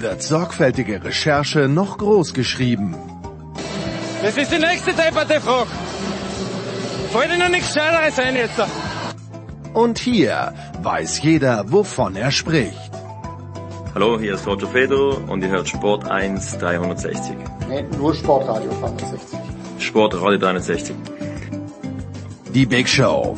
[0.00, 2.94] wird sorgfältige Recherche noch groß geschrieben.
[4.22, 5.70] Das ist die nächste depperte Frage.
[7.12, 8.60] Fällt Ihnen nichts Scheineres ein jetzt?
[9.72, 12.90] Und hier weiß jeder, wovon er spricht.
[13.94, 17.36] Hallo, hier ist Roger Fedor und ihr hört Sport 1 360.
[17.68, 19.38] Nee, nur Sportradio 360.
[19.78, 20.96] Sportradio 360.
[22.52, 23.36] Die Big Show.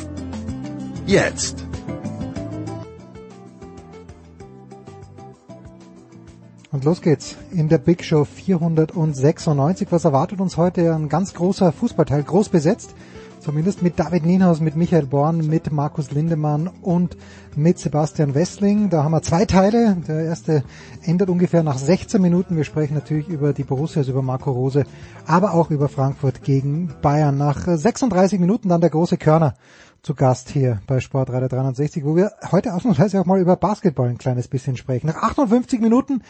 [1.07, 1.66] Jetzt.
[6.77, 9.89] Und los geht's in der Big Show 496.
[9.91, 10.95] Was erwartet uns heute?
[10.95, 12.95] Ein ganz großer Fußballteil, groß besetzt.
[13.41, 17.17] Zumindest mit David Nienhaus, mit Michael Born, mit Markus Lindemann und
[17.55, 18.91] mit Sebastian Wessling.
[18.91, 19.97] Da haben wir zwei Teile.
[20.07, 20.65] Der erste
[21.03, 22.59] endet ungefähr nach 16 Minuten.
[22.59, 24.85] Wir sprechen natürlich über die Borussias, über Marco Rose,
[25.27, 27.39] aber auch über Frankfurt gegen Bayern.
[27.39, 29.55] Nach 36 Minuten dann der große Körner
[30.07, 34.19] zu Gast hier bei Sportreiter 360, wo wir heute ausnahmsweise auch mal über Basketball ein
[34.19, 35.09] kleines bisschen sprechen.
[35.09, 36.23] Nach 58 Minuten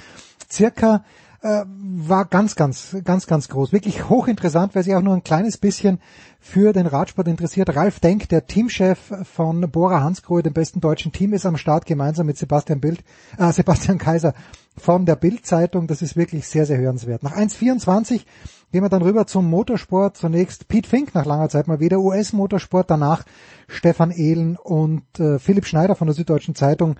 [0.50, 1.04] circa
[1.42, 3.74] äh, war ganz, ganz, ganz, ganz groß.
[3.74, 6.00] Wirklich hochinteressant, wer sich auch nur ein kleines bisschen
[6.40, 7.76] für den Radsport interessiert.
[7.76, 12.24] Ralf Denk, der Teamchef von Bora Hansgrohe, dem besten deutschen Team, ist am Start gemeinsam
[12.24, 13.04] mit Sebastian Bild,
[13.36, 14.32] äh, Sebastian Kaiser
[14.78, 15.86] von der Bild-Zeitung.
[15.86, 17.22] Das ist wirklich sehr, sehr hörenswert.
[17.22, 18.22] Nach 1,24
[18.72, 20.16] gehen wir dann rüber zum Motorsport.
[20.16, 22.90] Zunächst Pete Fink nach langer Zeit mal wieder US-Motorsport.
[22.90, 23.24] Danach
[23.68, 26.96] Stefan Ehlen und äh, Philipp Schneider von der Süddeutschen Zeitung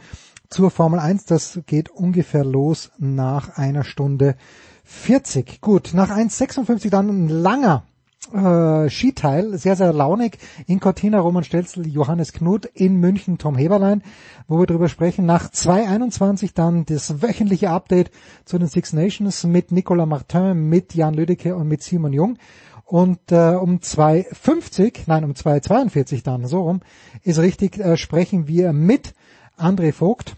[0.48, 1.24] zur Formel 1.
[1.26, 4.36] Das geht ungefähr los nach einer Stunde
[4.84, 5.60] 40.
[5.60, 7.84] Gut, nach 1,56 dann ein langer
[8.32, 10.38] äh, Skiteil, sehr, sehr launig.
[10.66, 14.02] In Cortina Roman Stelzel, Johannes Knut, in München Tom Heberlein,
[14.48, 15.26] wo wir drüber sprechen.
[15.26, 18.10] Nach 2.21 dann das wöchentliche Update
[18.44, 22.38] zu den Six Nations mit Nicolas Martin, mit Jan Lüdecke und mit Simon Jung.
[22.84, 26.80] Und äh, um 2.50, nein, um 2.42 dann, so rum,
[27.22, 29.14] ist richtig, äh, sprechen wir mit
[29.58, 30.36] André Vogt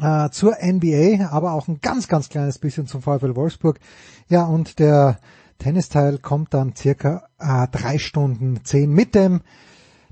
[0.00, 3.78] äh, zur NBA, aber auch ein ganz, ganz kleines bisschen zum VfL Wolfsburg.
[4.28, 5.20] Ja, und der
[5.60, 9.42] Tennisteil kommt dann circa äh, drei Stunden zehn mit dem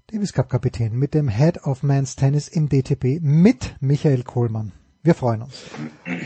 [0.06, 4.72] Davis Cup Kapitän, mit dem Head of Men's Tennis im DTB, mit Michael Kohlmann.
[5.02, 5.54] Wir freuen uns.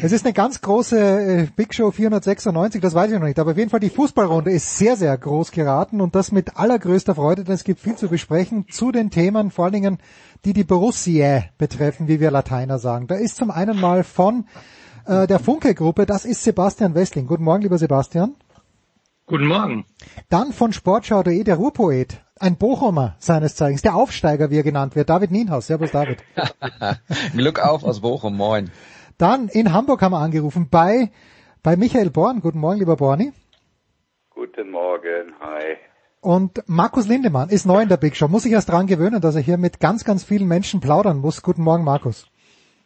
[0.02, 3.52] Es ist eine ganz große äh, Big Show 496, das weiß ich noch nicht, aber
[3.52, 7.44] auf jeden Fall die Fußballrunde ist sehr, sehr groß geraten und das mit allergrößter Freude,
[7.44, 9.98] denn es gibt viel zu besprechen zu den Themen, vor allen Dingen,
[10.44, 13.06] die die Borussia betreffen, wie wir Lateiner sagen.
[13.06, 14.46] Da ist zum einen mal von
[15.06, 17.26] äh, der Funke-Gruppe, das ist Sebastian Westling.
[17.26, 18.34] Guten Morgen, lieber Sebastian.
[19.32, 19.86] Guten Morgen.
[20.28, 25.08] Dann von Sportschau.de, der Ruhrpoet, ein Bochumer seines Zeichens, der Aufsteiger, wie er genannt wird,
[25.08, 25.68] David Nienhaus.
[25.68, 26.22] Servus, David.
[27.34, 28.70] Glück auf aus Bochum, moin.
[29.16, 31.10] Dann in Hamburg haben wir angerufen bei,
[31.62, 32.42] bei Michael Born.
[32.42, 33.32] Guten Morgen, lieber Borni.
[34.28, 35.78] Guten Morgen, hi.
[36.20, 38.28] Und Markus Lindemann ist neu in der Big Show.
[38.28, 41.42] Muss sich erst dran gewöhnen, dass er hier mit ganz, ganz vielen Menschen plaudern muss.
[41.42, 42.26] Guten Morgen, Markus.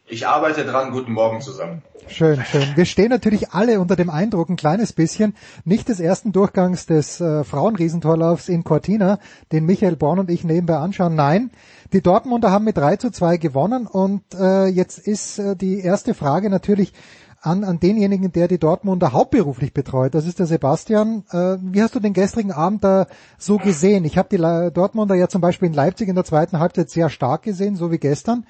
[0.09, 0.91] Ich arbeite dran.
[0.91, 1.81] Guten Morgen zusammen.
[2.07, 2.63] Schön, schön.
[2.75, 5.35] Wir stehen natürlich alle unter dem Eindruck ein kleines bisschen,
[5.65, 9.19] nicht des ersten Durchgangs des äh, Frauenriesentorlaufs in Cortina,
[9.51, 11.15] den Michael Born und ich nebenbei anschauen.
[11.15, 11.51] Nein,
[11.91, 16.13] die Dortmunder haben mit 3 zu 2 gewonnen und äh, jetzt ist äh, die erste
[16.13, 16.93] Frage natürlich
[17.41, 20.15] an, an denjenigen, der die Dortmunder hauptberuflich betreut.
[20.15, 21.25] Das ist der Sebastian.
[21.31, 23.07] Äh, wie hast du den gestrigen Abend da
[23.37, 24.05] so gesehen?
[24.05, 27.09] Ich habe die Le Dortmunder ja zum Beispiel in Leipzig in der zweiten Halbzeit sehr
[27.09, 28.45] stark gesehen, so wie gestern.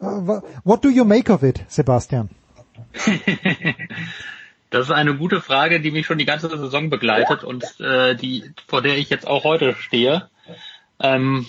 [0.00, 2.30] What do you make of it, Sebastian?
[4.70, 8.50] das ist eine gute Frage, die mich schon die ganze Saison begleitet und äh, die
[8.66, 10.28] vor der ich jetzt auch heute stehe.
[10.98, 11.46] Ähm,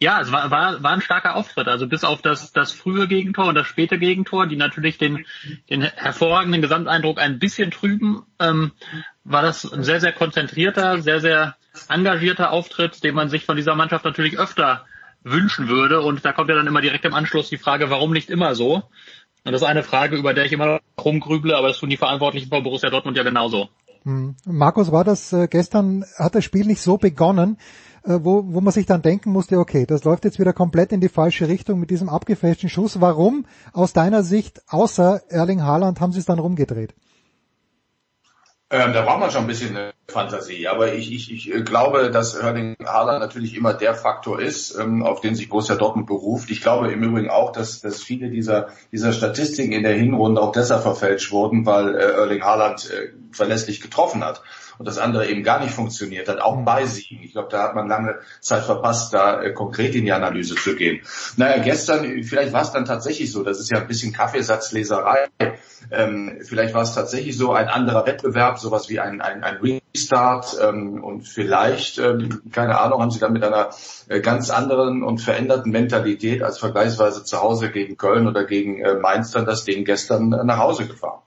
[0.00, 1.66] ja, es war, war, war ein starker Auftritt.
[1.66, 5.24] Also bis auf das, das frühe Gegentor und das späte Gegentor, die natürlich den,
[5.70, 8.72] den hervorragenden Gesamteindruck ein bisschen trüben, ähm,
[9.24, 11.56] war das ein sehr, sehr konzentrierter, sehr, sehr
[11.88, 14.84] engagierter Auftritt, den man sich von dieser Mannschaft natürlich öfter
[15.24, 16.00] wünschen würde.
[16.00, 18.82] Und da kommt ja dann immer direkt im Anschluss die Frage, warum nicht immer so?
[19.44, 22.48] Und das ist eine Frage, über der ich immer rumgrüble, aber das tun die Verantwortlichen
[22.48, 23.68] von Borussia Dortmund ja genauso.
[24.02, 24.36] Hm.
[24.44, 27.58] Markus, war das äh, gestern, hat das Spiel nicht so begonnen,
[28.04, 31.00] äh, wo, wo man sich dann denken musste, okay, das läuft jetzt wieder komplett in
[31.00, 33.00] die falsche Richtung mit diesem abgefälschten Schuss.
[33.00, 36.94] Warum aus deiner Sicht, außer Erling Haaland, haben sie es dann rumgedreht?
[38.70, 40.68] Ähm, da braucht man schon ein bisschen äh, Fantasie.
[40.68, 45.02] Aber ich, ich, ich äh, glaube, dass Erling Haaland natürlich immer der Faktor ist, ähm,
[45.02, 46.50] auf den sich Borussia Dortmund beruft.
[46.50, 50.52] Ich glaube im Übrigen auch, dass, dass viele dieser, dieser Statistiken in der Hinrunde auch
[50.52, 54.42] deshalb verfälscht wurden, weil äh, Erling Haaland äh, verlässlich getroffen hat
[54.78, 56.64] und das andere eben gar nicht funktioniert hat, auch mhm.
[56.64, 57.22] bei Siegen.
[57.22, 60.76] Ich glaube, da hat man lange Zeit verpasst, da äh, konkret in die Analyse zu
[60.76, 61.00] gehen.
[61.36, 65.28] Naja, gestern, vielleicht war es dann tatsächlich so, das ist ja ein bisschen Kaffeesatzleserei,
[65.90, 69.58] ähm, vielleicht war es tatsächlich so ein anderer Wettbewerb, sowas wie ein, ein, ein
[69.94, 73.70] Restart ähm, und vielleicht, ähm, keine Ahnung, haben sie dann mit einer
[74.08, 78.94] äh, ganz anderen und veränderten Mentalität als vergleichsweise zu Hause gegen Köln oder gegen äh,
[78.94, 81.22] Mainz dann das Ding gestern äh, nach Hause gefahren.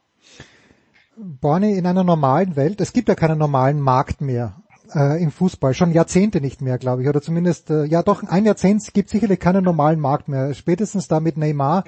[1.24, 4.56] Borny, in einer normalen Welt, es gibt ja keinen normalen Markt mehr
[4.96, 8.44] äh, im Fußball, schon Jahrzehnte nicht mehr, glaube ich, oder zumindest, äh, ja doch, ein
[8.44, 10.54] Jahrzehnt gibt sicherlich keinen normalen Markt mehr.
[10.56, 11.84] Spätestens da mit Neymar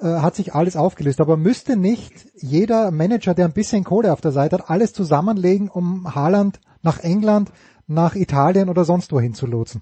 [0.00, 1.22] äh, hat sich alles aufgelöst.
[1.22, 5.70] Aber müsste nicht jeder Manager, der ein bisschen Kohle auf der Seite hat, alles zusammenlegen,
[5.70, 7.52] um Haaland nach England,
[7.86, 9.80] nach Italien oder sonst wohin zu lotsen?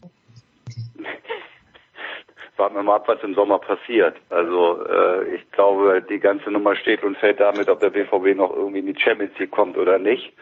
[2.57, 4.17] Warten wir mal ab, was im Sommer passiert.
[4.31, 8.55] Also äh, ich glaube, die ganze Nummer steht und fällt damit, ob der BVB noch
[8.55, 10.33] irgendwie in die Champions League kommt oder nicht.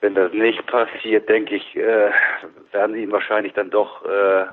[0.00, 2.10] Wenn das nicht passiert, denke ich, äh,
[2.72, 4.46] werden sie ihn wahrscheinlich dann doch äh,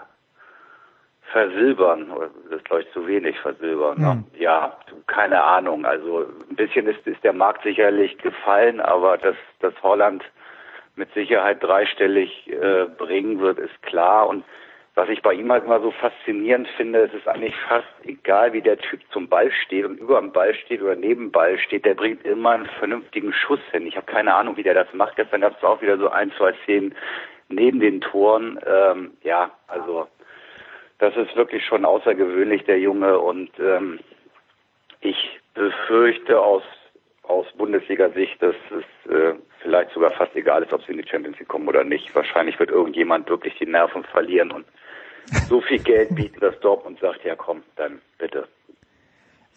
[1.32, 2.12] versilbern.
[2.50, 4.00] Das ist glaube ich zu wenig versilbern.
[4.00, 4.12] Ne?
[4.12, 4.26] Hm.
[4.38, 4.78] Ja,
[5.08, 5.86] keine Ahnung.
[5.86, 10.24] Also ein bisschen ist, ist der Markt sicherlich gefallen, aber dass, dass Holland
[10.96, 14.28] mit Sicherheit dreistellig äh, bringen wird, ist klar.
[14.28, 14.44] Und
[14.96, 18.62] was ich bei ihm halt immer so faszinierend finde, es ist eigentlich fast egal, wie
[18.62, 21.86] der Typ zum Ball steht und über dem Ball steht oder neben dem Ball steht,
[21.86, 23.88] der bringt immer einen vernünftigen Schuss hin.
[23.88, 25.16] Ich habe keine Ahnung, wie der das macht.
[25.16, 26.96] Gestern gab es auch wieder so ein, zwei Szenen
[27.48, 28.60] neben den Toren.
[28.66, 30.08] Ähm, ja, also
[30.98, 33.20] das ist wirklich schon außergewöhnlich, der Junge.
[33.20, 34.00] Und ähm,
[35.02, 36.64] ich befürchte aus
[37.30, 41.38] aus Bundesliga-Sicht, dass es äh, vielleicht sogar fast egal ist, ob sie in die Champions
[41.40, 42.14] League kommen oder nicht.
[42.16, 44.66] Wahrscheinlich wird irgendjemand wirklich die Nerven verlieren und
[45.48, 48.48] so viel Geld bieten, dass Dortmund sagt, ja komm, dann bitte.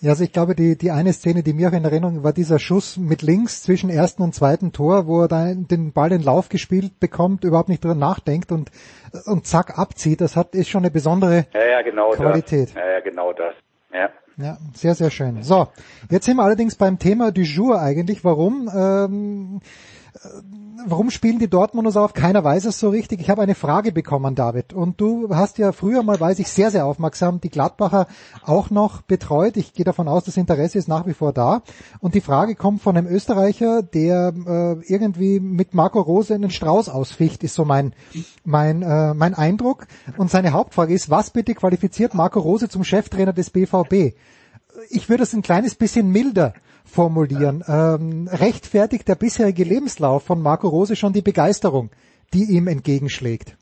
[0.01, 2.59] Ja, also ich glaube, die, die eine Szene, die mir auch in Erinnerung war, dieser
[2.59, 6.49] Schuss mit links zwischen ersten und zweiten Tor, wo er dann den Ball in Lauf
[6.49, 8.73] gespielt bekommt, überhaupt nicht drüber nachdenkt und,
[9.27, 10.21] und zack abzieht.
[10.21, 12.71] Das hat, ist schon eine besondere ja, ja, genau Qualität.
[12.71, 12.75] Das.
[12.75, 13.55] Ja, ja, genau das.
[13.95, 14.11] Ja.
[14.39, 15.43] Ja, sehr, sehr schön.
[15.43, 15.69] So,
[16.11, 18.25] jetzt sind wir allerdings beim Thema du jour eigentlich.
[18.25, 18.71] Warum?
[18.75, 19.61] Ähm,
[20.87, 22.15] warum spielen die Dortmunder so auf?
[22.15, 23.21] Keiner weiß es so richtig.
[23.21, 24.73] Ich habe eine Frage bekommen, David.
[24.73, 28.07] Und du hast ja früher mal, weiß ich, sehr, sehr aufmerksam die Gladbacher
[28.45, 29.57] auch noch betreut.
[29.57, 31.63] Ich gehe davon aus, das Interesse ist nach wie vor da.
[32.01, 36.89] Und die Frage kommt von einem Österreicher, der äh, irgendwie mit Marco Rose einen Strauß
[36.89, 37.95] ausficht, ist so mein,
[38.45, 39.87] mein, äh, mein Eindruck.
[40.17, 44.15] Und seine Hauptfrage ist, was bitte qualifiziert Marco Rose zum Cheftrainer des BVB?
[44.89, 47.65] Ich würde es ein kleines bisschen milder formulieren.
[47.67, 51.91] Ähm, rechtfertigt der bisherige Lebenslauf von Marco Rose schon die Begeisterung,
[52.33, 53.57] die ihm entgegenschlägt?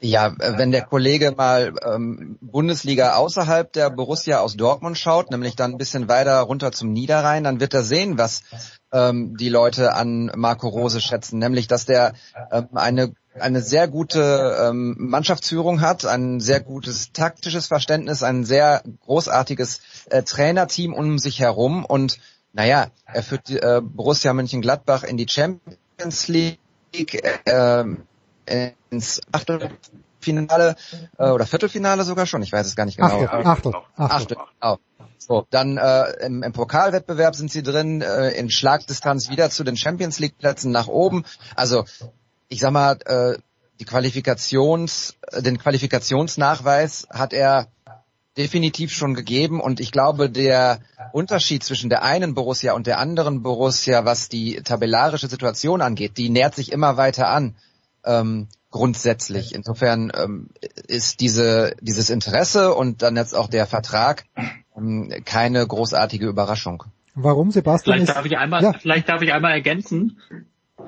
[0.00, 5.72] Ja, wenn der Kollege mal ähm, Bundesliga außerhalb der Borussia aus Dortmund schaut, nämlich dann
[5.72, 8.42] ein bisschen weiter runter zum Niederrhein, dann wird er sehen, was
[8.92, 12.14] ähm, die Leute an Marco Rose schätzen, nämlich dass der
[12.50, 18.82] ähm, eine eine sehr gute ähm, Mannschaftsführung hat, ein sehr gutes taktisches Verständnis, ein sehr
[19.06, 19.80] großartiges
[20.10, 21.84] äh, Trainerteam um sich herum.
[21.84, 22.18] Und
[22.52, 26.58] naja, er führt äh, Borussia Mönchengladbach in die Champions League,
[27.46, 27.84] äh,
[28.90, 29.78] ins Achtelfinale
[30.28, 30.74] äh,
[31.18, 33.08] oder Viertelfinale sogar schon, ich weiß es gar nicht genau.
[33.08, 34.36] Achtel, Achtel, Achtel.
[34.60, 34.78] Achtel.
[35.18, 39.76] So, dann äh, im, im Pokalwettbewerb sind sie drin, äh, in Schlagdistanz wieder zu den
[39.76, 41.24] Champions League Plätzen nach oben.
[41.54, 41.84] Also
[42.48, 43.38] ich sag mal, äh,
[43.78, 47.68] die Qualifikations, den Qualifikationsnachweis hat er
[48.36, 50.80] definitiv schon gegeben und ich glaube, der
[51.12, 56.30] Unterschied zwischen der einen Borussia und der anderen Borussia, was die tabellarische Situation angeht, die
[56.30, 57.56] nähert sich immer weiter an.
[58.04, 59.54] Ähm, grundsätzlich.
[59.54, 60.48] Insofern ähm,
[60.88, 64.24] ist diese, dieses Interesse und dann jetzt auch der Vertrag
[64.76, 66.82] ähm, keine großartige Überraschung.
[67.14, 67.98] Warum, Sebastian?
[67.98, 68.72] Vielleicht darf ich einmal, ja.
[68.72, 70.18] vielleicht darf ich einmal ergänzen.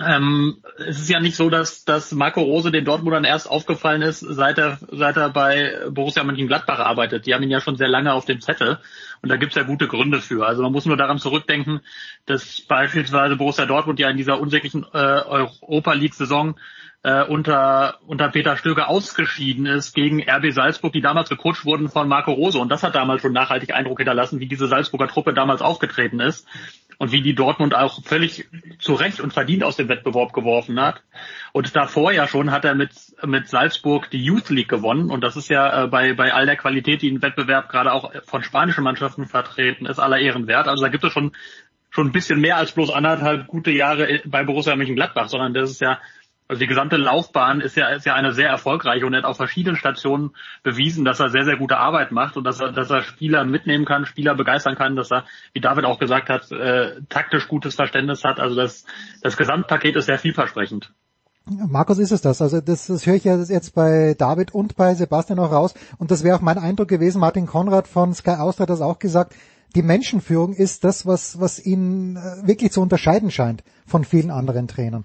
[0.04, 0.56] Ähm,
[0.88, 4.58] es ist ja nicht so, dass, dass Marco Rose den Dortmundern erst aufgefallen ist, seit
[4.58, 7.26] er, seit er bei Borussia Mönchengladbach arbeitet.
[7.26, 8.78] Die haben ihn ja schon sehr lange auf dem Zettel
[9.22, 10.46] und da gibt's ja gute Gründe für.
[10.46, 11.80] Also man muss nur daran zurückdenken,
[12.26, 16.56] dass beispielsweise Borussia Dortmund ja in dieser unsäglichen äh, Europa League-Saison
[17.04, 22.08] äh, unter, unter Peter Stöger ausgeschieden ist gegen RB Salzburg, die damals gecoacht wurden von
[22.08, 22.58] Marco Rose.
[22.58, 26.46] Und das hat damals schon nachhaltig Eindruck hinterlassen, wie diese Salzburger Truppe damals aufgetreten ist
[26.96, 31.02] und wie die Dortmund auch völlig zu Recht und verdient aus dem Wettbewerb geworfen hat.
[31.52, 32.92] Und davor ja schon hat er mit,
[33.22, 35.10] mit Salzburg die Youth League gewonnen.
[35.10, 38.12] Und das ist ja äh, bei, bei all der Qualität, die im Wettbewerb gerade auch
[38.24, 40.68] von spanischen Mannschaften vertreten ist, aller Ehren wert.
[40.68, 41.32] Also da gibt es schon
[41.90, 45.80] schon ein bisschen mehr als bloß anderthalb gute Jahre bei Borussia Mönchengladbach, sondern das ist
[45.80, 46.00] ja
[46.46, 49.38] also die gesamte Laufbahn ist ja, ist ja eine sehr erfolgreiche und er hat auf
[49.38, 50.32] verschiedenen Stationen
[50.62, 53.86] bewiesen, dass er sehr, sehr gute Arbeit macht und dass er, dass er Spieler mitnehmen
[53.86, 55.24] kann, Spieler begeistern kann, dass er,
[55.54, 58.40] wie David auch gesagt hat, äh, taktisch gutes Verständnis hat.
[58.40, 58.84] Also das,
[59.22, 60.92] das Gesamtpaket ist sehr vielversprechend.
[61.46, 62.40] Markus ist es das.
[62.42, 65.74] Also das, das höre ich ja jetzt bei David und bei Sebastian auch raus.
[65.98, 67.20] Und das wäre auch mein Eindruck gewesen.
[67.20, 69.34] Martin Konrad von Sky Austria hat das auch gesagt.
[69.74, 74.68] Die Menschenführung ist das, was, was ihn äh, wirklich zu unterscheiden scheint von vielen anderen
[74.68, 75.04] Trainern.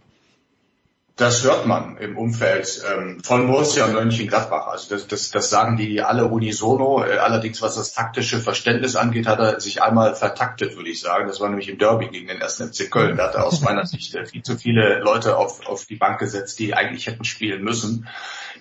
[1.20, 4.68] Das hört man im Umfeld ähm, von Borussia Mönchengladbach.
[4.68, 7.04] Also das, das, das sagen die alle unisono.
[7.04, 11.28] Äh, allerdings, was das taktische Verständnis angeht, hat er sich einmal vertaktet, würde ich sagen.
[11.28, 12.72] Das war nämlich im Derby gegen den 1.
[12.72, 13.18] FC Köln.
[13.18, 16.20] Da hat er aus meiner Sicht äh, viel zu viele Leute auf, auf die Bank
[16.20, 18.08] gesetzt, die eigentlich hätten spielen müssen.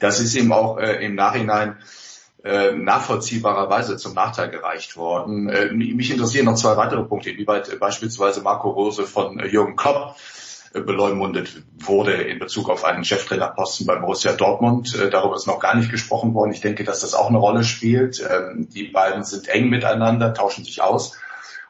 [0.00, 1.76] Das ist ihm auch äh, im Nachhinein
[2.42, 5.48] äh, nachvollziehbarerweise zum Nachteil gereicht worden.
[5.48, 10.16] Äh, mich interessieren noch zwei weitere Punkte, inwieweit beispielsweise Marco Rose von Jürgen Klopp
[10.82, 14.94] beleumundet wurde in Bezug auf einen Cheftrainerposten bei Borussia Dortmund.
[14.94, 16.52] Äh, darüber ist noch gar nicht gesprochen worden.
[16.52, 18.20] Ich denke, dass das auch eine Rolle spielt.
[18.20, 21.16] Ähm, die beiden sind eng miteinander, tauschen sich aus.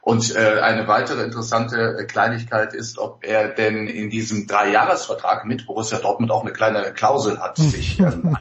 [0.01, 5.65] Und äh, eine weitere interessante äh, Kleinigkeit ist, ob er denn in diesem Dreijahresvertrag mit
[5.65, 8.37] Borussia Dortmund auch eine kleine Klausel hat, sich ähm,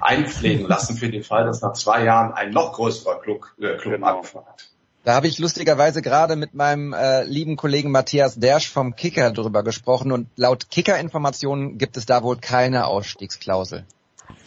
[0.00, 3.94] einpflegen lassen für den Fall, dass nach zwei Jahren ein noch größerer Club, äh, Club
[3.94, 4.18] genau.
[4.18, 4.73] anfragt.
[5.04, 9.62] Da habe ich lustigerweise gerade mit meinem äh, lieben Kollegen Matthias Dersch vom Kicker drüber
[9.62, 13.84] gesprochen und laut Kicker-Informationen gibt es da wohl keine Ausstiegsklausel.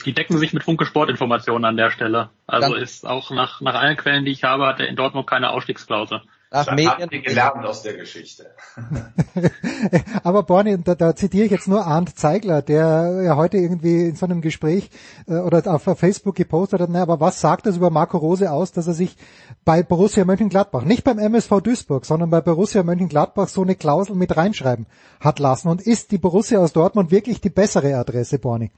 [0.05, 2.31] Die decken sich mit Funke Sportinformationen an der Stelle.
[2.47, 5.27] Also Dann, ist auch nach, nach allen Quellen, die ich habe, hat er in Dortmund
[5.27, 6.21] keine Ausstiegsklausel.
[6.49, 7.11] Nach Medien.
[7.11, 8.51] wir gelernt aus der Geschichte.
[10.23, 14.15] Aber Borni, da, da zitiere ich jetzt nur Arndt Zeigler, der ja heute irgendwie in
[14.15, 14.89] so einem Gespräch
[15.27, 18.71] äh, oder auf Facebook gepostet hat, na, aber was sagt das über Marco Rose aus,
[18.71, 19.17] dass er sich
[19.65, 24.37] bei Borussia Mönchengladbach, nicht beim MSV Duisburg, sondern bei Borussia Mönchengladbach so eine Klausel mit
[24.37, 24.85] reinschreiben
[25.19, 25.67] hat lassen?
[25.67, 28.71] Und ist die Borussia aus Dortmund wirklich die bessere Adresse, Borni?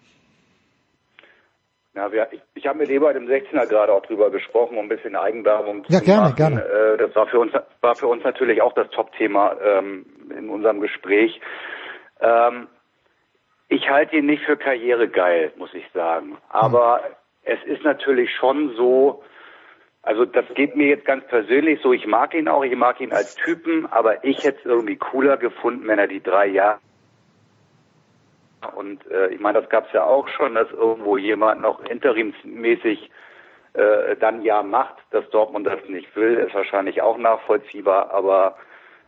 [1.99, 4.87] Ja, wir, ich, ich habe mit Ebert im 16er gerade auch drüber gesprochen, um ein
[4.87, 6.35] bisschen Eigenwerbung ja, zu gerne, machen.
[6.37, 6.63] Gerne.
[6.63, 7.51] Äh, das war für uns
[7.81, 11.41] war für uns natürlich auch das Top-Thema ähm, in unserem Gespräch.
[12.21, 12.67] Ähm,
[13.67, 16.37] ich halte ihn nicht für karrieregeil, muss ich sagen.
[16.47, 17.11] Aber hm.
[17.43, 19.21] es ist natürlich schon so,
[20.01, 23.11] also das geht mir jetzt ganz persönlich so, ich mag ihn auch, ich mag ihn
[23.11, 26.79] als Typen, aber ich hätte es irgendwie cooler gefunden, wenn er die drei Jahre
[28.75, 33.09] und äh, ich meine, das gab es ja auch schon, dass irgendwo jemand noch interimsmäßig
[33.73, 38.11] äh, dann ja macht, dass Dortmund das nicht will, ist wahrscheinlich auch nachvollziehbar.
[38.11, 38.57] Aber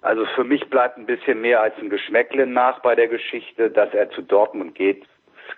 [0.01, 3.93] also für mich bleibt ein bisschen mehr als ein Geschmäckle nach bei der Geschichte, dass
[3.93, 5.05] er zu Dortmund geht.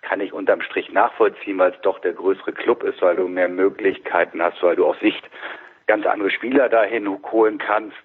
[0.02, 3.50] Kann ich unterm Strich nachvollziehen, weil es doch der größere Club ist, weil du mehr
[3.50, 5.24] Möglichkeiten hast, weil du auf Sicht
[5.86, 7.98] ganz andere Spieler dahin holen kannst,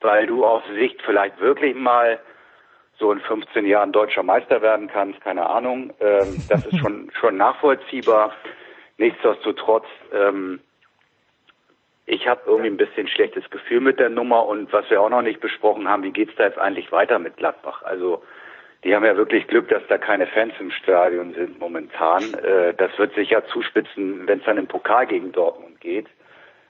[0.00, 2.20] weil du auf Sicht vielleicht wirklich mal
[2.98, 5.92] so in 15 Jahren deutscher Meister werden kannst, keine Ahnung.
[6.00, 8.32] Ähm, das ist schon schon nachvollziehbar.
[8.96, 10.60] Nichtsdestotrotz, ähm,
[12.06, 15.22] ich habe irgendwie ein bisschen schlechtes Gefühl mit der Nummer und was wir auch noch
[15.22, 17.82] nicht besprochen haben, wie geht's da jetzt eigentlich weiter mit Gladbach?
[17.82, 18.22] Also
[18.84, 22.34] die haben ja wirklich Glück, dass da keine Fans im Stadion sind momentan.
[22.34, 26.06] Äh, das wird sich ja zuspitzen, wenn es dann im Pokal gegen Dortmund geht.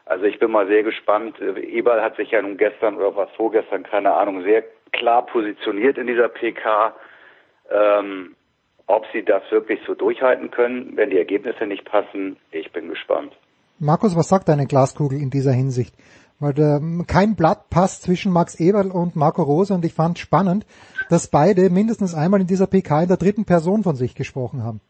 [0.04, 1.38] Also ich bin mal sehr gespannt.
[1.40, 5.98] Äh, Eberl hat sich ja nun gestern oder was vorgestern, keine Ahnung, sehr klar positioniert
[5.98, 6.94] in dieser PK.
[7.70, 8.34] Ähm,
[8.88, 13.32] ob sie das wirklich so durchhalten können, wenn die Ergebnisse nicht passen, ich bin gespannt.
[13.78, 15.94] Markus, was sagt deine Glaskugel in dieser Hinsicht?
[16.40, 20.66] Weil ähm, kein Blatt passt zwischen Max Eberl und Marco Rose und ich fand spannend,
[21.10, 24.80] dass beide mindestens einmal in dieser PK in der dritten Person von sich gesprochen haben.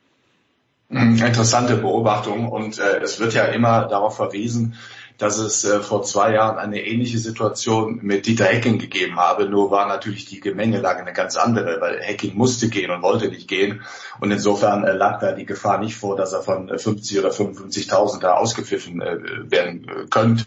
[0.91, 4.75] Interessante Beobachtung und äh, es wird ja immer darauf verwiesen,
[5.19, 9.49] dass es äh, vor zwei Jahren eine ähnliche Situation mit Dieter Hecking gegeben habe.
[9.49, 13.49] Nur war natürlich die Gemengelage eine ganz andere, weil Hecking musste gehen und wollte nicht
[13.49, 13.83] gehen.
[14.21, 17.31] Und insofern äh, lag da die Gefahr nicht vor, dass er von 50 äh, oder
[17.31, 20.47] 55.000 da ausgepfiffen werden könnte.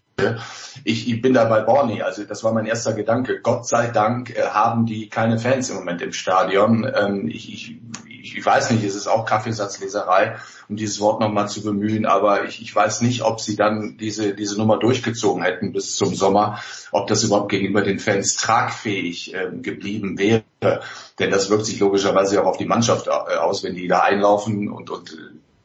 [0.83, 3.41] Ich, bin da bei Borny, also das war mein erster Gedanke.
[3.41, 6.89] Gott sei Dank haben die keine Fans im Moment im Stadion.
[6.95, 7.79] Ähm, ich, ich,
[8.21, 10.37] ich weiß nicht, es ist auch Kaffeesatzleserei,
[10.69, 14.33] um dieses Wort nochmal zu bemühen, aber ich, ich weiß nicht, ob sie dann diese,
[14.33, 16.61] diese Nummer durchgezogen hätten bis zum Sommer,
[16.91, 20.43] ob das überhaupt gegenüber den Fans tragfähig äh, geblieben wäre.
[21.19, 24.71] Denn das wirkt sich logischerweise auch auf die Mannschaft äh, aus, wenn die da einlaufen
[24.71, 25.17] und, und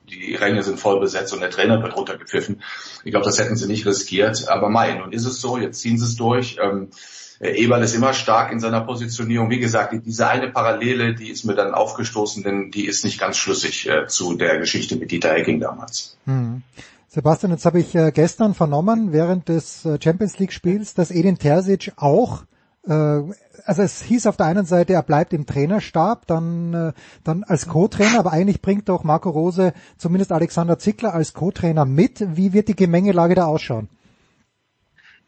[0.09, 2.63] die Ränge sind voll besetzt und der Trainer wird runtergepfiffen.
[3.05, 4.49] Ich glaube, das hätten sie nicht riskiert.
[4.49, 6.59] Aber mein, nun ist es so, jetzt ziehen sie es durch.
[6.63, 9.51] Ähm, äh, Eberl ist immer stark in seiner Positionierung.
[9.51, 13.37] Wie gesagt, diese eine Parallele, die ist mir dann aufgestoßen, denn die ist nicht ganz
[13.37, 16.17] schlüssig äh, zu der Geschichte mit Dieter Hecking damals.
[16.25, 16.63] Hm.
[17.09, 21.39] Sebastian, jetzt habe ich äh, gestern vernommen, während des äh, Champions League Spiels, dass Edin
[21.39, 22.45] Terzic auch
[22.87, 23.23] äh,
[23.65, 26.93] also es hieß auf der einen Seite, er bleibt im Trainerstab, dann, äh,
[27.25, 32.25] dann als Co-Trainer, aber eigentlich bringt doch Marco Rose zumindest Alexander Zickler als Co-Trainer mit.
[32.37, 33.89] Wie wird die Gemengelage da ausschauen?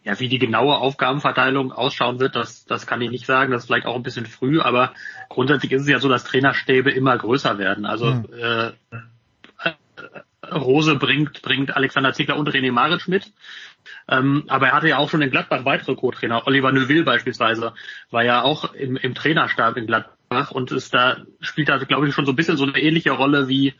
[0.08, 3.52] Ja, wie die genaue Aufgabenverteilung ausschauen wird, das, das kann ich nicht sagen.
[3.52, 4.94] Das ist vielleicht auch ein bisschen früh, aber
[5.28, 7.84] grundsätzlich ist es ja so, dass Trainerstäbe immer größer werden.
[7.84, 8.26] Also hm.
[8.32, 8.70] äh,
[10.50, 13.34] Rose bringt, bringt Alexander Ziegler und René Maric mit.
[14.08, 16.46] Ähm, aber er hatte ja auch schon in Gladbach weitere Co-Trainer.
[16.46, 17.74] Oliver Neuville beispielsweise
[18.10, 22.14] war ja auch im, im Trainerstab in Gladbach und ist da, spielt da, glaube ich,
[22.14, 23.74] schon so ein bisschen so eine ähnliche Rolle wie,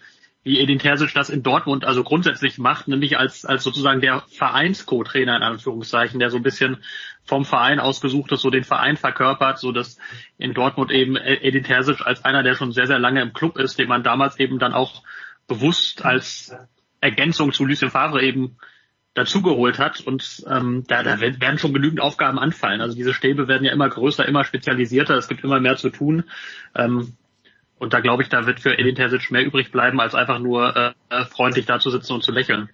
[0.48, 5.36] wie Edin Terzic das in Dortmund also grundsätzlich macht, nämlich als, als sozusagen der Vereins-Co-Trainer
[5.36, 6.78] in Anführungszeichen, der so ein bisschen
[7.22, 9.98] vom Verein ausgesucht ist, so den Verein verkörpert, so dass
[10.38, 13.78] in Dortmund eben Edin Terzic als einer, der schon sehr, sehr lange im Club ist,
[13.78, 15.02] den man damals eben dann auch
[15.46, 16.56] bewusst als
[17.00, 18.56] Ergänzung zu Lucien Favre eben
[19.14, 22.80] dazugeholt hat und ähm, da, da werden schon genügend Aufgaben anfallen.
[22.80, 26.24] Also diese Stäbe werden ja immer größer, immer spezialisierter, es gibt immer mehr zu tun.
[26.74, 27.16] Ähm,
[27.78, 30.76] und da glaube ich, da wird für Edin Terzic mehr übrig bleiben, als einfach nur
[30.76, 32.68] äh, freundlich da zu sitzen und zu lächeln.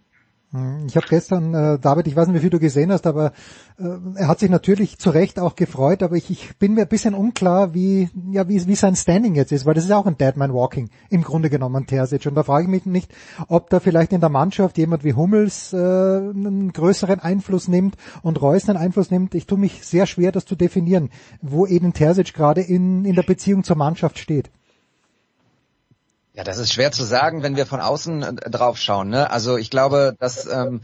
[0.55, 3.33] Hm, ich habe gestern, äh, David, ich weiß nicht, wie viel du gesehen hast, aber
[3.77, 6.89] äh, er hat sich natürlich zu Recht auch gefreut, aber ich, ich bin mir ein
[6.89, 10.17] bisschen unklar, wie, ja, wie, wie sein Standing jetzt ist, weil das ist auch ein
[10.17, 12.27] Deadman Walking im Grunde genommen, Terzic.
[12.27, 13.13] Und da frage ich mich nicht,
[13.49, 18.41] ob da vielleicht in der Mannschaft jemand wie Hummels äh, einen größeren Einfluss nimmt und
[18.41, 19.35] Reus einen Einfluss nimmt.
[19.35, 21.11] Ich tue mich sehr schwer, das zu definieren,
[21.43, 24.51] wo eben Terzic gerade in, in der Beziehung zur Mannschaft steht.
[26.37, 29.09] Ja, das ist schwer zu sagen, wenn wir von außen äh, drauf schauen.
[29.09, 29.31] Ne?
[29.31, 30.81] Also ich glaube, dass ähm,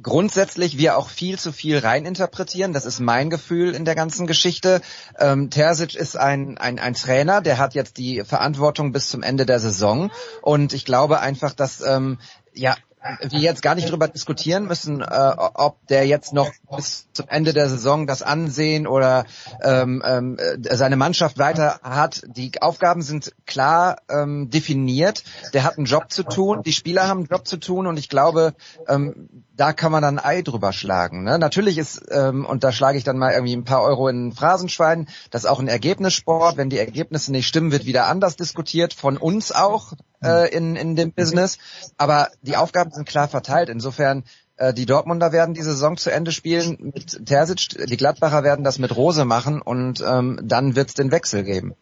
[0.00, 2.72] grundsätzlich wir auch viel zu viel reininterpretieren.
[2.72, 4.80] Das ist mein Gefühl in der ganzen Geschichte.
[5.18, 9.44] Ähm, Terzic ist ein, ein, ein Trainer, der hat jetzt die Verantwortung bis zum Ende
[9.44, 10.12] der Saison.
[10.40, 12.18] Und ich glaube einfach, dass ähm,
[12.54, 12.76] ja
[13.20, 17.52] wir jetzt gar nicht darüber diskutieren müssen, äh, ob der jetzt noch bis zum Ende
[17.52, 19.24] der Saison das Ansehen oder
[19.62, 22.22] ähm, ähm, seine Mannschaft weiter hat.
[22.26, 25.24] Die Aufgaben sind klar ähm, definiert.
[25.52, 28.08] Der hat einen Job zu tun, die Spieler haben einen Job zu tun und ich
[28.08, 28.54] glaube,
[28.88, 31.24] ähm, da kann man dann ein Ei drüber schlagen.
[31.24, 31.38] Ne?
[31.38, 34.32] Natürlich ist, ähm, und da schlage ich dann mal irgendwie ein paar Euro in ein
[34.32, 36.56] Phrasenschwein, das ist auch ein Ergebnissport.
[36.56, 40.96] Wenn die Ergebnisse nicht stimmen, wird wieder anders diskutiert, von uns auch äh, in, in
[40.96, 41.58] dem Business.
[41.98, 43.68] Aber die Aufgaben sind klar verteilt.
[43.68, 44.24] Insofern,
[44.56, 48.78] äh, die Dortmunder werden die Saison zu Ende spielen mit Terzic, die Gladbacher werden das
[48.78, 51.74] mit Rose machen und ähm, dann wird es den Wechsel geben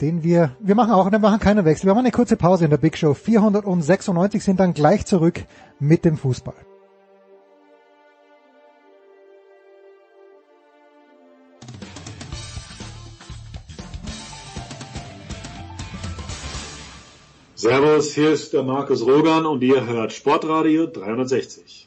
[0.00, 1.86] den wir, wir machen auch, wir machen keine Wechsel.
[1.86, 3.14] Wir machen eine kurze Pause in der Big Show.
[3.14, 5.44] 496 sind dann gleich zurück
[5.78, 6.54] mit dem Fußball.
[17.54, 21.83] Servus, hier ist der Markus Rogan und ihr hört Sportradio 360.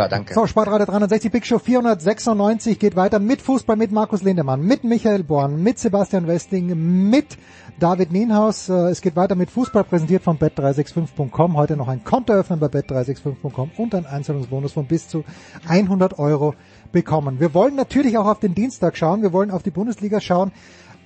[0.00, 0.34] Super, danke.
[0.34, 5.24] So, Sportradio 360 Big Show 496 geht weiter mit Fußball, mit Markus Lindemann, mit Michael
[5.24, 7.36] Born, mit Sebastian Westling, mit
[7.78, 8.70] David Nienhaus.
[8.70, 11.54] Äh, es geht weiter mit Fußball, präsentiert von bet365.com.
[11.54, 15.22] Heute noch ein Konto öffnen bei bet365.com und ein Einzahlungsbonus von bis zu
[15.68, 16.54] 100 Euro
[16.92, 17.38] bekommen.
[17.38, 19.20] Wir wollen natürlich auch auf den Dienstag schauen.
[19.20, 20.50] Wir wollen auf die Bundesliga schauen.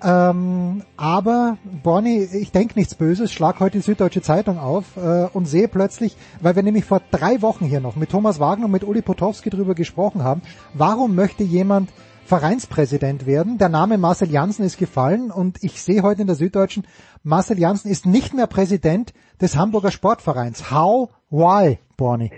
[0.02, 5.46] Ähm, aber Borny, ich denke nichts Böses, schlag heute die Süddeutsche Zeitung auf äh, und
[5.46, 8.84] sehe plötzlich, weil wir nämlich vor drei Wochen hier noch mit Thomas Wagner und mit
[8.84, 10.42] Uli Potowski drüber gesprochen haben,
[10.74, 11.90] warum möchte jemand
[12.26, 13.58] Vereinspräsident werden?
[13.58, 16.86] Der Name Marcel Janssen ist gefallen und ich sehe heute in der Süddeutschen,
[17.22, 20.70] Marcel Janssen ist nicht mehr Präsident des Hamburger Sportvereins.
[20.70, 21.10] How?
[21.30, 22.30] Why, Borny?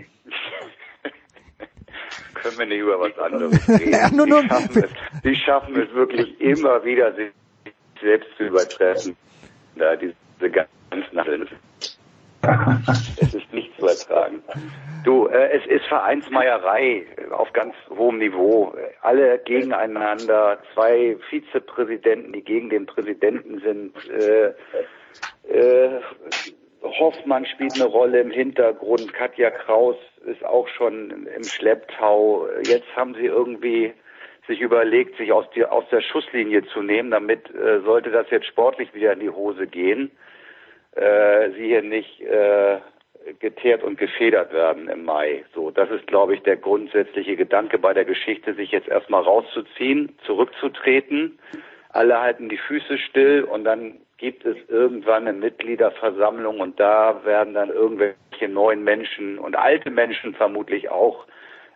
[2.35, 3.93] Können wir nicht über was anderes reden.
[3.93, 7.33] ja, nur, nur, die, schaffen es, die schaffen es wirklich immer wieder, sich
[8.01, 9.17] selbst zu übertreffen.
[9.77, 10.15] Da diese
[10.51, 10.69] ganzen
[13.21, 14.43] Es ist nicht zu ertragen.
[15.05, 18.75] Du, äh, es ist Vereinsmeierei auf ganz hohem Niveau.
[19.03, 23.95] Alle gegeneinander, zwei Vizepräsidenten, die gegen den Präsidenten sind.
[24.11, 24.55] Äh,
[25.49, 26.01] äh,
[26.83, 29.13] Hoffmann spielt eine Rolle im Hintergrund.
[29.13, 32.47] Katja Kraus ist auch schon im Schlepptau.
[32.65, 33.93] Jetzt haben sie irgendwie
[34.47, 38.47] sich überlegt, sich aus, die, aus der Schusslinie zu nehmen, damit äh, sollte das jetzt
[38.47, 40.11] sportlich wieder in die Hose gehen,
[40.93, 42.79] äh, sie hier nicht äh,
[43.41, 45.45] geteert und gefedert werden im Mai.
[45.55, 50.17] So, das ist, glaube ich, der grundsätzliche Gedanke bei der Geschichte, sich jetzt erstmal rauszuziehen,
[50.25, 51.39] zurückzutreten.
[51.91, 57.55] Alle halten die Füße still und dann gibt es irgendwann eine Mitgliederversammlung und da werden
[57.55, 61.27] dann irgendwelche neuen Menschen und alte Menschen vermutlich auch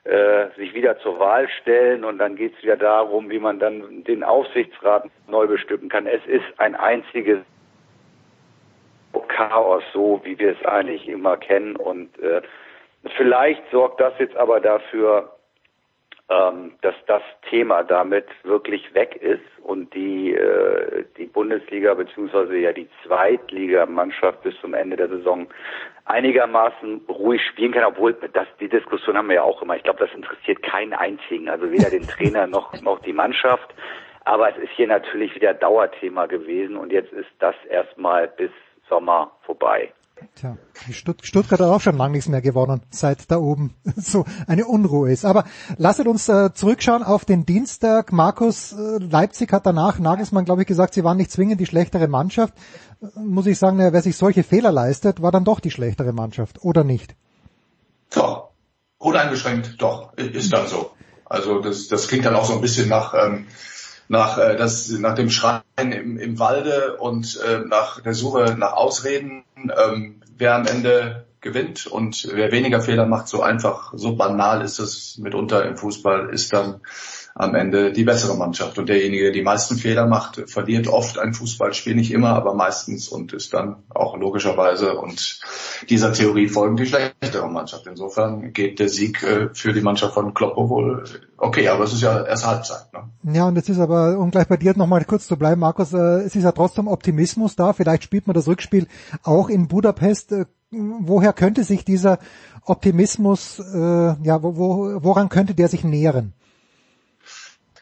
[0.04, 4.04] äh, sich wieder zur Wahl stellen und dann geht es wieder darum, wie man dann
[4.04, 6.06] den Aufsichtsrat neu bestimmen kann.
[6.06, 7.38] Es ist ein einziges
[9.28, 12.42] Chaos, so wie wir es eigentlich immer kennen und äh,
[13.16, 15.32] Vielleicht sorgt das jetzt aber dafür,
[16.31, 22.73] ähm, dass das Thema damit wirklich weg ist und die äh, die Bundesliga beziehungsweise ja
[22.73, 25.49] die Zweitligamannschaft bis zum Ende der Saison
[26.05, 29.75] einigermaßen ruhig spielen kann, obwohl das die Diskussion haben wir ja auch immer.
[29.75, 33.75] Ich glaube, das interessiert keinen einzigen, also weder den Trainer noch noch die Mannschaft.
[34.25, 38.53] Aber es ist hier natürlich wieder Dauerthema gewesen und jetzt ist das erstmal bis
[38.88, 39.93] Sommer vorbei.
[40.35, 40.56] Tja,
[40.87, 44.66] die Stutt Stuttgart hat auch schon lange nichts mehr gewonnen, seit da oben so eine
[44.66, 45.24] Unruhe ist.
[45.24, 45.44] Aber
[45.76, 48.12] lasset uns äh, zurückschauen auf den Dienstag.
[48.12, 52.09] Markus, äh, Leipzig hat danach, Nagelsmann, glaube ich, gesagt, sie waren nicht zwingend die schlechtere
[52.09, 52.54] Mannschaft.
[53.02, 56.62] Äh, muss ich sagen, wer sich solche Fehler leistet, war dann doch die schlechtere Mannschaft,
[56.62, 57.14] oder nicht?
[58.11, 58.50] Doch,
[58.98, 60.90] uneingeschränkt, doch, ist dann so.
[61.24, 63.14] Also das, das klingt dann auch so ein bisschen nach...
[63.14, 63.46] Ähm,
[64.11, 68.73] nach, äh, das, nach dem Schreien im, im Walde und äh, nach der Suche nach
[68.73, 74.62] Ausreden, ähm, wer am Ende gewinnt und wer weniger Fehler macht, so einfach, so banal
[74.62, 76.81] ist es mitunter im Fußball, ist dann
[77.40, 78.79] am Ende die bessere Mannschaft.
[78.79, 83.09] Und derjenige, der die meisten Fehler macht, verliert oft ein Fußballspiel, nicht immer, aber meistens
[83.09, 85.40] und ist dann auch logischerweise und
[85.88, 87.87] dieser Theorie folgend die schlechtere Mannschaft.
[87.87, 91.05] Insofern geht der Sieg äh, für die Mannschaft von Kloppo wohl
[91.40, 92.92] okay, aber es ist ja erst Halbzeit.
[92.92, 93.35] Ne?
[93.35, 96.20] Ja, und jetzt ist aber, um gleich bei dir nochmal kurz zu bleiben, Markus, äh,
[96.20, 97.72] es ist ja trotzdem Optimismus da.
[97.72, 98.87] Vielleicht spielt man das Rückspiel
[99.22, 100.33] auch in Budapest.
[100.33, 102.18] Äh, woher könnte sich dieser
[102.64, 103.79] Optimismus, äh,
[104.22, 106.35] ja, wo, wo, woran könnte der sich nähren?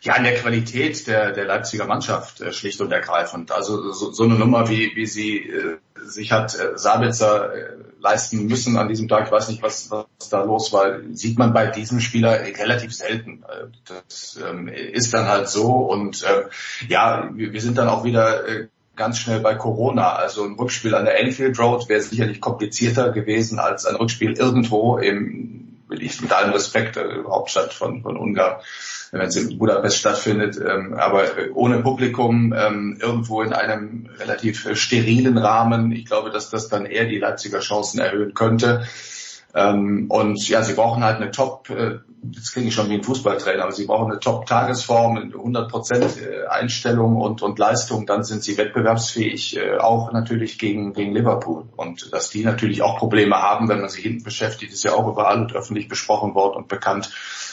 [0.01, 3.51] Ja, in der Qualität der, der Leipziger Mannschaft äh, schlicht und ergreifend.
[3.51, 7.69] Also so, so eine Nummer, wie, wie sie äh, sich hat äh, Sabitzer äh,
[8.01, 11.53] leisten müssen an diesem Tag, ich weiß nicht, was, was da los war, sieht man
[11.53, 13.43] bei diesem Spieler relativ selten.
[13.49, 16.45] Äh, das ähm, ist dann halt so und äh,
[16.89, 20.13] ja, wir, wir sind dann auch wieder äh, ganz schnell bei Corona.
[20.13, 24.99] Also ein Rückspiel an der Enfield Road wäre sicherlich komplizierter gewesen als ein Rückspiel irgendwo
[24.99, 28.61] im, mit allem Respekt, äh, Hauptstadt von, von Ungarn
[29.13, 35.39] wenn es in Budapest stattfindet, ähm, aber ohne Publikum ähm, irgendwo in einem relativ sterilen
[35.39, 35.93] Rahmen.
[35.93, 38.87] Ich glaube, dass das dann eher die Leipziger Chancen erhöhen könnte.
[39.55, 43.03] Ähm, und ja, sie brauchen halt eine Top, äh, jetzt klinge ich schon wie ein
[43.03, 48.59] Fußballtrainer, aber sie brauchen eine Top-Tagesform, 100% äh, Einstellung und, und Leistung, dann sind sie
[48.59, 51.65] wettbewerbsfähig, äh, auch natürlich gegen, gegen Liverpool.
[51.77, 55.09] Und dass die natürlich auch Probleme haben, wenn man sich hinten beschäftigt, ist ja auch
[55.09, 57.11] überall und öffentlich besprochen worden und bekannt.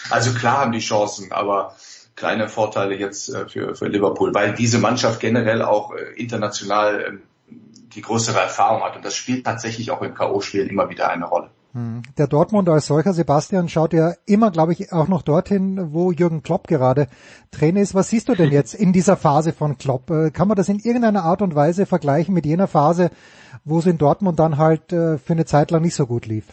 [0.10, 1.76] Also klar haben die Chancen, aber
[2.16, 7.22] kleine Vorteile jetzt äh, für, für Liverpool, weil diese Mannschaft generell auch äh, international ähm,
[7.96, 8.98] die größere Erfahrung hat.
[8.98, 11.50] Und das spielt tatsächlich auch im K.O.-Spielen immer wieder eine Rolle.
[11.76, 12.04] Hm.
[12.18, 16.42] Der Dortmund als solcher, Sebastian, schaut ja immer, glaube ich, auch noch dorthin, wo Jürgen
[16.42, 17.10] Klopp gerade
[17.52, 17.94] Trainer ist.
[17.94, 20.10] Was siehst du denn jetzt in dieser Phase von Klopp?
[20.10, 23.12] Äh, kann man das in irgendeiner Art und Weise vergleichen mit jener Phase,
[23.66, 26.46] wo es in Dortmund dann halt für eine Zeit lang nicht so gut lief?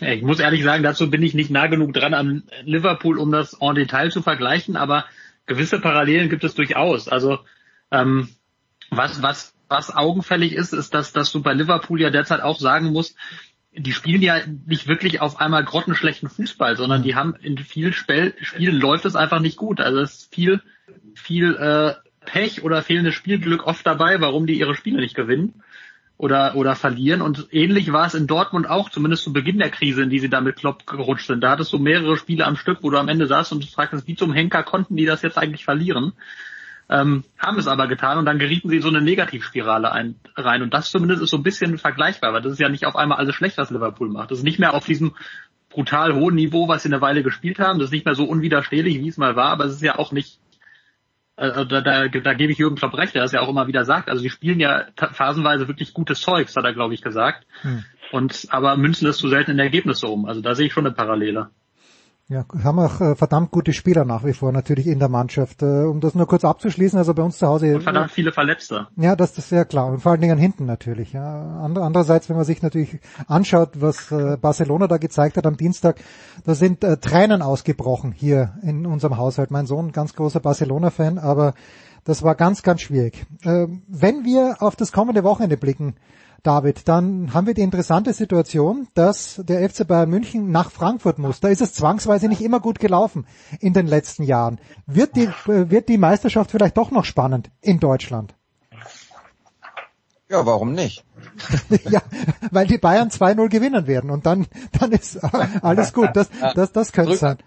[0.00, 3.56] Ich muss ehrlich sagen, dazu bin ich nicht nah genug dran an Liverpool, um das
[3.60, 5.04] en Detail zu vergleichen, aber
[5.46, 7.08] gewisse Parallelen gibt es durchaus.
[7.08, 7.38] Also
[7.90, 8.28] ähm,
[8.90, 12.92] was, was, was augenfällig ist, ist, dass, dass du bei Liverpool ja derzeit auch sagen
[12.92, 13.16] musst,
[13.76, 18.34] die spielen ja nicht wirklich auf einmal grottenschlechten Fußball, sondern die haben in vielen Spiel,
[18.40, 19.80] Spielen läuft es einfach nicht gut.
[19.80, 20.62] Also es ist viel,
[21.14, 25.62] viel äh, Pech oder fehlendes Spielglück oft dabei, warum die ihre Spiele nicht gewinnen
[26.16, 27.20] oder, oder verlieren.
[27.20, 30.30] Und ähnlich war es in Dortmund auch, zumindest zu Beginn der Krise, in die sie
[30.30, 31.40] da mit Klopp gerutscht sind.
[31.40, 34.06] Da hattest du mehrere Spiele am Stück, wo du am Ende saßt und du fragst,
[34.06, 36.12] wie zum Henker konnten die das jetzt eigentlich verlieren?
[36.90, 40.62] Ähm, haben es aber getan und dann gerieten sie in so eine Negativspirale ein, rein.
[40.62, 43.18] Und das zumindest ist so ein bisschen vergleichbar, weil das ist ja nicht auf einmal
[43.18, 44.30] alles schlecht, was Liverpool macht.
[44.30, 45.14] Das ist nicht mehr auf diesem
[45.70, 47.78] brutal hohen Niveau, was sie eine Weile gespielt haben.
[47.78, 50.12] Das ist nicht mehr so unwiderstehlich, wie es mal war, aber es ist ja auch
[50.12, 50.38] nicht
[51.36, 53.84] also da, da, da gebe ich Jürgen Klopp recht, der das ja auch immer wieder
[53.84, 54.08] sagt.
[54.08, 57.46] Also die spielen ja phasenweise wirklich gutes Zeugs, hat er, glaube ich, gesagt.
[57.62, 57.84] Hm.
[58.12, 60.26] Und aber münzen es zu selten in Ergebnisse um.
[60.26, 61.50] Also da sehe ich schon eine Parallele.
[62.26, 65.62] Ja, haben auch äh, verdammt gute Spieler nach wie vor natürlich in der Mannschaft.
[65.62, 67.74] Äh, um das nur kurz abzuschließen, also bei uns zu Hause.
[67.74, 68.86] Und verdammt viele Verletzte.
[68.96, 69.88] Ja, das, das ist sehr klar.
[69.88, 71.12] Und vor allen Dingen hinten natürlich.
[71.12, 71.60] Ja.
[71.60, 76.00] Andererseits, wenn man sich natürlich anschaut, was äh, Barcelona da gezeigt hat am Dienstag,
[76.46, 79.50] da sind äh, Tränen ausgebrochen hier in unserem Haushalt.
[79.50, 81.52] Mein Sohn, ganz großer Barcelona-Fan, aber
[82.04, 83.26] das war ganz, ganz schwierig.
[83.42, 85.96] Äh, wenn wir auf das kommende Wochenende blicken,
[86.44, 91.40] David, dann haben wir die interessante Situation, dass der FC Bayern München nach Frankfurt muss.
[91.40, 93.26] Da ist es zwangsweise nicht immer gut gelaufen
[93.60, 94.60] in den letzten Jahren.
[94.86, 98.34] Wird die, wird die Meisterschaft vielleicht doch noch spannend in Deutschland?
[100.28, 101.04] Ja, warum nicht?
[101.88, 102.02] ja,
[102.50, 104.46] weil die Bayern 2-0 gewinnen werden und dann,
[104.78, 105.18] dann ist
[105.62, 106.10] alles gut.
[106.12, 107.38] Das, das, das könnte sein.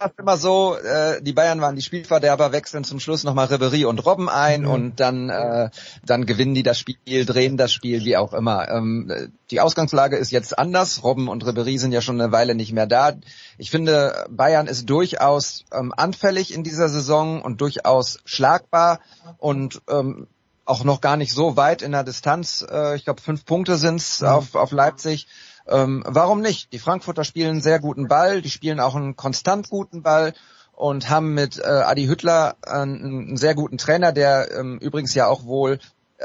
[0.00, 4.04] Fast immer so, äh, die Bayern waren die Spielverderber, wechseln zum Schluss nochmal Ribery und
[4.04, 4.70] Robben ein mhm.
[4.70, 5.68] und dann, äh,
[6.04, 8.68] dann gewinnen die das Spiel, drehen das Spiel, wie auch immer.
[8.70, 11.04] Ähm, die Ausgangslage ist jetzt anders.
[11.04, 13.12] Robben und Ribery sind ja schon eine Weile nicht mehr da.
[13.58, 19.00] Ich finde, Bayern ist durchaus ähm, anfällig in dieser Saison und durchaus schlagbar
[19.36, 20.28] und ähm,
[20.64, 22.64] auch noch gar nicht so weit in der Distanz.
[22.70, 24.28] Äh, ich glaube, fünf Punkte sind's mhm.
[24.28, 25.26] auf, auf Leipzig.
[25.70, 26.72] Ähm, warum nicht?
[26.72, 30.34] Die Frankfurter spielen sehr guten Ball, die spielen auch einen konstant guten Ball
[30.72, 35.26] und haben mit äh, Adi Hüttler einen, einen sehr guten Trainer, der ähm, übrigens ja
[35.26, 35.78] auch wohl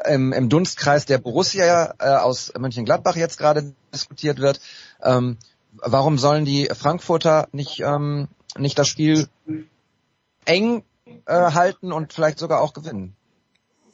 [0.05, 4.60] im, im Dunstkreis der Borussia äh, aus Mönchengladbach jetzt gerade diskutiert wird.
[5.01, 5.38] Ähm,
[5.73, 8.27] warum sollen die Frankfurter nicht, ähm,
[8.58, 9.27] nicht das Spiel
[10.45, 10.84] eng
[11.25, 13.15] äh, halten und vielleicht sogar auch gewinnen?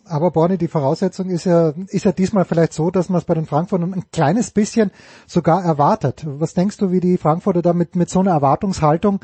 [0.09, 3.33] Aber Borni, die Voraussetzung ist ja, ist ja diesmal vielleicht so, dass man es bei
[3.33, 4.91] den Frankfurtern ein kleines bisschen
[5.27, 6.23] sogar erwartet.
[6.25, 9.19] Was denkst du, wie die Frankfurter damit mit so einer Erwartungshaltung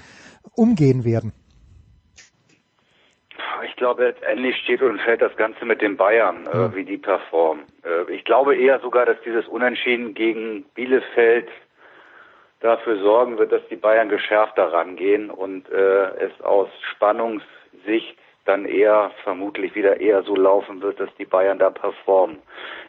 [0.56, 1.34] umgehen werden?
[3.66, 6.66] Ich glaube, letztendlich steht und fällt das Ganze mit den Bayern, ja.
[6.66, 7.66] äh, wie die performen.
[7.84, 11.48] Äh, ich glaube eher sogar, dass dieses Unentschieden gegen Bielefeld
[12.60, 19.12] dafür sorgen wird, dass die Bayern geschärfter rangehen und äh, es aus Spannungssicht dann eher
[19.24, 22.38] vermutlich wieder eher so laufen wird, dass die Bayern da performen.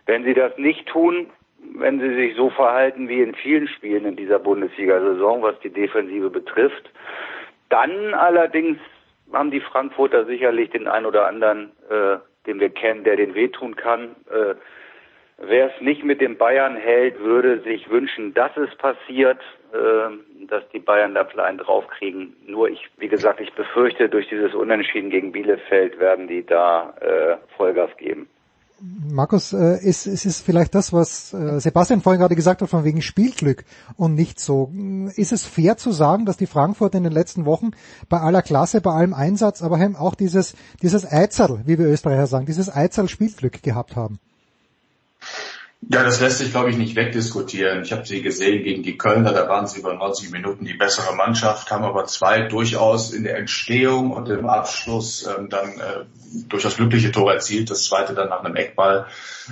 [0.07, 1.29] Wenn sie das nicht tun,
[1.75, 6.31] wenn sie sich so verhalten wie in vielen Spielen in dieser Bundesliga-Saison, was die Defensive
[6.31, 6.91] betrifft,
[7.69, 8.79] dann allerdings
[9.33, 13.77] haben die Frankfurter sicherlich den ein oder anderen, äh, den wir kennen, der den wehtun
[13.77, 14.17] kann.
[14.31, 14.55] Äh,
[15.41, 19.39] Wer es nicht mit den Bayern hält, würde sich wünschen, dass es passiert,
[19.73, 22.35] äh, dass die Bayern da klein draufkriegen.
[22.47, 27.37] Nur ich, wie gesagt, ich befürchte, durch dieses Unentschieden gegen Bielefeld werden die da äh,
[27.57, 28.29] Vollgas geben.
[28.81, 32.85] Markus, äh, ist, ist es vielleicht das, was äh, Sebastian vorhin gerade gesagt hat, von
[32.85, 33.65] wegen Spielglück
[33.97, 34.73] und nicht so.
[35.15, 37.71] Ist es fair zu sagen, dass die Frankfurter in den letzten Wochen
[38.09, 42.47] bei aller Klasse, bei allem Einsatz, aber auch dieses, dieses Eizerl, wie wir Österreicher sagen,
[42.47, 44.19] dieses Eizerl Spielglück gehabt haben?
[45.81, 47.83] Ja, das lässt sich, glaube ich, nicht wegdiskutieren.
[47.83, 51.15] Ich habe sie gesehen gegen die Kölner, da waren sie über 90 Minuten die bessere
[51.15, 56.05] Mannschaft, haben aber zwei durchaus in der Entstehung und im Abschluss ähm, dann äh,
[56.49, 59.07] durchaus glückliche Tore erzielt, das zweite dann nach einem Eckball.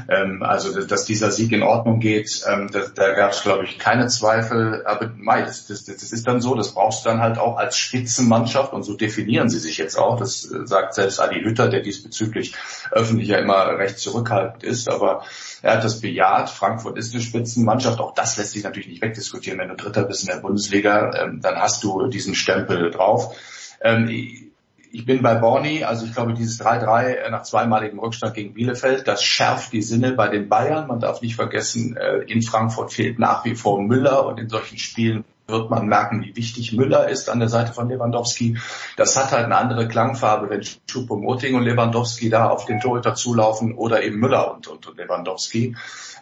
[0.08, 3.78] Ähm, also, dass dieser Sieg in Ordnung geht, ähm, da, da gab es, glaube ich,
[3.78, 4.84] keine Zweifel.
[4.84, 7.78] Aber mei, das, das, das ist dann so, das brauchst du dann halt auch als
[7.78, 10.18] Spitzenmannschaft und so definieren sie sich jetzt auch.
[10.18, 12.54] Das äh, sagt selbst Adi Hütter, der diesbezüglich
[12.90, 15.22] öffentlich ja immer recht zurückhaltend ist, aber
[15.62, 16.50] er hat das bejaht.
[16.50, 18.00] Frankfurt ist eine Spitzenmannschaft.
[18.00, 19.58] Auch das lässt sich natürlich nicht wegdiskutieren.
[19.58, 23.36] Wenn du Dritter bist in der Bundesliga, ähm, dann hast du diesen Stempel drauf.
[23.80, 29.06] Ähm, ich bin bei Borny, also ich glaube, dieses 3-3 nach zweimaligem Rückstand gegen Bielefeld,
[29.06, 30.86] das schärft die Sinne bei den Bayern.
[30.86, 34.78] Man darf nicht vergessen, äh, in Frankfurt fehlt nach wie vor Müller und in solchen
[34.78, 38.58] Spielen wird man merken, wie wichtig Müller ist an der Seite von Lewandowski.
[38.96, 43.74] Das hat halt eine andere Klangfarbe, wenn Choupo-Moting und Lewandowski da auf den Torhüter zulaufen
[43.74, 45.76] oder eben Müller und, und, und Lewandowski.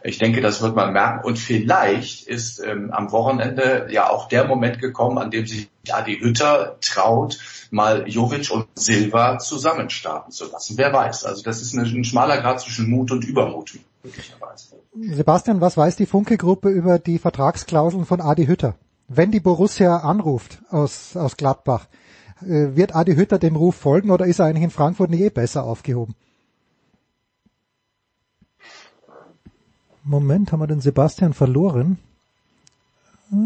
[0.06, 1.24] Ich denke, das wird man merken.
[1.24, 6.18] Und vielleicht ist ähm, am Wochenende ja auch der Moment gekommen, an dem sich Adi
[6.18, 7.38] Hütter traut,
[7.70, 10.76] mal Jovic und Silva zusammen starten zu lassen.
[10.76, 11.24] Wer weiß.
[11.24, 13.78] Also das ist ein, ein schmaler Grad zwischen Mut und Übermut.
[14.02, 14.76] Möglicherweise.
[14.94, 18.74] Sebastian, was weiß die Funke-Gruppe über die Vertragsklauseln von Adi Hütter?
[19.08, 21.86] Wenn die Borussia anruft aus, aus Gladbach,
[22.40, 25.30] äh, wird Adi Hütter dem Ruf folgen oder ist er eigentlich in Frankfurt nicht eh
[25.30, 26.14] besser aufgehoben?
[30.02, 31.98] Moment, haben wir den Sebastian verloren?
[33.32, 33.36] Ah,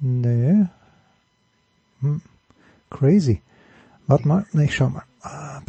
[0.00, 0.66] nee.
[2.00, 2.22] Hm,
[2.90, 3.42] crazy.
[4.06, 5.04] Warte mal, ich schau mal.
[5.22, 5.60] Ah,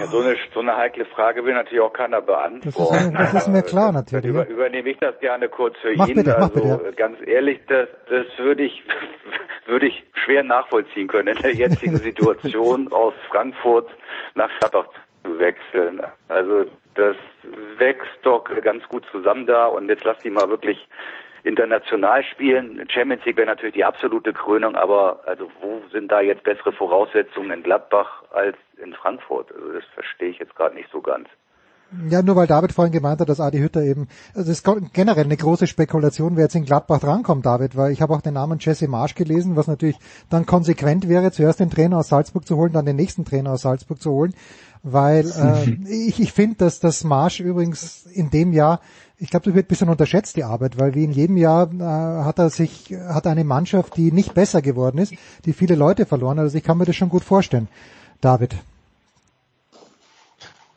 [0.00, 3.14] ja, so, eine, so eine heikle Frage will natürlich auch keiner beantworten.
[3.14, 4.26] Das ist, das ist mir klar natürlich.
[4.26, 6.16] Über, übernehme ich das gerne kurz für mach ihn.
[6.16, 6.92] Bitte, also bitte.
[6.96, 8.82] ganz ehrlich, das, das würde ich
[9.66, 13.88] würde ich schwer nachvollziehen können in der jetzigen Situation aus Frankfurt
[14.34, 14.86] nach Gladbach
[15.24, 16.00] zu wechseln.
[16.28, 16.64] Also
[16.94, 17.16] das
[17.78, 20.88] wächst doch ganz gut zusammen da und jetzt lass die mal wirklich
[21.44, 22.86] international spielen.
[22.88, 27.50] Champions League wäre natürlich die absolute Krönung, aber also wo sind da jetzt bessere Voraussetzungen
[27.50, 29.52] in Gladbach als in Frankfurt?
[29.52, 31.28] Also das verstehe ich jetzt gerade nicht so ganz.
[32.08, 35.24] Ja, nur weil David vorhin gemeint hat, dass Adi Hütter eben, also es ist generell
[35.24, 38.58] eine große Spekulation, wer jetzt in Gladbach drankommt, David, weil ich habe auch den Namen
[38.60, 39.98] Jesse Marsch gelesen, was natürlich
[40.30, 43.62] dann konsequent wäre, zuerst den Trainer aus Salzburg zu holen, dann den nächsten Trainer aus
[43.62, 44.34] Salzburg zu holen,
[44.82, 48.80] weil äh, ich, ich finde, dass das Marsch übrigens in dem Jahr
[49.22, 52.24] ich glaube, das wird ein bisschen unterschätzt, die Arbeit, weil wie in jedem Jahr äh,
[52.24, 56.38] hat er sich, hat eine Mannschaft, die nicht besser geworden ist, die viele Leute verloren
[56.38, 56.44] hat.
[56.44, 57.68] Also ich kann mir das schon gut vorstellen.
[58.20, 58.56] David.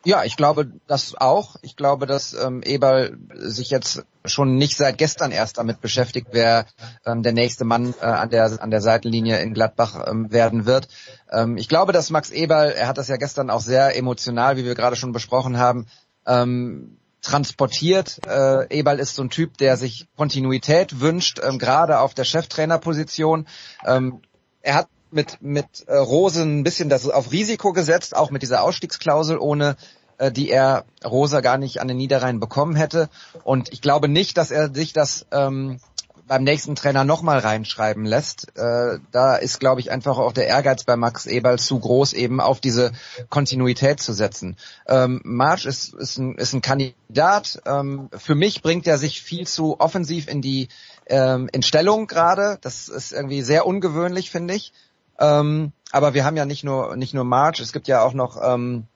[0.04, 1.56] Ja, ich glaube das auch.
[1.62, 6.66] Ich glaube, dass ähm, Eberl sich jetzt schon nicht seit gestern erst damit beschäftigt, wer
[7.04, 10.86] ähm, der nächste Mann äh, an der an der Seitenlinie in Gladbach ähm, werden wird.
[11.32, 14.64] Ähm, ich glaube, dass Max Eberl, er hat das ja gestern auch sehr emotional, wie
[14.64, 15.88] wir gerade schon besprochen haben,
[16.24, 18.20] ähm, transportiert.
[18.26, 23.46] Äh, Eberl ist so ein Typ, der sich Kontinuität wünscht, ähm, gerade auf der Cheftrainerposition.
[23.84, 24.20] Ähm,
[24.62, 28.62] er hat mit, mit äh, Rose ein bisschen das auf Risiko gesetzt, auch mit dieser
[28.62, 29.76] Ausstiegsklausel, ohne
[30.18, 33.08] äh, die er Rosa gar nicht an den Niederrhein bekommen hätte.
[33.42, 35.80] Und ich glaube nicht, dass er sich das ähm,
[36.26, 38.56] beim nächsten Trainer nochmal reinschreiben lässt.
[38.56, 42.40] Äh, da ist, glaube ich, einfach auch der Ehrgeiz bei Max Eberl zu groß, eben
[42.40, 42.92] auf diese
[43.28, 44.56] Kontinuität zu setzen.
[44.86, 47.62] Ähm, March ist, ist, ein, ist ein Kandidat.
[47.66, 50.68] Ähm, für mich bringt er sich viel zu offensiv in die
[51.06, 52.58] ähm, in Stellung gerade.
[52.60, 54.72] Das ist irgendwie sehr ungewöhnlich, finde ich.
[55.18, 58.38] Ähm, aber wir haben ja nicht nur nicht nur March, es gibt ja auch noch
[58.42, 58.86] ähm,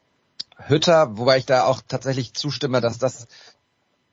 [0.66, 3.26] Hütter, wobei ich da auch tatsächlich zustimme, dass das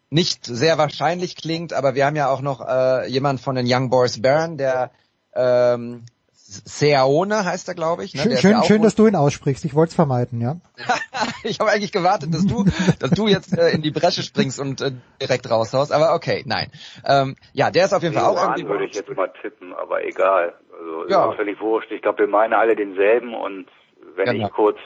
[0.10, 3.90] nicht sehr wahrscheinlich klingt, aber wir haben ja auch noch äh, jemand von den Young
[3.90, 4.92] Boys Bern, der
[5.36, 6.06] ähm,
[6.50, 8.14] Seaone heißt er, glaube ich.
[8.14, 8.22] Ne?
[8.22, 9.66] Schön, schön, ja schön dass du ihn aussprichst.
[9.66, 10.56] Ich wollte es vermeiden, ja.
[11.44, 12.64] ich habe eigentlich gewartet, dass du,
[13.00, 14.92] dass du jetzt äh, in die Bresche springst und äh,
[15.22, 15.92] direkt raushaust.
[15.92, 16.72] Aber okay, nein.
[17.06, 18.70] Ähm, ja, der ist auf jeden Fall auch irgendwie.
[18.70, 20.54] würde ich jetzt mal tippen, aber egal.
[20.72, 21.30] Also ja.
[21.32, 21.92] ist völlig wurscht.
[21.92, 23.68] Ich glaube, wir meinen alle denselben und
[24.16, 24.48] wenn genau.
[24.48, 24.78] ich kurz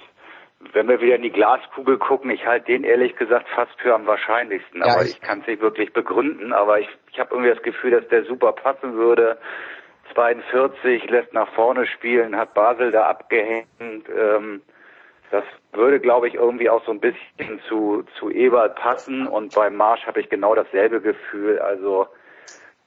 [0.73, 4.05] wenn wir wieder in die Glaskugel gucken, ich halte den ehrlich gesagt fast für am
[4.05, 4.81] wahrscheinlichsten.
[4.81, 6.53] Ja, aber ich, ich kann es nicht wirklich begründen.
[6.53, 9.37] Aber ich, ich habe irgendwie das Gefühl, dass der super passen würde.
[10.13, 13.67] 42 lässt nach vorne spielen, hat Basel da abgehängt.
[13.79, 14.61] Ähm,
[15.31, 19.27] das würde, glaube ich, irgendwie auch so ein bisschen zu, zu Ebert passen.
[19.27, 21.59] Und beim Marsch habe ich genau dasselbe Gefühl.
[21.59, 22.07] Also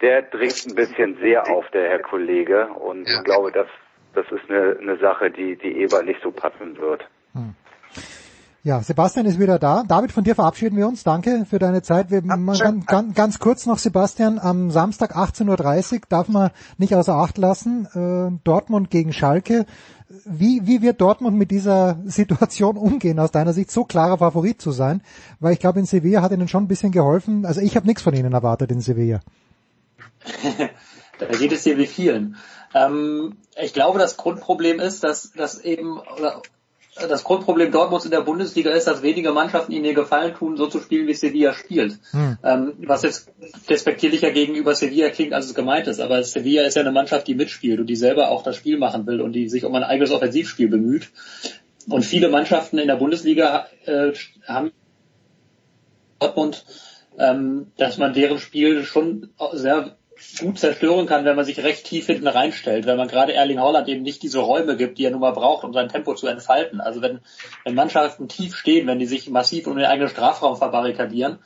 [0.00, 2.66] der dringt ein bisschen sehr auf, der Herr Kollege.
[2.68, 3.68] Und ich glaube, das,
[4.14, 7.08] das ist eine, eine Sache, die, die Ebert nicht so passen wird.
[7.32, 7.54] Hm.
[8.64, 9.82] Ja, Sebastian ist wieder da.
[9.86, 11.04] David, von dir verabschieden wir uns.
[11.04, 12.10] Danke für deine Zeit.
[12.10, 16.94] Wir, ja, ganz, ganz, ganz kurz noch, Sebastian, am Samstag 18.30 Uhr darf man nicht
[16.94, 19.66] außer Acht lassen, äh, Dortmund gegen Schalke.
[20.24, 24.72] Wie, wie wird Dortmund mit dieser Situation umgehen, aus deiner Sicht so klarer Favorit zu
[24.72, 25.02] sein?
[25.40, 27.44] Weil ich glaube, in Sevilla hat ihnen schon ein bisschen geholfen.
[27.44, 29.20] Also ich habe nichts von ihnen erwartet in Sevilla.
[31.18, 32.36] da geht es hier wie vielen.
[32.72, 36.40] Ähm, ich glaube, das Grundproblem ist, dass, dass eben, oder
[36.96, 40.66] das Grundproblem Dortmunds in der Bundesliga ist, dass wenige Mannschaften ihnen ihr Gefallen tun, so
[40.66, 41.98] zu spielen, wie Sevilla spielt.
[42.10, 42.38] Hm.
[42.44, 43.30] Ähm, was jetzt
[43.68, 46.00] despektierlicher gegenüber Sevilla klingt, als es gemeint ist.
[46.00, 49.06] Aber Sevilla ist ja eine Mannschaft, die mitspielt und die selber auch das Spiel machen
[49.06, 51.10] will und die sich um ein eigenes Offensivspiel bemüht.
[51.88, 54.12] Und viele Mannschaften in der Bundesliga äh,
[54.46, 54.70] haben
[56.20, 56.64] Dortmund,
[57.18, 59.96] ähm, dass man deren Spiel schon sehr
[60.38, 63.88] gut zerstören kann, wenn man sich recht tief hinten reinstellt, wenn man gerade Erling Haaland
[63.88, 66.80] eben nicht diese Räume gibt, die er nun mal braucht, um sein Tempo zu entfalten.
[66.80, 67.20] Also wenn,
[67.64, 71.38] wenn Mannschaften tief stehen, wenn die sich massiv um den eigenen Strafraum verbarrikadieren,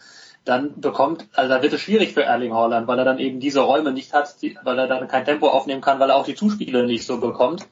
[0.44, 3.60] dann bekommt, also da wird es schwierig für Erling Haaland, weil er dann eben diese
[3.60, 6.34] Räume nicht hat, die, weil er dann kein Tempo aufnehmen kann, weil er auch die
[6.34, 7.66] Zuspiele nicht so bekommt.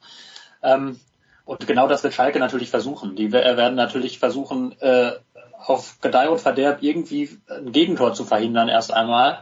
[0.61, 0.99] Ähm,
[1.45, 3.15] und genau das wird Schalke natürlich versuchen.
[3.15, 5.13] Die werden natürlich versuchen, äh,
[5.65, 9.39] auf Gedeih und Verderb irgendwie ein Gegentor zu verhindern erst einmal.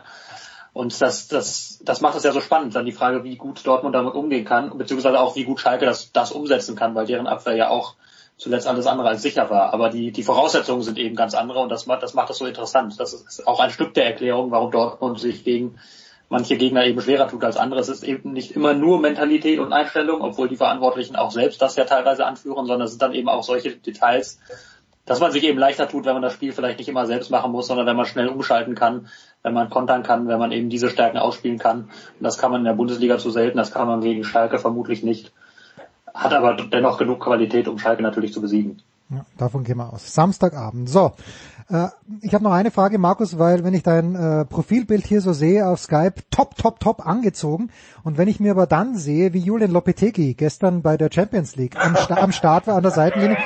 [0.76, 2.76] Und das, das, das macht es ja so spannend.
[2.76, 6.12] Dann die Frage, wie gut Dortmund damit umgehen kann, beziehungsweise auch wie gut Schalke das,
[6.12, 7.96] das umsetzen kann, weil deren Abwehr ja auch
[8.36, 9.74] zuletzt alles andere als sicher war.
[9.74, 12.46] Aber die, die Voraussetzungen sind eben ganz andere und das macht, das macht das so
[12.46, 13.00] interessant.
[13.00, 15.80] Das ist auch ein Stück der Erklärung, warum Dortmund sich gegen
[16.28, 17.80] manche Gegner eben schwerer tut als andere.
[17.80, 21.78] Es ist eben nicht immer nur Mentalität und Einstellung, obwohl die Verantwortlichen auch selbst das
[21.78, 24.40] ja teilweise anführen, sondern es sind dann eben auch solche Details,
[25.06, 27.52] dass man sich eben leichter tut, wenn man das Spiel vielleicht nicht immer selbst machen
[27.52, 29.08] muss, sondern wenn man schnell umschalten kann,
[29.44, 31.82] wenn man kontern kann, wenn man eben diese Stärken ausspielen kann.
[32.20, 35.04] Und das kann man in der Bundesliga zu selten, das kann man gegen Schalke vermutlich
[35.04, 35.32] nicht.
[36.14, 38.82] Hat aber dennoch genug Qualität, um Schalke natürlich zu besiegen.
[39.10, 40.16] Ja, davon gehen wir aus.
[40.16, 40.90] Samstagabend.
[40.90, 41.12] So,
[41.70, 41.90] äh,
[42.22, 45.68] ich habe noch eine Frage, Markus, weil wenn ich dein äh, Profilbild hier so sehe
[45.68, 47.70] auf Skype, top, top, top angezogen.
[48.04, 51.76] Und wenn ich mir aber dann sehe, wie Julian Lopetegui gestern bei der Champions League
[51.78, 53.38] am, am Start war an der Seitenlinie,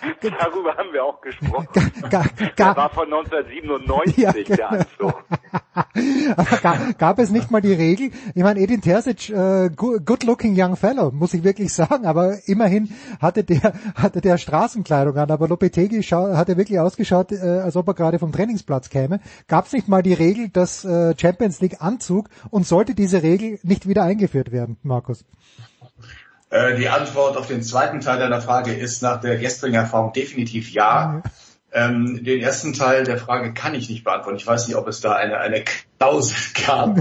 [0.20, 1.68] Darüber haben wir auch gesprochen.
[2.08, 2.24] Ga,
[2.56, 4.56] ga, war von 1997 ja, genau.
[4.56, 5.24] der Anzug.
[6.36, 8.10] Aber gab, gab es nicht mal die Regel?
[8.34, 12.92] Ich meine, Edin Terzic, äh, good looking young fellow, muss ich wirklich sagen, aber immerhin
[13.20, 17.76] hatte der, hatte der Straßenkleidung an, aber Lopetegui schau, hat er wirklich ausgeschaut, äh, als
[17.76, 19.20] ob er gerade vom Trainingsplatz käme.
[19.48, 23.58] Gab es nicht mal die Regel, dass äh, Champions League Anzug und sollte diese Regel
[23.62, 25.24] nicht wieder eingeführt werden, Markus?
[26.50, 30.70] Äh, die Antwort auf den zweiten Teil deiner Frage ist nach der gestrigen Erfahrung definitiv
[30.72, 31.22] ja.
[31.72, 34.36] Ähm, den ersten Teil der Frage kann ich nicht beantworten.
[34.36, 35.62] Ich weiß nicht, ob es da eine, eine
[36.00, 36.98] Klausel gab.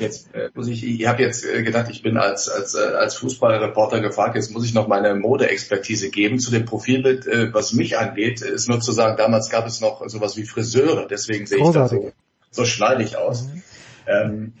[0.00, 3.14] jetzt äh, muss ich, ich habe jetzt äh, gedacht, ich bin als, als, äh, als
[3.14, 6.40] Fußballreporter gefragt, jetzt muss ich noch meine Modeexpertise geben.
[6.40, 10.02] Zu dem Profilbild, äh, was mich angeht, ist nur zu sagen, damals gab es noch
[10.08, 12.10] sowas wie Friseure, deswegen sehe ich da so,
[12.50, 13.44] so schneidig aus.
[13.44, 13.62] Mhm.
[14.08, 14.52] Ähm,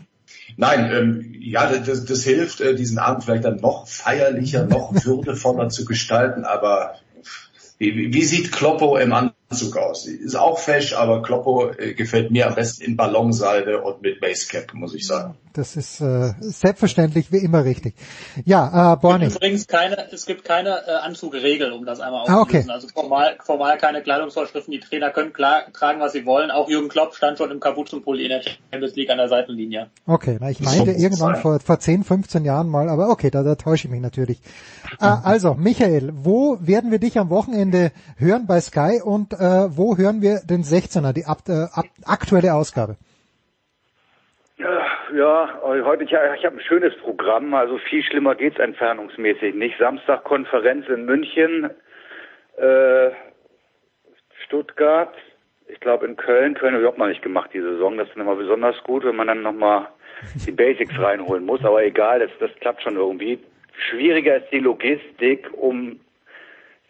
[0.60, 5.70] Nein, ähm, ja, das, das hilft, äh, diesen Abend vielleicht dann noch feierlicher, noch würdevoller
[5.70, 6.96] zu gestalten, aber
[7.78, 10.06] wie, wie sieht Kloppo im Anzug aus?
[10.06, 14.74] Ist auch fesch, aber Kloppo äh, gefällt mir am besten in Ballonseide und mit Basecap,
[14.74, 15.34] muss ich sagen.
[15.52, 17.94] Das ist äh, selbstverständlich wie immer richtig.
[18.44, 19.24] Ja, äh, Borny.
[19.24, 22.38] Es gibt übrigens keine, es gibt keine äh, Anzugregel, um das einmal aufzulösen.
[22.38, 22.70] Ah, okay.
[22.70, 24.70] Also formal, formal keine Kleidungsvorschriften.
[24.70, 26.50] Die Trainer können klar, tragen, was sie wollen.
[26.50, 29.90] Auch Jürgen Klopp stand schon im Kapuzenpulli in der Champions League an der Seitenlinie.
[30.06, 33.42] Okay, na, ich meinte so irgendwann vor, vor 10, 15 Jahren mal, aber okay, da,
[33.42, 34.40] da täusche ich mich natürlich.
[35.00, 39.96] Äh, also, Michael, wo werden wir dich am Wochenende hören bei Sky und äh, wo
[39.96, 42.96] hören wir den 16er, die ab, äh, ab, aktuelle Ausgabe?
[44.58, 44.68] Ja,
[45.12, 49.78] heute, ich, ich habe ein schönes Programm, also viel schlimmer geht's entfernungsmäßig nicht.
[49.78, 51.70] Samstag Konferenz in München,
[52.56, 53.10] äh,
[54.44, 55.14] Stuttgart,
[55.68, 57.96] ich glaube in Köln, Köln habe ich überhaupt noch nicht gemacht die Saison.
[57.96, 59.88] Das ist nochmal besonders gut, wenn man dann nochmal
[60.46, 63.38] die Basics reinholen muss, aber egal, das, das klappt schon irgendwie.
[63.88, 66.00] Schwieriger ist die Logistik, um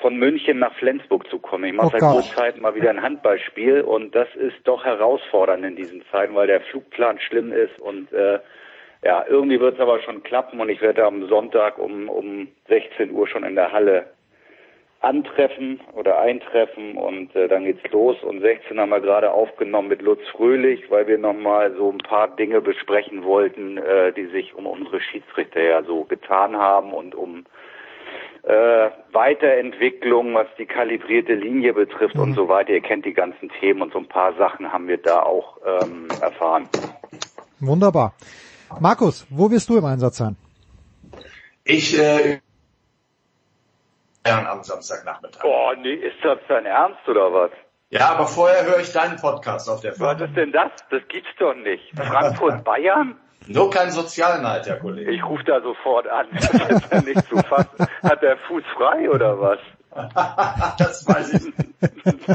[0.01, 1.65] von München nach Flensburg zu kommen.
[1.65, 5.65] Ich mache oh seit kurzer Zeit mal wieder ein Handballspiel und das ist doch herausfordernd
[5.65, 8.39] in diesen Zeiten, weil der Flugplan schlimm ist und äh,
[9.03, 13.11] ja, irgendwie wird es aber schon klappen und ich werde am Sonntag um, um 16
[13.13, 14.07] Uhr schon in der Halle
[15.01, 18.23] antreffen oder eintreffen und äh, dann geht's los.
[18.23, 22.29] Und 16 haben wir gerade aufgenommen mit Lutz Fröhlich, weil wir nochmal so ein paar
[22.37, 27.47] Dinge besprechen wollten, äh, die sich um unsere Schiedsrichter ja so getan haben und um
[28.43, 32.23] äh, Weiterentwicklung, was die kalibrierte Linie betrifft mhm.
[32.23, 32.71] und so weiter.
[32.71, 36.09] Ihr kennt die ganzen Themen und so ein paar Sachen haben wir da auch ähm,
[36.21, 36.69] erfahren.
[37.59, 38.15] Wunderbar.
[38.79, 40.37] Markus, wo wirst du im Einsatz sein?
[41.65, 42.39] Ich äh,
[44.25, 45.43] am Samstagnachmittag.
[45.43, 47.51] Boah, nee, ist das dein Ernst oder was?
[47.91, 50.21] Ja, aber vorher höre ich deinen Podcast auf der Fahrt.
[50.21, 50.71] Was ist denn das?
[50.91, 51.83] Das gibt's doch nicht.
[51.97, 53.17] Frankfurt, Bayern?
[53.47, 55.11] Nur kein Sozialneid, Herr Kollege.
[55.11, 56.27] Ich rufe da sofort an.
[56.33, 57.87] Das ist ja nicht zu fassen.
[58.03, 59.59] Hat der Fuß frei oder was?
[60.79, 61.57] das weiß ich nicht.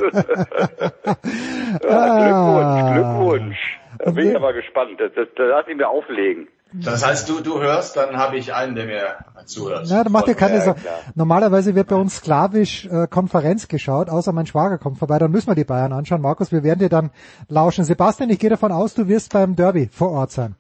[1.84, 3.80] ja, Glückwunsch, Glückwunsch.
[4.00, 5.00] Da bin ich aber gespannt.
[5.00, 6.48] Das, das, das lass ich mir auflegen.
[6.84, 9.88] Das heißt, du, du hörst, dann habe ich einen, der mir zuhört.
[9.88, 10.82] Ja, da macht ihr keine Sorgen.
[11.14, 15.48] Normalerweise wird bei uns sklavisch äh, Konferenz geschaut, außer mein Schwager kommt vorbei, dann müssen
[15.48, 16.22] wir die Bayern anschauen.
[16.22, 17.12] Markus, wir werden dir dann
[17.48, 17.86] lauschen.
[17.86, 20.56] Sebastian, ich gehe davon aus, du wirst beim Derby vor Ort sein.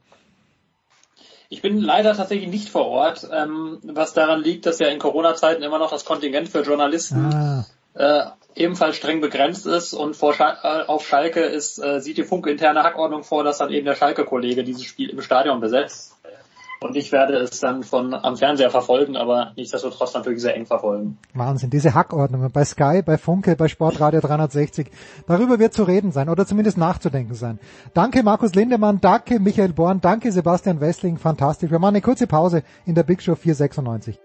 [1.50, 5.64] Ich bin leider tatsächlich nicht vor Ort, ähm, was daran liegt, dass ja in Corona-Zeiten
[5.64, 7.66] immer noch das Kontingent für Journalisten ah.
[7.94, 8.26] äh,
[8.56, 12.52] ebenfalls streng begrenzt ist und vor Schal äh, auf Schalke ist, äh, sieht die Funke
[12.52, 16.16] interne Hackordnung vor, dass dann eben der Schalke-Kollege dieses Spiel im Stadion besetzt.
[16.82, 21.18] Und ich werde es dann von am Fernseher verfolgen, aber nichtsdestotrotz natürlich sehr eng verfolgen.
[21.34, 24.92] Wahnsinn, diese Hackordnungen bei Sky, bei Funke, bei Sportradio 360.
[25.28, 27.60] Darüber wird zu reden sein oder zumindest nachzudenken sein.
[27.94, 31.72] Danke Markus Lindemann, danke Michael Born, danke Sebastian Wessling, fantastisch.
[31.72, 34.20] Wir machen eine kurze Pause in der Big Show 496.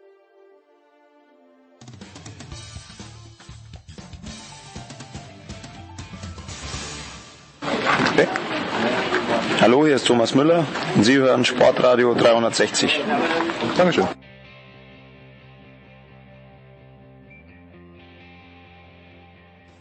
[9.60, 10.64] Hallo, hier ist Thomas Müller
[10.96, 12.98] und Sie hören Sportradio 360.
[13.76, 14.06] Dankeschön.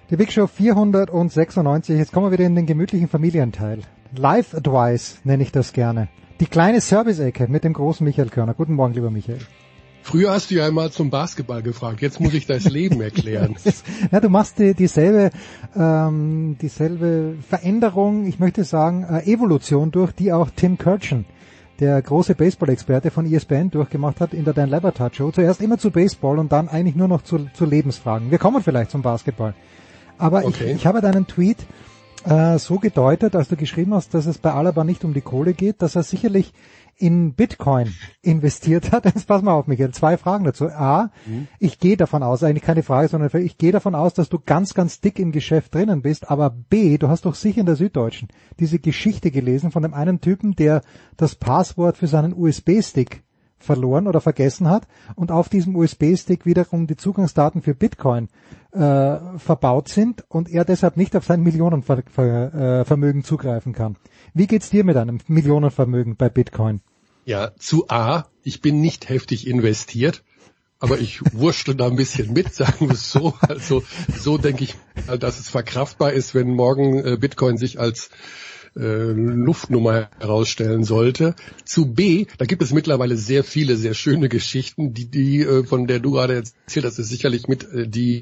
[0.10, 1.98] Die Big Show 496.
[1.98, 3.80] Jetzt kommen wir wieder in den gemütlichen Familienteil.
[4.14, 6.10] Live Advice nenne ich das gerne.
[6.42, 8.56] Die kleine Service-Ecke mit dem großen Michael Körner.
[8.56, 9.40] Guten Morgen, lieber Michael.
[10.02, 13.56] Früher hast du ja einmal zum Basketball gefragt, jetzt muss ich das Leben erklären.
[14.12, 15.30] ja, du machst die, dieselbe,
[15.76, 21.26] ähm, dieselbe Veränderung, ich möchte sagen, äh, Evolution durch, die auch Tim Kirchen,
[21.80, 25.32] der große Baseball-Experte von ESPN durchgemacht hat in der Dan Lebertat Show.
[25.32, 28.32] Zuerst immer zu Baseball und dann eigentlich nur noch zu, zu Lebensfragen.
[28.32, 29.54] Wir kommen vielleicht zum Basketball.
[30.18, 30.72] Aber okay.
[30.72, 31.58] ich, ich habe deinen Tweet
[32.26, 35.54] äh, so gedeutet, als du geschrieben hast, dass es bei Alaba nicht um die Kohle
[35.54, 36.54] geht, dass er sicherlich
[37.00, 39.06] in Bitcoin investiert hat.
[39.16, 39.92] Jetzt pass mal auf, Michael.
[39.92, 40.68] Zwei Fragen dazu.
[40.68, 41.48] A, mhm.
[41.58, 44.74] ich gehe davon aus, eigentlich keine Frage, sondern ich gehe davon aus, dass du ganz,
[44.74, 46.30] ganz dick im Geschäft drinnen bist.
[46.30, 48.28] Aber B, du hast doch sicher in der Süddeutschen
[48.60, 50.82] diese Geschichte gelesen von dem einen Typen, der
[51.18, 53.24] das Passwort für seinen USB-Stick
[53.60, 58.30] verloren oder vergessen hat und auf diesem USB-Stick wiederum die Zugangsdaten für Bitcoin
[58.72, 63.98] äh, verbaut sind und er deshalb nicht auf sein Millionenvermögen äh, zugreifen kann.
[64.34, 66.82] Wie geht's dir mit einem Millionenvermögen bei Bitcoin?
[67.30, 70.24] Ja, zu A, ich bin nicht heftig investiert
[70.82, 73.36] aber ich wurschtel da ein bisschen mit, sagen wir es so.
[73.42, 73.84] Also
[74.18, 74.76] so denke ich,
[75.20, 78.10] dass es verkraftbar ist, wenn morgen äh, Bitcoin sich als
[78.76, 81.36] äh, Luftnummer herausstellen sollte.
[81.66, 85.86] Zu B, da gibt es mittlerweile sehr viele, sehr schöne Geschichten, die, die äh, von
[85.86, 88.22] der du gerade erzählt hast, ist sicherlich mit äh, die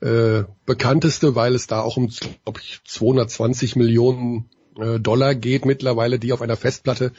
[0.00, 4.48] äh, bekannteste, weil es da auch um, glaube ich, 220 Millionen
[4.78, 7.12] äh, Dollar geht mittlerweile, die auf einer Festplatte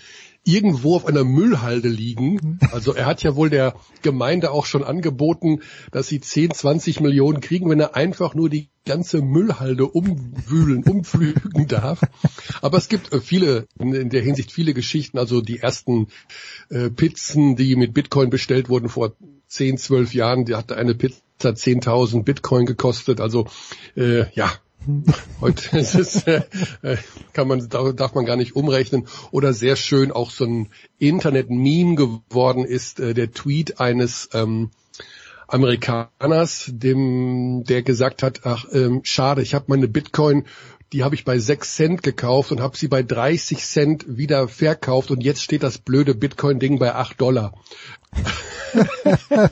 [0.47, 2.59] irgendwo auf einer Müllhalde liegen.
[2.71, 7.41] Also er hat ja wohl der Gemeinde auch schon angeboten, dass sie 10, 20 Millionen
[7.41, 12.01] kriegen, wenn er einfach nur die ganze Müllhalde umwühlen, umflügen darf.
[12.61, 16.07] Aber es gibt äh, viele, in der Hinsicht viele Geschichten, also die ersten
[16.69, 19.13] äh, Pizzen, die mit Bitcoin bestellt wurden vor
[19.49, 21.19] 10, 12 Jahren, die hatte eine Pizza
[21.49, 23.19] 10.000 Bitcoin gekostet.
[23.19, 23.47] Also
[23.95, 24.49] äh, ja,
[25.41, 26.41] Heute ist es, äh,
[27.33, 29.07] kann man, darf man gar nicht umrechnen.
[29.31, 34.71] Oder sehr schön auch so ein Internet-Meme geworden ist, äh, der Tweet eines ähm,
[35.47, 40.45] Amerikaners, dem, der gesagt hat, ach, ähm, schade, ich habe meine Bitcoin,
[40.93, 45.11] die habe ich bei 6 Cent gekauft und habe sie bei 30 Cent wieder verkauft
[45.11, 47.53] und jetzt steht das blöde Bitcoin-Ding bei 8 Dollar.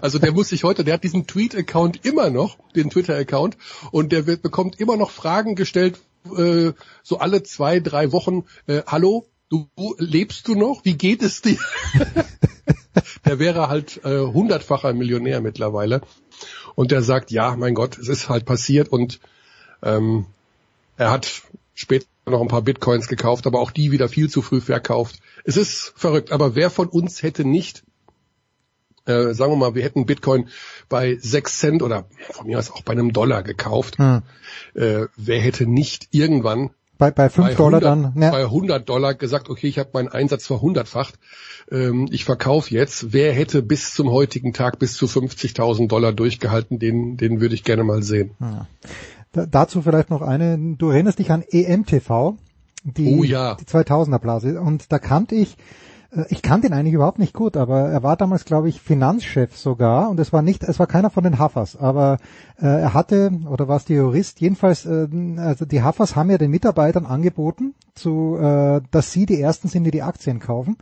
[0.00, 3.56] also der muss sich heute, der hat diesen Tweet-Account immer noch, den Twitter-Account,
[3.90, 5.98] und der wird, bekommt immer noch Fragen gestellt,
[6.36, 6.72] äh,
[7.02, 9.68] so alle zwei, drei Wochen, äh, hallo, du,
[9.98, 10.84] lebst du noch?
[10.84, 11.58] Wie geht es dir?
[13.24, 16.02] der wäre halt äh, hundertfacher Millionär mittlerweile.
[16.74, 19.20] Und der sagt, ja, mein Gott, es ist halt passiert und
[19.82, 20.26] ähm,
[20.96, 21.42] er hat
[21.74, 25.16] später noch ein paar Bitcoins gekauft, aber auch die wieder viel zu früh verkauft.
[25.44, 27.84] Es ist verrückt, aber wer von uns hätte nicht
[29.06, 30.48] äh, sagen wir mal, wir hätten Bitcoin
[30.88, 34.22] bei sechs Cent oder von mir aus auch bei einem Dollar gekauft, hm.
[34.74, 38.30] äh, wer hätte nicht irgendwann bei, bei fünf bei Dollar 100, dann ja.
[38.30, 41.18] bei 100 Dollar gesagt, okay, ich habe meinen Einsatz verhundertfacht,
[41.70, 43.12] ähm, ich verkaufe jetzt.
[43.12, 47.64] Wer hätte bis zum heutigen Tag bis zu 50.000 Dollar durchgehalten, den, den würde ich
[47.64, 48.30] gerne mal sehen.
[48.40, 48.68] Ja.
[49.34, 52.34] Da, dazu vielleicht noch eine, du erinnerst dich an EMTV,
[52.84, 53.56] die, oh ja.
[53.56, 54.60] die 2000er Blase.
[54.60, 55.56] Und da kannte ich
[56.14, 59.56] äh, ich kannte ihn eigentlich überhaupt nicht gut, aber er war damals, glaube ich, Finanzchef
[59.56, 60.08] sogar.
[60.08, 62.18] Und es war nicht, es war keiner von den Haffers, aber
[62.60, 66.38] äh, er hatte, oder war es die Jurist, jedenfalls, äh, also die Haffers haben ja
[66.38, 70.76] den Mitarbeitern angeboten, zu, äh, dass sie die Ersten sind, die die Aktien kaufen.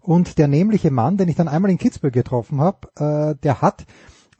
[0.00, 3.84] Und der nämliche Mann, den ich dann einmal in Kitzbühel getroffen habe, äh, der hat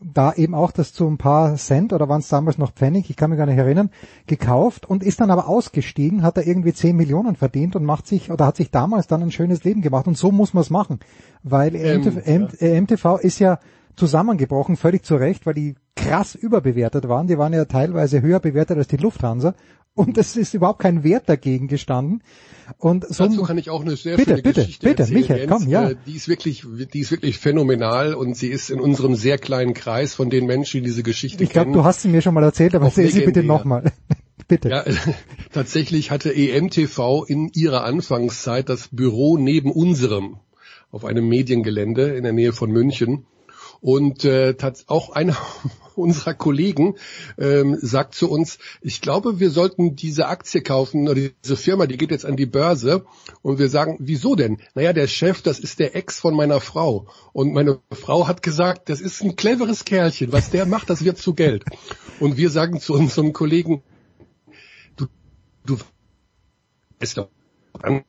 [0.01, 3.17] da eben auch das zu ein paar Cent oder waren es damals noch Pfennig, ich
[3.17, 3.91] kann mich gar nicht erinnern,
[4.27, 8.31] gekauft und ist dann aber ausgestiegen, hat da irgendwie 10 Millionen verdient und macht sich
[8.31, 11.01] oder hat sich damals dann ein schönes Leben gemacht und so muss man es machen,
[11.43, 12.81] weil ähm, MTV, ja.
[12.81, 13.59] MTV ist ja
[13.97, 18.79] zusammengebrochen, völlig zu Recht, weil die krass überbewertet waren, die waren ja teilweise höher bewertet
[18.79, 19.55] als die Lufthansa
[19.95, 22.23] und es ist überhaupt kein Wert dagegen gestanden.
[22.77, 25.21] Und so Dazu kann ich auch eine sehr bitte, schöne bitte, Geschichte bitte, erzählen.
[25.21, 25.53] Michael, Jens.
[25.53, 25.91] komm, ja.
[25.91, 29.75] Äh, Die ist wirklich, die ist wirklich phänomenal und sie ist in unserem sehr kleinen
[29.75, 32.45] Kreis von den Menschen, die diese Geschichte Ich glaube, du hast sie mir schon mal
[32.45, 33.93] erzählt, aber erzähl sie bitte nochmal.
[34.49, 34.69] bitte.
[34.69, 34.85] Ja,
[35.53, 40.39] tatsächlich hatte EMTV in ihrer Anfangszeit das Büro neben unserem
[40.91, 43.27] auf einem Mediengelände in der Nähe von München.
[43.81, 44.55] Und äh,
[44.87, 45.37] auch einer
[45.99, 46.97] unserer Kollegen
[47.39, 51.97] ähm, sagt zu uns, ich glaube, wir sollten diese Aktie kaufen oder diese Firma, die
[51.97, 53.05] geht jetzt an die Börse.
[53.43, 54.59] Und wir sagen, wieso denn?
[54.75, 57.07] Naja, der Chef, das ist der Ex von meiner Frau.
[57.33, 60.33] Und meine Frau hat gesagt, das ist ein cleveres Kerlchen.
[60.33, 61.65] Was der macht, das wird zu Geld.
[62.21, 63.83] Und wir sagen zu unserem Kollegen,
[64.97, 65.07] du,
[65.65, 65.79] du
[67.01, 67.29] weißt doch,
[67.83, 68.05] kann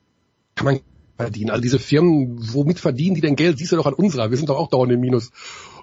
[0.62, 0.80] man
[1.16, 1.50] verdienen.
[1.50, 3.58] Also diese Firmen, womit verdienen die denn Geld?
[3.58, 4.30] Siehst du doch an unserer.
[4.30, 5.30] Wir sind doch auch dauernd im Minus.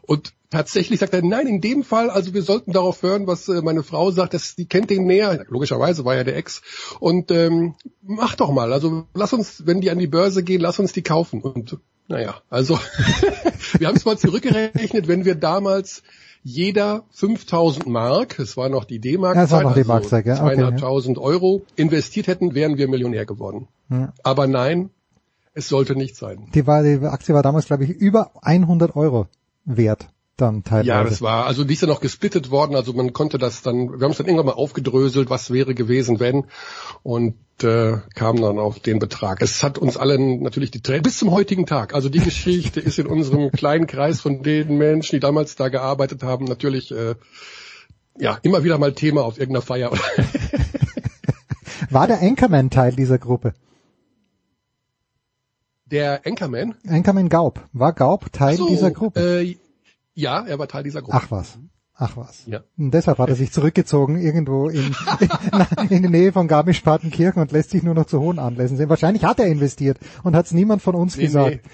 [0.01, 3.61] Und tatsächlich sagt er, nein, in dem Fall, also wir sollten darauf hören, was äh,
[3.61, 5.45] meine Frau sagt, dass die kennt den näher.
[5.49, 6.61] Logischerweise war ja der Ex.
[6.99, 8.73] Und ähm, mach doch mal.
[8.73, 11.41] Also lass uns, wenn die an die Börse gehen, lass uns die kaufen.
[11.41, 11.77] Und
[12.07, 12.79] naja, also
[13.77, 16.03] wir haben es mal zurückgerechnet, wenn wir damals
[16.43, 21.15] jeder 5000 Mark, es war noch die D-Mark, das war noch die also okay, 200.000
[21.15, 21.21] ja.
[21.21, 23.67] Euro investiert hätten, wären wir Millionär geworden.
[23.89, 24.13] Ja.
[24.23, 24.91] Aber nein,
[25.53, 26.47] es sollte nicht sein.
[26.53, 29.27] Die, war, die Aktie war damals, glaube ich, über 100 Euro
[29.65, 30.07] wert
[30.37, 30.87] dann teilweise.
[30.87, 33.99] Ja, das war, also die ist ja noch gesplittet worden, also man konnte das dann,
[33.99, 36.45] wir haben es dann irgendwann mal aufgedröselt, was wäre gewesen, wenn,
[37.03, 39.41] und äh, kam dann auf den Betrag.
[39.41, 42.99] Es hat uns allen natürlich die Tränen, bis zum heutigen Tag, also die Geschichte ist
[42.99, 47.15] in unserem kleinen Kreis von den Menschen, die damals da gearbeitet haben, natürlich äh,
[48.17, 49.91] ja immer wieder mal Thema auf irgendeiner Feier.
[51.89, 53.53] war der Anchorman Teil dieser Gruppe?
[55.85, 56.75] Der Anchorman?
[56.85, 57.65] Anchorman Gaub.
[57.71, 59.41] War Gaub Teil so, dieser Gruppe?
[59.41, 59.57] Äh,
[60.17, 61.19] ja, er war Teil dieser Gruppe.
[61.21, 61.59] Ach was.
[61.93, 62.45] Ach was.
[62.47, 62.61] Ja.
[62.77, 64.95] Und deshalb hat er sich zurückgezogen irgendwo in,
[65.81, 68.89] in, in die Nähe von Garmisch-Partenkirchen und lässt sich nur noch zu hohen Anlässen sehen.
[68.89, 71.65] Wahrscheinlich hat er investiert und hat es niemand von uns nee, gesagt.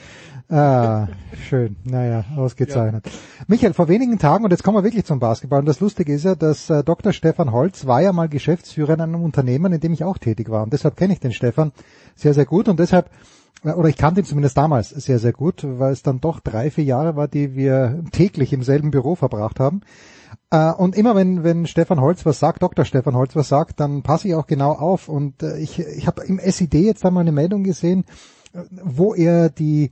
[0.49, 0.55] Nee.
[0.55, 1.07] Ah,
[1.47, 1.77] schön.
[1.85, 3.05] Naja, ausgezeichnet.
[3.05, 3.11] Ja.
[3.47, 6.25] Michael, vor wenigen Tagen, und jetzt kommen wir wirklich zum Basketball, und das Lustige ist
[6.25, 7.13] ja, dass äh, Dr.
[7.13, 10.63] Stefan Holz war ja mal Geschäftsführer in einem Unternehmen, in dem ich auch tätig war.
[10.63, 11.71] Und deshalb kenne ich den Stefan
[12.15, 12.67] sehr, sehr gut.
[12.67, 13.09] Und deshalb,
[13.63, 16.83] oder ich kannte ihn zumindest damals sehr, sehr gut, weil es dann doch drei, vier
[16.83, 19.81] Jahre war, die wir täglich im selben Büro verbracht haben.
[20.49, 22.83] Äh, und immer wenn, wenn Stefan Holz was sagt, Dr.
[22.85, 25.07] Stefan Holz was sagt, dann passe ich auch genau auf.
[25.07, 28.05] Und äh, ich, ich habe im SID jetzt einmal eine Meldung gesehen,
[28.71, 29.91] wo er die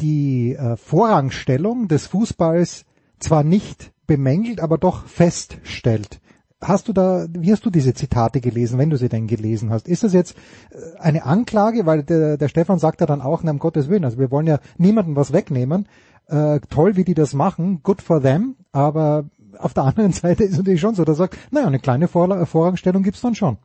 [0.00, 2.84] die äh, Vorrangstellung des Fußballs
[3.18, 6.20] zwar nicht bemängelt, aber doch feststellt.
[6.60, 9.86] Hast du da, wie hast du diese Zitate gelesen, wenn du sie denn gelesen hast?
[9.86, 10.36] Ist das jetzt
[10.70, 14.04] äh, eine Anklage, weil der, der Stefan sagt ja dann auch, na, um Gottes Willen,
[14.04, 15.88] also wir wollen ja niemandem was wegnehmen.
[16.26, 20.56] Äh, toll, wie die das machen, good for them, aber auf der anderen Seite ist
[20.56, 23.58] natürlich schon so, dass er sagt, naja, eine kleine Vor Vorrangstellung gibt's dann schon.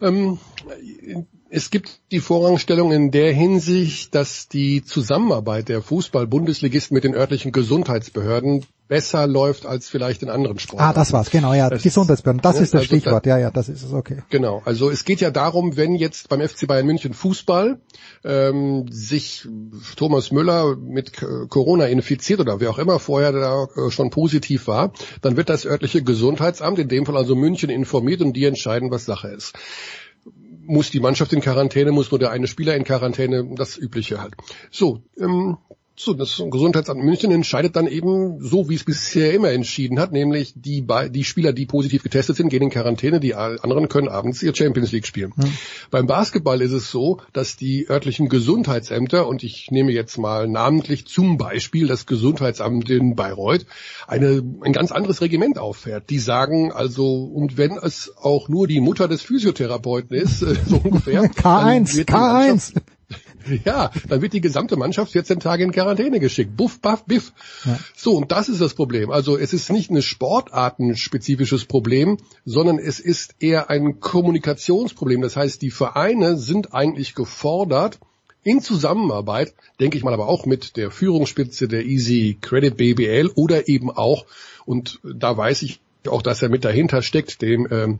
[0.00, 0.38] Ähm,
[1.50, 7.52] es gibt die Vorrangstellung in der Hinsicht, dass die Zusammenarbeit der Fußball-Bundesligisten mit den örtlichen
[7.52, 10.90] Gesundheitsbehörden besser läuft als vielleicht in anderen Sportarten.
[10.90, 13.50] Ah, das war's, genau, ja, das Gesundheitsbehörden, das ist das also Stichwort, da, ja, ja,
[13.50, 14.22] das ist es, okay.
[14.30, 17.80] Genau, also es geht ja darum, wenn jetzt beim FC Bayern München Fußball
[18.24, 19.48] ähm, sich
[19.96, 21.12] Thomas Müller mit
[21.48, 25.66] Corona infiziert oder wer auch immer vorher da äh, schon positiv war, dann wird das
[25.66, 29.54] örtliche Gesundheitsamt, in dem Fall also München, informiert und die entscheiden, was Sache ist.
[30.64, 34.34] Muss die Mannschaft in Quarantäne, muss nur der eine Spieler in Quarantäne, das Übliche halt.
[34.70, 35.58] So, ähm,
[35.98, 40.52] so, das Gesundheitsamt München entscheidet dann eben so, wie es bisher immer entschieden hat, nämlich
[40.54, 44.54] die, die Spieler, die positiv getestet sind, gehen in Quarantäne, die anderen können abends ihr
[44.54, 45.32] Champions League spielen.
[45.36, 45.52] Hm.
[45.90, 51.06] Beim Basketball ist es so, dass die örtlichen Gesundheitsämter, und ich nehme jetzt mal namentlich
[51.06, 53.66] zum Beispiel das Gesundheitsamt in Bayreuth,
[54.06, 56.10] eine, ein ganz anderes Regiment auffährt.
[56.10, 61.22] Die sagen also, und wenn es auch nur die Mutter des Physiotherapeuten ist, so ungefähr.
[61.30, 62.74] K1, K1.
[63.64, 66.56] Ja, dann wird die gesamte Mannschaft 14 Tage in Quarantäne geschickt.
[66.56, 67.32] Buff, baff, biff.
[67.64, 67.78] Ja.
[67.96, 69.10] So, und das ist das Problem.
[69.10, 75.22] Also es ist nicht ein sportartenspezifisches Problem, sondern es ist eher ein Kommunikationsproblem.
[75.22, 78.00] Das heißt, die Vereine sind eigentlich gefordert,
[78.42, 83.68] in Zusammenarbeit, denke ich mal aber auch mit der Führungsspitze der Easy Credit BBL oder
[83.68, 84.24] eben auch,
[84.64, 87.98] und da weiß ich auch, dass er mit dahinter steckt, dem ähm,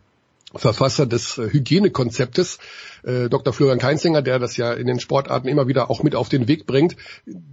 [0.59, 2.59] Verfasser des äh, Hygienekonzeptes,
[3.05, 3.53] äh, Dr.
[3.53, 6.67] Florian Keinzinger, der das ja in den Sportarten immer wieder auch mit auf den Weg
[6.67, 6.97] bringt,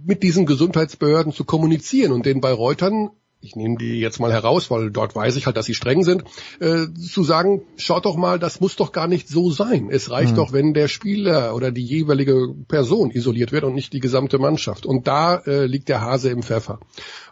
[0.04, 3.10] mit diesen Gesundheitsbehörden zu kommunizieren und den Bayreutern
[3.44, 6.24] ich nehme die jetzt mal heraus, weil dort weiß ich halt, dass sie streng sind,
[6.60, 9.88] äh, zu sagen, schaut doch mal, das muss doch gar nicht so sein.
[9.90, 10.36] Es reicht mhm.
[10.36, 14.86] doch, wenn der Spieler oder die jeweilige Person isoliert wird und nicht die gesamte Mannschaft.
[14.86, 16.80] Und da äh, liegt der Hase im Pfeffer,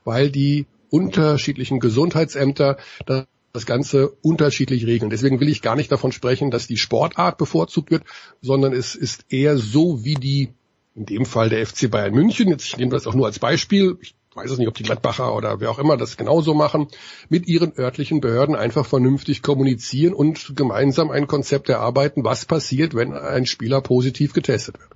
[0.04, 5.10] weil die unterschiedlichen Gesundheitsämter das das Ganze unterschiedlich regeln.
[5.10, 8.04] Deswegen will ich gar nicht davon sprechen, dass die Sportart bevorzugt wird,
[8.40, 10.52] sondern es ist eher so wie die,
[10.94, 13.98] in dem Fall der FC Bayern München, jetzt ich nehme das auch nur als Beispiel,
[14.00, 16.88] ich weiß es nicht, ob die Gladbacher oder wer auch immer das genauso machen,
[17.28, 23.12] mit ihren örtlichen Behörden einfach vernünftig kommunizieren und gemeinsam ein Konzept erarbeiten, was passiert, wenn
[23.12, 24.90] ein Spieler positiv getestet wird.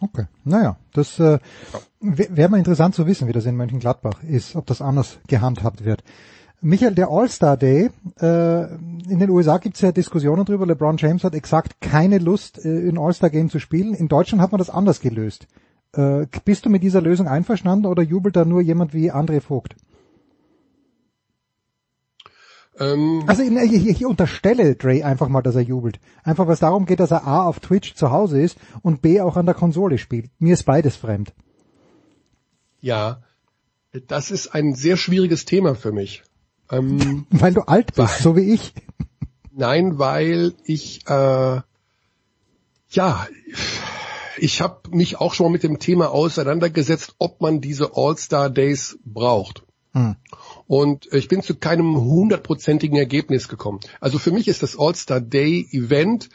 [0.00, 1.38] Okay, naja, das äh,
[2.00, 6.04] wäre mal interessant zu wissen, wie das in Mönchengladbach ist, ob das anders gehandhabt wird.
[6.60, 7.90] Michael, der All-Star Day,
[8.20, 10.66] äh, in den USA gibt es ja Diskussionen drüber.
[10.66, 13.94] LeBron James hat exakt keine Lust, äh, in All-Star Game zu spielen.
[13.94, 15.46] In Deutschland hat man das anders gelöst.
[15.92, 19.76] Äh, bist du mit dieser Lösung einverstanden oder jubelt da nur jemand wie André Vogt?
[22.78, 25.98] Ähm, also ich, ich unterstelle Dre einfach mal, dass er jubelt.
[26.24, 29.20] Einfach weil es darum geht, dass er A auf Twitch zu Hause ist und B
[29.20, 30.30] auch an der Konsole spielt.
[30.38, 31.32] Mir ist beides fremd.
[32.80, 33.22] Ja,
[34.06, 36.22] das ist ein sehr schwieriges Thema für mich.
[36.70, 38.72] Ähm, weil du alt bist, weil, so wie ich.
[39.52, 41.60] Nein, weil ich äh,
[42.90, 43.26] ja,
[44.38, 48.98] ich habe mich auch schon mal mit dem Thema auseinandergesetzt, ob man diese All-Star Days
[49.04, 49.62] braucht.
[49.92, 50.16] Hm.
[50.66, 53.80] Und ich bin zu keinem hundertprozentigen Ergebnis gekommen.
[54.00, 56.28] Also für mich ist das All-Star Day Event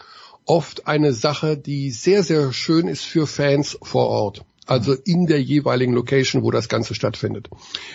[0.45, 5.41] oft eine Sache, die sehr, sehr schön ist für Fans vor Ort also in der
[5.41, 7.49] jeweiligen Location, wo das Ganze stattfindet.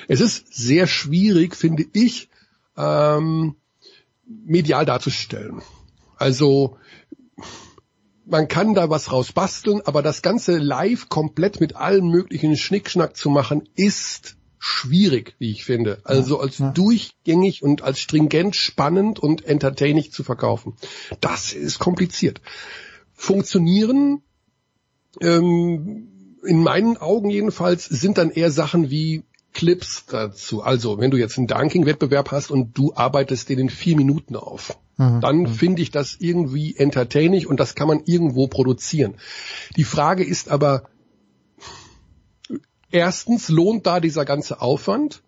[0.09, 2.29] Es ist sehr schwierig, finde ich,
[2.77, 3.57] ähm,
[4.27, 5.63] medial darzustellen.
[6.17, 6.77] Also
[8.27, 13.31] man kann da was rausbasteln, aber das Ganze live komplett mit allen möglichen Schnickschnack zu
[13.31, 16.01] machen, ist schwierig, wie ich finde.
[16.03, 16.73] Also als ja.
[16.73, 20.75] durchgängig und als stringent spannend und entertaining zu verkaufen.
[21.21, 22.41] Das ist kompliziert.
[23.13, 24.23] Funktionieren
[25.21, 26.09] ähm,
[26.47, 30.63] in meinen Augen jedenfalls sind dann eher Sachen wie Clips dazu.
[30.63, 34.79] Also wenn du jetzt einen Dunking-Wettbewerb hast und du arbeitest den in vier Minuten auf,
[34.97, 35.21] Mhm.
[35.21, 35.47] Dann mhm.
[35.47, 39.15] finde ich das irgendwie entertaining und das kann man irgendwo produzieren.
[39.77, 40.89] Die Frage ist aber,
[42.91, 45.23] erstens, lohnt da dieser ganze Aufwand?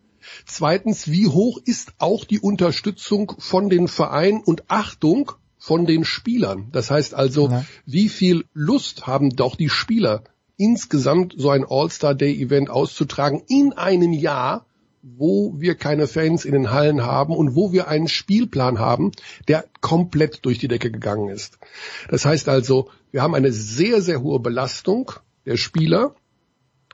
[0.46, 6.68] Zweitens, wie hoch ist auch die Unterstützung von den Vereinen und Achtung von den Spielern?
[6.72, 7.64] Das heißt also, ja.
[7.86, 10.24] wie viel Lust haben doch die Spieler,
[10.58, 14.66] insgesamt so ein All-Star-Day-Event auszutragen in einem Jahr,
[15.02, 19.12] wo wir keine Fans in den Hallen haben und wo wir einen Spielplan haben,
[19.46, 21.58] der komplett durch die Decke gegangen ist.
[22.10, 25.12] Das heißt also, wir haben eine sehr, sehr hohe Belastung
[25.46, 26.14] der Spieler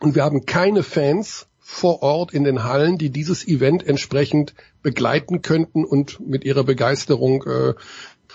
[0.00, 5.40] und wir haben keine Fans vor Ort in den Hallen, die dieses Event entsprechend begleiten
[5.40, 7.72] könnten und mit ihrer Begeisterung äh,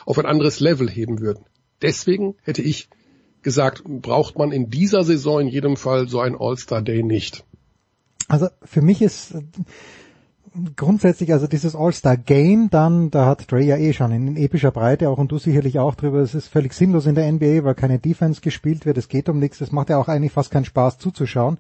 [0.06, 1.46] auf ein anderes Level heben würden.
[1.82, 2.90] Deswegen hätte ich
[3.42, 7.44] gesagt, braucht man in dieser Saison in jedem Fall so ein All-Star Day nicht.
[8.28, 9.42] Also für mich ist äh,
[10.76, 15.18] grundsätzlich, also dieses All-Star-Game, dann, da hat Dre ja eh schon in epischer Breite auch
[15.18, 18.42] und du sicherlich auch drüber, es ist völlig sinnlos in der NBA, weil keine Defense
[18.42, 21.58] gespielt wird, es geht um nichts, es macht ja auch eigentlich fast keinen Spaß zuzuschauen.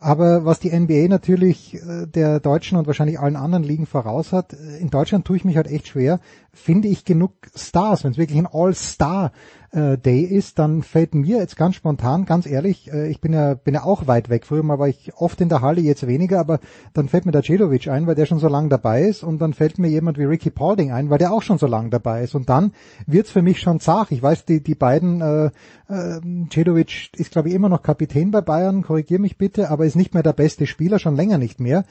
[0.00, 4.52] Aber was die NBA natürlich äh, der deutschen und wahrscheinlich allen anderen Ligen voraus hat,
[4.52, 6.20] äh, in Deutschland tue ich mich halt echt schwer,
[6.52, 9.32] finde ich genug Stars, wenn es wirklich ein All-Star
[9.76, 13.54] äh, Day ist, dann fällt mir jetzt ganz spontan, ganz ehrlich, äh, ich bin ja,
[13.54, 14.46] bin ja auch weit weg.
[14.46, 16.60] Früher mal war ich oft in der Halle, jetzt weniger, aber
[16.94, 19.52] dann fällt mir der Cedovic ein, weil der schon so lange dabei ist und dann
[19.52, 22.34] fällt mir jemand wie Ricky Paulding ein, weil der auch schon so lange dabei ist
[22.34, 22.72] und dann
[23.06, 24.10] wird's für mich schon zart.
[24.12, 25.50] Ich weiß, die, die beiden, äh,
[25.88, 26.20] äh,
[26.50, 30.14] Cedovic ist glaube ich immer noch Kapitän bei Bayern, korrigier mich bitte, aber ist nicht
[30.14, 31.84] mehr der beste Spieler, schon länger nicht mehr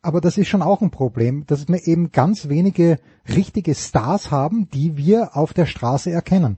[0.00, 4.68] aber das ist schon auch ein Problem, dass wir eben ganz wenige richtige Stars haben,
[4.70, 6.56] die wir auf der Straße erkennen.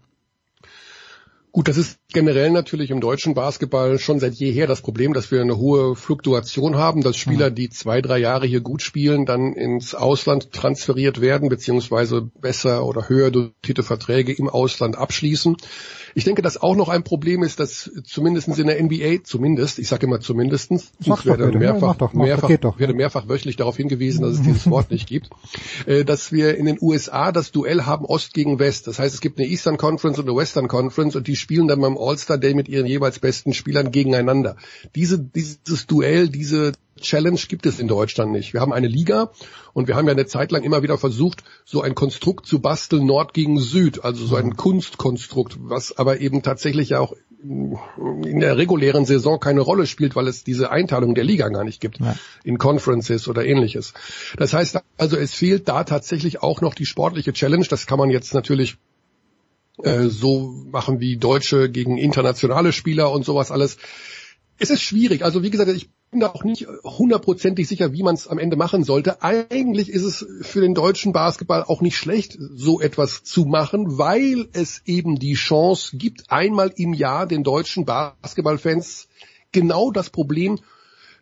[1.52, 5.40] Gut, das ist generell natürlich im deutschen Basketball schon seit jeher das Problem, dass wir
[5.40, 9.94] eine hohe Fluktuation haben, dass Spieler, die zwei, drei Jahre hier gut spielen, dann ins
[9.94, 15.56] Ausland transferiert werden, beziehungsweise besser oder höher dotierte Verträge im Ausland abschließen.
[16.14, 19.88] Ich denke, dass auch noch ein Problem ist, dass zumindest in der NBA, zumindest, ich
[19.88, 24.34] sage immer zumindest, ich werde mehrfach, doch, mehrfach, doch, werde mehrfach wöchentlich darauf hingewiesen, dass
[24.34, 25.30] es dieses Wort nicht gibt,
[25.86, 28.86] äh, dass wir in den USA das Duell haben Ost gegen West.
[28.86, 31.80] Das heißt, es gibt eine Eastern Conference und eine Western Conference und die spielen dann
[31.80, 34.56] beim All-Star Day mit ihren jeweils besten Spielern gegeneinander.
[34.94, 38.52] Diese, dieses Duell, diese Challenge gibt es in Deutschland nicht.
[38.52, 39.30] Wir haben eine Liga
[39.72, 43.06] und wir haben ja eine Zeit lang immer wieder versucht, so ein Konstrukt zu basteln,
[43.06, 44.56] Nord gegen Süd, also so ein mhm.
[44.56, 50.28] Kunstkonstrukt, was aber eben tatsächlich ja auch in der regulären Saison keine Rolle spielt, weil
[50.28, 52.14] es diese Einteilung der Liga gar nicht gibt ja.
[52.44, 53.94] in Conferences oder ähnliches.
[54.36, 57.64] Das heißt also, es fehlt da tatsächlich auch noch die sportliche Challenge.
[57.68, 58.76] Das kann man jetzt natürlich
[59.84, 63.76] äh, so machen wie Deutsche gegen internationale Spieler und sowas alles.
[64.58, 65.24] Es ist schwierig.
[65.24, 68.56] Also wie gesagt, ich bin da auch nicht hundertprozentig sicher, wie man es am Ende
[68.56, 69.22] machen sollte.
[69.22, 74.48] Eigentlich ist es für den deutschen Basketball auch nicht schlecht, so etwas zu machen, weil
[74.52, 79.08] es eben die Chance gibt, einmal im Jahr den deutschen Basketballfans
[79.52, 80.58] genau das Problem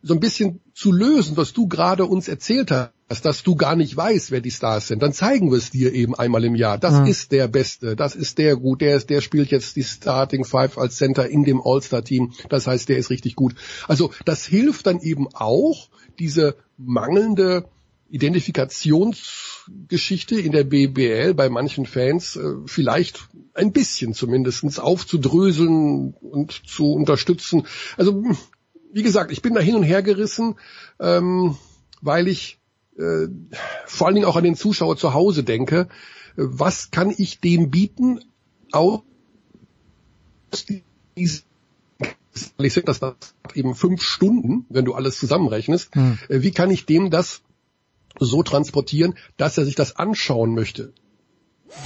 [0.03, 3.97] so ein bisschen zu lösen, was du gerade uns erzählt hast, dass du gar nicht
[3.97, 6.77] weißt, wer die Stars sind, dann zeigen wir es dir eben einmal im Jahr.
[6.77, 7.07] Das ja.
[7.07, 10.77] ist der Beste, das ist der gut, der ist, der spielt jetzt die Starting Five
[10.77, 12.33] als Center in dem All-Star-Team.
[12.51, 13.55] Das heißt, der ist richtig gut.
[13.87, 15.89] Also das hilft dann eben auch,
[16.19, 17.65] diese mangelnde
[18.11, 26.93] Identifikationsgeschichte in der BBL bei manchen Fans äh, vielleicht ein bisschen zumindestens aufzudröseln und zu
[26.93, 27.67] unterstützen.
[27.97, 28.25] Also
[28.93, 30.57] wie gesagt, ich bin da hin und her gerissen,
[30.99, 31.57] ähm,
[32.01, 32.59] weil ich
[32.99, 33.29] äh,
[33.87, 35.89] vor allen Dingen auch an den Zuschauer zu Hause denke.
[36.37, 38.21] Was kann ich dem bieten?
[38.73, 39.03] Aus
[41.15, 41.43] ich
[42.73, 43.01] sage das
[43.55, 45.95] eben fünf Stunden, wenn du alles zusammenrechnest.
[45.95, 46.19] Hm.
[46.29, 47.43] Äh, wie kann ich dem das
[48.21, 50.93] so transportieren, dass er sich das anschauen möchte?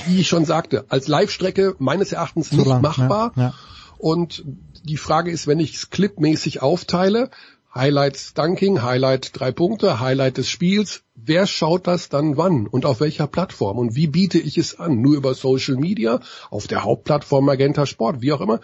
[0.06, 3.32] Wie ich schon sagte, als Live-Strecke meines Erachtens so nicht lang, machbar.
[3.36, 3.54] Ja, ja.
[3.98, 4.44] Und
[4.84, 7.30] die Frage ist, wenn ich es clipmäßig aufteile,
[7.74, 13.00] Highlights Dunking, Highlight drei Punkte, Highlight des Spiels, wer schaut das dann wann und auf
[13.00, 15.00] welcher Plattform und wie biete ich es an?
[15.00, 16.20] Nur über Social Media,
[16.50, 18.60] auf der Hauptplattform Magenta Sport, wie auch immer.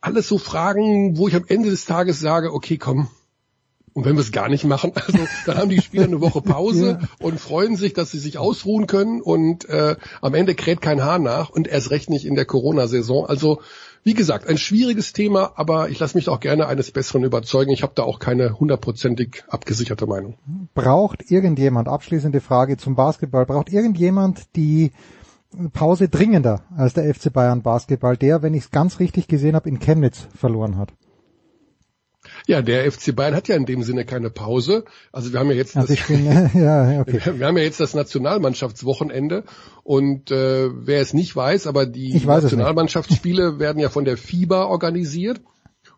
[0.00, 3.08] Alles so Fragen, wo ich am Ende des Tages sage, okay, komm,
[3.98, 6.98] und wenn wir es gar nicht machen, also dann haben die Spieler eine Woche Pause
[7.02, 7.08] ja.
[7.18, 11.18] und freuen sich, dass sie sich ausruhen können und äh, am Ende kräht kein Haar
[11.18, 13.26] nach und erst recht nicht in der Corona-Saison.
[13.26, 13.60] Also
[14.04, 17.72] wie gesagt, ein schwieriges Thema, aber ich lasse mich auch gerne eines Besseren überzeugen.
[17.72, 20.36] Ich habe da auch keine hundertprozentig abgesicherte Meinung.
[20.74, 24.92] Braucht irgendjemand, abschließende Frage zum Basketball, braucht irgendjemand die
[25.72, 29.68] Pause dringender als der FC Bayern Basketball, der, wenn ich es ganz richtig gesehen habe,
[29.68, 30.92] in Chemnitz verloren hat?
[32.48, 34.86] Ja, der FC Bayern hat ja in dem Sinne keine Pause.
[35.12, 36.44] Also wir haben ja jetzt also das, bin, ja,
[37.02, 37.38] okay.
[37.38, 39.44] wir haben ja jetzt das Nationalmannschaftswochenende
[39.84, 45.42] und äh, wer es nicht weiß, aber die Nationalmannschaftsspiele werden ja von der FIBA organisiert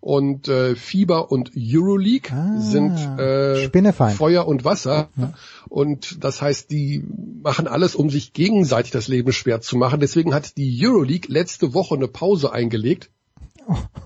[0.01, 3.69] und äh, FIBA und Euroleague ah, sind äh,
[4.11, 5.33] Feuer und Wasser ja.
[5.69, 7.05] und das heißt, die
[7.45, 10.01] machen alles, um sich gegenseitig das Leben schwer zu machen.
[10.01, 13.09] Deswegen hat die Euroleague letzte Woche eine Pause eingelegt.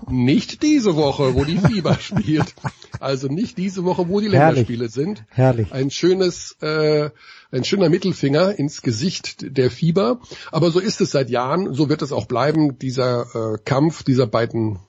[0.07, 2.53] Nicht diese Woche, wo die FIBA spielt.
[2.99, 5.23] Also nicht diese Woche, wo die Länderspiele sind.
[5.29, 5.71] Herrlich.
[5.71, 7.09] Ein schönes, äh,
[7.51, 10.19] ein schöner Mittelfinger ins Gesicht der FIBA.
[10.51, 11.73] Aber so ist es seit Jahren.
[11.73, 12.77] So wird es auch bleiben.
[12.79, 14.79] Dieser äh, Kampf dieser beiden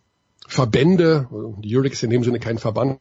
[0.47, 3.01] Verbände, die ist in dem Sinne kein Verband,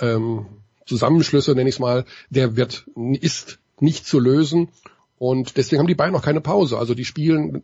[0.00, 0.46] ähm,
[0.86, 2.86] Zusammenschlüsse nenne ich es mal, der wird
[3.20, 4.68] ist nicht zu lösen
[5.18, 6.78] und deswegen haben die beiden noch keine Pause.
[6.78, 7.62] Also die spielen,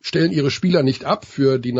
[0.00, 1.72] stellen ihre Spieler nicht ab für die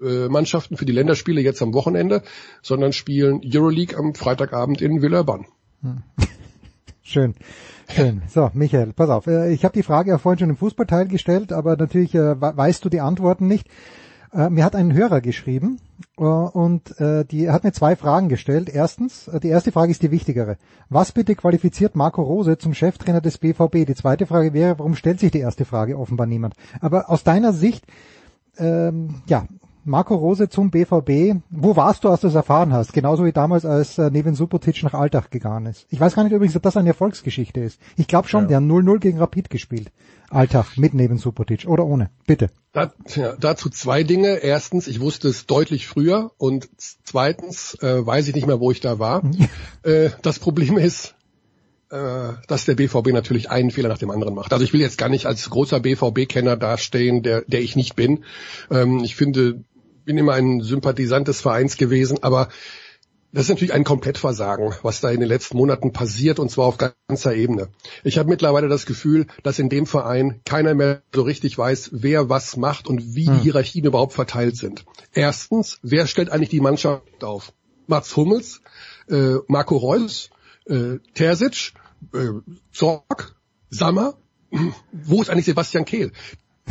[0.00, 2.22] Nationalmannschaften, für die Länderspiele jetzt am Wochenende,
[2.62, 5.44] sondern spielen Euroleague am Freitagabend in Villeurbanne.
[7.02, 7.34] Schön.
[7.90, 8.22] Schön.
[8.28, 9.26] So, Michael, pass auf.
[9.26, 12.84] Äh, ich habe die Frage ja vorhin schon im Fußballteil gestellt, aber natürlich äh, weißt
[12.84, 13.66] du die Antworten nicht.
[14.30, 15.80] Äh, mir hat ein Hörer geschrieben
[16.18, 18.68] äh, und äh, die hat mir zwei Fragen gestellt.
[18.68, 20.58] Erstens, äh, die erste Frage ist die wichtigere.
[20.90, 23.86] Was bitte qualifiziert Marco Rose zum Cheftrainer des BVB?
[23.86, 26.54] Die zweite Frage wäre, warum stellt sich die erste Frage offenbar niemand?
[26.82, 27.86] Aber aus deiner Sicht,
[28.58, 29.46] ähm, ja,
[29.88, 31.40] Marco Rose zum BVB.
[31.50, 32.92] Wo warst du, als du es erfahren hast?
[32.92, 35.86] Genauso wie damals, als äh, Nevin Subotic nach Alltag gegangen ist.
[35.88, 37.80] Ich weiß gar nicht übrigens, ob das eine Erfolgsgeschichte ist.
[37.96, 38.48] Ich glaube schon, ja.
[38.48, 39.90] der hat 0-0 gegen Rapid gespielt.
[40.30, 42.10] Alltag mit Nevin Subotic oder ohne.
[42.26, 42.50] Bitte.
[42.72, 44.36] Da, ja, dazu zwei Dinge.
[44.36, 48.80] Erstens, ich wusste es deutlich früher und zweitens äh, weiß ich nicht mehr, wo ich
[48.80, 49.22] da war.
[49.82, 51.14] äh, das Problem ist,
[51.90, 54.52] äh, dass der BVB natürlich einen Fehler nach dem anderen macht.
[54.52, 58.24] Also ich will jetzt gar nicht als großer BVB-Kenner dastehen, der, der ich nicht bin.
[58.70, 59.64] Ähm, ich finde,
[60.08, 62.48] bin immer ein Sympathisant des Vereins gewesen, aber
[63.30, 66.78] das ist natürlich ein Komplettversagen, was da in den letzten Monaten passiert, und zwar auf
[66.78, 67.68] ganzer Ebene.
[68.04, 72.30] Ich habe mittlerweile das Gefühl, dass in dem Verein keiner mehr so richtig weiß, wer
[72.30, 73.36] was macht und wie hm.
[73.36, 74.86] die Hierarchien überhaupt verteilt sind.
[75.12, 77.52] Erstens, wer stellt eigentlich die Mannschaft auf?
[77.86, 78.62] Mats Hummels,
[79.10, 80.30] äh, Marco Reus,
[80.64, 81.74] äh, Terzic,
[82.14, 82.28] äh,
[82.72, 83.36] Zorg,
[83.68, 84.16] Sammer,
[84.92, 86.12] wo ist eigentlich Sebastian Kehl?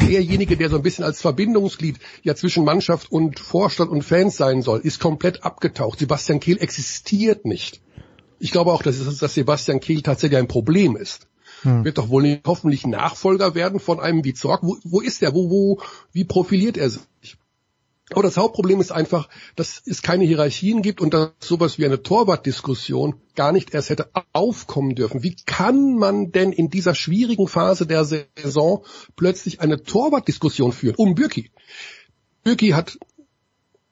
[0.01, 4.61] Derjenige, der so ein bisschen als Verbindungsglied ja zwischen Mannschaft und Vorstand und Fans sein
[4.61, 5.99] soll, ist komplett abgetaucht.
[5.99, 7.81] Sebastian Kehl existiert nicht.
[8.39, 11.27] Ich glaube auch, dass, dass Sebastian Kehl tatsächlich ein Problem ist.
[11.63, 11.83] Hm.
[11.83, 14.61] Wird doch wohl nicht, hoffentlich Nachfolger werden von einem wie Zorg.
[14.63, 15.33] Wo, wo ist er?
[15.33, 15.81] Wo, wo,
[16.11, 17.37] wie profiliert er sich?
[18.12, 19.28] Aber das Hauptproblem ist einfach,
[19.58, 24.10] dass es keine Hierarchien gibt und dass sowas wie eine Torwartdiskussion gar nicht erst hätte
[24.32, 25.24] aufkommen dürfen.
[25.24, 28.86] Wie kann man denn in dieser schwierigen Phase der Saison
[29.18, 31.51] plötzlich eine Torwartdiskussion führen um Bürki?
[32.43, 32.97] Bürki hat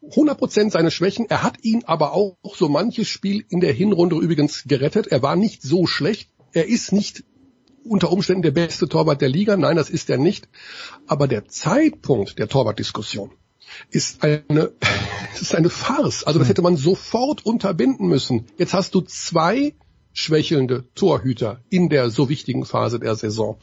[0.01, 1.25] 100% seine Schwächen.
[1.29, 5.07] Er hat ihn aber auch so manches Spiel in der Hinrunde übrigens gerettet.
[5.07, 6.29] Er war nicht so schlecht.
[6.53, 7.25] Er ist nicht
[7.83, 9.57] unter Umständen der beste Torwart der Liga.
[9.57, 10.47] Nein, das ist er nicht.
[11.05, 13.31] Aber der Zeitpunkt der Torwartdiskussion
[13.91, 14.71] ist eine,
[15.39, 16.23] ist eine Farce.
[16.23, 18.45] Also das hätte man sofort unterbinden müssen.
[18.57, 19.73] Jetzt hast du zwei
[20.13, 23.57] schwächelnde Torhüter in der so wichtigen Phase der Saison.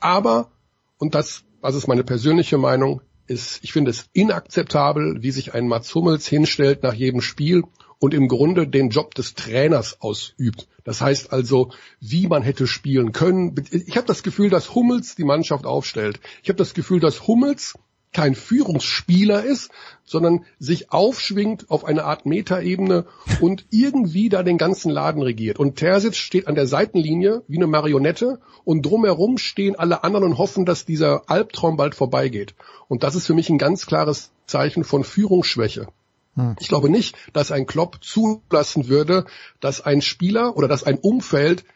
[0.00, 0.50] Aber,
[0.98, 5.66] und das, das ist meine persönliche Meinung, ist, ich finde es inakzeptabel, wie sich ein
[5.66, 7.64] Mats Hummels hinstellt nach jedem Spiel
[7.98, 10.68] und im Grunde den Job des Trainers ausübt.
[10.84, 13.54] Das heißt also, wie man hätte spielen können.
[13.72, 16.20] Ich habe das Gefühl, dass Hummels die Mannschaft aufstellt.
[16.42, 17.74] Ich habe das Gefühl, dass Hummels
[18.16, 19.70] kein Führungsspieler ist,
[20.02, 23.04] sondern sich aufschwingt auf eine Art Metaebene
[23.42, 25.58] und irgendwie da den ganzen Laden regiert.
[25.58, 30.38] Und Terzic steht an der Seitenlinie wie eine Marionette und drumherum stehen alle anderen und
[30.38, 32.54] hoffen, dass dieser Albtraum bald vorbeigeht.
[32.88, 35.88] Und das ist für mich ein ganz klares Zeichen von Führungsschwäche.
[36.36, 36.56] Hm.
[36.58, 39.26] Ich glaube nicht, dass ein Klopp zulassen würde,
[39.60, 41.66] dass ein Spieler oder dass ein Umfeld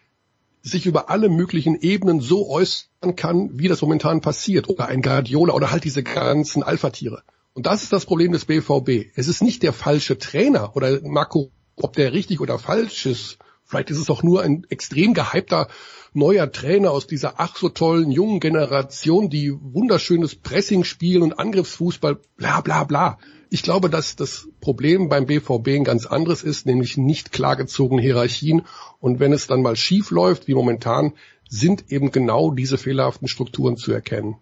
[0.63, 4.69] sich über alle möglichen Ebenen so äußern kann, wie das momentan passiert.
[4.69, 7.23] Oder ein Guardiola oder halt diese ganzen Alpha-Tiere.
[7.55, 9.11] Und das ist das Problem des BVB.
[9.17, 13.39] Es ist nicht der falsche Trainer oder Marco, ob der richtig oder falsch ist.
[13.65, 15.69] Vielleicht ist es auch nur ein extrem gehypter
[16.13, 22.19] neuer Trainer aus dieser ach so tollen jungen Generation, die wunderschönes Pressing spielen und Angriffsfußball,
[22.37, 23.19] bla bla bla.
[23.49, 28.63] Ich glaube, dass das Problem beim BVB ein ganz anderes ist, nämlich nicht klargezogene Hierarchien.
[28.99, 31.15] Und wenn es dann mal schief läuft, wie momentan,
[31.51, 34.37] sind eben genau diese fehlerhaften Strukturen zu erkennen.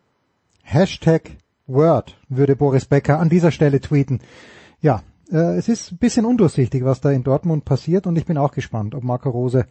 [0.63, 1.31] Hashtag
[1.67, 4.21] Word würde Boris Becker an dieser Stelle tweeten.
[4.81, 5.03] Ja,
[5.33, 8.53] äh, es ist ein bisschen undurchsichtig, was da in Dortmund passiert und ich bin auch
[8.53, 9.67] gespannt, ob Marco Rose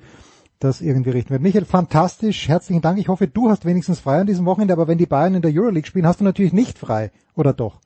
[0.59, 1.43] das irgendwie richten wird.
[1.43, 2.97] Michael, fantastisch, herzlichen Dank.
[2.97, 5.53] Ich hoffe, du hast wenigstens frei an diesem Wochenende, aber wenn die Bayern in der
[5.53, 7.79] Euroleague spielen, hast du natürlich nicht frei, oder doch?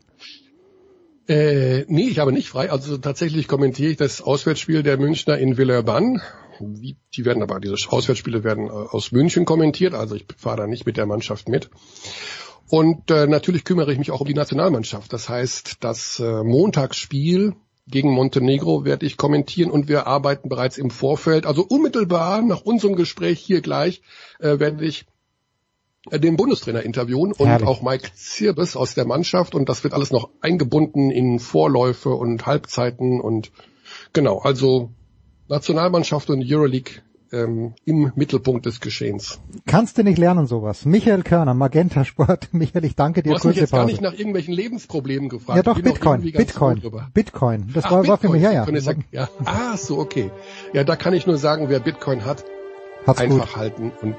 [1.27, 2.71] Äh, nee, ich habe nicht frei.
[2.71, 6.21] Also tatsächlich kommentiere ich das Auswärtsspiel der Münchner in Villeurbanne.
[6.61, 10.85] Die werden aber, diese Auswärtsspiele werden äh, aus München kommentiert, also ich fahre da nicht
[10.85, 11.69] mit der Mannschaft mit.
[12.69, 15.11] Und äh, natürlich kümmere ich mich auch um die Nationalmannschaft.
[15.11, 17.53] Das heißt, das äh, Montagsspiel
[17.87, 22.95] gegen Montenegro werde ich kommentieren und wir arbeiten bereits im Vorfeld, also unmittelbar nach unserem
[22.95, 24.01] Gespräch hier gleich,
[24.39, 25.05] äh, werde ich
[26.09, 27.67] äh, den Bundestrainer interviewen und Herrlich.
[27.67, 32.45] auch Mike Zirbes aus der Mannschaft und das wird alles noch eingebunden in Vorläufe und
[32.45, 33.51] Halbzeiten und
[34.13, 34.91] genau, also
[35.51, 37.01] Nationalmannschaft und Euroleague
[37.33, 39.39] ähm, im Mittelpunkt des Geschehens.
[39.65, 40.85] Kannst du nicht lernen sowas?
[40.85, 42.49] Michael Körner, Magenta Sport.
[42.53, 43.29] Michael, ich danke dir.
[43.29, 43.81] Du hast mich jetzt Pause.
[43.81, 45.57] gar nicht nach irgendwelchen Lebensproblemen gefragt.
[45.57, 46.81] Ja doch, Bitcoin, Bitcoin,
[47.13, 47.69] Bitcoin.
[47.73, 48.07] Das Ach, war, Bitcoin.
[48.07, 48.65] war für mich, ja, ja.
[49.11, 49.29] ja.
[49.45, 50.31] Ah, so, okay.
[50.73, 52.45] Ja, da kann ich nur sagen, wer Bitcoin hat,
[53.05, 53.55] Hat's einfach gut.
[53.57, 54.15] halten und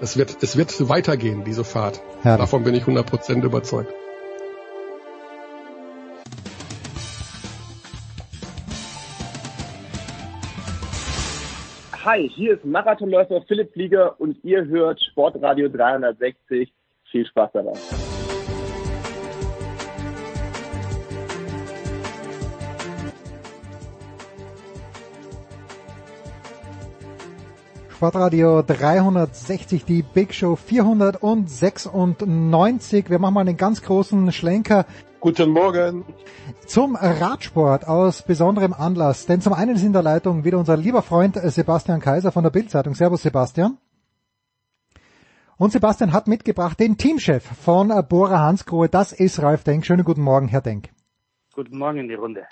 [0.00, 2.00] es wird, es wird weitergehen, diese Fahrt.
[2.22, 2.40] Herrlich.
[2.40, 3.92] Davon bin ich 100% überzeugt.
[12.04, 16.72] Hi, hier ist Marathonläufer Philipp Flieger und ihr hört Sportradio 360.
[17.12, 17.74] Viel Spaß dabei.
[27.88, 33.10] Sportradio 360, die Big Show 496.
[33.10, 34.86] Wir machen mal einen ganz großen Schlenker
[35.22, 36.04] Guten Morgen.
[36.66, 39.24] Zum Radsport aus besonderem Anlass.
[39.24, 42.50] Denn zum einen ist in der Leitung wieder unser lieber Freund Sebastian Kaiser von der
[42.50, 42.96] Bildzeitung.
[42.96, 43.78] Servus Sebastian.
[45.58, 48.88] Und Sebastian hat mitgebracht den Teamchef von Bora Hansgrohe.
[48.88, 49.86] Das ist Ralf Denk.
[49.86, 50.88] Schönen guten Morgen, Herr Denk.
[51.54, 52.48] Guten Morgen in die Runde.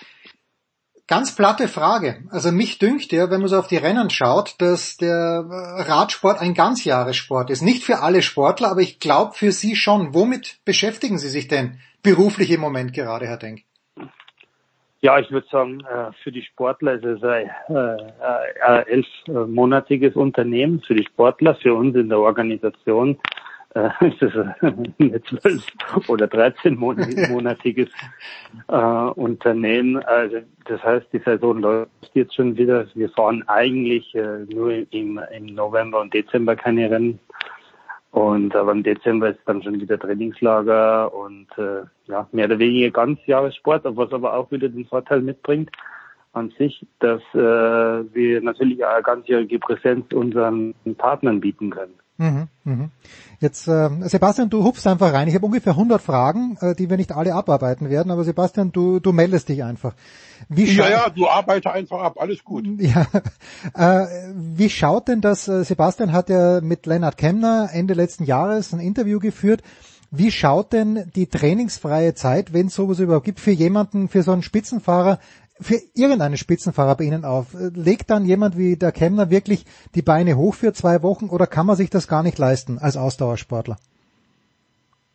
[1.07, 2.23] Ganz platte Frage.
[2.29, 6.53] Also mich dünkt ja, wenn man so auf die Rennen schaut, dass der Radsport ein
[6.53, 7.63] Ganzjahressport ist.
[7.63, 10.13] Nicht für alle Sportler, aber ich glaube für Sie schon.
[10.13, 13.61] Womit beschäftigen Sie sich denn beruflich im Moment gerade, Herr Denk?
[15.01, 17.49] Ja, ich würde sagen, äh, für die Sportler ist es ein,
[18.61, 20.81] ein elfmonatiges Unternehmen.
[20.85, 23.17] Für die Sportler, für uns in der Organisation
[23.73, 25.65] äh, ist es ein zwölf
[26.07, 27.89] oder dreizehnmonatiges
[28.67, 30.03] äh, Unternehmen.
[30.03, 32.85] Also das heißt, die Saison läuft jetzt schon wieder.
[32.93, 37.19] Wir fahren eigentlich äh, nur im November und Dezember keine Rennen.
[38.11, 42.91] Und aber im Dezember ist dann schon wieder Trainingslager und äh, ja, mehr oder weniger
[42.91, 45.71] ganz Jahressport, was aber auch wieder den Vorteil mitbringt
[46.33, 51.93] an sich, dass äh, wir natürlich eine ganzjährige Präsenz unseren Partnern bieten können.
[52.21, 52.91] Mhm, mhm.
[53.39, 55.27] Jetzt, äh, Sebastian, du hupfst einfach rein.
[55.27, 58.99] Ich habe ungefähr 100 Fragen, äh, die wir nicht alle abarbeiten werden, aber Sebastian, du,
[58.99, 59.95] du meldest dich einfach.
[60.47, 62.67] Wie ja, ja, du arbeite einfach ab, alles gut.
[62.77, 63.07] Ja,
[63.73, 64.05] äh,
[64.35, 68.79] wie schaut denn das, äh, Sebastian hat ja mit Lennart Kemner Ende letzten Jahres ein
[68.79, 69.63] Interview geführt.
[70.11, 74.31] Wie schaut denn die trainingsfreie Zeit, wenn es sowas überhaupt gibt, für jemanden, für so
[74.31, 75.17] einen Spitzenfahrer,
[75.61, 77.53] für irgendeinen Spitzenfahrer bei Ihnen auf?
[77.53, 81.65] Legt dann jemand wie der Kemner wirklich die Beine hoch für zwei Wochen oder kann
[81.65, 83.77] man sich das gar nicht leisten als Ausdauersportler?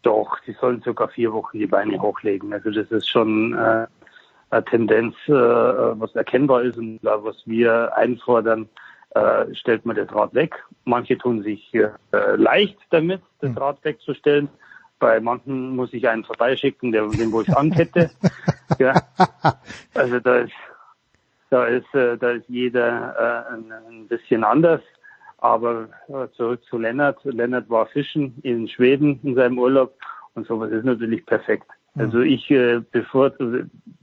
[0.03, 2.53] Doch, die sollen sogar vier Wochen die Beine hochlegen.
[2.53, 3.87] Also das ist schon äh,
[4.51, 8.69] eine Tendenz, äh, was erkennbar ist und äh, was wir einfordern,
[9.11, 10.55] äh, stellt man das Rad weg.
[10.85, 11.91] Manche tun sich äh,
[12.37, 13.59] leicht damit, das hm.
[13.59, 14.49] Rad wegzustellen.
[14.99, 18.11] Bei manchen muss ich einen vorbeischicken, der, den wo ich ankette.
[18.79, 18.95] ja.
[19.95, 20.53] Also da ist,
[21.51, 24.81] da ist, äh, da ist jeder äh, ein, ein bisschen anders.
[25.39, 27.23] Aber äh, zurück zu Lennart.
[27.25, 29.95] Lennart war fischen in Schweden in seinem Urlaub
[30.35, 31.67] und sowas ist natürlich perfekt.
[31.95, 32.03] Mhm.
[32.03, 33.59] Also ich, äh, bevor, also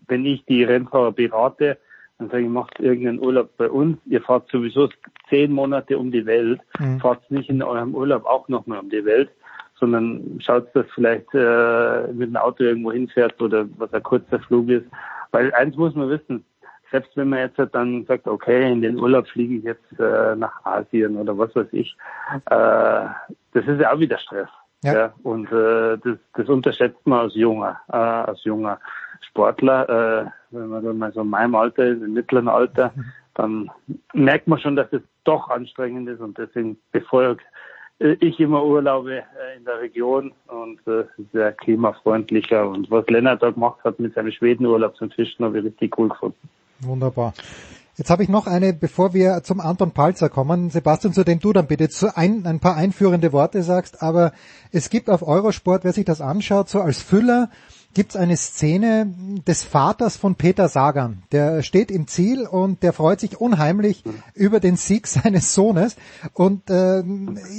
[0.07, 1.77] wenn ich die Rennfahrer berate,
[2.19, 3.97] dann sage ich, macht irgendeinen Urlaub bei uns.
[4.05, 4.89] Ihr fahrt sowieso
[5.29, 6.61] zehn Monate um die Welt.
[6.79, 6.99] Mhm.
[6.99, 9.31] Fahrt nicht in eurem Urlaub auch nochmal um die Welt
[9.83, 14.69] sondern schaut, dass vielleicht äh, mit dem Auto irgendwo hinfährt oder was ein kurzer Flug
[14.69, 14.85] ist.
[15.31, 16.45] Weil eins muss man wissen,
[16.89, 20.63] selbst wenn man jetzt dann sagt, okay, in den Urlaub fliege ich jetzt äh, nach
[20.63, 21.97] Asien oder was weiß ich,
[22.45, 23.05] äh,
[23.53, 24.47] das ist ja auch wieder Stress.
[24.85, 24.93] Ja.
[24.93, 25.13] ja.
[25.23, 28.79] Und äh, das, das unterschätzt man als junger, äh, als junger
[29.21, 29.89] Sportler.
[29.89, 32.93] Äh, wenn man dann mal so in meinem Alter ist, im mittleren Alter,
[33.33, 33.69] dann
[34.13, 37.35] merkt man schon, dass es doch anstrengend ist und deswegen bevor
[38.19, 42.67] ich immer Urlaube äh, in der Region und äh, sehr klimafreundlicher.
[42.67, 46.09] Und was Lennart da gemacht hat mit seinem Schwedenurlaub zum Fischen, habe ich richtig cool
[46.09, 46.49] gefunden.
[46.81, 47.33] Wunderbar.
[47.95, 51.53] Jetzt habe ich noch eine, bevor wir zum Anton Palzer kommen, Sebastian, zu dem du
[51.53, 54.31] dann bitte zu ein, ein paar einführende Worte sagst, aber
[54.71, 57.49] es gibt auf Eurosport, wer sich das anschaut, so als Füller
[57.93, 59.13] gibt's eine Szene
[59.47, 61.23] des Vaters von Peter Sagan.
[61.31, 65.95] Der steht im Ziel und der freut sich unheimlich über den Sieg seines Sohnes.
[66.33, 67.03] Und äh,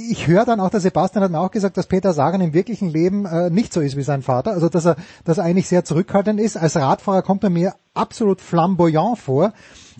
[0.09, 2.89] ich höre dann auch, der Sebastian hat mir auch gesagt, dass Peter Sagan im wirklichen
[2.89, 4.51] Leben äh, nicht so ist wie sein Vater.
[4.51, 6.57] Also dass er, dass er eigentlich sehr zurückhaltend ist.
[6.57, 9.53] Als Radfahrer kommt er mir absolut flamboyant vor.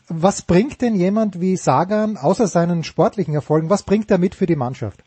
[0.08, 4.46] Was bringt denn jemand wie Sagan, außer seinen sportlichen Erfolgen, was bringt er mit für
[4.46, 5.04] die Mannschaft?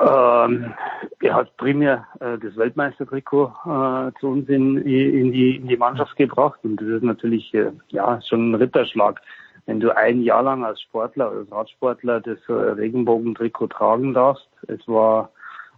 [0.00, 0.72] Ähm,
[1.20, 6.16] er hat primär äh, das Weltmeistertrikot äh, zu uns in, in, die, in die Mannschaft
[6.16, 9.20] gebracht und das ist natürlich äh, ja schon ein Ritterschlag.
[9.66, 14.80] Wenn du ein Jahr lang als Sportler, als Radsportler das äh, Regenbogentrikot tragen darfst, es
[14.88, 15.30] war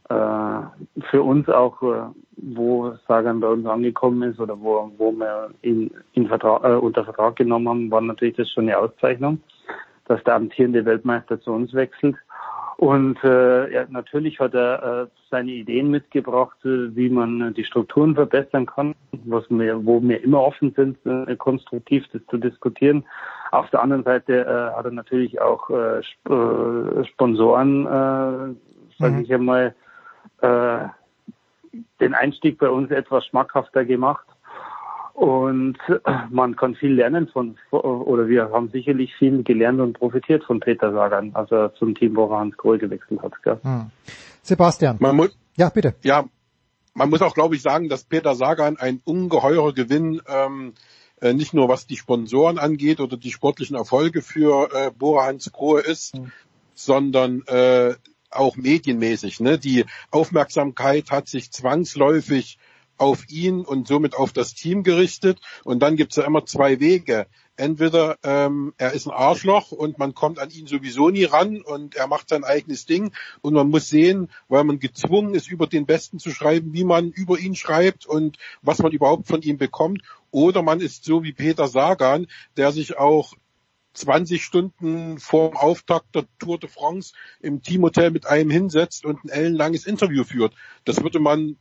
[0.08, 2.06] äh, für uns auch, äh,
[2.36, 7.36] wo Sagan bei uns angekommen ist oder wo, wo wir ihn in Vertrag, unter Vertrag
[7.36, 9.40] genommen haben, war natürlich das schon eine Auszeichnung,
[10.06, 12.16] dass der amtierende Weltmeister zu uns wechselt.
[12.76, 18.14] Und äh, ja, natürlich hat er äh, seine Ideen mitgebracht, äh, wie man die Strukturen
[18.14, 18.94] verbessern kann,
[19.24, 23.04] was wir, wo wir immer offen sind, äh, konstruktiv das zu diskutieren.
[23.52, 29.14] Auf der anderen Seite äh, hat er natürlich auch äh, Sp äh, Sponsoren, äh, sage
[29.14, 29.22] mhm.
[29.22, 29.74] ich einmal,
[30.40, 30.78] äh,
[32.00, 34.26] den Einstieg bei uns etwas schmackhafter gemacht.
[35.14, 35.78] Und
[36.30, 40.92] man kann viel lernen von, oder wir haben sicherlich viel gelernt und profitiert von Peter
[40.92, 43.32] Sagan, also zum Team, er Hans Kohl gewechselt hat.
[43.44, 43.58] Gell?
[43.62, 43.90] Hm.
[44.42, 44.96] Sebastian.
[44.98, 45.94] Man muss, ja, bitte.
[46.02, 46.24] Ja,
[46.94, 50.74] man muss auch, glaube ich, sagen, dass Peter Sagan ein ungeheurer Gewinn, ähm,
[51.20, 55.52] äh, nicht nur was die Sponsoren angeht oder die sportlichen Erfolge für äh, Bora Hans
[55.52, 56.32] Grohe ist, hm.
[56.74, 57.94] sondern äh,
[58.30, 59.38] auch medienmäßig.
[59.38, 59.58] Ne?
[59.58, 62.58] Die Aufmerksamkeit hat sich zwangsläufig
[62.96, 65.40] auf ihn und somit auf das Team gerichtet.
[65.64, 67.26] Und dann gibt's ja immer zwei Wege.
[67.56, 71.94] Entweder ähm, er ist ein Arschloch und man kommt an ihn sowieso nie ran und
[71.94, 75.86] er macht sein eigenes Ding und man muss sehen, weil man gezwungen ist, über den
[75.86, 80.02] Besten zu schreiben, wie man über ihn schreibt und was man überhaupt von ihm bekommt.
[80.32, 82.26] Oder man ist so wie Peter Sagan,
[82.56, 83.34] der sich auch
[83.94, 89.24] 20 Stunden vor dem Auftakt der Tour de France im Teamhotel mit einem hinsetzt und
[89.24, 90.54] ein ellenlanges Interview führt.
[90.84, 91.56] Das würde man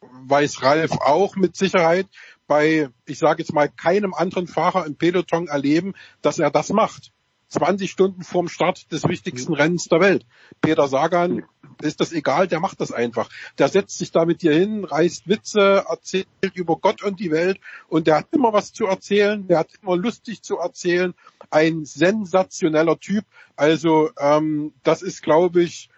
[0.00, 2.06] weiß Ralf auch mit Sicherheit
[2.46, 7.12] bei, ich sage jetzt mal, keinem anderen Fahrer im Peloton erleben, dass er das macht.
[7.48, 10.26] 20 Stunden vorm Start des wichtigsten Rennens der Welt.
[10.60, 11.44] Peter Sagan
[11.80, 13.30] ist das egal, der macht das einfach.
[13.56, 17.58] Der setzt sich da mit dir hin, reißt Witze, erzählt über Gott und die Welt
[17.88, 21.14] und der hat immer was zu erzählen, der hat immer lustig zu erzählen.
[21.50, 23.24] Ein sensationeller Typ.
[23.56, 25.88] Also ähm, das ist, glaube ich,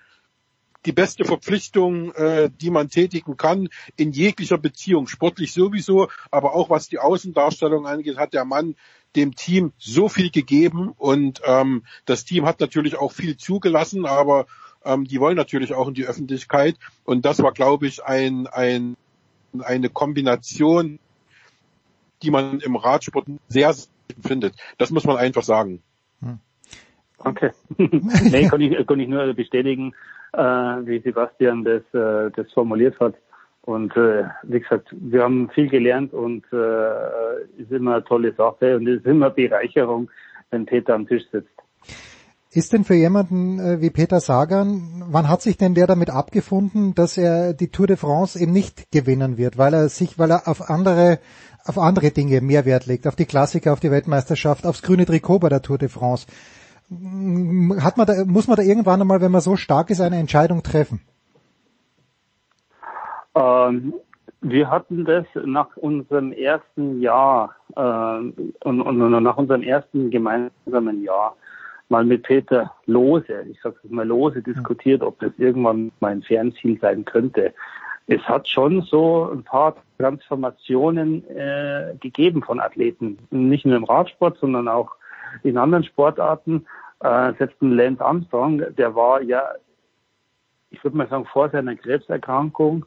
[0.86, 5.06] die beste Verpflichtung, äh, die man tätigen kann in jeglicher Beziehung.
[5.06, 8.76] Sportlich sowieso, aber auch was die Außendarstellung angeht, hat der Mann
[9.16, 14.46] dem Team so viel gegeben und ähm, das Team hat natürlich auch viel zugelassen, aber
[14.84, 18.96] ähm, die wollen natürlich auch in die Öffentlichkeit und das war, glaube ich, ein, ein,
[19.58, 21.00] eine Kombination,
[22.22, 23.74] die man im Radsport sehr
[24.22, 24.54] findet.
[24.78, 25.82] Das muss man einfach sagen.
[26.20, 26.38] Hm.
[27.20, 27.50] Okay.
[27.76, 29.92] nee, kann ich, kann ich nur bestätigen
[30.32, 33.14] äh, wie Sebastian das, äh, das formuliert hat.
[33.62, 38.76] Und äh, wie gesagt, wir haben viel gelernt und äh, ist immer eine tolle Sache
[38.76, 40.10] und ist immer Bereicherung,
[40.50, 41.50] wenn Peter am Tisch sitzt.
[42.52, 46.94] Ist denn für jemanden äh, wie Peter Sagan, wann hat sich denn der damit abgefunden,
[46.94, 50.48] dass er die Tour de France eben nicht gewinnen wird, weil er sich, weil er
[50.48, 51.20] auf andere,
[51.64, 55.38] auf andere Dinge mehr Wert legt, auf die Klassiker, auf die Weltmeisterschaft, aufs grüne Trikot
[55.38, 56.26] bei der Tour de France?
[56.90, 60.62] Hat man da, muss man da irgendwann einmal, wenn man so stark ist, eine Entscheidung
[60.62, 61.00] treffen?
[63.36, 63.94] Ähm,
[64.40, 71.36] wir hatten das nach unserem ersten Jahr äh, und, und, nach unserem ersten gemeinsamen Jahr
[71.88, 77.04] mal mit Peter lose, ich sage mal lose, diskutiert, ob das irgendwann mein Fernziel sein
[77.04, 77.52] könnte.
[78.06, 84.38] Es hat schon so ein paar Transformationen äh, gegeben von Athleten, nicht nur im Radsport,
[84.38, 84.90] sondern auch
[85.42, 86.66] in anderen Sportarten,
[87.00, 89.42] äh, selbst ein Lance Armstrong, der war ja,
[90.70, 92.84] ich würde mal sagen, vor seiner Krebserkrankung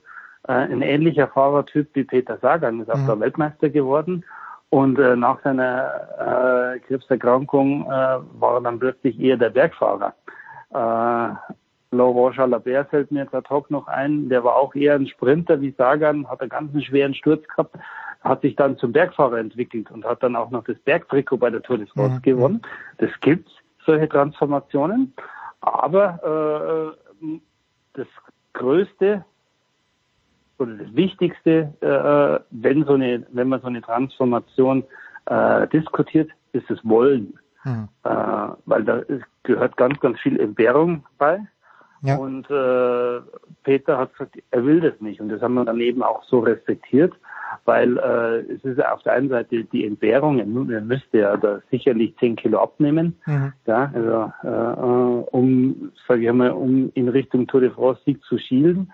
[0.48, 3.08] äh, ein ähnlicher Fahrertyp wie Peter Sagan, ist auch mhm.
[3.08, 4.24] der Weltmeister geworden.
[4.70, 7.90] Und äh, nach seiner äh, Krebserkrankung äh,
[8.40, 10.14] war er dann plötzlich eher der Bergfahrer.
[10.74, 11.56] Äh,
[11.96, 15.62] Laurent Jalabert fällt mir jetzt ad hoc noch ein, der war auch eher ein Sprinter
[15.62, 17.76] wie Sagan, hat einen ganz schweren Sturz gehabt,
[18.24, 21.62] hat sich dann zum Bergfahrer entwickelt und hat dann auch noch das Bergtrikot bei der
[21.62, 22.22] Tour de France mhm.
[22.22, 22.62] gewonnen.
[22.98, 23.52] Das gibt's
[23.86, 25.14] solche Transformationen.
[25.62, 27.38] Aber äh,
[27.94, 28.08] das
[28.54, 29.26] Größte
[30.58, 34.84] oder das Wichtigste, äh, wenn so eine, wenn man so eine Transformation
[35.26, 37.38] äh, diskutiert, ist das Wollen.
[37.64, 37.90] Mhm.
[38.04, 38.10] Äh,
[38.66, 39.02] weil da
[39.44, 41.40] gehört ganz, ganz viel Entbehrung bei.
[42.04, 42.18] Ja.
[42.18, 43.22] Und äh,
[43.64, 45.22] Peter hat gesagt, er will das nicht.
[45.22, 47.14] Und das haben wir dann eben auch so respektiert,
[47.64, 52.16] weil äh, es ist auf der einen Seite die Entbehrung, er müsste ja da sicherlich
[52.18, 53.54] 10 Kilo abnehmen, mhm.
[53.66, 58.38] ja, also äh, um, sage ich mal, um in Richtung Tour de France Sieg zu
[58.38, 58.92] schielen.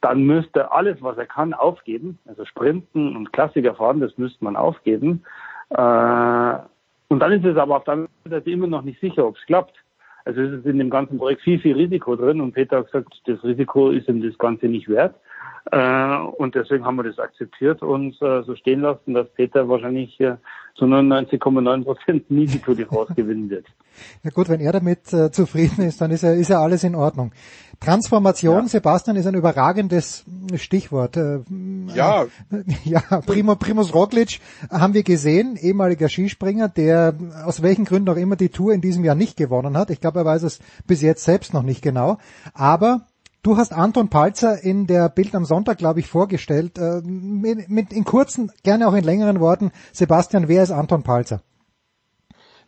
[0.00, 2.18] Dann müsste er alles, was er kann, aufgeben.
[2.26, 5.22] Also Sprinten und Klassiker fahren, das müsste man aufgeben.
[5.68, 6.54] Äh,
[7.08, 9.44] und dann ist es aber auf der anderen Seite immer noch nicht sicher, ob es
[9.44, 9.74] klappt.
[10.24, 13.20] Also es ist in dem ganzen Projekt viel, viel Risiko drin und Peter hat gesagt,
[13.26, 15.14] das Risiko ist ihm das Ganze nicht wert.
[15.72, 20.18] Äh, und deswegen haben wir das akzeptiert und äh, so stehen lassen, dass Peter wahrscheinlich
[20.20, 20.36] äh,
[20.74, 23.66] zu 99,9 Prozent nie die Tour de France gewinnen wird.
[24.22, 27.32] Ja gut, wenn er damit zufrieden ist, dann ist ja, ist ja alles in Ordnung.
[27.80, 28.68] Transformation, ja.
[28.68, 30.24] Sebastian, ist ein überragendes
[30.54, 31.18] Stichwort.
[31.94, 32.24] Ja.
[32.84, 34.40] Ja, Primo, Primus Roglic
[34.70, 37.14] haben wir gesehen, ehemaliger Skispringer, der
[37.44, 39.90] aus welchen Gründen auch immer die Tour in diesem Jahr nicht gewonnen hat.
[39.90, 42.16] Ich glaube, er weiß es bis jetzt selbst noch nicht genau.
[42.54, 43.02] Aber
[43.42, 46.76] Du hast Anton Palzer in der Bild am Sonntag, glaube ich, vorgestellt.
[46.76, 49.72] Äh, mit, mit in kurzen, gerne auch in längeren Worten.
[49.92, 51.42] Sebastian, wer ist Anton Palzer?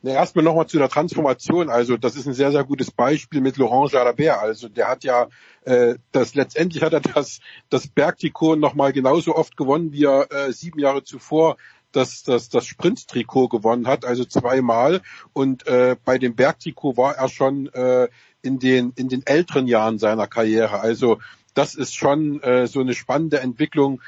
[0.00, 1.68] Na, erstmal nochmal zu der Transformation.
[1.68, 4.38] Also das ist ein sehr, sehr gutes Beispiel mit Laurent Jalabert.
[4.38, 5.28] Also der hat ja
[5.66, 10.52] äh, das letztendlich hat er das, das Bergtrikot nochmal genauso oft gewonnen, wie er äh,
[10.52, 11.56] sieben Jahre zuvor
[11.92, 15.02] das, das, das Sprint-Trikot gewonnen hat, also zweimal.
[15.34, 18.08] Und äh, bei dem Bergtrikot war er schon äh,
[18.42, 20.80] in den, in den älteren Jahren seiner Karriere.
[20.80, 21.18] Also
[21.54, 24.00] das ist schon äh, so eine spannende Entwicklung,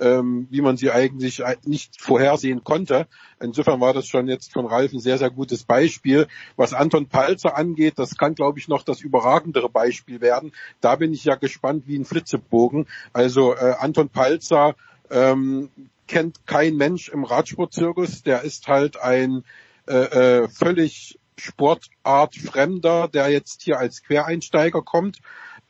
[0.00, 3.06] ähm, wie man sie eigentlich nicht vorhersehen konnte.
[3.40, 6.26] Insofern war das schon jetzt von Ralf ein sehr, sehr gutes Beispiel.
[6.56, 10.52] Was Anton Palzer angeht, das kann, glaube ich, noch das überragendere Beispiel werden.
[10.80, 12.86] Da bin ich ja gespannt wie ein Flitzebogen.
[13.12, 14.74] Also äh, Anton Palzer
[15.10, 15.70] ähm,
[16.06, 18.22] kennt kein Mensch im Radsportzirkus.
[18.22, 19.44] Der ist halt ein
[19.86, 25.18] äh, äh, völlig Sportart Fremder, der jetzt hier als Quereinsteiger kommt,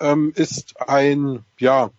[0.00, 1.90] ähm, ist ein, ja,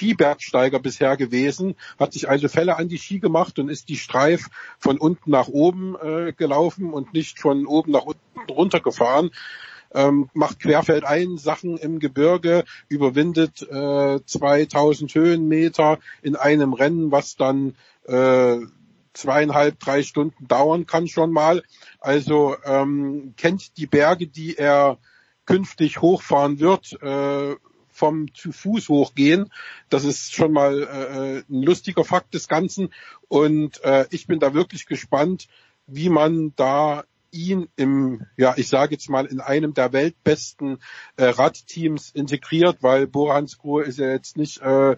[0.00, 4.48] Skibergsteiger bisher gewesen, hat sich also Fälle an die Ski gemacht und ist die Streif
[4.78, 9.30] von unten nach oben äh, gelaufen und nicht von oben nach unten runtergefahren.
[9.92, 17.74] Ähm, macht querfeldein Sachen im Gebirge, überwindet äh, 2000 Höhenmeter in einem Rennen, was dann
[18.06, 18.58] äh,
[19.12, 21.62] zweieinhalb, drei Stunden dauern kann schon mal.
[21.98, 24.98] Also ähm, kennt die Berge, die er
[25.46, 27.56] künftig hochfahren wird, äh,
[27.88, 29.52] vom zu Fuß hochgehen.
[29.88, 32.92] Das ist schon mal äh, ein lustiger Fakt des Ganzen.
[33.28, 35.48] Und äh, ich bin da wirklich gespannt,
[35.86, 40.78] wie man da ihn im, ja, ich sage jetzt mal, in einem der weltbesten
[41.16, 44.96] äh, Radteams integriert, weil Boransgrohe ist ja jetzt nicht äh,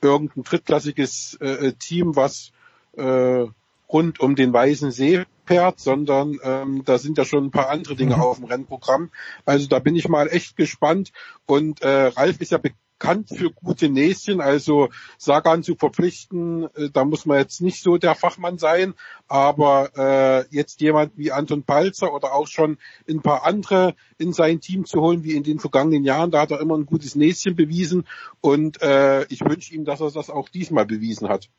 [0.00, 2.52] irgendein drittklassiges äh, Team, was
[2.96, 3.46] äh,
[3.92, 7.94] rund um den Weißen See fährt, sondern ähm, da sind ja schon ein paar andere
[7.94, 8.22] Dinge mhm.
[8.22, 9.10] auf dem Rennprogramm.
[9.44, 11.12] Also da bin ich mal echt gespannt.
[11.46, 12.58] Und äh, Ralf ist ja
[13.02, 14.88] bekannt für gute Näschen, also
[15.18, 18.94] Sagan zu verpflichten, äh, da muss man jetzt nicht so der Fachmann sein,
[19.26, 22.78] aber äh, jetzt jemand wie Anton Palzer oder auch schon
[23.08, 26.52] ein paar andere in sein Team zu holen, wie in den vergangenen Jahren, da hat
[26.52, 28.06] er immer ein gutes Näschen bewiesen
[28.40, 31.50] und äh, ich wünsche ihm, dass er das auch diesmal bewiesen hat.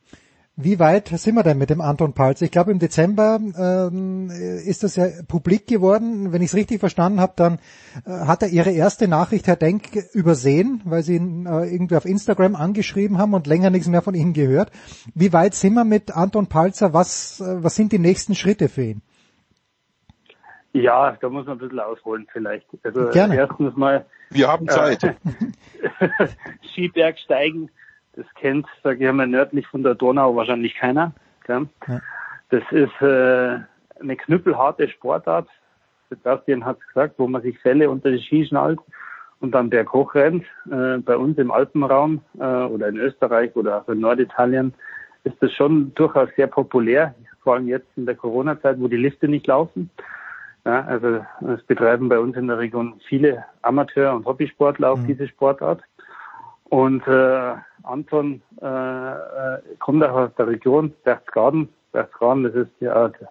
[0.55, 2.39] Wie weit sind wir denn mit dem Anton Palz?
[2.43, 6.31] Ich glaube, im Dezember ähm, ist das ja publik geworden.
[6.31, 7.57] Wenn ich es richtig verstanden habe, dann
[8.05, 12.05] äh, hat er Ihre erste Nachricht, Herr Denk, übersehen, weil Sie ihn äh, irgendwie auf
[12.05, 14.71] Instagram angeschrieben haben und länger nichts mehr von Ihnen gehört.
[15.15, 16.93] Wie weit sind wir mit Anton Palzer?
[16.93, 19.01] Was, äh, was sind die nächsten Schritte für ihn?
[20.73, 22.67] Ja, da muss man ein bisschen ausholen vielleicht.
[22.83, 23.37] Also Gerne.
[23.37, 24.05] erstens mal.
[24.29, 25.03] Wir haben Zeit.
[25.03, 25.13] Äh,
[26.73, 27.71] Skibergsteigen
[28.15, 31.13] das kennt, sage ich mal, nördlich von der Donau wahrscheinlich keiner.
[31.45, 31.67] Gell?
[31.87, 32.01] Ja.
[32.49, 33.59] Das ist äh,
[33.99, 35.47] eine knüppelharte Sportart.
[36.09, 38.79] Sebastian hat es gesagt, wo man sich Fälle unter die Ski schnallt
[39.39, 40.45] und dann berghoch rennt.
[40.71, 44.73] Äh, bei uns im Alpenraum äh, oder in Österreich oder auch in Norditalien
[45.23, 49.27] ist das schon durchaus sehr populär, vor allem jetzt in der Corona-Zeit, wo die Lifte
[49.27, 49.89] nicht laufen.
[50.65, 55.07] Ja, also es betreiben bei uns in der Region viele Amateur- und Hobbysportler auch mhm.
[55.07, 55.81] diese Sportart.
[56.73, 61.69] Und äh, Anton äh, äh, kommt auch aus der Region Berchtesgaden.
[61.91, 63.27] Berchtesgaden, das ist ja der,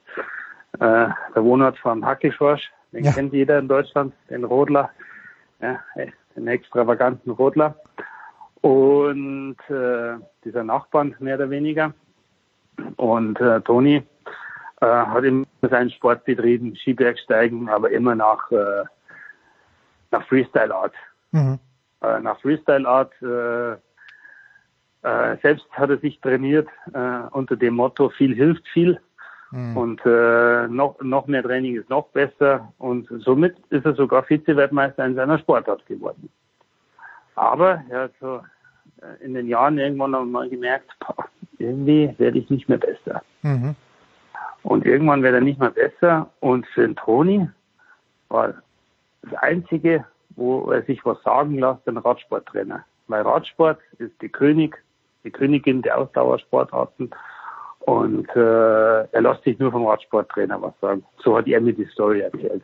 [0.79, 2.71] äh, der Wohnort von Hackelschorsch.
[2.93, 3.11] Den ja.
[3.11, 4.91] kennt jeder in Deutschland, den Rodler,
[5.61, 5.81] ja,
[6.37, 7.75] den extravaganten Rodler.
[8.61, 11.93] Und äh, dieser Nachbarn mehr oder weniger.
[12.95, 14.05] Und äh, Toni
[14.83, 18.85] äh, hat immer seinen Sport betrieben, Skibergsteigen, aber immer nach, äh,
[20.13, 20.95] nach Freestyle Art.
[21.33, 21.59] Mhm.
[22.03, 23.73] Äh, nach Freestyle Art äh,
[25.03, 29.01] äh, selbst hat er sich trainiert äh, unter dem Motto viel hilft viel
[29.53, 29.77] Mhm.
[29.77, 35.05] Und äh, noch, noch mehr Training ist noch besser und somit ist er sogar Vize-Weltmeister
[35.05, 36.31] in seiner Sportart geworden.
[37.35, 38.41] Aber er hat so
[39.03, 41.27] äh, in den Jahren irgendwann mal gemerkt, boah,
[41.59, 43.23] irgendwie werde ich nicht mehr besser.
[43.43, 43.77] Mhm.
[44.63, 46.31] Und irgendwann wird er nicht mehr besser.
[46.41, 47.47] Und für den Toni
[48.31, 48.55] war
[49.23, 52.85] das Einzige, wo er sich was sagen lässt, ein Radsporttrainer.
[53.09, 54.83] Weil Radsport ist die König,
[55.25, 57.11] die Königin der Ausdauersportarten.
[57.81, 61.05] Und äh, er lässt sich nur vom Radsporttrainer was sagen.
[61.19, 62.63] So hat er mir die Story erzählt.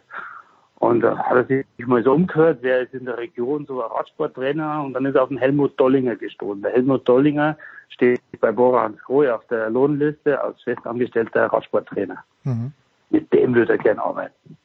[0.79, 3.91] Und da hat er sich mal so umgehört, wer ist in der Region so ein
[3.91, 6.63] Radsporttrainer und dann ist er auf den Helmut Dollinger gestoßen.
[6.63, 7.57] Der Helmut Dollinger
[7.89, 12.23] steht bei Bora Hansgrohe auf der Lohnliste als festangestellter Radsporttrainer.
[12.45, 12.73] Mhm.
[13.11, 14.57] Mit dem würde er gern arbeiten.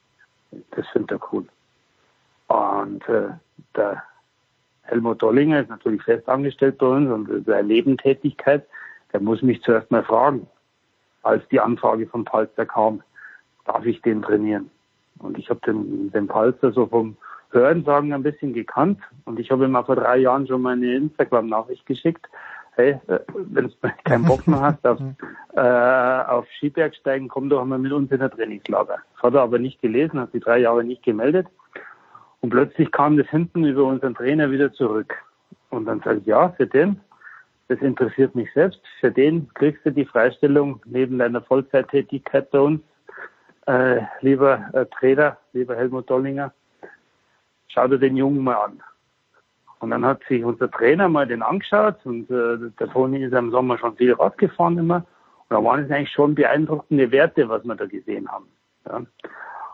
[0.71, 1.45] Das findet er cool.
[2.53, 3.29] Und äh,
[3.75, 4.03] der
[4.83, 8.67] Helmut Dollinger ist natürlich festangestellt bei uns und seine Nebentätigkeit,
[9.11, 10.45] der muss mich zuerst mal fragen,
[11.23, 13.01] als die Anfrage von Palzer kam,
[13.65, 14.69] darf ich den trainieren?
[15.17, 17.17] Und ich habe den, den Palzer so vom
[17.49, 18.99] Hörensagen ein bisschen gekannt.
[19.25, 22.27] Und ich habe ihm auch vor drei Jahren schon mal eine Instagram-Nachricht geschickt.
[22.75, 23.73] Hey, äh, wenn du
[24.03, 24.99] keinen Bock mehr hast auf,
[25.55, 28.97] äh, auf Skibergsteigen, komm doch mal mit uns in der Trainingslager.
[29.15, 31.47] Das hat er aber nicht gelesen, hat die drei Jahre nicht gemeldet.
[32.43, 35.15] Und plötzlich kam das hinten über unseren Trainer wieder zurück.
[35.69, 36.99] Und dann sage ich, ja, für den,
[37.69, 38.81] das interessiert mich selbst.
[38.99, 42.81] Für den kriegst du die Freistellung neben deiner Vollzeittätigkeit bei uns
[43.65, 46.51] äh, lieber äh, Trainer, lieber Helmut Dollinger,
[47.69, 48.83] schau dir den Jungen mal an.
[49.79, 53.51] Und dann hat sich unser Trainer mal den angeschaut und äh, der Toni ist im
[53.51, 55.05] Sommer schon viel Rad gefahren immer.
[55.47, 58.47] Und da waren es eigentlich schon beeindruckende Werte, was wir da gesehen haben.
[58.85, 59.01] Ja.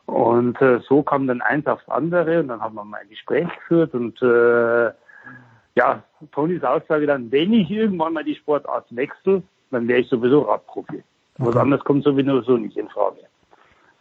[0.09, 3.47] Und äh, so kam dann eins aufs andere und dann haben wir mal ein Gespräch
[3.59, 4.91] geführt und äh,
[5.75, 10.41] ja, Tonys Aussage dann, wenn ich irgendwann mal die Sportart wechsle, dann wäre ich sowieso
[10.41, 11.03] Radprofi.
[11.37, 13.19] Was anderes kommt sowieso nicht in Frage.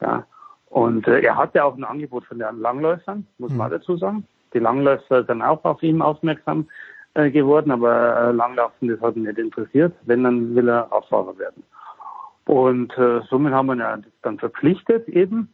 [0.01, 0.25] Ja.
[0.71, 3.73] Und äh, er hatte auch ein Angebot von den Langläufern, muss man mhm.
[3.73, 4.27] dazu sagen.
[4.55, 6.69] Die Langläufer sind auch auf ihn aufmerksam
[7.15, 9.95] äh, geworden, aber äh, Langlaufen, das hat ihn nicht interessiert.
[10.07, 11.63] Wenn, dann will er Radfahrer werden.
[12.47, 15.53] Und äh, somit haben wir ihn dann verpflichtet eben.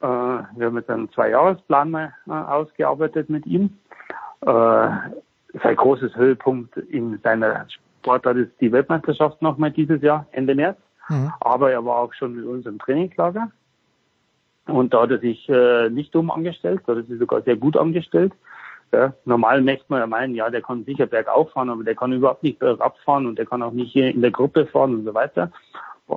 [0.00, 3.78] Äh, wir haben jetzt einen Zwei-Jahres-Plan mal äh, ausgearbeitet mit ihm.
[4.40, 4.88] Äh,
[5.62, 10.78] sein großes Höhepunkt in seiner Sportart ist die Weltmeisterschaft nochmal dieses Jahr, Ende März.
[11.08, 11.32] Mhm.
[11.40, 13.50] Aber er war auch schon mit uns im Trainingslager.
[14.66, 17.56] Und da hat er sich äh, nicht dumm angestellt, da hat er sich sogar sehr
[17.56, 18.32] gut angestellt.
[18.92, 22.12] Ja, normal möchte man ja meinen, ja, der kann sicher bergauf fahren, aber der kann
[22.12, 25.04] überhaupt nicht bergab fahren und der kann auch nicht hier in der Gruppe fahren und
[25.04, 25.50] so weiter.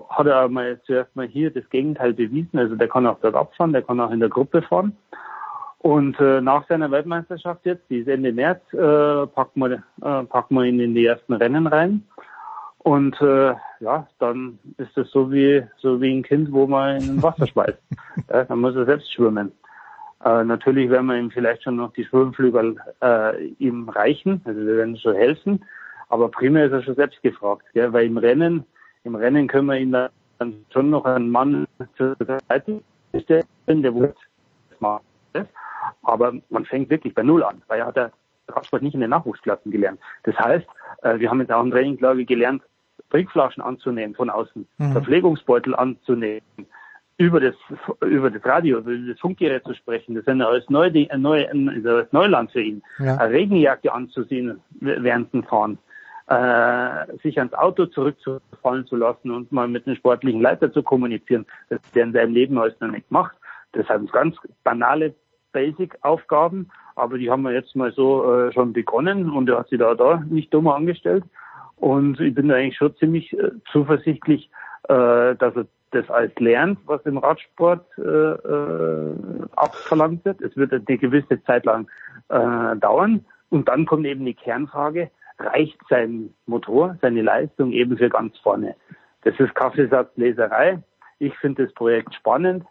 [0.10, 2.58] Hat er mal zuerst mal hier das Gegenteil bewiesen.
[2.60, 4.98] Also der kann auch bergab fahren, der kann auch in der Gruppe fahren.
[5.80, 10.56] Und äh, nach seiner Weltmeisterschaft jetzt, die ist Ende März, äh, packen, wir, äh, packen
[10.56, 12.04] wir ihn in die ersten Rennen rein.
[12.80, 17.22] Und äh, ja, dann ist es so wie so wie ein Kind, wo man in
[17.22, 17.78] Wasser schmeißt.
[18.30, 19.52] ja, dann muss er selbst schwimmen.
[20.24, 24.78] Äh, natürlich werden wir ihm vielleicht schon noch die Schwimmflügel äh, ihm reichen, also wir
[24.78, 25.64] werden schon helfen.
[26.10, 27.92] Aber primär ist er schon selbst gefragt, gell?
[27.94, 28.66] weil im Rennen,
[29.04, 31.68] im Rennen können wir ihm dann schon noch einen Mann
[31.98, 32.16] zur
[32.48, 32.82] Seite
[33.20, 34.18] stellen, der wird.
[36.04, 38.12] Aber man fängt wirklich bei Null an, weil er hat der
[38.50, 40.00] Radsport nicht in den Nachwuchsklassen gelernt.
[40.24, 40.68] Das heißt,
[41.04, 42.64] äh, wir haben jetzt auch im Trainingslager gelernt,
[43.10, 44.92] Trinkflaschen anzunehmen von außen, mhm.
[44.92, 46.42] Verpflegungsbeutel anzunehmen,
[47.18, 47.56] über das,
[48.02, 50.16] über das Radio, über das Funkgerät zu sprechen.
[50.16, 51.46] Das ist ein neues Neu, Neu,
[52.12, 52.84] Neuland für ihn.
[53.00, 53.18] Ja.
[53.18, 55.80] Eine Regenjacke anzusehen während dem Fahren.
[56.28, 61.46] Äh, sich ans Auto zurückzufallen zu lassen und mal mit einem sportlichen Leiter zu kommunizieren,
[61.70, 63.34] das der in seinem Leben alles noch nicht gemacht.
[63.72, 64.36] Das sind ganz
[64.66, 65.16] banale
[65.54, 69.80] Basic-Aufgaben, aber die haben wir jetzt mal so äh, schon begonnen und er hat sich
[69.80, 71.24] da, da nicht dummer angestellt.
[71.78, 74.50] Und ich bin da eigentlich schon ziemlich äh, zuversichtlich,
[74.90, 79.16] äh, dass er das alles lernt, was im Radsport äh, äh,
[79.56, 80.42] abverlangt wird.
[80.42, 81.88] Es wird eine gewisse Zeit lang
[82.28, 83.26] äh, dauern.
[83.50, 88.76] Und dann kommt eben die Kernfrage, reicht sein Motor, seine Leistung eben für ganz vorne?
[89.24, 90.82] Das ist Kaffeesatzleserei.
[91.20, 92.64] Ich finde das Projekt spannend.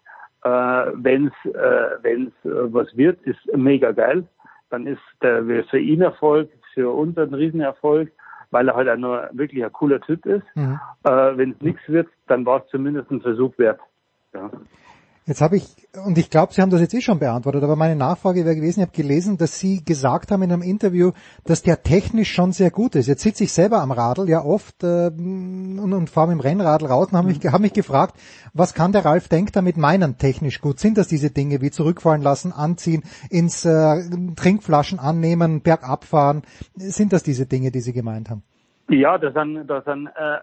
[0.43, 4.27] Äh, Wenn es äh, wenn's, äh, was wird, ist mega geil.
[4.71, 8.11] Dann ist der für ihn Erfolg, für uns ein Riesenerfolg
[8.51, 10.45] weil er halt auch nur wirklich ein cooler Typ ist.
[10.55, 10.79] Mhm.
[11.05, 13.81] Äh, Wenn es nichts wird, dann war es zumindest ein Versuch wert.
[14.33, 14.51] Ja.
[15.27, 15.67] Jetzt habe ich,
[16.07, 18.79] und ich glaube, Sie haben das jetzt eh schon beantwortet, aber meine Nachfrage wäre gewesen,
[18.79, 21.11] ich habe gelesen, dass Sie gesagt haben in einem Interview,
[21.45, 23.09] dass der technisch schon sehr gut ist.
[23.09, 26.87] Jetzt sitze ich selber am Radl, ja oft, äh, und, und fahre mit dem Rennradl
[26.87, 28.15] raus und habe mich, hab mich gefragt,
[28.55, 30.79] was kann der Ralf Denk damit meinen, technisch gut?
[30.79, 33.97] Sind das diese Dinge wie zurückfallen lassen, anziehen, ins äh,
[34.37, 36.43] Trinkflaschen annehmen, bergab fahren?
[36.77, 38.45] Sind das diese Dinge, die Sie gemeint haben?
[38.89, 40.39] Ja, das sind, das sind äh,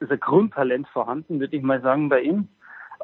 [0.00, 2.48] ist ein Grundtalent vorhanden, würde ich mal sagen, bei ihm.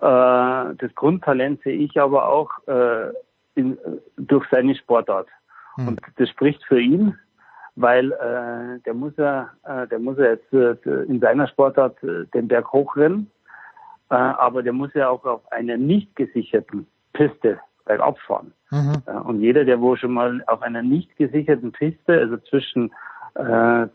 [0.00, 3.12] Äh, das Grundtalent sehe ich aber auch äh,
[3.54, 3.78] in,
[4.16, 5.28] durch seine Sportart.
[5.74, 5.88] Hm.
[5.88, 7.14] Und das spricht für ihn,
[7.76, 12.26] weil äh, der muss ja, äh, der muss ja jetzt äh, in seiner Sportart äh,
[12.34, 13.30] den Berg hochrennen,
[14.08, 18.52] aber der muss ja auch auf einer nicht gesicherten Piste bergab fahren.
[18.72, 19.02] Mhm.
[19.22, 22.92] Und jeder, der wo schon mal auf einer nicht gesicherten Piste, also zwischen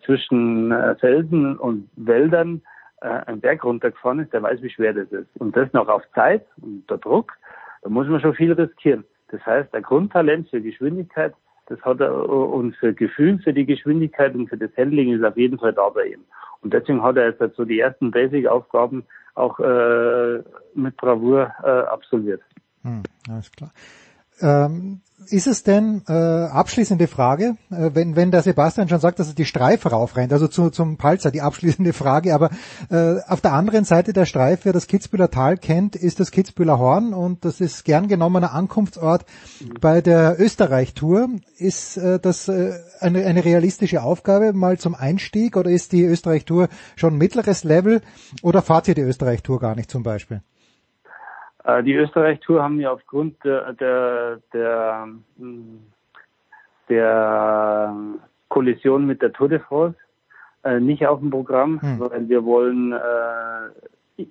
[0.06, 2.62] zwischen Felsen und Wäldern
[3.06, 5.28] äh, einen Berg runtergefahren ist, der weiß, wie schwer das ist.
[5.38, 7.34] Und das noch auf Zeit, unter Druck,
[7.84, 9.04] da muss man schon viel riskieren.
[9.30, 11.34] Das heißt, ein Grundtalent für Geschwindigkeit,
[11.68, 15.38] das hat er und für Gefühl für die Geschwindigkeit und für das Handling ist auf
[15.38, 16.22] jeden Fall da bei ihm.
[16.62, 19.04] Und deswegen hat er jetzt halt so die ersten Basic-Aufgaben
[19.36, 22.42] auch äh, mit Bravour äh, absolviert.
[22.84, 23.72] Hm, alles klar.
[24.42, 29.30] Ähm, ist es denn, äh, abschließende Frage, äh, wenn, wenn der Sebastian schon sagt, dass
[29.30, 32.50] er die Streife raufrennt, also zu, zum Palzer, die abschließende Frage, aber
[32.90, 36.80] äh, auf der anderen Seite der Streife, wer das Kitzbühler Tal kennt, ist das Kitzbühler
[36.80, 39.26] Horn und das ist gern genommener Ankunftsort
[39.82, 41.30] bei der Österreich-Tour.
[41.58, 46.70] Ist äh, das äh, eine, eine realistische Aufgabe mal zum Einstieg oder ist die Österreich-Tour
[46.96, 48.02] schon mittleres Level
[48.42, 50.42] oder fahrt ihr die Österreich-Tour gar nicht zum Beispiel?
[51.66, 55.08] Äh, die Österreich-Tour haben ja aufgrund der, der, der,
[56.90, 57.96] der
[58.50, 59.98] Kollision mit der Tour de France
[60.64, 62.00] äh, nicht auf dem Programm, hm.
[62.00, 64.26] weil wir wollen, äh,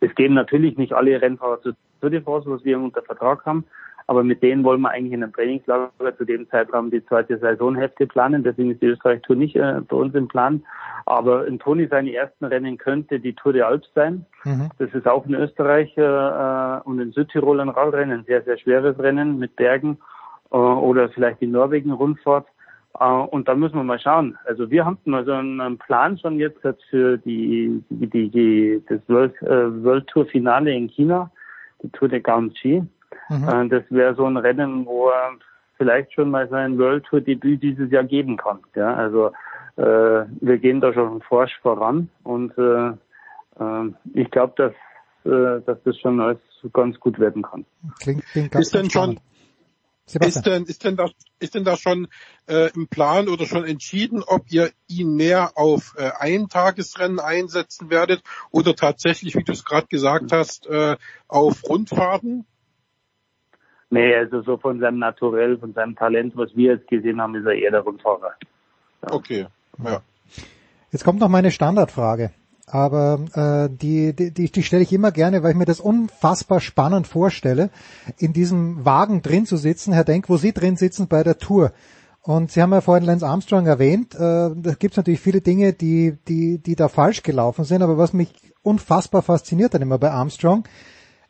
[0.00, 3.64] es gehen natürlich nicht alle Rennfahrer zur Tour de France, was wir unter Vertrag haben,
[4.08, 8.06] aber mit denen wollen wir eigentlich in einem Trainingslager zu dem Zeitraum die zweite Saisonhälfte
[8.06, 8.42] planen.
[8.42, 10.64] Deswegen ist die Österreich-Tour nicht äh, bei uns im Plan.
[11.04, 14.24] Aber in Toni seine ersten Rennen könnte die Tour de Alps sein.
[14.44, 14.70] Mhm.
[14.78, 18.56] Das ist auch in Österreich äh, äh, und in Südtirol ein Radrennen, ein sehr, sehr
[18.56, 19.98] schweres Rennen mit Bergen
[20.50, 22.46] äh, oder vielleicht die Norwegen-Rundfahrt.
[22.98, 24.38] Äh, und da müssen wir mal schauen.
[24.46, 29.34] Also wir haben mal so einen Plan schon jetzt für die, die, die, das World,
[29.42, 31.30] äh, World Tour Finale in China,
[31.82, 32.82] die Tour de Gamchi.
[33.28, 33.48] Mhm.
[33.48, 35.32] Äh, das wäre so ein Rennen, wo er
[35.76, 38.58] vielleicht schon mal sein World Tour Debüt dieses Jahr geben kann.
[38.74, 39.32] Ja, also
[39.76, 39.82] äh,
[40.40, 44.72] wir gehen da schon forsch voran und äh, äh, ich glaube, dass,
[45.24, 46.38] äh, dass das schon alles
[46.72, 47.64] ganz gut werden kann.
[48.00, 49.20] Klingt, klingt ganz ist denn schon
[50.14, 52.08] ist denn, ist denn da, ist denn da schon
[52.46, 58.22] äh, im Plan oder schon entschieden, ob ihr ihn mehr auf äh, Eintagesrennen einsetzen werdet
[58.50, 62.46] oder tatsächlich, wie du es gerade gesagt hast, äh, auf Rundfahrten?
[63.90, 67.46] Nee, also so von seinem Naturell, von seinem Talent, was wir jetzt gesehen haben, ist
[67.46, 68.32] er eher der Rundfahrer.
[69.02, 69.12] Ja.
[69.12, 69.46] Okay,
[69.82, 70.02] ja.
[70.90, 72.30] Jetzt kommt noch meine Standardfrage.
[72.70, 77.06] Aber äh, die, die, die stelle ich immer gerne, weil ich mir das unfassbar spannend
[77.06, 77.70] vorstelle,
[78.18, 79.92] in diesem Wagen drin zu sitzen.
[79.94, 81.72] Herr Denk, wo Sie drin sitzen bei der Tour.
[82.20, 84.14] Und Sie haben ja vorhin Lance Armstrong erwähnt.
[84.14, 87.82] Äh, da gibt es natürlich viele Dinge, die, die, die da falsch gelaufen sind.
[87.82, 90.64] Aber was mich unfassbar fasziniert dann immer bei Armstrong,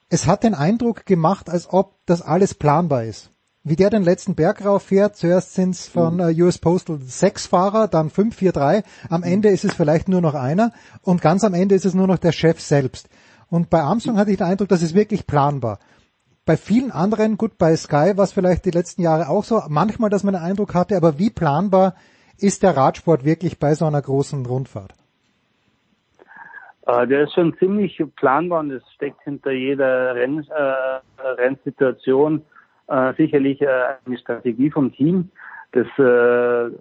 [0.09, 3.31] es hat den Eindruck gemacht, als ob das alles planbar ist.
[3.65, 6.21] Wie der den letzten Berg rauf fährt, zuerst sind es von mhm.
[6.21, 10.23] äh, US Postal sechs Fahrer, dann fünf, vier, drei, am Ende ist es vielleicht nur
[10.23, 10.73] noch einer
[11.03, 13.09] und ganz am Ende ist es nur noch der Chef selbst.
[13.51, 15.81] Und bei Armstrong hatte ich den Eindruck, das ist wirklich planbar.
[16.47, 20.09] Bei vielen anderen, gut, bei Sky war es vielleicht die letzten Jahre auch so, manchmal,
[20.09, 21.95] dass man den Eindruck hatte, aber wie planbar
[22.39, 24.95] ist der Radsport wirklich bei so einer großen Rundfahrt?
[26.89, 32.43] Äh, der ist schon ziemlich planbar und es steckt hinter jeder Renn, äh, Rennsituation
[32.89, 35.31] äh, sicherlich äh, eine Strategie vom Team.
[35.73, 36.73] Das, äh,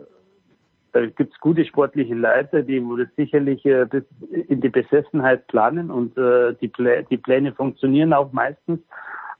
[0.93, 4.03] da gibt's gute sportliche Leiter, die das sicherlich äh, bis
[4.47, 8.79] in die Besessenheit planen und äh, die, Plä die Pläne funktionieren auch meistens.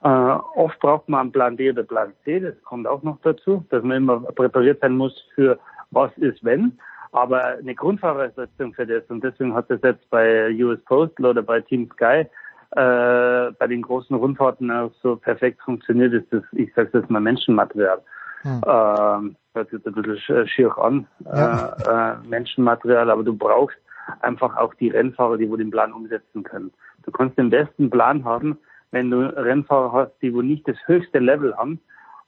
[0.02, 3.64] Äh, oft braucht man einen Plan B oder Plan C, das kommt auch noch dazu,
[3.70, 5.58] dass man immer präpariert sein muss für
[5.90, 6.78] was ist wenn
[7.12, 9.04] aber eine Grundvoraussetzung für das.
[9.08, 12.26] Und deswegen hat das jetzt bei US Postal oder bei Team Sky
[12.72, 17.20] äh, bei den großen Rundfahrten auch so perfekt funktioniert, ist das, ich sage jetzt mal
[17.20, 18.00] Menschenmaterial.
[18.42, 18.60] Hm.
[18.66, 21.74] Ähm, hört sich ein bisschen schier an, ja.
[21.86, 23.78] äh, äh, Menschenmaterial, aber du brauchst
[24.20, 26.72] einfach auch die Rennfahrer, die wo den Plan umsetzen können.
[27.04, 28.58] Du kannst den besten Plan haben,
[28.90, 31.80] wenn du Rennfahrer hast, die wo nicht das höchste Level haben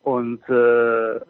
[0.03, 1.21] und äh,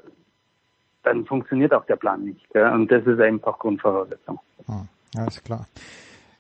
[1.02, 2.48] dann funktioniert auch der Plan nicht.
[2.52, 2.70] Gell?
[2.72, 4.38] Und das ist einfach Grundvoraussetzung.
[4.66, 5.66] Hm, alles klar.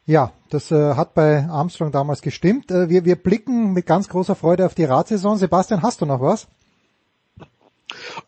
[0.06, 2.70] Ja, das äh, hat bei Armstrong damals gestimmt.
[2.70, 5.36] Äh, wir, wir blicken mit ganz großer Freude auf die Radsaison.
[5.36, 6.48] Sebastian, hast du noch was?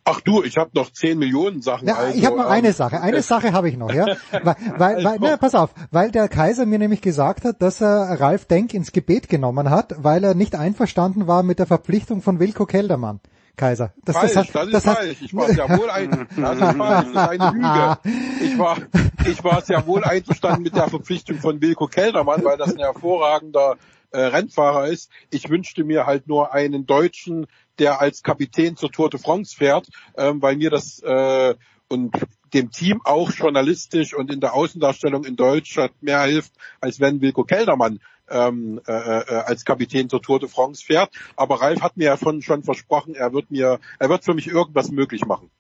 [0.05, 1.87] Ach du, ich habe noch zehn Millionen Sachen.
[1.87, 3.01] Ja, also, ich habe noch eine ähm, Sache.
[3.01, 4.07] Eine Sache habe ich noch, ja.
[4.31, 8.21] Weil, weil, weil na, pass auf, weil der Kaiser mir nämlich gesagt hat, dass er
[8.21, 12.41] Ralf Denk ins Gebet genommen hat, weil er nicht einverstanden war mit der Verpflichtung von
[12.41, 13.21] Wilko Keldermann.
[13.57, 13.93] Kaiser.
[14.05, 15.23] Das, falsch, das, das, das ist falsch.
[15.23, 17.99] Ich war sehr wohl ein, das ist falsch, das ist eine Lüge.
[18.45, 18.79] Ich war,
[19.27, 23.77] ich war sehr wohl einverstanden mit der Verpflichtung von Wilko Keldermann, weil das ein hervorragender
[24.11, 25.11] äh, Rennfahrer ist.
[25.31, 27.47] Ich wünschte mir halt nur einen Deutschen,
[27.79, 31.55] der als Kapitän zur Tour de France fährt, ähm, weil mir das äh,
[31.89, 32.17] und
[32.55, 37.45] dem Team auch journalistisch und in der Außendarstellung in Deutschland mehr hilft, als wenn Wilko
[37.45, 38.01] Keldermann
[38.33, 41.11] ähm, äh, äh, als Kapitän zur Tour de France fährt.
[41.37, 44.49] Aber Ralf hat mir ja schon, schon versprochen, er wird mir, er wird für mich
[44.49, 45.51] irgendwas möglich machen.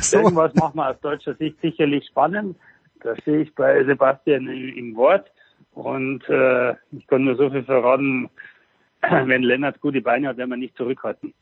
[0.00, 0.18] so.
[0.18, 2.56] Irgendwas macht man aus deutscher Sicht sicherlich spannend.
[3.02, 5.30] Das sehe ich bei Sebastian im Wort.
[5.72, 8.30] Und äh, ich kann nur so viel verraten,
[9.00, 11.34] wenn Lennart gute Beine hat, werden wir nicht zurückhalten.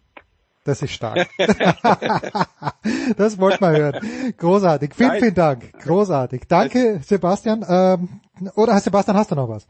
[0.64, 1.26] Das ist stark.
[3.16, 4.00] das wollte man hören.
[4.36, 4.94] Großartig.
[4.94, 5.72] Vielen, vielen Dank.
[5.82, 6.42] Großartig.
[6.48, 7.64] Danke, Sebastian.
[7.66, 8.20] Ähm,
[8.56, 9.66] oder Sebastian, hast du noch was?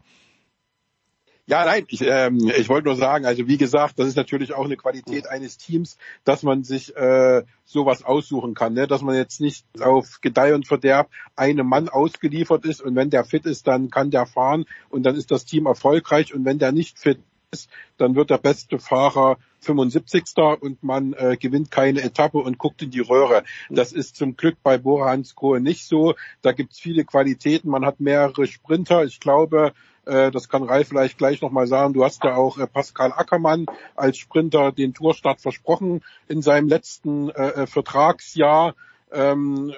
[1.47, 4.65] Ja, nein, ich, ähm, ich wollte nur sagen, also wie gesagt, das ist natürlich auch
[4.65, 8.87] eine Qualität eines Teams, dass man sich äh, sowas aussuchen kann, ne?
[8.87, 13.25] dass man jetzt nicht auf Gedeih und Verderb einem Mann ausgeliefert ist und wenn der
[13.25, 16.71] fit ist, dann kann der fahren und dann ist das Team erfolgreich und wenn der
[16.71, 17.19] nicht fit
[17.51, 20.23] ist, dann wird der beste Fahrer 75.
[20.61, 23.43] und man äh, gewinnt keine Etappe und guckt in die Röhre.
[23.69, 26.15] Das ist zum Glück bei Bora Hansgrohe nicht so.
[26.41, 27.69] Da gibt's viele Qualitäten.
[27.69, 29.03] Man hat mehrere Sprinter.
[29.03, 29.73] Ich glaube,
[30.05, 31.93] äh, das kann Ralf vielleicht gleich nochmal sagen.
[31.93, 33.65] Du hast ja auch äh, Pascal Ackermann
[33.97, 38.75] als Sprinter den Tourstart versprochen in seinem letzten äh, äh Vertragsjahr.
[39.11, 39.73] Ähm,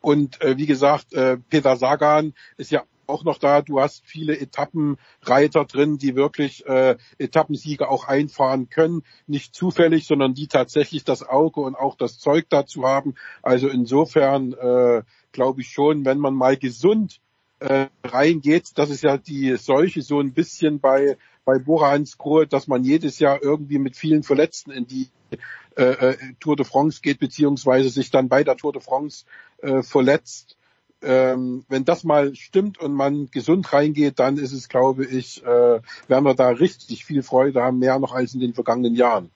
[0.00, 3.62] und äh, wie gesagt, äh, Peter Sagan ist ja auch noch da.
[3.62, 9.02] Du hast viele Etappenreiter drin, die wirklich äh, Etappensiege auch einfahren können.
[9.26, 13.14] Nicht zufällig, sondern die tatsächlich das Auge und auch das Zeug dazu haben.
[13.42, 15.02] Also insofern äh,
[15.32, 17.20] glaube ich schon, wenn man mal gesund
[17.60, 22.68] äh, reingeht, das ist ja die Seuche so ein bisschen bei bei Bora Hansgrohe, dass
[22.68, 25.10] man jedes Jahr irgendwie mit vielen Verletzten in die
[25.76, 29.24] äh, äh, Tour de France geht, beziehungsweise sich dann bei der Tour de France
[29.58, 30.56] äh, verletzt
[31.04, 35.46] ähm, wenn das mal stimmt und man gesund reingeht, dann ist es, glaube ich, äh,
[35.46, 39.30] werden wir da richtig viel Freude haben, mehr noch als in den vergangenen Jahren.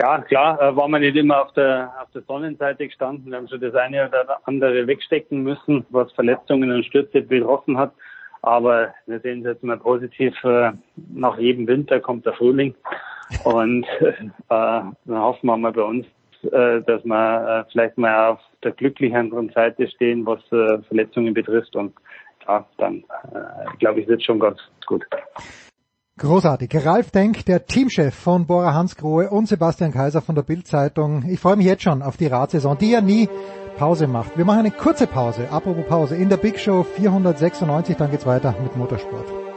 [0.00, 3.32] Ja, klar, äh, war man nicht immer auf der, auf der Sonnenseite gestanden.
[3.32, 7.92] Wir haben schon das eine oder andere wegstecken müssen, was Verletzungen und Stürze betroffen hat.
[8.42, 10.32] Aber wir sehen es jetzt mal positiv.
[10.44, 10.72] Äh,
[11.12, 12.76] nach jedem Winter kommt der Frühling.
[13.42, 14.14] Und äh,
[14.48, 16.06] dann hoffen wir mal bei uns,
[16.44, 21.74] äh, dass wir äh, vielleicht mal auf der glücklicheren Seite stehen, was äh, Verletzungen betrifft.
[21.76, 21.94] Und
[22.46, 23.04] ja, dann
[23.78, 25.04] glaube ich, wird schon ganz gut.
[26.18, 26.70] Großartig.
[26.84, 31.24] Ralf Denk, der Teamchef von Bora Hansgrohe und Sebastian Kaiser von der Bildzeitung.
[31.28, 33.28] Ich freue mich jetzt schon auf die Radsaison, die ja nie
[33.76, 34.36] Pause macht.
[34.36, 35.48] Wir machen eine kurze Pause.
[35.52, 36.16] Apropos Pause.
[36.16, 39.47] In der Big Show 496, dann geht's weiter mit Motorsport.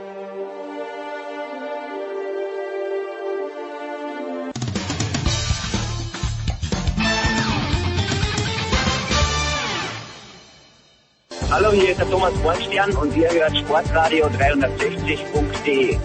[11.63, 15.99] Hallo, hier ist der Thomas Bornstern und ihr hört Sportradio 360.de.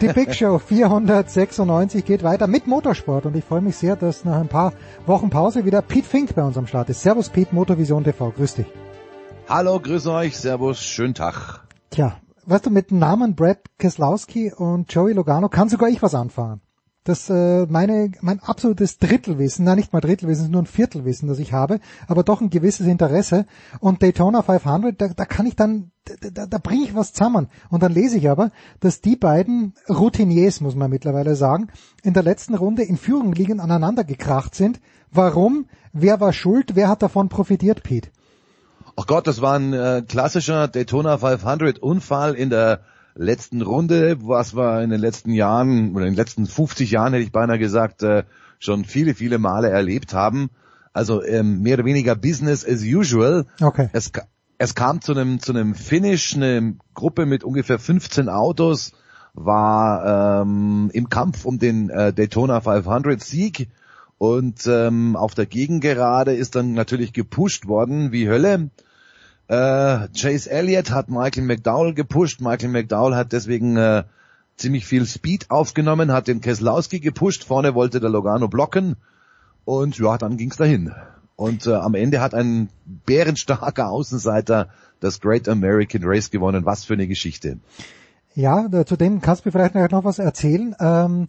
[0.00, 4.40] Die Big Show 496 geht weiter mit Motorsport und ich freue mich sehr, dass nach
[4.40, 4.72] ein paar
[5.06, 7.02] Wochen Pause wieder Pete Fink bei uns am Start ist.
[7.02, 8.66] Servus Pete, Motorvision TV, grüß dich.
[9.48, 11.64] Hallo, grüß euch, servus, schönen Tag.
[11.90, 16.16] Tja, weißt du, mit den Namen Brad Keselowski und Joey Logano kann sogar ich was
[16.16, 16.60] anfangen
[17.06, 21.52] das äh, meine mein absolutes Drittelwissen, na nicht mal Drittelwissen, nur ein Viertelwissen, das ich
[21.52, 21.78] habe,
[22.08, 23.46] aber doch ein gewisses Interesse.
[23.78, 25.92] Und Daytona 500, da, da kann ich dann,
[26.32, 27.48] da, da bringe ich was zusammen.
[27.70, 28.50] Und dann lese ich aber,
[28.80, 31.68] dass die beiden Routiniers, muss man mittlerweile sagen,
[32.02, 34.80] in der letzten Runde in Führung liegen, aneinander gekracht sind.
[35.12, 35.66] Warum?
[35.92, 36.74] Wer war schuld?
[36.74, 38.10] Wer hat davon profitiert, Pete?
[38.96, 42.80] Ach Gott, das war ein äh, klassischer Daytona 500 Unfall in der
[43.16, 47.24] letzten Runde, was wir in den letzten Jahren oder in den letzten 50 Jahren hätte
[47.24, 48.24] ich beinahe gesagt, äh,
[48.58, 50.50] schon viele, viele Male erlebt haben.
[50.92, 53.46] Also ähm, mehr oder weniger Business as usual.
[53.60, 53.90] Okay.
[53.92, 54.12] Es,
[54.58, 58.92] es kam zu einem zu einem Finish, eine Gruppe mit ungefähr 15 Autos
[59.34, 63.68] war ähm, im Kampf um den äh, Daytona 500 Sieg
[64.18, 68.70] und ähm, auf der Gegengerade ist dann natürlich gepusht worden wie Hölle.
[69.48, 72.40] Äh, Chase Elliott hat Michael McDowell gepusht.
[72.40, 74.04] Michael McDowell hat deswegen äh,
[74.56, 77.44] ziemlich viel Speed aufgenommen, hat den Keselowski gepusht.
[77.44, 78.96] Vorne wollte der Logano blocken.
[79.64, 80.92] Und ja, dann ging's dahin.
[81.36, 84.70] Und äh, am Ende hat ein bärenstarker Außenseiter
[85.00, 86.64] das Great American Race gewonnen.
[86.64, 87.58] Was für eine Geschichte.
[88.34, 90.74] Ja, zu dem kannst du vielleicht noch was erzählen.
[90.80, 91.26] Ähm,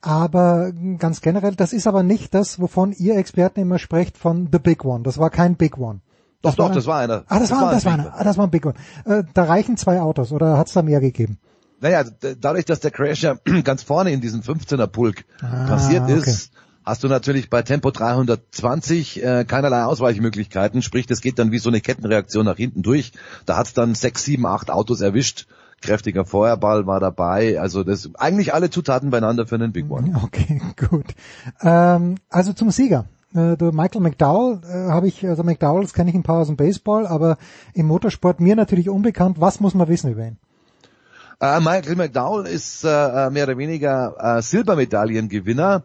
[0.00, 4.58] aber ganz generell, das ist aber nicht das, wovon ihr Experten immer sprecht von The
[4.58, 5.04] Big One.
[5.04, 6.00] Das war kein Big One.
[6.42, 7.24] Doch, doch, das war einer.
[7.28, 8.14] Ah, das, das war, das war einer.
[8.14, 8.74] Ah, das war ein Big One.
[9.04, 11.38] Äh, da reichen zwei Autos oder hat es da mehr gegeben?
[11.80, 12.04] Naja,
[12.40, 16.62] dadurch, dass der Crash ja ganz vorne in diesem 15er Pulk ah, passiert ist, okay.
[16.84, 20.82] hast du natürlich bei Tempo 320 äh, keinerlei Ausweichmöglichkeiten.
[20.82, 23.12] Sprich, das geht dann wie so eine Kettenreaktion nach hinten durch.
[23.46, 25.46] Da hat's dann sechs, sieben, acht Autos erwischt.
[25.80, 27.60] Kräftiger Feuerball war dabei.
[27.60, 30.20] Also das eigentlich alle Zutaten beieinander für einen Big One.
[30.22, 31.06] Okay, gut.
[31.60, 33.06] Ähm, also zum Sieger.
[33.34, 36.56] Äh, Michael McDowell äh, habe ich, also McDowell, das kenne ich ein paar aus dem
[36.56, 37.38] Baseball, aber
[37.74, 39.40] im Motorsport mir natürlich unbekannt.
[39.40, 40.38] Was muss man wissen über ihn?
[41.42, 45.84] Uh, Michael McDowell ist uh, mehr oder weniger uh, Silbermedaillengewinner.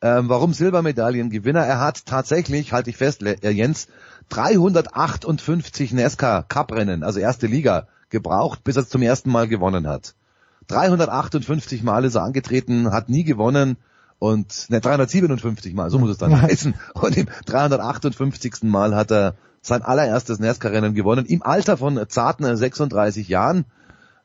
[0.00, 1.60] Ähm, warum Silbermedaillengewinner?
[1.60, 3.88] Er hat tatsächlich, halte ich fest, Jens,
[4.30, 9.86] 358 NASCAR Cup Rennen, also erste Liga, gebraucht, bis er es zum ersten Mal gewonnen
[9.86, 10.14] hat.
[10.68, 13.76] 358 Mal ist er angetreten, hat nie gewonnen
[14.24, 16.74] und ne 357 Mal, so muss es dann heißen.
[16.94, 18.62] Und im 358.
[18.62, 23.66] Mal hat er sein allererstes NASCAR-Rennen gewonnen, im Alter von zarten 36 Jahren.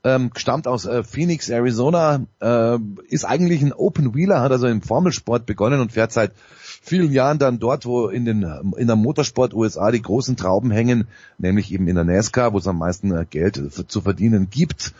[0.06, 2.78] Ähm, stammt aus äh, Phoenix, Arizona, äh,
[3.10, 6.32] ist eigentlich ein Open Wheeler, hat also im Formelsport begonnen und fährt seit
[6.82, 8.44] vielen Jahren dann dort, wo in den
[8.78, 12.68] in der Motorsport USA die großen Trauben hängen, nämlich eben in der NASCAR, wo es
[12.68, 14.94] am meisten äh, Geld zu verdienen gibt.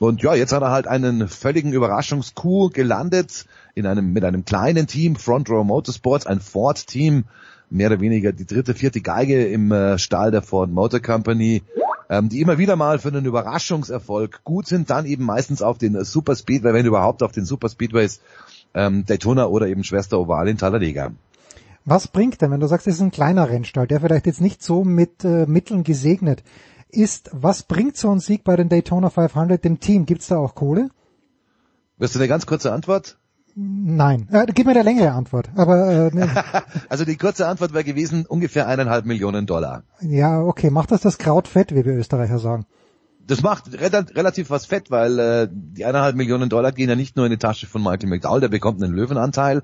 [0.00, 4.86] Und ja, jetzt hat er halt einen völligen Überraschungskuh gelandet in einem, mit einem kleinen
[4.86, 7.24] Team, Front Row Motorsports, ein Ford-Team,
[7.70, 11.62] mehr oder weniger die dritte, vierte Geige im äh, Stall der Ford Motor Company,
[12.08, 16.02] ähm, die immer wieder mal für einen Überraschungserfolg gut sind, dann eben meistens auf den
[16.04, 18.20] Super Speedway, wenn überhaupt auf den Super Speedways
[18.74, 21.12] ähm, Daytona oder eben Schwester Oval in Talladega.
[21.84, 24.62] Was bringt denn, wenn du sagst, es ist ein kleiner Rennstall, der vielleicht jetzt nicht
[24.62, 26.42] so mit äh, Mitteln gesegnet
[26.88, 30.04] ist, was bringt so ein Sieg bei den Daytona 500 dem Team?
[30.04, 30.90] Gibt's da auch Kohle?
[31.98, 33.19] Wirst du eine ganz kurze Antwort?
[33.54, 35.50] Nein, äh, gib mir eine längere Antwort.
[35.56, 36.28] Aber äh, ne.
[36.88, 39.82] also die kurze Antwort wäre gewesen ungefähr eineinhalb Millionen Dollar.
[40.00, 42.66] Ja, okay, macht das das Kraut fett, wie wir Österreicher sagen?
[43.26, 47.16] Das macht re relativ was fett, weil äh, die eineinhalb Millionen Dollar gehen ja nicht
[47.16, 49.62] nur in die Tasche von Michael McDowell, der bekommt einen Löwenanteil,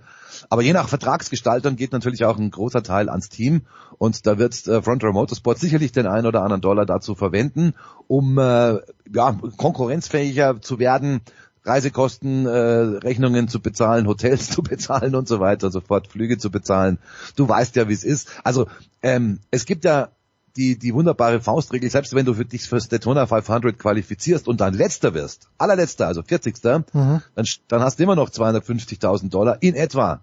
[0.50, 3.62] aber je nach Vertragsgestaltung geht natürlich auch ein großer Teil ans Team
[3.98, 7.74] und da wird äh, Front Row Motorsport sicherlich den einen oder anderen Dollar dazu verwenden,
[8.06, 8.78] um äh,
[9.12, 11.22] ja, konkurrenzfähiger zu werden,
[11.66, 16.38] Reisekosten, äh, Rechnungen zu bezahlen, Hotels zu bezahlen und so weiter und so fort, Flüge
[16.38, 16.98] zu bezahlen.
[17.36, 18.28] Du weißt ja, wie es ist.
[18.44, 18.66] Also
[19.02, 20.10] ähm, es gibt ja
[20.56, 24.72] die, die wunderbare Faustregel, selbst wenn du für dich fürs Daytona 500 qualifizierst und dann
[24.72, 26.55] letzter wirst, allerletzter, also 40.
[26.64, 27.22] Mhm.
[27.34, 30.22] Dann, dann hast du immer noch 250.000 Dollar in etwa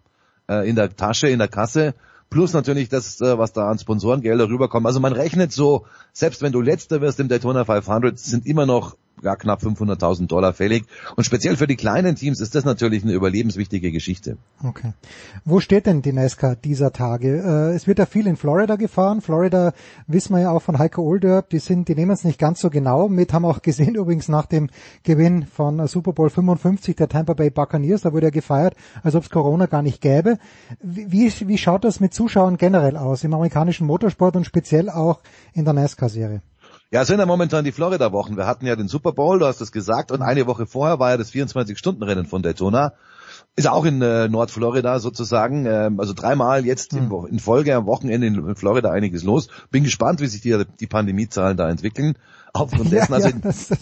[0.50, 1.94] äh, in der Tasche, in der Kasse
[2.34, 4.88] plus natürlich das, äh, was da an Sponsorengelder rüberkommen.
[4.88, 8.98] Also man rechnet so, selbst wenn du letzter wirst im Daytona 500, sind immer noch
[9.22, 10.86] ja, knapp 500.000 Dollar fällig.
[11.16, 14.38] Und speziell für die kleinen Teams ist das natürlich eine überlebenswichtige Geschichte.
[14.64, 14.94] Okay.
[15.46, 17.38] Wo steht denn die NASCAR dieser Tage?
[17.38, 19.22] Äh, es wird ja viel in Florida gefahren.
[19.22, 19.74] Florida
[20.08, 22.70] wissen wir ja auch von Heiko Olderb, die sind, die nehmen es nicht ganz so
[22.70, 24.70] genau mit, haben auch gesehen übrigens nach dem
[25.04, 29.24] Gewinn von Super Bowl 55 der Tampa Bay Buccaneers, da wurde er gefeiert, als ob
[29.24, 30.38] es Corona gar nicht gäbe.
[30.82, 35.22] Wie, wie schaut das mit Zuschauern generell aus im amerikanischen Motorsport und speziell auch
[35.54, 36.42] in der NASCAR-Serie?
[36.94, 38.38] Ja, es sind ja momentan die Florida-Wochen.
[38.38, 41.10] Wir hatten ja den Super Bowl, du hast es gesagt, und eine Woche vorher war
[41.10, 42.94] ja das 24-Stunden-Rennen von Daytona.
[43.56, 47.26] Ist auch in äh, Nordflorida sozusagen, ähm, also dreimal jetzt in, hm.
[47.32, 49.48] in, Folge am Wochenende in Florida einiges los.
[49.72, 52.16] Bin gespannt, wie sich die, die Pandemiezahlen da entwickeln.
[52.56, 53.80] Aufgrund dessen, ja, also ja, das, das,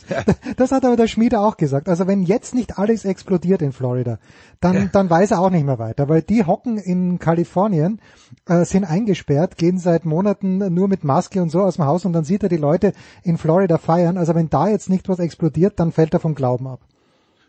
[0.55, 1.89] das, hat aber der Schmiede auch gesagt.
[1.89, 4.17] Also wenn jetzt nicht alles explodiert in Florida,
[4.61, 4.85] dann, ja.
[4.85, 7.99] dann weiß er auch nicht mehr weiter, weil die hocken in Kalifornien,
[8.47, 12.13] äh, sind eingesperrt, gehen seit Monaten nur mit Maske und so aus dem Haus und
[12.13, 12.93] dann sieht er die Leute
[13.23, 14.17] in Florida feiern.
[14.17, 16.79] Also wenn da jetzt nicht was explodiert, dann fällt er vom Glauben ab.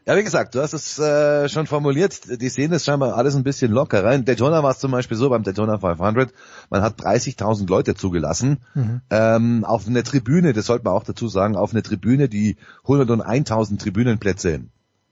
[0.05, 3.45] Ja, wie gesagt, du hast es äh, schon formuliert, die sehen das scheinbar alles ein
[3.45, 4.13] bisschen lockerer.
[4.15, 6.33] In Daytona war es zum Beispiel so, beim Daytona 500,
[6.71, 9.01] man hat 30.000 Leute zugelassen mhm.
[9.11, 13.79] ähm, auf eine Tribüne, das sollte man auch dazu sagen, auf eine Tribüne, die 101.000
[13.79, 14.63] Tribünenplätze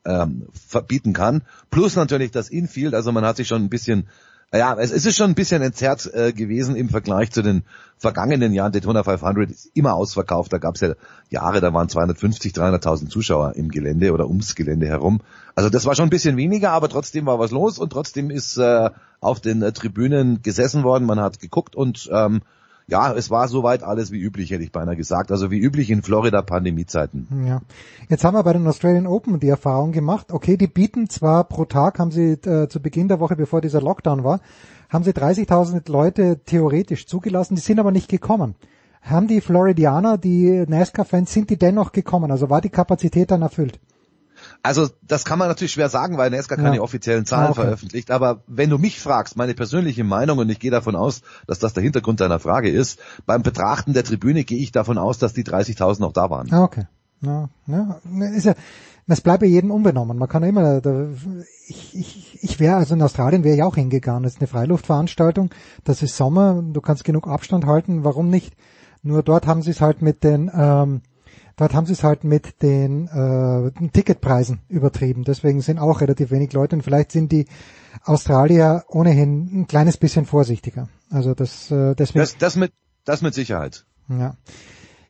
[0.05, 1.43] ähm, verbieten kann.
[1.71, 4.09] Plus natürlich das Infield, also man hat sich schon ein bisschen
[4.59, 7.63] ja, es, es ist schon ein bisschen entzerrt äh, gewesen im Vergleich zu den
[7.99, 8.73] vergangenen Jahren.
[8.73, 10.53] Daytona 500 ist immer ausverkauft.
[10.53, 10.95] Da gab es ja
[11.29, 15.21] Jahre, da waren 250, 300.000 Zuschauer im Gelände oder ums Gelände herum.
[15.55, 18.57] Also das war schon ein bisschen weniger, aber trotzdem war was los und trotzdem ist
[18.57, 18.91] äh,
[19.21, 21.05] auf den äh, Tribünen gesessen worden.
[21.05, 22.43] Man hat geguckt und ähm,
[22.91, 25.31] ja, es war soweit alles wie üblich, hätte ich beinahe gesagt.
[25.31, 27.47] Also wie üblich in Florida Pandemiezeiten.
[27.47, 27.63] Ja.
[28.09, 30.33] Jetzt haben wir bei den Australian Open die Erfahrung gemacht.
[30.33, 33.81] Okay, die bieten zwar pro Tag, haben sie äh, zu Beginn der Woche, bevor dieser
[33.81, 34.41] Lockdown war,
[34.89, 38.57] haben sie 30.000 Leute theoretisch zugelassen, die sind aber nicht gekommen.
[39.03, 42.31] Haben die Floridianer, die NASCAR-Fans, sind die dennoch gekommen?
[42.31, 43.81] Also war die Kapazität dann erfüllt?
[44.63, 46.83] Also das kann man natürlich schwer sagen, weil NASCAR keine Ja.
[46.83, 47.63] offiziellen Zahlen Ah, okay.
[47.63, 48.11] veröffentlicht.
[48.11, 51.73] Aber wenn du mich fragst, meine persönliche Meinung, und ich gehe davon aus, dass das
[51.73, 55.45] der Hintergrund deiner Frage ist, beim Betrachten der Tribüne gehe ich davon aus, dass die
[55.45, 56.53] 30.000 noch da waren.
[56.53, 56.87] Ah, okay.
[57.23, 58.01] Ja, ja,
[58.35, 58.55] ist ja,
[59.07, 60.17] es bleibt ja jedem unbenommen.
[60.17, 61.07] Man kann ja immer, da,
[61.67, 64.23] ich, ich, ich wäre, also in Australien wäre ich auch hingegangen.
[64.23, 65.51] Das ist eine Freiluftveranstaltung.
[65.85, 66.63] Das ist Sommer.
[66.63, 68.05] Du kannst genug Abstand halten.
[68.05, 68.55] Warum nicht?
[69.03, 71.01] Nur dort haben sie es halt mit den, ähm,
[71.61, 75.25] dort haben sie es halt mit den äh, Ticketpreisen übertrieben.
[75.25, 77.47] Deswegen sind auch relativ wenig Leute und vielleicht sind die
[78.05, 80.89] Australier ohnehin ein kleines bisschen vorsichtiger.
[81.11, 82.21] Also das, äh, deswegen.
[82.21, 82.73] Das, das, mit,
[83.05, 83.85] das mit Sicherheit.
[84.09, 84.37] Ja.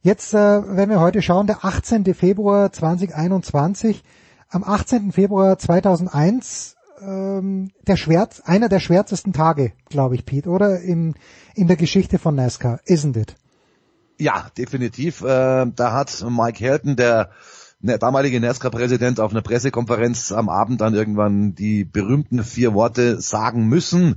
[0.02, 2.14] Jetzt, äh, wenn wir heute schauen, der 18.
[2.14, 4.02] Februar 2021,
[4.48, 5.12] am 18.
[5.12, 10.80] Februar 2001, ähm, der Schwert, einer der schwärzesten Tage, glaube ich, Pete, oder?
[10.80, 11.14] In,
[11.54, 13.36] in der Geschichte von NASCAR, isn't it?
[14.20, 15.22] Ja, definitiv.
[15.22, 17.30] Äh, da hat Mike Helton, der
[17.80, 23.66] ne, damalige NASCAR-Präsident, auf einer Pressekonferenz am Abend dann irgendwann die berühmten vier Worte sagen
[23.66, 24.16] müssen,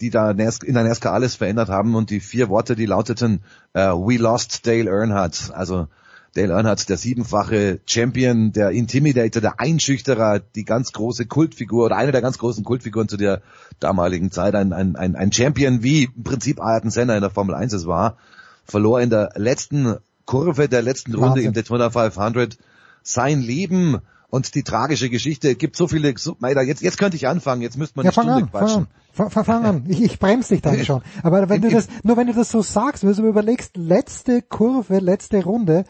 [0.00, 1.94] die da NAS- in der NASCAR alles verändert haben.
[1.94, 3.42] Und die vier Worte, die lauteten,
[3.74, 5.50] äh, We lost Dale Earnhardt.
[5.52, 5.88] Also
[6.32, 12.12] Dale Earnhardt, der siebenfache Champion, der Intimidator, der Einschüchterer, die ganz große Kultfigur oder eine
[12.12, 13.42] der ganz großen Kultfiguren zu der
[13.78, 17.54] damaligen Zeit, ein, ein, ein, ein Champion, wie im Prinzip Ayrton Senna in der Formel
[17.54, 18.16] 1 es war,
[18.64, 19.96] verlor in der letzten
[20.26, 21.46] Kurve der letzten Runde Wahnsinn.
[21.46, 22.56] im Daytona 500
[23.02, 23.98] sein Leben
[24.30, 25.50] und die tragische Geschichte.
[25.50, 28.10] Es gibt so viele, so, Meider, jetzt, jetzt könnte ich anfangen, jetzt müsste man Ja,
[28.10, 28.82] eine fang Stunde an, fang quatschen.
[28.82, 28.88] an.
[29.12, 29.84] Fang, fang- fang an.
[29.86, 31.02] Ich, ich bremse dich dann schon.
[31.22, 34.98] Aber wenn du das, nur wenn du das so sagst, wenn du überlegst, letzte Kurve,
[34.98, 35.84] letzte Runde,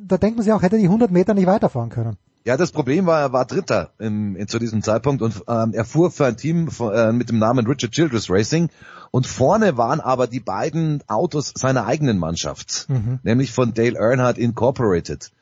[0.00, 2.16] da denkt man sich auch, hätte die 100 Meter nicht weiterfahren können.
[2.46, 5.84] Ja, das Problem war, er war Dritter im, in, zu diesem Zeitpunkt und ähm, er
[5.84, 8.68] fuhr für ein Team von, äh, mit dem Namen Richard Childress Racing
[9.10, 13.18] und vorne waren aber die beiden Autos seiner eigenen Mannschaft, Mhm.
[13.24, 15.32] nämlich von Dale Earnhardt Incorporated.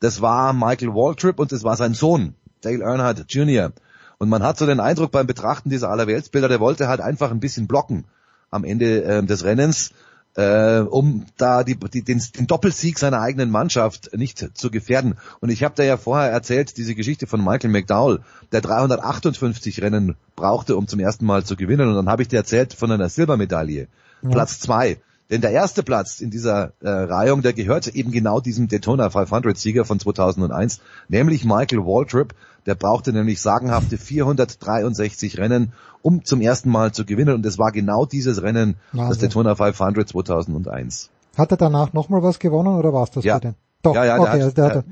[0.00, 3.72] Das war Michael Waltrip und das war sein Sohn, Dale Earnhardt Jr.
[4.18, 7.40] Und man hat so den Eindruck beim Betrachten dieser Allerweltsbilder, der wollte halt einfach ein
[7.40, 8.04] bisschen blocken
[8.50, 9.92] am Ende ähm, des Rennens,
[10.36, 15.18] äh, um da die, die, den, den Doppelsieg seiner eigenen Mannschaft nicht zu gefährden.
[15.40, 18.20] Und ich habe da ja vorher erzählt, diese Geschichte von Michael McDowell,
[18.52, 21.88] der 358 Rennen brauchte, um zum ersten Mal zu gewinnen.
[21.88, 23.88] Und dann habe ich dir erzählt von einer Silbermedaille,
[24.22, 24.28] Ja.
[24.30, 24.98] Platz zwei.
[25.30, 29.84] Denn der erste Platz in dieser äh, Reihung, der gehörte eben genau diesem Daytona 500-Sieger
[29.84, 32.34] von 2001, nämlich Michael Waltrip.
[32.66, 37.34] Der brauchte nämlich sagenhafte 463 Rennen, um zum ersten Mal zu gewinnen.
[37.34, 39.20] Und es war genau dieses Rennen, das Wahnsinn.
[39.22, 41.10] Daytona 500 2001.
[41.36, 43.36] Hat er danach nochmal was gewonnen oder war es das Ja.
[43.36, 43.54] für den?
[43.82, 44.84] Doch, Ja, ja, der okay, hat- also der hat, der-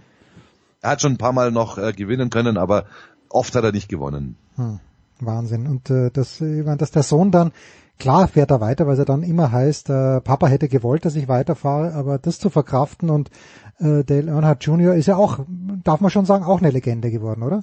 [0.80, 2.84] Er hat schon ein paar Mal noch äh, gewinnen können, aber
[3.28, 4.36] oft hat er nicht gewonnen.
[4.56, 4.78] hm,
[5.20, 5.66] Wahnsinn.
[5.66, 7.50] Und äh, das, ich meine, dass der Sohn dann,
[7.98, 11.16] klar fährt er weiter, weil es ja dann immer heißt, äh, Papa hätte gewollt, dass
[11.16, 13.30] ich weiterfahre, aber das zu verkraften und
[13.78, 14.94] äh, Dale Earnhardt Jr.
[14.94, 15.40] ist ja auch,
[15.84, 17.62] darf man schon sagen, auch eine Legende geworden, oder?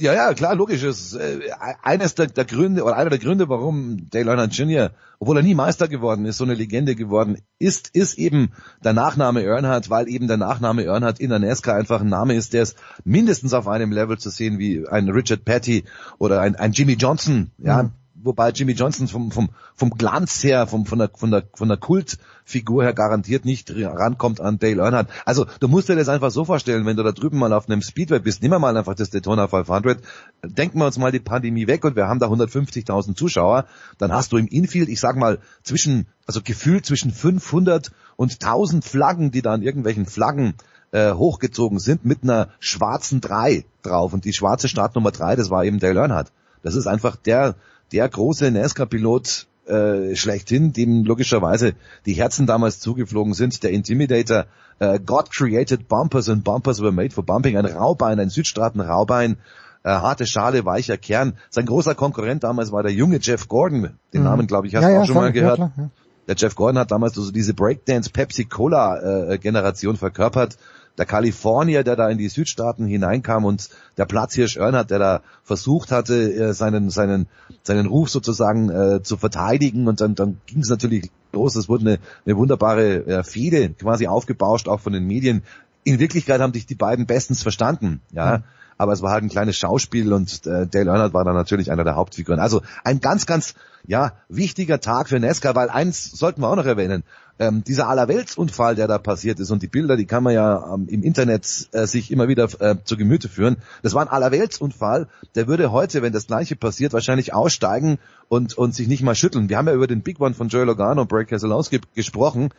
[0.00, 0.82] Ja, ja, klar, logisch.
[0.82, 1.38] ist äh,
[1.82, 5.54] eines der, der Gründe oder einer der Gründe, warum Dale Earnhardt Jr., obwohl er nie
[5.54, 8.50] Meister geworden ist, so eine Legende geworden ist, ist eben
[8.82, 12.54] der Nachname Earnhardt, weil eben der Nachname Earnhardt in der NASCAR einfach ein Name ist,
[12.54, 15.84] der ist mindestens auf einem Level zu sehen wie ein Richard Petty
[16.18, 17.84] oder ein, ein Jimmy Johnson, ja.
[17.84, 17.92] Mhm.
[18.24, 21.76] Wobei Jimmy Johnson vom, vom, vom Glanz her, vom, von, der, von, der, von der
[21.76, 25.10] Kultfigur her garantiert nicht rankommt an Dale Earnhardt.
[25.26, 27.82] Also du musst dir das einfach so vorstellen, wenn du da drüben mal auf einem
[27.82, 30.02] Speedway bist, nimm mal einfach das Daytona 500,
[30.42, 33.66] denken wir uns mal die Pandemie weg und wir haben da 150.000 Zuschauer,
[33.98, 38.84] dann hast du im Infield, ich sag mal, zwischen, also gefühlt zwischen 500 und 1000
[38.86, 40.54] Flaggen, die da an irgendwelchen Flaggen
[40.92, 44.14] äh, hochgezogen sind, mit einer schwarzen 3 drauf.
[44.14, 46.32] Und die schwarze Startnummer 3, das war eben Dale Earnhardt.
[46.62, 47.56] Das ist einfach der,
[47.92, 51.72] der große NASCAR-Pilot äh, schlechthin, dem logischerweise
[52.06, 53.62] die Herzen damals zugeflogen sind.
[53.62, 54.46] Der Intimidator,
[54.78, 57.56] äh, God created bumpers and bumpers were made for bumping.
[57.56, 59.36] Ein Raubein, ein Südstaaten-Raubein,
[59.84, 61.34] äh, harte Schale, weicher Kern.
[61.50, 63.90] Sein großer Konkurrent damals war der junge Jeff Gordon.
[64.12, 64.26] Den Mhm.
[64.26, 65.58] Namen, glaube ich, hast Ja, du ja, auch schon sag mal ja, gehört.
[65.58, 65.90] ja.
[66.26, 70.56] Der Jeff Gordon hat damals so diese Breakdance Pepsi Cola äh, Generation verkörpert.
[70.96, 75.90] Der Kalifornier, der da in die Südstaaten hineinkam und der Platzhirsch Earnhardt, der da versucht
[75.90, 77.26] hatte, äh, seinen seinen
[77.62, 81.56] seinen Ruf sozusagen äh, zu verteidigen und dann dann ging es natürlich los.
[81.56, 85.42] Es wurde eine, eine wunderbare äh, Fehde quasi aufgebauscht, auch von den Medien.
[85.82, 88.42] In Wirklichkeit haben sich die beiden bestens verstanden, ja.
[88.76, 91.84] Aber es war halt ein kleines Schauspiel und äh, Dale Earnhardt war da natürlich einer
[91.84, 92.40] der Hauptfiguren.
[92.40, 93.54] Also ein ganz, ganz
[93.86, 97.04] ja wichtiger Tag für NASCAR, weil eins sollten wir auch noch erwähnen.
[97.38, 100.86] Ähm, dieser Allerweltsunfall, der da passiert ist und die Bilder, die kann man ja ähm,
[100.88, 103.56] im Internet äh, sich immer wieder äh, zu Gemüte führen.
[103.82, 107.98] Das war ein Allerweltsunfall, der würde heute, wenn das gleiche passiert, wahrscheinlich aussteigen
[108.28, 109.48] und, und sich nicht mal schütteln.
[109.48, 112.50] Wir haben ja über den Big One von Joey Logano und Brad Keselowski gesprochen.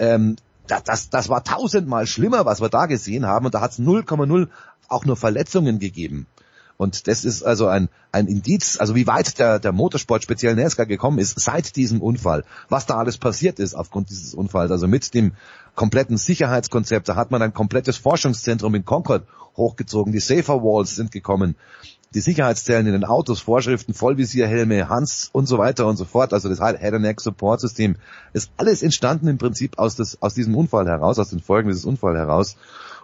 [0.00, 0.34] Ähm,
[0.66, 3.46] das, das, das war tausendmal schlimmer, was wir da gesehen haben.
[3.46, 3.80] Und da hat es
[4.88, 6.26] auch nur Verletzungen gegeben.
[6.84, 10.84] Und das ist also ein, ein Indiz, also wie weit der, der Motorsport, speziell NASCAR
[10.84, 12.44] gekommen ist seit diesem Unfall.
[12.68, 14.70] Was da alles passiert ist aufgrund dieses Unfalls.
[14.70, 15.32] Also mit dem
[15.74, 20.12] kompletten Sicherheitskonzept, da hat man ein komplettes Forschungszentrum in Concord hochgezogen.
[20.12, 21.56] Die Safer Walls sind gekommen.
[22.12, 26.34] Die Sicherheitszellen in den Autos, Vorschriften, Vollvisierhelme, Hans und so weiter und so fort.
[26.34, 27.96] Also das Head-and-Neck-Support-System
[28.34, 31.86] ist alles entstanden im Prinzip aus, des, aus diesem Unfall heraus, aus den Folgen dieses
[31.86, 32.56] Unfalls heraus.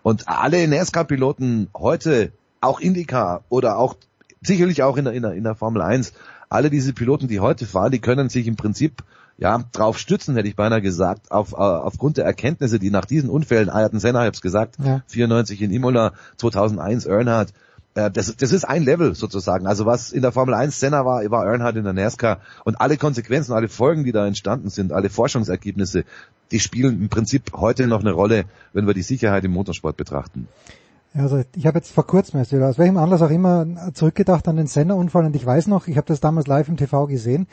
[0.03, 3.97] Und alle NASCAR-Piloten heute auch IndyCar oder auch
[4.43, 6.13] sicherlich auch in der, in der, in der Formel 1,
[6.49, 9.05] alle diese Piloten, die heute fahren, die können sich im Prinzip
[9.39, 13.31] ja, drauf stützen, hätte ich beinahe gesagt, auf, äh, aufgrund der Erkenntnisse, die nach diesen
[13.31, 15.03] Unfällen, Ayrton Senna, ich habe es gesagt, ja.
[15.07, 17.55] 94 in Imola, 2001 Earnhardt,
[17.95, 19.67] äh, das, das ist ein Level sozusagen.
[19.67, 22.99] Also was in der Formel 1 Senna war, war Earnhardt in der NASCAR und alle
[22.99, 26.05] Konsequenzen, alle Folgen, die da entstanden sind, alle Forschungsergebnisse,
[26.51, 30.49] die spielen im Prinzip heute noch eine Rolle, wenn wir die Sicherheit im Motorsport betrachten.
[31.13, 34.57] Also ich habe jetzt vor kurzem erst wieder, aus welchem Anlass auch immer, zurückgedacht an
[34.57, 37.49] den Senna-Unfall und ich weiß noch, ich habe das damals live im TV gesehen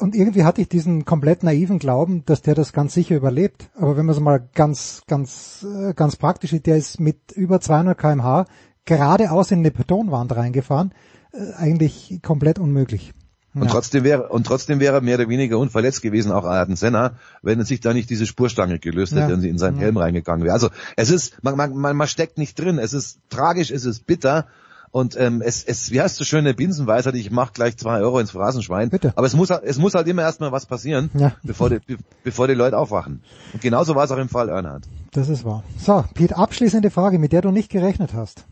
[0.00, 3.70] und irgendwie hatte ich diesen komplett naiven Glauben, dass der das ganz sicher überlebt.
[3.76, 7.60] Aber wenn man es mal ganz, ganz, äh, ganz praktisch sieht, der ist mit über
[7.60, 8.46] 200 kmh
[8.86, 10.92] geradeaus in eine Betonwand reingefahren,
[11.32, 13.12] äh, eigentlich komplett unmöglich.
[13.52, 13.70] Und ja.
[13.70, 17.64] trotzdem wäre und trotzdem wäre er mehr oder weniger unverletzt gewesen, auch Ayrton Senna, wenn
[17.64, 19.34] sich da nicht diese Spurstange gelöst hätte ja.
[19.34, 20.54] und sie in seinen Helm reingegangen wäre.
[20.54, 24.46] Also es ist, man, man, man steckt nicht drin, es ist tragisch, es ist bitter.
[24.92, 28.32] Und ähm, es, es, wie heißt so schöne Binsenweisheit, ich mach gleich zwei Euro ins
[28.32, 28.90] Phrasenschwein.
[28.90, 29.12] Bitte.
[29.14, 31.32] Aber es muss, es muss halt immer erstmal was passieren, ja.
[31.44, 31.78] bevor, die,
[32.24, 33.22] bevor die Leute aufwachen.
[33.52, 34.84] Und genauso war es auch im Fall Earnhardt.
[35.12, 35.62] Das ist wahr.
[35.78, 38.46] So, Pete, abschließende Frage, mit der du nicht gerechnet hast.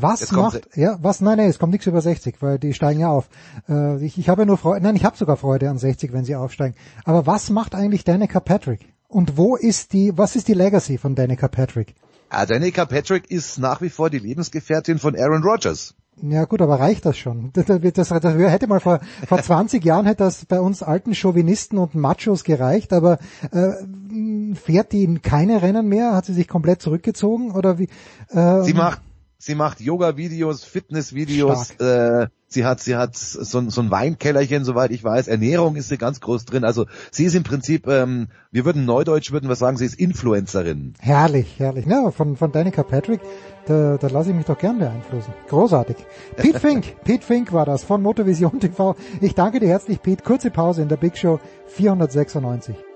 [0.00, 3.10] Was macht, ja, was, nein, nein, es kommt nichts über 60, weil die steigen ja
[3.10, 3.28] auf.
[3.68, 6.24] Äh, ich, ich habe ja nur Freude, nein, ich habe sogar Freude an 60, wenn
[6.24, 6.74] sie aufsteigen.
[7.04, 8.92] Aber was macht eigentlich Danica Patrick?
[9.08, 11.94] Und wo ist die, was ist die Legacy von Danica Patrick?
[12.30, 15.94] Ah, Danica Patrick ist nach wie vor die Lebensgefährtin von Aaron Rodgers.
[16.20, 17.50] Ja gut, aber reicht das schon?
[17.52, 21.14] Das, das, das, das hätte mal vor, vor 20 Jahren hätte das bei uns alten
[21.14, 23.18] Chauvinisten und Machos gereicht, aber
[23.52, 26.14] äh, fährt die in keine Rennen mehr?
[26.14, 27.88] Hat sie sich komplett zurückgezogen oder wie?
[28.30, 29.00] Äh, sie macht
[29.38, 35.04] sie macht Yoga-Videos, Fitness-Videos, äh, sie hat, sie hat so, so ein Weinkellerchen, soweit ich
[35.04, 36.64] weiß, Ernährung ist sie ganz groß drin.
[36.64, 40.94] Also sie ist im Prinzip, ähm, wir würden neudeutsch würden wir sagen, sie ist Influencerin.
[40.98, 41.86] Herrlich, herrlich.
[41.86, 43.20] Ja, von, von Danica Patrick,
[43.66, 45.32] da, da lasse ich mich doch gern beeinflussen.
[45.48, 45.96] Großartig.
[46.36, 48.96] Pete Fink, Pete Fink war das von Motorvision TV.
[49.20, 50.24] Ich danke dir herzlich, Pete.
[50.24, 51.38] Kurze Pause in der Big Show
[51.68, 52.87] 496.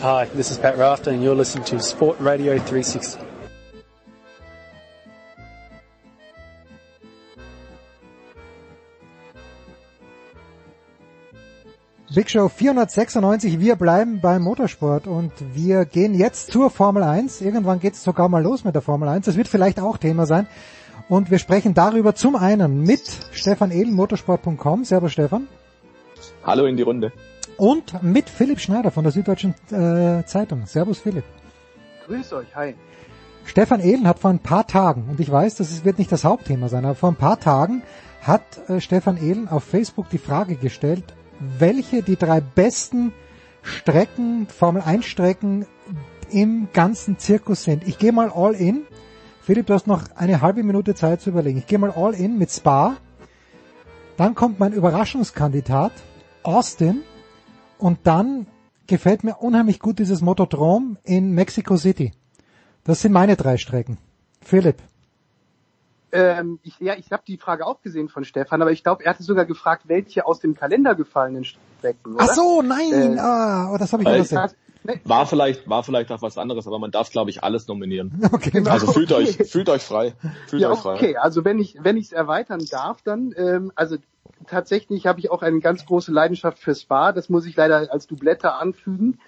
[0.00, 3.18] Hi, this is Pat Rafter and you're listening to Sport Radio 360.
[12.14, 17.40] Big Show 496, wir bleiben beim Motorsport und wir gehen jetzt zur Formel 1.
[17.40, 19.26] Irgendwann geht es sogar mal los mit der Formel 1.
[19.26, 20.46] Das wird vielleicht auch Thema sein.
[21.08, 23.02] Und wir sprechen darüber zum einen mit
[23.32, 24.84] Stefan Ehlen, motorsport.com.
[24.84, 25.48] Servus Stefan.
[26.44, 27.12] Hallo in die Runde
[27.58, 30.64] und mit Philipp Schneider von der Süddeutschen äh, Zeitung.
[30.64, 31.24] Servus Philipp.
[32.06, 32.74] Grüß euch, hi.
[33.44, 36.68] Stefan Ehlen hat vor ein paar Tagen, und ich weiß, das wird nicht das Hauptthema
[36.68, 37.82] sein, aber vor ein paar Tagen
[38.22, 41.04] hat äh, Stefan Ehlen auf Facebook die Frage gestellt,
[41.40, 43.12] welche die drei besten
[43.62, 45.66] Strecken, Formel 1 Strecken
[46.30, 47.86] im ganzen Zirkus sind.
[47.86, 48.82] Ich gehe mal all in.
[49.42, 51.58] Philipp, du hast noch eine halbe Minute Zeit zu überlegen.
[51.58, 52.96] Ich gehe mal all in mit Spa.
[54.16, 55.92] Dann kommt mein Überraschungskandidat
[56.42, 57.02] Austin.
[57.78, 58.46] Und dann
[58.86, 62.12] gefällt mir unheimlich gut dieses Motodrom in Mexico City.
[62.84, 63.98] Das sind meine drei Strecken.
[64.40, 64.76] Philipp.
[66.10, 69.10] Ähm, ich, ja, ich habe die Frage auch gesehen von Stefan, aber ich glaube, er
[69.10, 72.14] hatte sogar gefragt, welche aus dem Kalender gefallenen Strecken.
[72.14, 72.24] Oder?
[72.26, 74.48] Ach so, nein, äh, ah, oh, das habe ich übersehen.
[75.04, 78.22] War vielleicht, war vielleicht auch was anderes, aber man darf, glaube ich, alles nominieren.
[78.32, 78.94] Okay, also okay.
[78.94, 80.14] fühlt euch, fühlt euch frei.
[80.46, 80.94] Fühlt ja, euch frei.
[80.94, 83.96] Okay, also wenn ich, wenn ich es erweitern darf, dann, ähm, also
[84.46, 87.12] tatsächlich habe ich auch eine ganz große Leidenschaft für Spa.
[87.12, 89.18] Das muss ich leider als Doublette anfügen.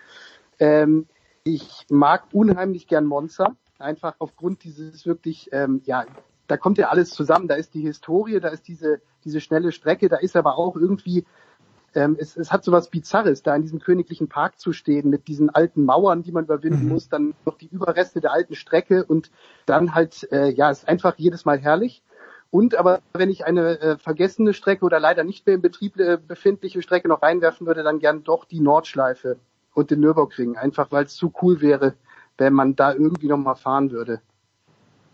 [0.59, 1.07] Ähm,
[1.43, 3.57] ich mag unheimlich gern Monza.
[3.79, 6.05] Einfach aufgrund dieses wirklich, ähm, ja,
[6.47, 7.49] da kommt ja alles zusammen.
[7.49, 11.25] Da ist die Historie, da ist diese, diese schnelle Strecke, da ist aber auch irgendwie,
[11.95, 15.29] ähm, es, es hat so was Bizarres, da in diesem königlichen Park zu stehen mit
[15.29, 16.93] diesen alten Mauern, die man überwinden mhm.
[16.93, 19.31] muss, dann noch die Überreste der alten Strecke und
[19.67, 22.03] dann halt, äh, ja, ist einfach jedes Mal herrlich.
[22.51, 26.17] Und aber wenn ich eine äh, vergessene Strecke oder leider nicht mehr im Betrieb äh,
[26.17, 29.39] befindliche Strecke noch reinwerfen würde, dann gern doch die Nordschleife
[29.73, 31.95] und den Nürburgring, einfach weil es zu cool wäre,
[32.39, 34.21] wenn man da irgendwie noch mal fahren würde.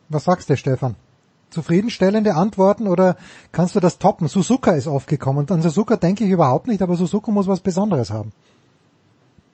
[0.08, 0.96] Was sagst du, Stefan?
[1.56, 3.16] Zufriedenstellende Antworten oder
[3.52, 4.28] kannst du das toppen?
[4.28, 8.10] Suzuka ist aufgekommen und an Suzuka denke ich überhaupt nicht, aber Suzuka muss was Besonderes
[8.10, 8.32] haben.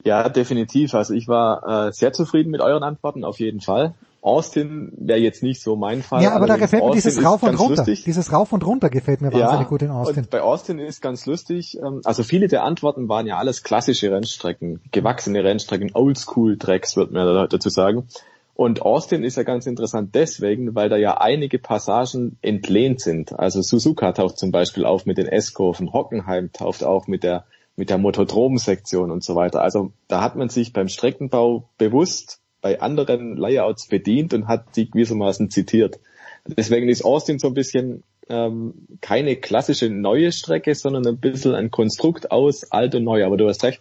[0.02, 0.94] Ja, definitiv.
[0.94, 3.94] Also ich war äh, sehr zufrieden mit euren Antworten, auf jeden Fall.
[4.20, 6.22] Austin wäre jetzt nicht so mein Fall.
[6.24, 7.76] Ja, aber da gefällt mir dieses Rauf und runter.
[7.84, 8.02] Lustig.
[8.04, 10.26] Dieses Rauf und runter gefällt mir wahnsinnig gut in Austin.
[10.30, 14.80] Bei Austin ist ganz lustig, ähm, also viele der Antworten waren ja alles klassische Rennstrecken,
[14.90, 18.08] gewachsene Rennstrecken, Oldschool-Tracks, wird man da- dazu sagen.
[18.54, 23.38] Und Austin ist ja ganz interessant deswegen, weil da ja einige Passagen entlehnt sind.
[23.38, 27.46] Also Suzuka taucht zum Beispiel auf mit den S-Kurven, Hockenheim taucht auf mit der,
[27.76, 29.62] mit der Motodrom-Sektion und so weiter.
[29.62, 34.90] Also da hat man sich beim Streckenbau bewusst bei anderen Layouts bedient und hat die
[34.90, 35.98] gewissermaßen zitiert.
[36.46, 41.70] Deswegen ist Austin so ein bisschen ähm, keine klassische neue Strecke, sondern ein bisschen ein
[41.70, 43.24] Konstrukt aus alt und neu.
[43.24, 43.80] Aber du hast recht,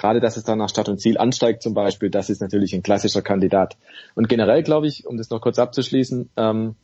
[0.00, 2.82] gerade dass es dann nach Stadt und Ziel ansteigt zum Beispiel, das ist natürlich ein
[2.82, 3.76] klassischer Kandidat.
[4.14, 6.74] Und generell glaube ich, um das noch kurz abzuschließen, ähm,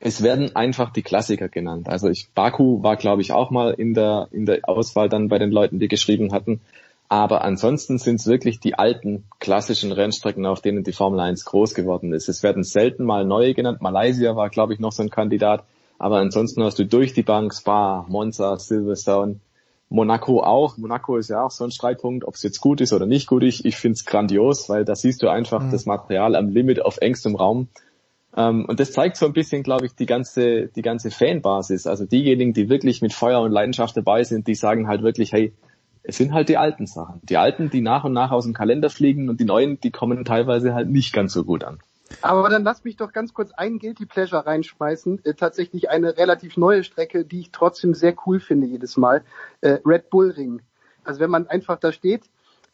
[0.00, 1.88] es werden einfach die Klassiker genannt.
[1.88, 5.38] Also ich, Baku war glaube ich auch mal in der, in der Auswahl dann bei
[5.38, 6.60] den Leuten, die geschrieben hatten.
[7.08, 11.74] Aber ansonsten sind es wirklich die alten klassischen Rennstrecken, auf denen die Formel 1 groß
[11.74, 12.28] geworden ist.
[12.28, 13.82] Es werden selten mal neue genannt.
[13.82, 15.64] Malaysia war, glaube ich, noch so ein Kandidat.
[15.98, 19.38] Aber ansonsten hast du durch die Bank Spa, Monza, Silverstone,
[19.88, 20.76] Monaco auch.
[20.76, 23.42] Monaco ist ja auch so ein Streitpunkt, ob es jetzt gut ist oder nicht gut
[23.44, 23.64] ist.
[23.64, 25.70] Ich finde es grandios, weil da siehst du einfach Mhm.
[25.70, 27.68] das Material am Limit auf engstem Raum.
[28.36, 31.86] Ähm, und das zeigt so ein bisschen, glaube ich, die ganze, die ganze Fanbasis.
[31.86, 35.52] Also diejenigen, die wirklich mit Feuer und Leidenschaft dabei sind, die sagen halt wirklich, hey,
[36.02, 37.20] es sind halt die alten Sachen.
[37.22, 40.24] Die alten, die nach und nach aus dem Kalender fliegen und die neuen, die kommen
[40.24, 41.78] teilweise halt nicht ganz so gut an.
[42.20, 45.24] Aber dann lass mich doch ganz kurz einen Guilty Pleasure reinschmeißen.
[45.24, 49.24] Äh, tatsächlich eine relativ neue Strecke, die ich trotzdem sehr cool finde jedes Mal.
[49.60, 50.62] Äh, Red Bull Ring.
[51.02, 52.24] Also wenn man einfach da steht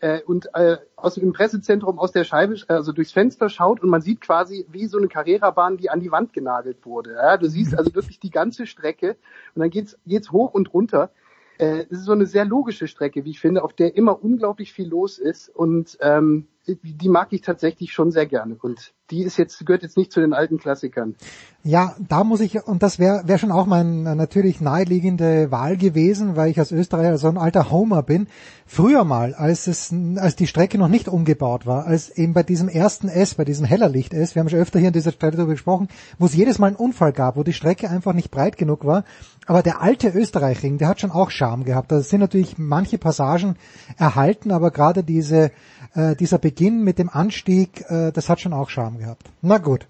[0.00, 3.88] äh, und äh, aus dem Pressezentrum aus der Scheibe, äh, also durchs Fenster schaut und
[3.88, 7.14] man sieht quasi wie so eine Carrera-Bahn, die an die Wand genagelt wurde.
[7.14, 9.16] Ja, du siehst also wirklich die ganze Strecke
[9.54, 11.10] und dann geht's geht's hoch und runter.
[11.58, 14.72] Äh, Es ist so eine sehr logische Strecke, wie ich finde, auf der immer unglaublich
[14.72, 18.56] viel los ist und ähm, die mag ich tatsächlich schon sehr gerne.
[18.60, 21.16] Und die ist jetzt gehört jetzt nicht zu den alten Klassikern.
[21.62, 25.76] Ja, da muss ich, und das wäre wär schon auch mein äh, natürlich naheliegende Wahl
[25.76, 28.28] gewesen, weil ich als Österreicher so ein alter Homer bin.
[28.66, 32.68] Früher mal, als es, als die Strecke noch nicht umgebaut war, als eben bei diesem
[32.68, 35.52] ersten S, bei diesem Hellerlicht S, wir haben schon öfter hier in dieser Strecke darüber
[35.52, 35.88] gesprochen,
[36.18, 39.04] wo es jedes Mal einen Unfall gab, wo die Strecke einfach nicht breit genug war.
[39.46, 41.90] Aber der alte Österreichring, der hat schon auch Charme gehabt.
[41.90, 43.56] Da sind natürlich manche Passagen
[43.98, 45.50] erhalten, aber gerade diese,
[45.94, 49.30] äh, dieser Beginn mit dem Anstieg, äh, das hat schon auch Charme gehabt.
[49.42, 49.86] Na gut.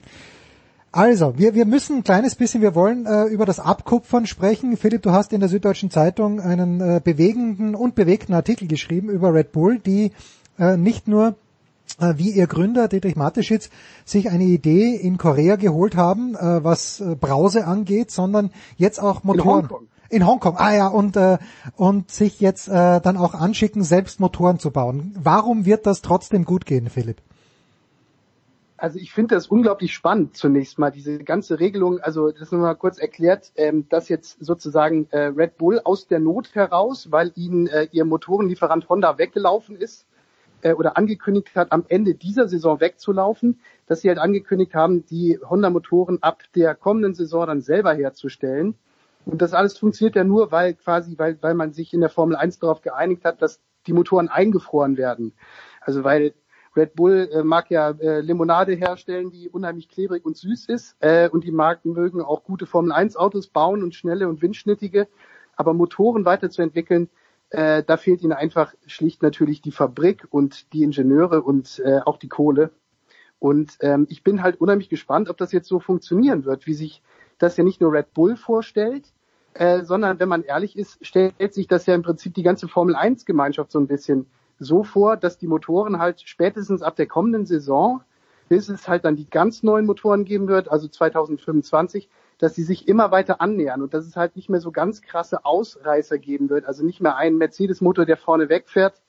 [0.92, 4.76] Also, wir, wir müssen ein kleines bisschen, wir wollen äh, über das Abkupfern sprechen.
[4.76, 9.32] Philipp, du hast in der Süddeutschen Zeitung einen äh, bewegenden und bewegten Artikel geschrieben über
[9.32, 10.10] Red Bull, die
[10.58, 11.36] äh, nicht nur
[12.00, 13.70] äh, wie ihr Gründer Dietrich Mateschitz
[14.04, 19.22] sich eine Idee in Korea geholt haben, äh, was äh, Brause angeht, sondern jetzt auch
[19.22, 19.68] Motoren.
[19.70, 19.86] Hongkong.
[20.10, 21.38] In Hongkong, ah ja, und, äh,
[21.76, 25.14] und sich jetzt äh, dann auch anschicken, selbst Motoren zu bauen.
[25.16, 27.22] Warum wird das trotzdem gut gehen, Philipp?
[28.76, 32.74] Also ich finde das unglaublich spannend zunächst mal, diese ganze Regelung, also das nur mal
[32.74, 37.68] kurz erklärt, ähm, dass jetzt sozusagen äh, Red Bull aus der Not heraus, weil ihnen
[37.68, 40.06] äh, ihr Motorenlieferant Honda weggelaufen ist
[40.62, 45.38] äh, oder angekündigt hat, am Ende dieser Saison wegzulaufen, dass sie halt angekündigt haben, die
[45.38, 48.74] Honda-Motoren ab der kommenden Saison dann selber herzustellen.
[49.24, 52.36] Und das alles funktioniert ja nur, weil quasi, weil, weil man sich in der Formel
[52.36, 55.34] 1 darauf geeinigt hat, dass die Motoren eingefroren werden.
[55.80, 56.34] Also weil
[56.76, 60.96] Red Bull äh, mag ja äh, Limonade herstellen, die unheimlich klebrig und süß ist.
[61.00, 65.08] Äh, und die Marken mögen auch gute Formel 1 Autos bauen und schnelle und windschnittige.
[65.56, 67.08] Aber Motoren weiterzuentwickeln,
[67.50, 72.18] äh, da fehlt ihnen einfach schlicht natürlich die Fabrik und die Ingenieure und äh, auch
[72.18, 72.70] die Kohle.
[73.40, 77.02] Und ähm, ich bin halt unheimlich gespannt, ob das jetzt so funktionieren wird, wie sich
[77.40, 79.12] das ja nicht nur Red Bull vorstellt,
[79.54, 82.94] äh, sondern wenn man ehrlich ist, stellt sich das ja im Prinzip die ganze Formel
[82.94, 84.26] 1 Gemeinschaft so ein bisschen
[84.58, 88.02] so vor, dass die Motoren halt spätestens ab der kommenden Saison,
[88.48, 92.08] bis es halt dann die ganz neuen Motoren geben wird, also 2025,
[92.38, 95.44] dass sie sich immer weiter annähern und dass es halt nicht mehr so ganz krasse
[95.44, 96.66] Ausreißer geben wird.
[96.66, 99.00] Also nicht mehr einen Mercedes-Motor, der vorne wegfährt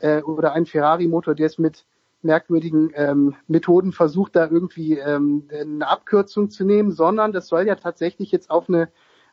[0.00, 1.84] äh, oder einen Ferrari-Motor, der es mit
[2.22, 7.76] merkwürdigen ähm, Methoden versucht, da irgendwie ähm, eine Abkürzung zu nehmen, sondern das soll ja
[7.76, 8.88] tatsächlich jetzt auf eine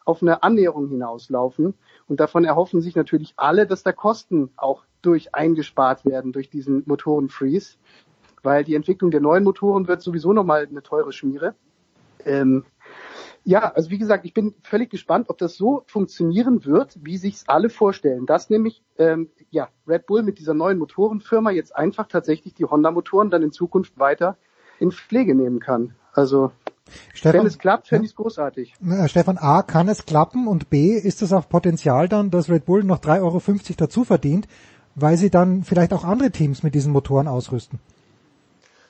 [0.06, 1.74] auf eine Annäherung hinauslaufen.
[2.07, 6.84] Und davon erhoffen sich natürlich alle, dass da Kosten auch durch eingespart werden durch diesen
[6.86, 7.78] Motorenfreeze,
[8.44, 11.56] weil die Entwicklung der neuen Motoren wird sowieso nochmal eine teure Schmiere.
[12.24, 12.66] Ähm,
[13.45, 17.43] ja, also wie gesagt, ich bin völlig gespannt, ob das so funktionieren wird, wie sich's
[17.47, 18.26] alle vorstellen.
[18.26, 23.30] Dass nämlich ähm, ja Red Bull mit dieser neuen Motorenfirma jetzt einfach tatsächlich die Honda-Motoren
[23.30, 24.38] dann in Zukunft weiter
[24.80, 25.93] in Pflege nehmen kann.
[26.11, 26.51] Also
[27.13, 28.73] Stefan, wenn es klappt, fände ich es großartig.
[28.84, 32.65] Äh, Stefan, A, kann es klappen und B, ist es auch Potenzial dann, dass Red
[32.65, 33.41] Bull noch 3,50 Euro
[33.77, 34.47] dazu verdient,
[34.95, 37.80] weil sie dann vielleicht auch andere Teams mit diesen Motoren ausrüsten.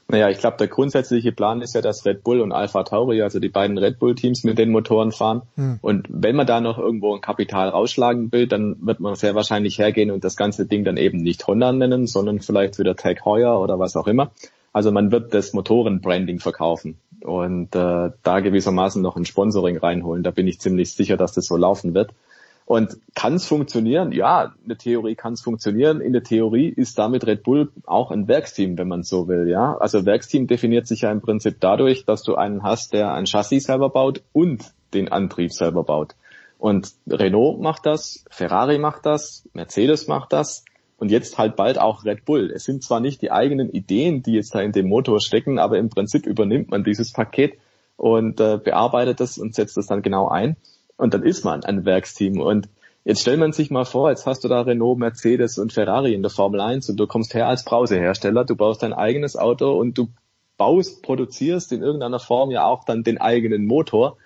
[0.08, 3.40] Naja, ich glaube, der grundsätzliche Plan ist ja, dass Red Bull und Alpha Tauri, also
[3.40, 5.42] die beiden Red Bull Teams mit den Motoren fahren.
[5.56, 5.80] Hm.
[5.82, 9.80] Und wenn man da noch irgendwo ein Kapital rausschlagen will, dann wird man sehr wahrscheinlich
[9.80, 13.60] hergehen und das ganze Ding dann eben nicht Honda nennen, sondern vielleicht wieder Tag Heuer
[13.60, 14.32] oder was auch immer.
[14.74, 20.22] Also man wird das Motorenbranding verkaufen und äh, da gewissermaßen noch ein Sponsoring reinholen.
[20.22, 22.12] Da bin ich ziemlich sicher, dass das so laufen wird.
[22.66, 24.12] Und kann es funktionieren?
[24.12, 26.02] Ja, in der Theorie kann es funktionieren.
[26.02, 29.48] In der Theorie ist damit Red Bull auch ein Werksteam, wenn man so will.
[29.48, 33.28] Ja, also Werksteam definiert sich ja im Prinzip dadurch, dass du einen hast, der ein
[33.28, 36.16] Chassis selber baut und den Antrieb selber baut.
[36.58, 40.66] Und Renault macht das, Ferrari macht das, Mercedes macht das
[40.98, 42.52] und jetzt halt bald auch Red Bull.
[42.52, 45.78] Es sind zwar nicht die eigenen Ideen, die jetzt da in dem Motor stecken, aber
[45.78, 47.60] im Prinzip übernimmt man dieses Paket
[47.98, 50.56] und äh, bearbeitet es und setzt es dann genau ein.
[50.98, 52.40] Und dann ist man ein Werksteam.
[52.40, 52.70] Und
[53.04, 56.22] jetzt stellt man sich mal vor, jetzt hast du da Renault, Mercedes und Ferrari in
[56.22, 59.98] der Formel 1 und du kommst her als Brausehersteller, du baust dein eigenes Auto und
[59.98, 60.10] du
[60.58, 64.18] baust, produzierst in irgendeiner Form ja auch dann den eigenen Motor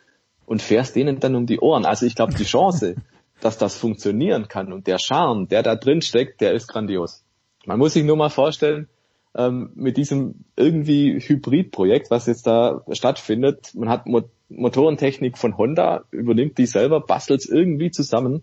[0.46, 1.86] und fährst denen dann um die Ohren.
[1.86, 2.96] Also ich glaube, die Chance,
[3.42, 7.24] dass das funktionieren kann und der Charme, der da drin steckt, der ist grandios.
[7.66, 8.90] Man muss sich nur mal vorstellen,
[9.36, 14.06] ähm, mit diesem irgendwie Hybridprojekt, was jetzt da stattfindet, man hat
[14.50, 18.42] Motorentechnik von Honda, übernimmt die selber, bastelt es irgendwie zusammen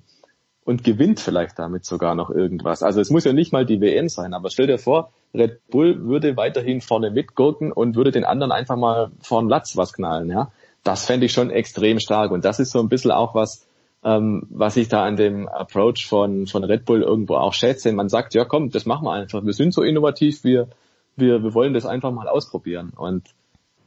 [0.64, 2.82] und gewinnt vielleicht damit sogar noch irgendwas.
[2.82, 6.04] Also es muss ja nicht mal die WM sein, aber stell dir vor, Red Bull
[6.04, 10.50] würde weiterhin vorne mitgurken und würde den anderen einfach mal vorn Latz was knallen, ja.
[10.82, 13.65] Das fände ich schon extrem stark und das ist so ein bisschen auch was,
[14.06, 17.92] ähm, was ich da an dem Approach von, von Red Bull irgendwo auch schätze.
[17.92, 19.44] Man sagt, ja komm, das machen wir einfach.
[19.44, 20.68] Wir sind so innovativ, wir,
[21.16, 22.92] wir, wir wollen das einfach mal ausprobieren.
[22.94, 23.26] Und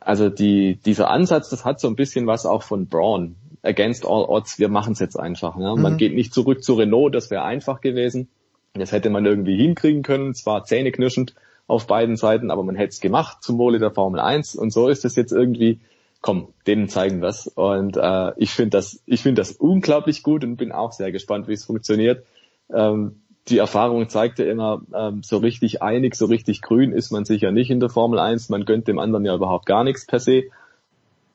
[0.02, 3.38] also die, dieser Ansatz, das hat so ein bisschen was auch von Braun.
[3.62, 5.56] Against all odds, wir machen es jetzt einfach.
[5.56, 5.74] Ne?
[5.78, 5.98] Man mhm.
[5.98, 8.28] geht nicht zurück zu Renault, das wäre einfach gewesen.
[8.74, 11.34] Das hätte man irgendwie hinkriegen können, zwar zähneknirschend
[11.68, 14.90] auf beiden Seiten, aber man hätte es gemacht zum Wohle der Formel 1 und so
[14.90, 15.80] ist es jetzt irgendwie,
[16.22, 17.48] komm, denen zeigen wir's.
[17.48, 21.48] Und äh, ich finde das, ich finde das unglaublich gut und bin auch sehr gespannt,
[21.48, 22.26] wie es funktioniert.
[22.74, 27.52] Ähm, die Erfahrung zeigte immer, ähm, so richtig einig, so richtig grün ist man sicher
[27.52, 28.50] nicht in der Formel 1.
[28.50, 30.44] Man gönnt dem anderen ja überhaupt gar nichts per se.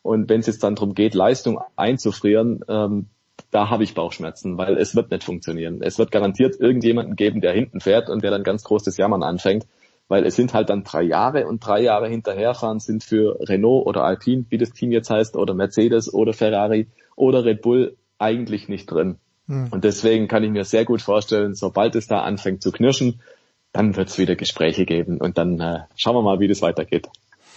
[0.03, 3.07] Und wenn es jetzt dann darum geht, Leistung einzufrieren, ähm,
[3.51, 5.81] da habe ich Bauchschmerzen, weil es wird nicht funktionieren.
[5.81, 9.23] Es wird garantiert irgendjemanden geben, der hinten fährt und der dann ganz groß das Jammern
[9.23, 9.67] anfängt,
[10.09, 14.05] weil es sind halt dann drei Jahre und drei Jahre hinterherfahren sind für Renault oder
[14.05, 18.87] Alpine, wie das Team jetzt heißt, oder Mercedes oder Ferrari oder Red Bull eigentlich nicht
[18.87, 19.17] drin.
[19.47, 19.69] Mhm.
[19.71, 23.21] Und deswegen kann ich mir sehr gut vorstellen, sobald es da anfängt zu knirschen,
[23.73, 27.09] dann wird es wieder Gespräche geben und dann äh, schauen wir mal, wie das weitergeht.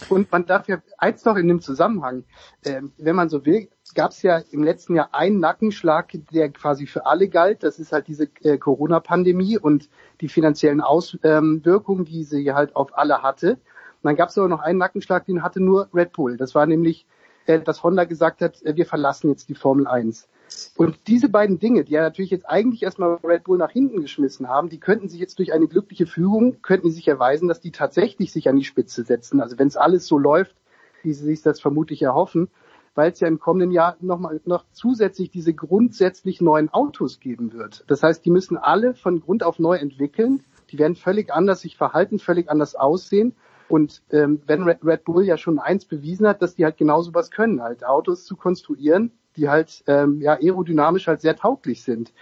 [0.08, 2.24] Und man darf ja eins noch in dem Zusammenhang,
[2.62, 6.86] äh, wenn man so will, gab es ja im letzten Jahr einen Nackenschlag, der quasi
[6.86, 7.62] für alle galt.
[7.62, 9.88] Das ist halt diese äh, Corona-Pandemie und
[10.20, 13.52] die finanziellen Auswirkungen, die sie halt auf alle hatte.
[13.52, 16.36] Und dann gab es aber noch einen Nackenschlag, den hatte nur Red Bull.
[16.36, 17.06] Das war nämlich,
[17.46, 20.28] äh, dass Honda gesagt hat, äh, wir verlassen jetzt die Formel 1.
[20.76, 24.48] Und diese beiden Dinge, die ja natürlich jetzt eigentlich erstmal Red Bull nach hinten geschmissen
[24.48, 28.32] haben, die könnten sich jetzt durch eine glückliche Führung, könnten sich erweisen, dass die tatsächlich
[28.32, 29.40] sich an die Spitze setzen.
[29.40, 30.56] Also wenn es alles so läuft,
[31.02, 32.48] wie sie sich das vermutlich erhoffen,
[32.98, 37.84] weil es ja im kommenden Jahr nochmal noch zusätzlich diese grundsätzlich neuen Autos geben wird.
[37.86, 40.42] Das heißt, die müssen alle von Grund auf neu entwickeln.
[40.72, 43.36] Die werden völlig anders sich verhalten, völlig anders aussehen.
[43.68, 47.30] Und ähm, wenn Red Bull ja schon eins bewiesen hat, dass die halt genauso was
[47.30, 52.12] können, halt Autos zu konstruieren, die halt ähm, ja aerodynamisch halt sehr tauglich sind.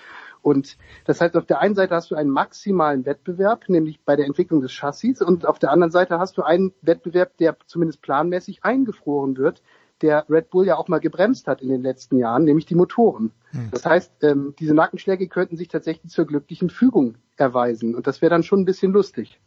[0.42, 0.76] Und
[1.06, 4.60] das heißt, auf der einen Seite hast du einen maximalen Wettbewerb, nämlich bei der Entwicklung
[4.60, 9.38] des Chassis, und auf der anderen Seite hast du einen Wettbewerb, der zumindest planmäßig eingefroren
[9.38, 9.62] wird,
[10.02, 13.32] der Red Bull ja auch mal gebremst hat in den letzten Jahren, nämlich die Motoren.
[13.50, 13.68] Hm.
[13.70, 17.94] Das heißt, ähm, diese Nackenschläge könnten sich tatsächlich zur glücklichen Fügung erweisen.
[17.94, 19.40] Und das wäre dann schon ein bisschen lustig.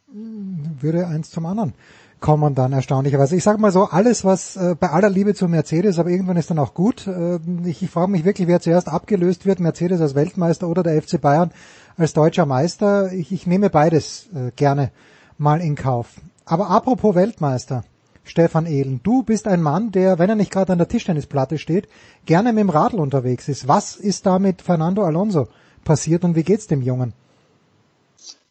[0.80, 1.74] Würde eins zum anderen
[2.20, 3.34] kommen dann erstaunlicherweise.
[3.34, 6.50] Ich sage mal so, alles was äh, bei aller Liebe zu Mercedes, aber irgendwann ist
[6.50, 7.06] dann auch gut.
[7.06, 11.00] Äh, ich, ich frage mich wirklich, wer zuerst abgelöst wird, Mercedes als Weltmeister oder der
[11.00, 11.50] FC Bayern
[11.96, 13.12] als deutscher Meister.
[13.12, 14.90] Ich, ich nehme beides äh, gerne
[15.38, 16.20] mal in Kauf.
[16.44, 17.84] Aber apropos Weltmeister,
[18.30, 21.88] Stefan Ehlen, du bist ein Mann, der, wenn er nicht gerade an der Tischtennisplatte steht,
[22.26, 23.66] gerne mit dem Radl unterwegs ist.
[23.66, 25.48] Was ist da mit Fernando Alonso
[25.82, 27.12] passiert und wie geht's dem Jungen?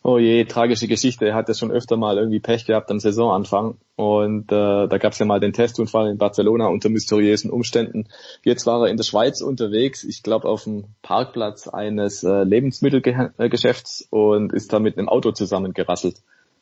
[0.03, 1.27] Oh je, tragische Geschichte.
[1.27, 3.77] Er hat ja schon öfter mal irgendwie Pech gehabt am Saisonanfang.
[3.95, 8.09] Und äh, da gab es ja mal den Testunfall in Barcelona unter mysteriösen Umständen.
[8.43, 14.07] Jetzt war er in der Schweiz unterwegs, ich glaube auf dem Parkplatz eines äh, Lebensmittelgeschäfts
[14.09, 16.17] und ist da mit einem Auto zusammengerasselt.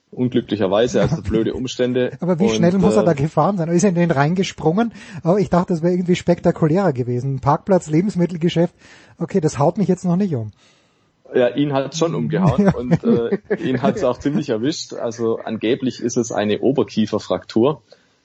[0.10, 2.14] Unglücklicherweise, also blöde Umstände.
[2.22, 3.68] Aber wie und, schnell muss er da äh, gefahren sein?
[3.68, 7.40] Er ist in den reingesprungen, aber ich dachte, das wäre irgendwie spektakulärer gewesen.
[7.40, 8.74] Parkplatz, Lebensmittelgeschäft,
[9.18, 10.52] okay, das haut mich jetzt noch nicht um.
[11.36, 14.94] Ja, ihn hat schon umgehauen und äh, ihn hat es auch ziemlich erwischt.
[14.94, 17.82] Also angeblich ist es eine Oberkieferfraktur.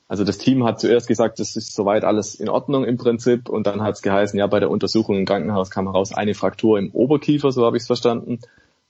[0.06, 3.66] Also das Team hat zuerst gesagt, das ist soweit alles in Ordnung im Prinzip und
[3.66, 6.90] dann hat es geheißen, ja, bei der Untersuchung im Krankenhaus kam heraus eine Fraktur im
[6.90, 8.38] Oberkiefer, so habe ich es verstanden.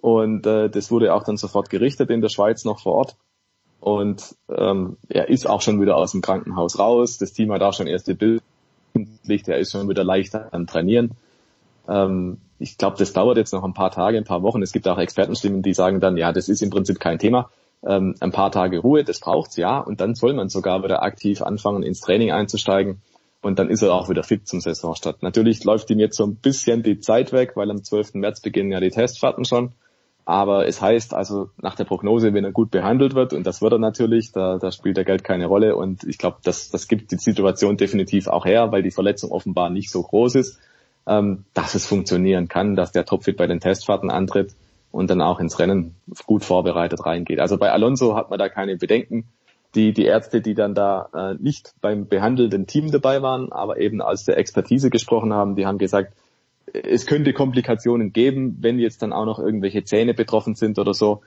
[0.03, 3.17] Und äh, das wurde auch dann sofort gerichtet in der Schweiz noch vor Ort.
[3.81, 7.17] Und ähm, er ist auch schon wieder aus dem Krankenhaus raus.
[7.17, 8.43] Das Team hat auch schon erste Bilder.
[8.95, 11.13] Er ist schon wieder leichter am Trainieren.
[11.89, 14.61] Ähm, ich glaube, das dauert jetzt noch ein paar Tage, ein paar Wochen.
[14.61, 17.49] Es gibt auch Expertenstimmen, die sagen dann, ja, das ist im Prinzip kein Thema
[17.85, 21.43] ähm, ein paar Tage Ruhe, das braucht's ja, und dann soll man sogar wieder aktiv
[21.43, 23.03] anfangen, ins Training einzusteigen.
[23.41, 25.25] Und dann ist er auch wieder fit zum Saisonstart.
[25.25, 28.15] Natürlich läuft ihm jetzt so ein bisschen die Zeit weg, weil am 12.
[28.15, 29.73] März beginnen ja die Testfahrten schon.
[30.25, 33.73] Aber es heißt also nach der Prognose, wenn er gut behandelt wird, und das wird
[33.73, 35.75] er natürlich, da, da spielt der Geld keine Rolle.
[35.75, 39.71] Und ich glaube, das, das gibt die Situation definitiv auch her, weil die Verletzung offenbar
[39.71, 40.61] nicht so groß ist,
[41.07, 44.55] ähm, dass es funktionieren kann, dass der Topfit bei den Testfahrten antritt
[44.93, 45.97] und dann auch ins Rennen
[46.27, 47.41] gut vorbereitet reingeht.
[47.41, 49.25] Also bei Alonso hat man da keine Bedenken.
[49.75, 54.03] Die, die Ärzte, die dann da äh, nicht beim behandelnden Team dabei waren, aber eben
[54.03, 56.13] als der Expertise gesprochen haben, die haben gesagt,
[56.73, 61.23] es könnte Komplikationen geben, wenn jetzt dann auch noch irgendwelche Zähne betroffen sind oder so.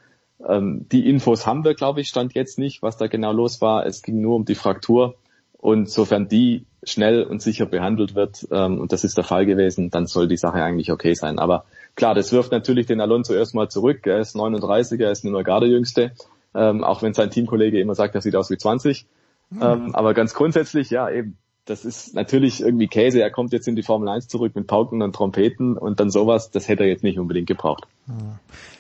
[0.48, 3.86] Ähm, die Infos haben wir, glaube ich, stand jetzt nicht, was da genau los war.
[3.86, 5.16] Es ging nur um die Fraktur.
[5.58, 9.90] Und sofern die schnell und sicher behandelt wird, ähm, und das ist der Fall gewesen,
[9.90, 11.40] dann soll die Sache eigentlich okay sein.
[11.40, 11.66] Aber
[11.96, 14.06] Klar, das wirft natürlich den Alonso erstmal zurück.
[14.06, 16.12] Er ist 39, er ist nur gerade Jüngste,
[16.54, 19.08] ähm, auch wenn sein Teamkollege immer sagt, er sieht aus wie 20.
[19.50, 19.62] Mhm.
[19.62, 23.22] Ähm, aber ganz grundsätzlich, ja, eben, das ist natürlich irgendwie Käse.
[23.22, 26.52] Er kommt jetzt in die Formel 1 zurück mit Pauken und Trompeten und dann sowas,
[26.52, 27.88] das hätte er jetzt nicht unbedingt gebraucht.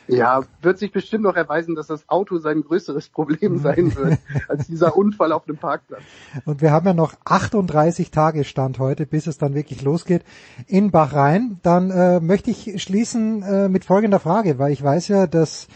[0.07, 4.68] Ja, wird sich bestimmt noch erweisen, dass das Auto sein größeres Problem sein wird, als
[4.68, 6.03] dieser Unfall auf dem Parkplatz.
[6.45, 10.22] Und wir haben ja noch 38 Tage Stand heute, bis es dann wirklich losgeht
[10.68, 11.60] in Bahrain.
[11.64, 15.68] Dann äh, möchte ich schließen äh, mit folgender Frage, weil ich weiß ja, dass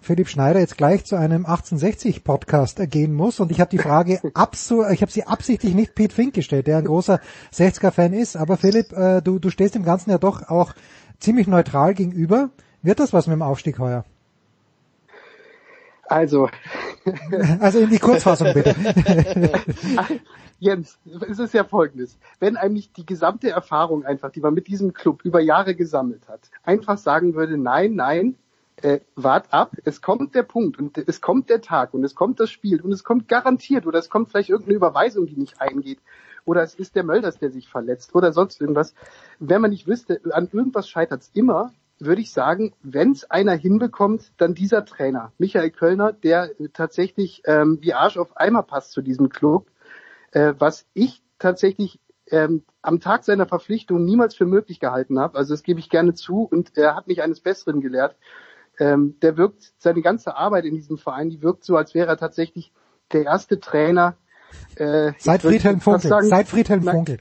[0.00, 4.20] Philipp Schneider jetzt gleich zu einem 1860 Podcast gehen muss und ich habe die Frage
[4.34, 7.20] absu ich habe sie absichtlich nicht Pete Fink gestellt, der ein großer
[7.52, 10.72] 60er Fan ist, aber Philipp, äh, du du stehst dem ganzen ja doch auch
[11.18, 12.50] ziemlich neutral gegenüber.
[12.82, 14.04] Wird das was mit dem Aufstieg heuer?
[16.08, 16.48] Also
[17.60, 18.74] also in die Kurzfassung bitte.
[20.58, 20.98] Jens,
[21.28, 22.18] es ist ja folgendes.
[22.38, 26.50] Wenn eigentlich die gesamte Erfahrung einfach, die man mit diesem Club über Jahre gesammelt hat,
[26.64, 28.36] einfach sagen würde, nein, nein,
[28.82, 32.40] äh, wart ab, es kommt der Punkt und es kommt der Tag und es kommt
[32.40, 35.98] das Spiel und es kommt garantiert oder es kommt vielleicht irgendeine Überweisung, die nicht eingeht
[36.44, 38.94] oder es ist der Mölders, der sich verletzt oder sonst irgendwas.
[39.38, 43.52] Wenn man nicht wüsste, an irgendwas scheitert es immer, würde ich sagen, wenn es einer
[43.52, 49.02] hinbekommt, dann dieser Trainer, Michael Kölner, der tatsächlich ähm, wie Arsch auf Eimer passt zu
[49.02, 49.70] diesem Club,
[50.32, 52.00] äh, was ich tatsächlich
[52.30, 55.36] ähm, am Tag seiner Verpflichtung niemals für möglich gehalten habe.
[55.36, 58.16] Also das gebe ich gerne zu und er hat mich eines Besseren gelehrt
[58.80, 62.16] ähm, der wirkt, seine ganze Arbeit in diesem Verein, die wirkt so, als wäre er
[62.16, 62.72] tatsächlich
[63.12, 64.16] der erste Trainer.
[64.74, 66.08] Äh, seit Friedhelm Funkel.
[66.08, 67.18] Sagen, seit Friedhelm Funkel.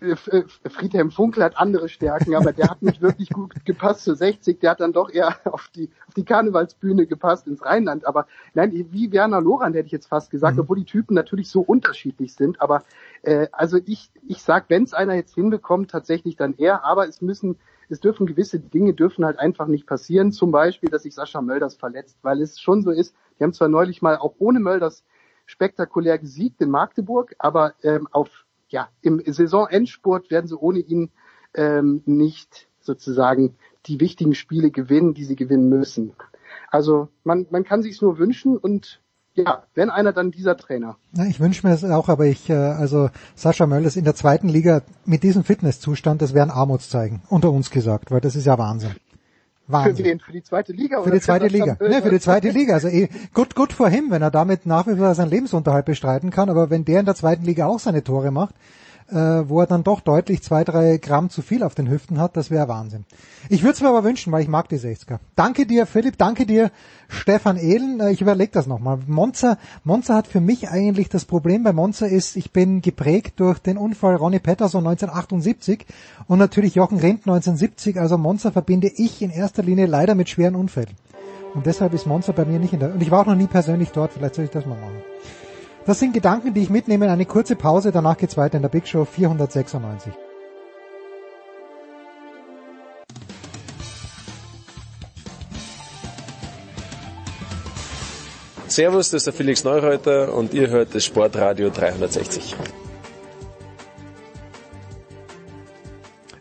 [0.00, 4.60] Friedhelm Funkel hat andere Stärken, aber der hat nicht wirklich gut gepasst zu 60.
[4.60, 8.06] Der hat dann doch eher auf die, auf die Karnevalsbühne gepasst ins Rheinland.
[8.06, 10.62] Aber nein, wie Werner Lorand hätte ich jetzt fast gesagt, mhm.
[10.62, 12.60] obwohl die Typen natürlich so unterschiedlich sind.
[12.60, 12.82] Aber
[13.22, 16.84] äh, also ich, ich sag, wenn es einer jetzt hinbekommt, tatsächlich dann er.
[16.84, 17.56] Aber es müssen
[17.90, 20.30] es dürfen gewisse Dinge dürfen halt einfach nicht passieren.
[20.30, 23.14] Zum Beispiel, dass sich Sascha Mölders verletzt, weil es schon so ist.
[23.38, 25.04] Die haben zwar neulich mal auch ohne Mölders
[25.44, 31.10] spektakulär gesiegt in Magdeburg, aber ähm, auf ja im Saisonendspurt werden sie ohne ihn
[31.54, 33.56] ähm, nicht sozusagen
[33.86, 36.12] die wichtigen Spiele gewinnen, die sie gewinnen müssen.
[36.70, 39.00] Also man, man kann sich's nur wünschen und
[39.34, 40.96] ja, wenn einer, dann dieser Trainer.
[41.16, 44.48] Ja, ich wünsche mir es auch, aber ich, äh, also Sascha Möllers in der zweiten
[44.48, 48.58] Liga mit diesem Fitnesszustand, das wäre ein Armutszeigen, unter uns gesagt, weil das ist ja
[48.58, 48.96] Wahnsinn.
[49.72, 49.96] Wahnsinn.
[49.96, 50.20] Für wen?
[50.20, 51.02] Für die zweite Liga?
[51.02, 51.76] Für die zweite Liga.
[51.80, 52.74] Ne, für die zweite Liga.
[52.74, 56.30] Also eh, gut, gut vor ihm, wenn er damit nach wie vor seinen Lebensunterhalt bestreiten
[56.30, 58.54] kann, aber wenn der in der zweiten Liga auch seine Tore macht,
[59.10, 62.36] äh, wo er dann doch deutlich zwei, drei Gramm zu viel auf den Hüften hat,
[62.36, 63.04] das wäre Wahnsinn.
[63.48, 65.18] Ich würde es mir aber wünschen, weil ich mag die 60er.
[65.36, 66.70] Danke dir, Philipp, danke dir,
[67.08, 68.00] Stefan Ehlen.
[68.00, 68.98] Äh, ich überlege das nochmal.
[69.06, 73.58] Monza, Monza hat für mich eigentlich das Problem bei Monza ist, ich bin geprägt durch
[73.58, 75.86] den Unfall Ronnie Patterson 1978
[76.26, 77.98] und natürlich Jochen Rindt 1970.
[77.98, 80.96] Also Monza verbinde ich in erster Linie leider mit schweren Unfällen.
[81.54, 83.48] Und deshalb ist Monza bei mir nicht in der, und ich war auch noch nie
[83.48, 85.02] persönlich dort, vielleicht soll ich das mal machen.
[85.86, 87.10] Das sind Gedanken, die ich mitnehme.
[87.10, 90.12] Eine kurze Pause, danach geht's weiter in der Big Show 496.
[98.68, 102.54] Servus, das ist der Felix Neureuter und ihr hört das Sportradio 360.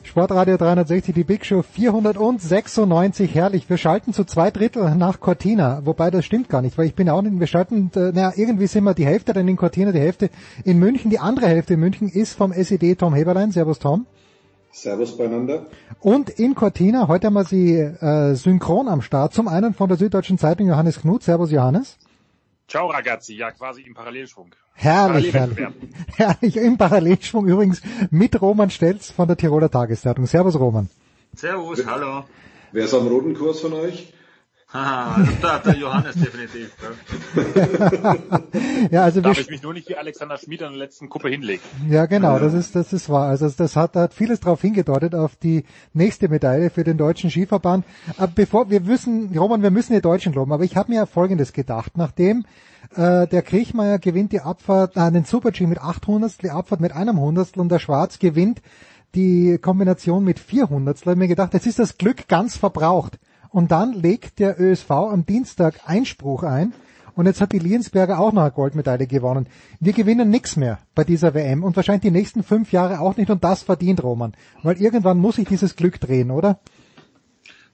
[0.09, 3.69] Sportradio 360, die Big Show 496, herrlich.
[3.69, 7.07] Wir schalten zu zwei Drittel nach Cortina, wobei das stimmt gar nicht, weil ich bin
[7.11, 9.99] auch nicht, wir schalten, äh, naja, irgendwie sind wir die Hälfte dann in Cortina, die
[9.99, 10.31] Hälfte
[10.65, 13.51] in München, die andere Hälfte in München ist vom SED Tom Heberlein.
[13.51, 14.07] Servus Tom.
[14.71, 15.67] Servus beieinander.
[15.99, 19.35] Und in Cortina, heute haben wir sie äh, synchron am Start.
[19.35, 21.21] Zum einen von der Süddeutschen Zeitung Johannes Knut.
[21.21, 21.99] Servus Johannes.
[22.69, 24.51] Ciao ragazzi, ja quasi im Parallelschwung.
[24.73, 25.67] Herrlich, herrlich.
[26.17, 27.81] Herrlich, im Parallelschwung übrigens
[28.11, 30.27] mit Roman Stelz von der Tiroler Tageszeitung.
[30.27, 30.87] Servus Roman.
[31.35, 32.25] Servus, hallo.
[32.71, 34.13] Wer ist am roten Kurs von euch?
[34.71, 36.71] Haha, der, der Johannes definitiv.
[38.91, 41.63] ja, also Darf ich mich nur nicht wie Alexander Schmid an der letzten Kuppe hinlegen.
[41.89, 43.29] Ja, genau, das ist, das ist wahr.
[43.29, 45.63] Also das hat, hat vieles darauf hingedeutet, auf die
[45.93, 47.83] nächste Medaille für den deutschen Skiverband.
[48.17, 51.51] Aber bevor, wir müssen, Roman, wir müssen die Deutschen loben, aber ich habe mir Folgendes
[51.51, 52.45] gedacht, nachdem
[52.95, 57.19] äh, der Kriechmeier gewinnt die Abfahrt, äh, den Super-G mit 800, die Abfahrt mit einem
[57.19, 58.61] Hundertstel und der Schwarz gewinnt
[59.15, 60.95] die Kombination mit 400.
[60.95, 63.17] Da habe ich mir gedacht, jetzt ist das Glück ganz verbraucht.
[63.49, 66.73] Und dann legt der ÖSV am Dienstag Einspruch ein.
[67.15, 69.47] Und jetzt hat die Liensberger auch noch eine Goldmedaille gewonnen.
[69.79, 73.29] Wir gewinnen nichts mehr bei dieser WM und wahrscheinlich die nächsten fünf Jahre auch nicht.
[73.29, 74.33] Und das verdient Roman.
[74.63, 76.59] Weil irgendwann muss sich dieses Glück drehen, oder?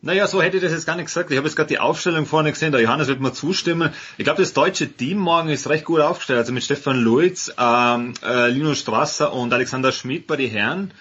[0.01, 1.31] Naja, so hätte ich das jetzt gar nicht gesagt.
[1.31, 3.91] Ich habe jetzt gerade die Aufstellung vorne gesehen, der Johannes wird mir zustimmen.
[4.17, 6.39] Ich glaube, das deutsche Team morgen ist recht gut aufgestellt.
[6.39, 10.91] Also mit Stefan Luiz, ähm, äh, Lino Strasser und Alexander Schmidt bei den Herren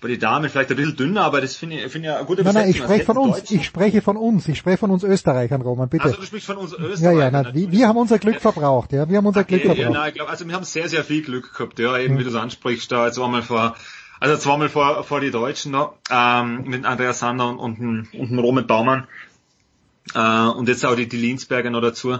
[0.00, 2.44] bei den Damen vielleicht ein bisschen dünner, aber das finde ich, finde ich eine gute
[2.44, 2.86] Nein, nein, ich Besetzung.
[2.88, 3.50] spreche von uns.
[3.50, 4.48] Ich spreche von uns.
[4.48, 6.04] Ich spreche von uns Österreichern, Roman, bitte.
[6.04, 7.18] Also du sprichst von uns ja, Österreichern.
[7.20, 9.08] ja, nein, wir, wir haben unser Glück verbraucht, ja.
[9.08, 9.94] Wir haben unser Glück Ja, verbraucht.
[9.94, 12.28] nein, ich glaube, also wir haben sehr, sehr viel Glück gehabt, ja, eben wie du
[12.30, 13.74] es ansprichst, da jetzt einmal vor,
[14.20, 18.66] also zweimal vor, vor die Deutschen noch, ähm, mit Andreas Sander und, und, und Robert
[18.68, 19.06] Baumann,
[20.14, 22.18] äh, und jetzt auch die, die Linsberger noch dazu.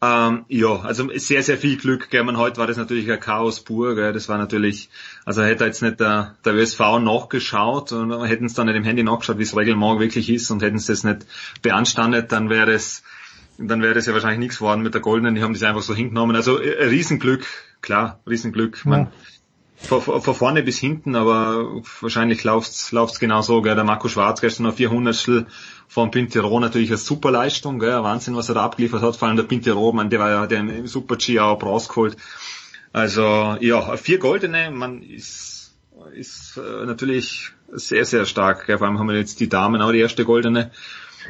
[0.00, 2.10] Ähm, ja, also sehr, sehr viel Glück.
[2.10, 2.22] Gell.
[2.22, 3.96] Man, heute war das natürlich ein Chaos pur.
[3.96, 4.12] Gell.
[4.12, 4.90] Das war natürlich,
[5.24, 9.02] also hätte jetzt nicht der, der ÖSV nachgeschaut und hätten es dann nicht im Handy
[9.02, 11.26] nachgeschaut, wie es Regelmorgen wirklich ist und hätten es das nicht
[11.62, 13.02] beanstandet, dann wäre es
[13.60, 15.34] dann wäre das ja wahrscheinlich nichts geworden mit der Goldenen.
[15.34, 16.36] Die haben das einfach so hingenommen.
[16.36, 17.44] Also äh, Riesenglück,
[17.82, 18.86] klar, Riesenglück.
[18.86, 19.08] Man,
[19.80, 23.62] von von vorne bis hinten, aber wahrscheinlich läuft's läuft's genau so.
[23.62, 23.74] Gell.
[23.74, 25.46] Der Marco Schwarz gestern auf 400
[25.86, 28.02] von Pintero natürlich eine super Leistung, gell.
[28.02, 29.16] Wahnsinn, was er da abgeliefert hat.
[29.16, 32.16] Vor allem der Pintero, man, der war ja der im Super G auch rausgeholt.
[32.92, 35.74] Also ja, vier Goldene, man ist
[36.14, 38.66] ist äh, natürlich sehr sehr stark.
[38.66, 38.78] Gell.
[38.78, 40.72] Vor allem haben wir jetzt die Damen auch die erste Goldene.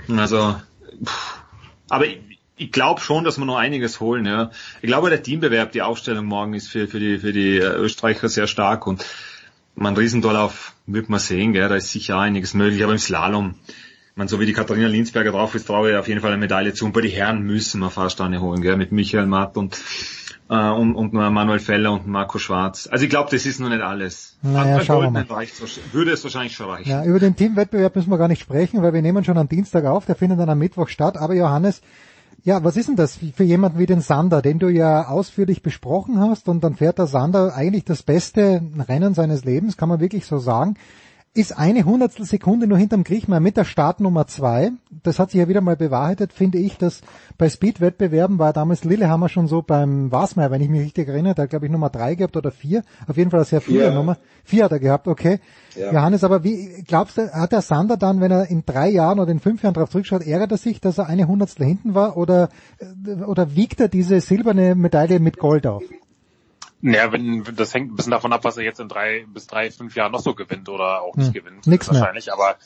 [0.08, 0.56] Also,
[1.04, 1.38] pff,
[1.88, 2.20] aber ich,
[2.58, 4.26] ich glaube schon, dass wir noch einiges holen.
[4.26, 4.50] Ja.
[4.82, 8.28] Ich glaube, der Teambewerb, die Aufstellung morgen ist für, für die, für die äh, Österreicher
[8.28, 9.04] sehr stark und
[9.74, 13.54] man Riesendorlauf wird man sehen, gell, da ist sicher einiges möglich, aber im Slalom,
[14.16, 16.72] man, so wie die Katharina Linsberger drauf ist, traue ich auf jeden Fall eine Medaille
[16.72, 19.80] zu und bei den Herren müssen wir fast eine holen, gell, mit Michael Matt und,
[20.50, 22.88] äh, und, und Manuel Feller und Marco Schwarz.
[22.90, 24.36] Also ich glaube, das ist noch nicht alles.
[24.42, 25.46] Naja, schauen wir mal.
[25.92, 26.90] würde es wahrscheinlich schon reichen.
[26.90, 29.84] Ja, über den Teamwettbewerb müssen wir gar nicht sprechen, weil wir nehmen schon am Dienstag
[29.84, 31.16] auf, der findet dann am Mittwoch statt.
[31.16, 31.80] Aber Johannes,
[32.44, 36.20] ja, was ist denn das für jemanden wie den Sander, den du ja ausführlich besprochen
[36.20, 40.24] hast und dann fährt der Sander eigentlich das beste Rennen seines Lebens, kann man wirklich
[40.24, 40.76] so sagen.
[41.34, 44.72] Ist eine Hundertstel Sekunde nur hinterm Griechmann mit der Startnummer zwei.
[45.04, 47.02] Das hat sich ja wieder mal bewahrheitet, finde ich, dass
[47.36, 51.46] bei Speed-Wettbewerben war damals Lillehammer schon so beim Wasmeier, wenn ich mich richtig erinnere, da
[51.46, 52.82] glaube ich Nummer drei gehabt oder vier.
[53.06, 53.90] Auf jeden Fall eine sehr viele Vier.
[53.92, 54.16] Nummer.
[54.42, 55.38] Vier hat er gehabt, okay.
[55.76, 55.92] Ja.
[55.92, 59.30] Johannes, aber wie glaubst du, hat der Sander dann, wenn er in drei Jahren oder
[59.30, 62.48] in fünf Jahren darauf zurückschaut, ärgert er sich, dass er eine Hundertstel hinten war oder,
[63.26, 65.84] oder wiegt er diese silberne Medaille mit Gold auf?
[66.80, 69.70] Naja, wenn, das hängt ein bisschen davon ab, was er jetzt in drei bis drei,
[69.70, 71.66] fünf Jahren noch so gewinnt oder auch nicht Hm, gewinnt.
[71.66, 72.00] nix mehr.
[72.00, 72.32] wahrscheinlich.
[72.32, 72.56] Aber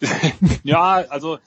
[0.64, 1.38] ja, also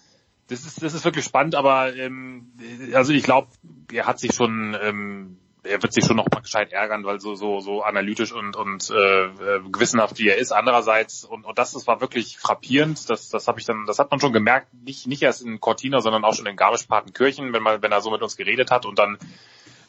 [0.47, 2.51] das ist das ist wirklich spannend, aber ähm,
[2.93, 3.49] also ich glaube,
[3.91, 7.35] er hat sich schon ähm, er wird sich schon noch mal gescheit ärgern, weil so
[7.35, 10.53] so so analytisch und und äh, äh, gewissenhaft wie er ist.
[10.53, 13.09] Andererseits und, und das, das war wirklich frappierend.
[13.09, 15.99] Das das habe ich dann, das hat man schon gemerkt, nicht nicht erst in Cortina,
[15.99, 18.97] sondern auch schon in Garmisch-Partenkirchen, wenn man wenn er so mit uns geredet hat und
[18.97, 19.17] dann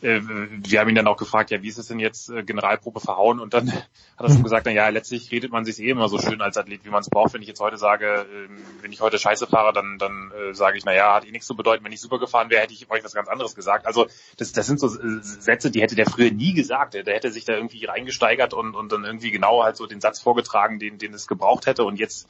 [0.02, 3.00] äh, wir haben ihn dann auch gefragt, ja, wie ist es denn jetzt äh, Generalprobe
[3.00, 3.40] verhauen?
[3.40, 3.84] Und dann hat
[4.18, 6.84] er schon gesagt, na ja, letztlich redet man sich eh immer so schön als Athlet,
[6.84, 7.34] wie man es braucht.
[7.34, 10.78] Wenn ich jetzt heute sage, ähm, wenn ich heute Scheiße fahre, dann dann äh, sage
[10.78, 11.84] ich, na ja, hat eh nichts zu bedeuten.
[11.84, 13.86] Wenn ich super gefahren wäre, hätte ich euch was ganz anderes gesagt.
[13.86, 14.06] Also
[14.36, 16.94] das das sind so äh, Sätze, die hätte der früher nie gesagt.
[16.94, 20.00] Der, der hätte sich da irgendwie reingesteigert und und dann irgendwie genau halt so den
[20.00, 21.84] Satz vorgetragen, den den es gebraucht hätte.
[21.84, 22.28] Und jetzt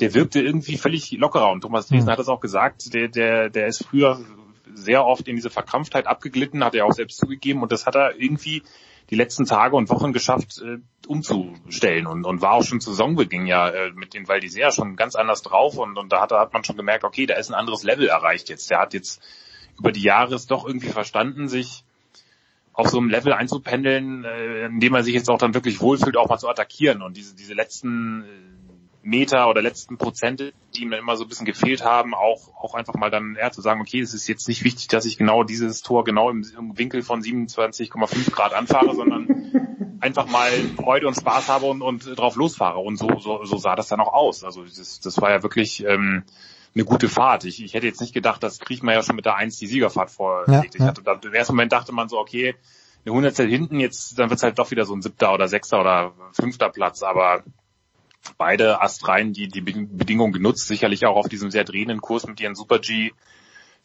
[0.00, 1.50] der wirkte irgendwie völlig lockerer.
[1.52, 4.18] Und Thomas Dresden hat es auch gesagt, der, der, der ist früher
[4.72, 7.62] sehr oft in diese Verkrampftheit abgeglitten, hat er auch selbst zugegeben.
[7.62, 8.62] Und das hat er irgendwie
[9.10, 12.06] die letzten Tage und Wochen geschafft äh, umzustellen.
[12.06, 15.42] Und, und war auch schon zu Saisonbeginn ja äh, mit den Valdisea schon ganz anders
[15.42, 15.76] drauf.
[15.76, 18.48] Und, und da hat, hat man schon gemerkt, okay, da ist ein anderes Level erreicht
[18.48, 18.70] jetzt.
[18.70, 19.22] Der hat jetzt
[19.78, 21.84] über die Jahre es doch irgendwie verstanden, sich
[22.72, 26.16] auf so einem Level einzupendeln, äh, in dem er sich jetzt auch dann wirklich wohlfühlt,
[26.16, 27.02] auch mal zu attackieren.
[27.02, 28.63] Und diese, diese letzten äh,
[29.04, 32.94] Meter oder letzten Prozente, die ihm immer so ein bisschen gefehlt haben, auch, auch einfach
[32.94, 35.82] mal dann eher zu sagen, okay, es ist jetzt nicht wichtig, dass ich genau dieses
[35.82, 41.48] Tor genau im, im Winkel von 27,5 Grad anfahre, sondern einfach mal Freude und Spaß
[41.48, 42.78] habe und, und drauf losfahre.
[42.78, 44.42] Und so, so, so sah das dann auch aus.
[44.42, 46.24] Also das, das war ja wirklich ähm,
[46.74, 47.44] eine gute Fahrt.
[47.44, 50.74] Ich, ich hätte jetzt nicht gedacht, dass Kriechmeier schon mit der 1 die Siegerfahrt vorlegt.
[50.74, 52.54] Ja, ich hatte, da, Im ersten Moment dachte man so, okay,
[53.04, 56.12] eine Hundertstel hinten, jetzt dann wird's halt doch wieder so ein siebter oder sechster oder
[56.32, 57.44] fünfter Platz, aber
[58.38, 62.54] beide Astreien die die Bedingungen genutzt, sicherlich auch auf diesem sehr drehenden Kurs mit ihren
[62.54, 63.12] Super G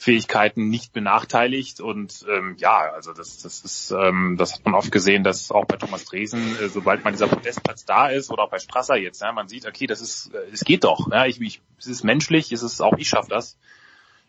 [0.01, 4.93] Fähigkeiten nicht benachteiligt und ähm, ja, also das das ist ähm, das hat man oft
[4.93, 8.49] gesehen, dass auch bei Thomas Dresen, äh, sobald man dieser Podestplatz da ist oder auch
[8.49, 11.41] bei Strasser jetzt, ja, man sieht, okay, das ist äh, es geht doch, ja, ich,
[11.41, 13.57] ich es ist menschlich, es ist auch ich schaffe das.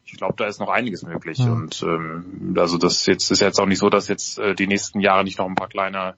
[0.07, 1.53] Ich glaube, da ist noch einiges möglich Ja.
[1.53, 4.99] und ähm, also das jetzt ist jetzt auch nicht so, dass jetzt äh, die nächsten
[4.99, 6.17] Jahre nicht noch ein paar kleine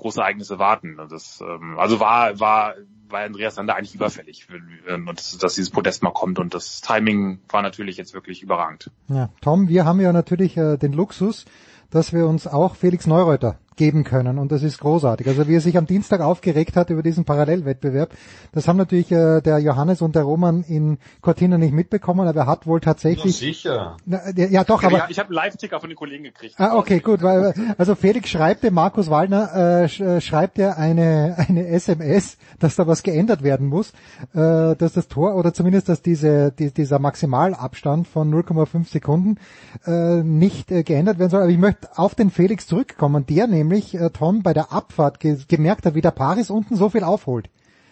[0.00, 0.98] große Ereignisse warten.
[0.98, 2.74] Und Das, ähm, also war war
[3.08, 4.46] war Andreas Sander eigentlich überfällig
[4.88, 8.42] ähm, und dass, dass dieses Podest mal kommt und das Timing war natürlich jetzt wirklich
[8.42, 8.90] überragend.
[9.08, 11.44] Ja, Tom, wir haben ja natürlich äh, den Luxus,
[11.90, 15.26] dass wir uns auch Felix Neureuter geben können und das ist großartig.
[15.26, 18.10] Also wie er sich am Dienstag aufgeregt hat über diesen Parallelwettbewerb,
[18.52, 22.46] das haben natürlich äh, der Johannes und der Roman in Cortina nicht mitbekommen, aber er
[22.46, 23.38] hat wohl tatsächlich...
[23.38, 23.96] sicher.
[24.04, 24.98] Na, der- ja doch, aber...
[24.98, 26.56] ja, ich habe einen Live-Ticker von den Kollegen gekriegt.
[26.58, 30.76] Ah, okay, gut, weil also Felix schreibt dem Markus Wallner äh, sch, äh, schreibt er
[30.76, 33.92] eine eine SMS, dass da was geändert werden muss,
[34.34, 39.38] äh, dass das Tor oder zumindest dass diese die, dieser Maximalabstand von 0,5 Sekunden
[39.86, 41.40] äh, nicht äh, geändert werden soll.
[41.40, 45.38] Aber ich möchte auf den Felix zurückkommen, der nämlich äh, Tom bei der Abfahrt ge
[45.48, 47.48] gemerkt hat, wie der Paris unten so viel aufholt.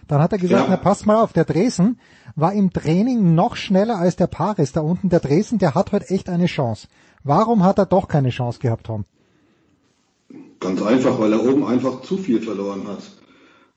[0.06, 0.70] Dann hat er gesagt, Ja.
[0.70, 1.98] na passt mal auf, der Dresen
[2.34, 5.08] war im Training noch schneller als der Paris da unten.
[5.08, 6.88] Der Dresen, der hat heute echt eine Chance.
[7.24, 9.04] Warum hat er doch keine Chance gehabt, Tom?
[10.60, 13.02] Ganz einfach, weil er oben einfach zu viel verloren hat.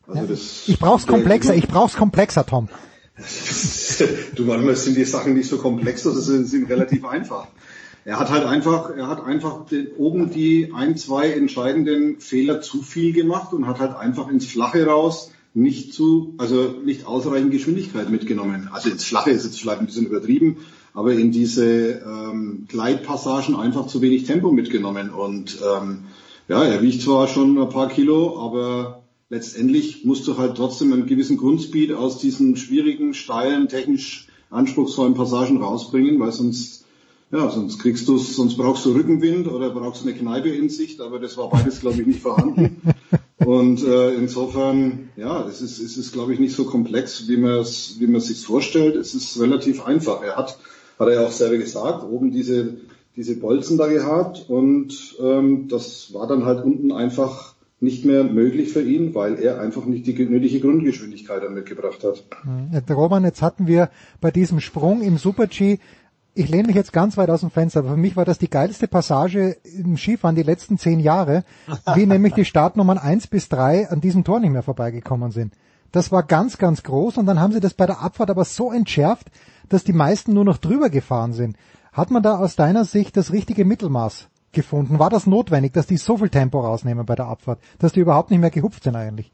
[0.08, 2.70] Also das, Ich brauch's komplexer, ich brauch's komplexer, Tom.
[4.36, 7.48] du, manchmal sind die Sachen nicht so komplex, das sind, sind relativ einfach.
[8.04, 12.82] Er hat halt einfach, er hat einfach den, oben die ein, zwei entscheidenden Fehler zu
[12.82, 18.10] viel gemacht und hat halt einfach ins Flache raus nicht zu, also nicht ausreichend Geschwindigkeit
[18.10, 18.70] mitgenommen.
[18.72, 20.58] Also ins Flache ist jetzt vielleicht ein bisschen übertrieben,
[20.94, 25.10] aber in diese ähm, Gleitpassagen einfach zu wenig Tempo mitgenommen.
[25.10, 26.06] Und ähm,
[26.48, 31.06] ja, er wiegt zwar schon ein paar Kilo, aber letztendlich musst du halt trotzdem einen
[31.06, 36.81] gewissen Grundspeed aus diesen schwierigen, steilen, technisch anspruchsvollen Passagen rausbringen, weil sonst
[37.32, 41.20] ja, sonst kriegst du sonst brauchst du Rückenwind oder brauchst eine Kneipe in Sicht, aber
[41.20, 42.82] das war beides, glaube ich, nicht vorhanden.
[43.46, 47.60] Und äh, insofern, ja, es ist, es ist, glaube ich, nicht so komplex, wie man
[47.60, 48.96] es, wie man sich vorstellt.
[48.96, 50.22] Es ist relativ einfach.
[50.22, 50.60] Er hat,
[51.00, 52.78] hat er ja auch selber gesagt, oben diese
[53.16, 58.72] diese Bolzen da gehabt und ähm, das war dann halt unten einfach nicht mehr möglich
[58.72, 62.24] für ihn, weil er einfach nicht die nötige Grundgeschwindigkeit dann mitgebracht hat.
[62.94, 63.90] Roman, jetzt hatten wir
[64.22, 65.80] bei diesem Sprung im Super-G,
[66.34, 68.50] ich lehne mich jetzt ganz weit aus dem Fenster, aber für mich war das die
[68.50, 71.44] geilste Passage im Skifahren die letzten zehn Jahre,
[71.94, 75.54] wie nämlich die Startnummern eins bis drei an diesem Tor nicht mehr vorbeigekommen sind.
[75.92, 78.72] Das war ganz, ganz groß und dann haben sie das bei der Abfahrt aber so
[78.72, 79.30] entschärft,
[79.68, 81.58] dass die meisten nur noch drüber gefahren sind.
[81.92, 85.00] Hat man da aus deiner Sicht das richtige Mittelmaß gefunden?
[85.00, 88.32] War das notwendig, dass die so viel Tempo rausnehmen bei der Abfahrt, dass die überhaupt
[88.32, 89.34] nicht mehr gehupft sind eigentlich?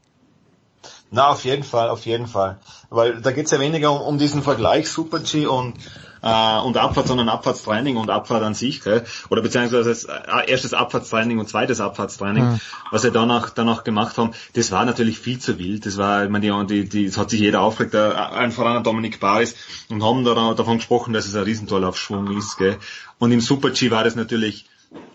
[1.10, 2.58] Na, auf jeden Fall, auf jeden Fall.
[2.90, 5.74] Weil da geht's ja weniger um, um diesen Vergleich Super G und
[6.22, 9.04] äh, und Abfahrt, sondern Abfahrtstraining und Abfahrt an sich, gell?
[9.30, 12.60] oder beziehungsweise das, äh, erstes Abfahrtstraining und zweites Abfahrtstraining, Mhm.
[12.90, 15.86] was sie danach, danach gemacht haben, das war natürlich viel zu wild.
[15.86, 18.82] Das war, ich meine, die, die, die, das hat sich jeder aufgeregt, allen voran an
[18.82, 19.54] Dominik Baris
[19.90, 22.56] und haben da, davon gesprochen, dass es ein Riesentollaufschwung ist.
[22.58, 22.78] Gell?
[23.18, 24.66] Und im Super-G war das natürlich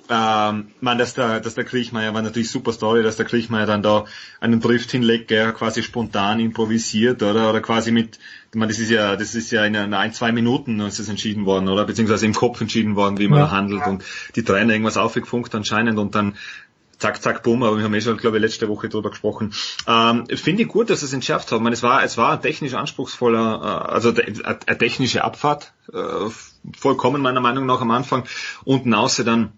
[0.10, 3.82] ähm, man, dass der, dass der Kriechmeier war natürlich super Story, dass der Kriechmeier dann
[3.82, 4.06] da
[4.42, 8.20] einen Drift hinlegt, der quasi spontan improvisiert, oder, oder quasi mit,
[8.54, 11.70] meine, das ist ja, das ist ja in ein, zwei Minuten ist das entschieden worden,
[11.70, 13.52] oder, beziehungsweise im Kopf entschieden worden, wie man Ja.
[13.52, 14.04] handelt und
[14.36, 16.36] die Trainer irgendwas aufgefunkt anscheinend und dann
[17.00, 19.54] zack, zack, bumm, aber wir haben eh schon, glaube ich, letzte Woche drüber gesprochen.
[19.88, 21.58] Ähm, Finde ich gut, dass es entschärft haben.
[21.60, 25.74] Ich meine, es war, es war ein technisch anspruchsvoller, äh, also de- eine technische Abfahrt,
[25.92, 25.98] äh,
[26.78, 28.24] vollkommen meiner Meinung nach am Anfang.
[28.64, 29.52] Unten außer dann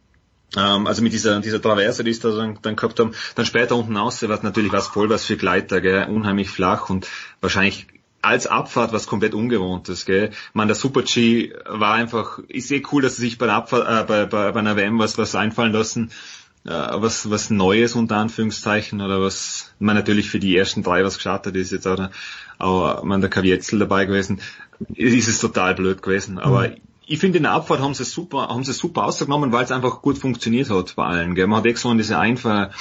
[0.56, 3.98] also mit dieser, dieser Traverse, die es da dann, dann gehabt haben, dann später unten
[3.98, 7.08] aus, was natürlich was voll was für Gleiter, gell, unheimlich flach und
[7.42, 7.88] wahrscheinlich
[8.22, 10.32] als Abfahrt was komplett ungewohntes, gell.
[10.54, 13.88] Man, der Super G war einfach, ist eh cool, dass sie sich bei der Abfahrt,
[13.88, 16.10] äh, bei, bei, bei einer WM was, was einfallen lassen,
[16.66, 21.16] äh, was, was Neues unter Anführungszeichen oder was, man natürlich für die ersten drei was
[21.16, 22.12] gestartet ist jetzt, oder,
[22.58, 24.42] aber man, der Kavietzel dabei gewesen,
[24.96, 26.72] ist es total blöd gewesen, aber
[27.08, 29.64] ich finde in der Abfahrt haben sie es super, haben sie es super ausgenommen, weil
[29.64, 31.36] es einfach gut funktioniert hat bei allen.
[31.36, 31.48] Gell?
[31.48, 32.72] Man hat extra diese Einfahr,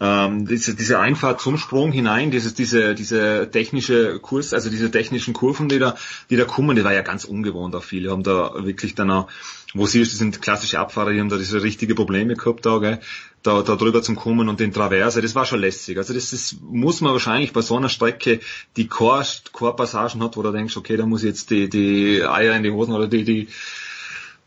[0.00, 5.34] ähm, diese, diese Einfahrt zum Sprung hinein, dieses, diese, diese technische Kurs, also diese technischen
[5.34, 5.94] Kurven, die da,
[6.30, 9.28] die da kommen, die war ja ganz ungewohnt auch viele, haben da wirklich dann auch,
[9.74, 13.00] wo sie sind klassische Abfahrer, die haben da diese richtige Probleme gehabt da, gell,
[13.42, 15.96] da, da drüber zum Kommen und den Traverse, das war schon lässig.
[15.96, 18.40] Also das ist, muss man wahrscheinlich bei so einer Strecke,
[18.76, 22.22] die Core, Core Passagen hat, wo du denkst, okay, da muss ich jetzt die, die
[22.22, 23.48] Eier in die Hosen oder die, die,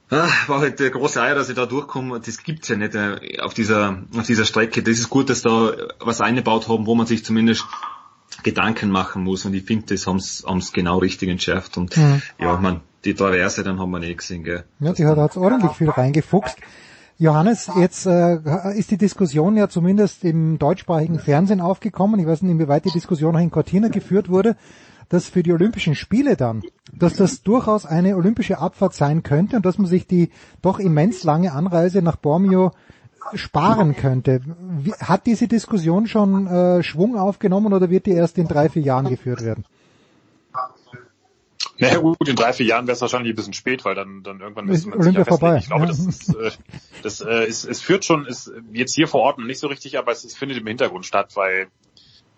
[0.09, 2.19] Ah, war halt der große Eier, dass ich da durchkomme.
[2.19, 4.83] Das gibt's ja nicht äh, auf dieser, auf dieser Strecke.
[4.83, 7.65] Das ist gut, dass da was eingebaut haben, wo man sich zumindest
[8.43, 9.45] Gedanken machen muss.
[9.45, 11.77] Und ich finde, das haben's, haben's genau richtig entschärft.
[11.77, 12.21] Und Mhm.
[12.39, 14.65] ja, man, die Traverse, dann haben wir nicht gesehen, gell.
[14.79, 16.57] Ja, die hat hat's ordentlich viel reingefuchst.
[17.17, 18.39] Johannes, jetzt äh,
[18.75, 22.19] ist die Diskussion ja zumindest im deutschsprachigen Fernsehen aufgekommen.
[22.19, 24.55] Ich weiß nicht, inwieweit die Diskussion auch in Cortina geführt wurde,
[25.09, 29.65] dass für die Olympischen Spiele dann, dass das durchaus eine olympische Abfahrt sein könnte und
[29.65, 30.31] dass man sich die
[30.61, 32.71] doch immens lange Anreise nach Bormio
[33.35, 34.41] sparen könnte.
[34.79, 38.81] Wie, hat diese Diskussion schon äh, Schwung aufgenommen oder wird die erst in drei, vier
[38.81, 39.65] Jahren geführt werden?
[41.77, 44.39] Naja gut, in drei, vier Jahren wäre es wahrscheinlich ein bisschen spät, weil dann, dann
[44.39, 45.57] irgendwann Ist müsste man sich ja vorbei.
[45.57, 45.87] Ich glaube, ja.
[45.87, 46.51] das ist, äh,
[47.01, 49.97] das äh, ist, es führt schon, ist jetzt hier vor Ort noch nicht so richtig,
[49.97, 51.67] aber es, es findet im Hintergrund statt, weil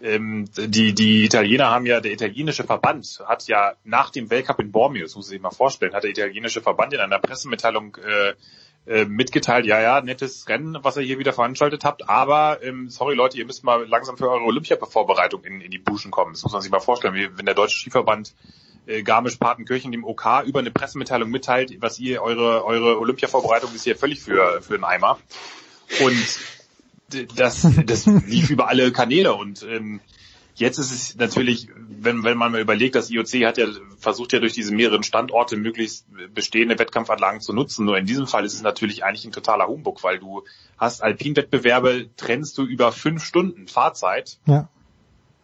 [0.02, 4.72] ähm, die, die Italiener haben ja, der italienische Verband hat ja nach dem Weltcup in
[4.72, 8.34] Bormio, das muss man sich mal vorstellen, hat der italienische Verband in einer Pressemitteilung äh,
[8.88, 13.16] äh, mitgeteilt, ja, ja, nettes Rennen, was ihr hier wieder veranstaltet habt, aber ähm, sorry
[13.16, 16.34] Leute, ihr müsst mal langsam für eure Olympia-Vorbereitung in, in die Buschen kommen.
[16.34, 18.36] Das muss man sich mal vorstellen, wie, wenn der deutsche Skiverband
[19.03, 24.22] Garmisch-Partenkirchen dem OK über eine Pressemitteilung mitteilt, was ihr, eure, eure Olympia-Vorbereitung ist hier völlig
[24.22, 25.20] für, für den Eimer.
[26.02, 30.02] Und das, das lief über alle Kanäle und ähm,
[30.57, 33.68] Jetzt ist es natürlich, wenn, wenn man mal überlegt, das IOC hat ja
[33.99, 37.86] versucht ja durch diese mehreren Standorte möglichst bestehende Wettkampfanlagen zu nutzen.
[37.86, 40.45] Nur in diesem Fall ist es natürlich eigentlich ein totaler Humbug, weil du
[40.78, 44.70] hast Alpinwettbewerbe, trennst du über fünf Stunden Fahrzeit, Ja.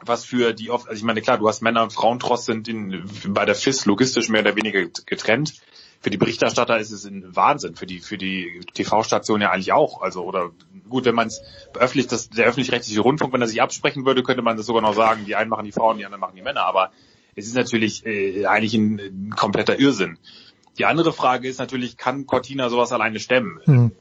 [0.03, 3.03] Was für die oft, also ich meine, klar, du hast Männer und Frauentross sind in,
[3.28, 5.53] bei der FIS logistisch mehr oder weniger getrennt.
[5.99, 10.02] Für die Berichterstatter ist es ein Wahnsinn, für die, für die TV-Station ja eigentlich auch.
[10.02, 10.49] Also, oder
[10.90, 11.41] gut, wenn man es
[11.76, 14.95] öffentlich, das, der öffentlich-rechtliche Rundfunk, wenn er sich absprechen würde, könnte man das sogar noch
[14.95, 16.65] sagen, die einen machen die Frauen, die anderen machen die Männer.
[16.65, 16.91] Aber
[17.36, 20.18] es ist natürlich äh, eigentlich ein, ein kompletter Irrsinn.
[20.80, 23.60] Die andere Frage ist natürlich, kann Cortina sowas alleine stemmen?
[23.68, 23.91] Mhm.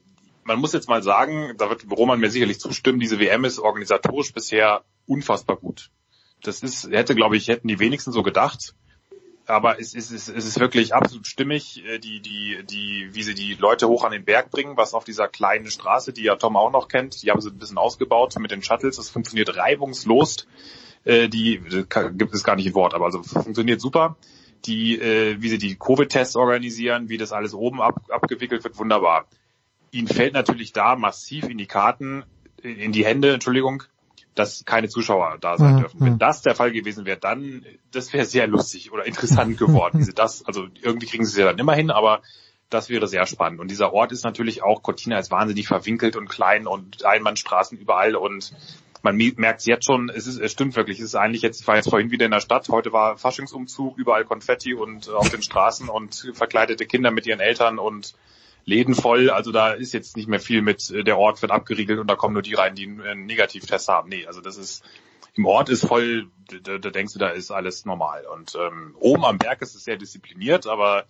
[0.50, 4.32] Man muss jetzt mal sagen, da wird Roman mir sicherlich zustimmen, diese WM ist organisatorisch
[4.32, 5.90] bisher unfassbar gut.
[6.42, 8.74] Das ist, hätte, glaube ich, hätten die wenigsten so gedacht.
[9.46, 13.54] Aber es ist, es ist, wirklich absolut stimmig, äh, die, die, die, wie sie die
[13.54, 16.72] Leute hoch an den Berg bringen, was auf dieser kleinen Straße, die ja Tom auch
[16.72, 20.48] noch kennt, die haben sie ein bisschen ausgebaut mit den Shuttles, das funktioniert reibungslos.
[21.04, 24.16] Äh, die kann- gibt es gar nicht im Wort, aber also funktioniert super.
[24.66, 29.26] Die, äh, wie sie die Covid-Tests organisieren, wie das alles oben ab, abgewickelt wird, wunderbar
[29.90, 32.24] ihnen fällt natürlich da massiv in die Karten,
[32.62, 33.82] in die Hände, Entschuldigung,
[34.34, 36.00] dass keine Zuschauer da sein Mhm, dürfen.
[36.00, 36.18] Wenn mhm.
[36.18, 39.98] das der Fall gewesen wäre, dann, das wäre sehr lustig oder interessant geworden.
[39.98, 42.22] Wie sie das, also irgendwie kriegen sie es ja dann immer hin, aber
[42.68, 43.60] das wäre sehr spannend.
[43.60, 48.14] Und dieser Ort ist natürlich auch, Cortina ist wahnsinnig verwinkelt und klein und Einbahnstraßen überall
[48.14, 48.52] und
[49.02, 51.66] man merkt es jetzt schon, es ist, es stimmt wirklich, es ist eigentlich jetzt, ich
[51.66, 55.30] war jetzt vorhin wieder in der Stadt, heute war Faschingsumzug, überall Konfetti und äh, auf
[55.30, 58.14] den Straßen und verkleidete Kinder mit ihren Eltern und
[58.64, 61.98] Läden voll, also da ist jetzt nicht mehr viel mit, äh, der Ort wird abgeriegelt
[61.98, 64.08] und da kommen nur die rein, die einen Negativtest haben.
[64.08, 64.84] Nee, also das ist,
[65.34, 66.28] im Ort ist voll,
[66.62, 68.24] da, da denkst du, da ist alles normal.
[68.26, 71.06] Und ähm, oben am Berg ist es sehr diszipliniert, aber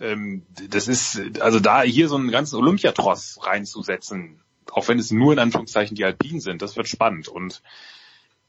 [0.00, 4.40] ähm, das ist, also da hier so einen ganzen Olympiatross reinzusetzen,
[4.72, 7.28] auch wenn es nur in Anführungszeichen die Alpinen sind, das wird spannend.
[7.28, 7.62] Und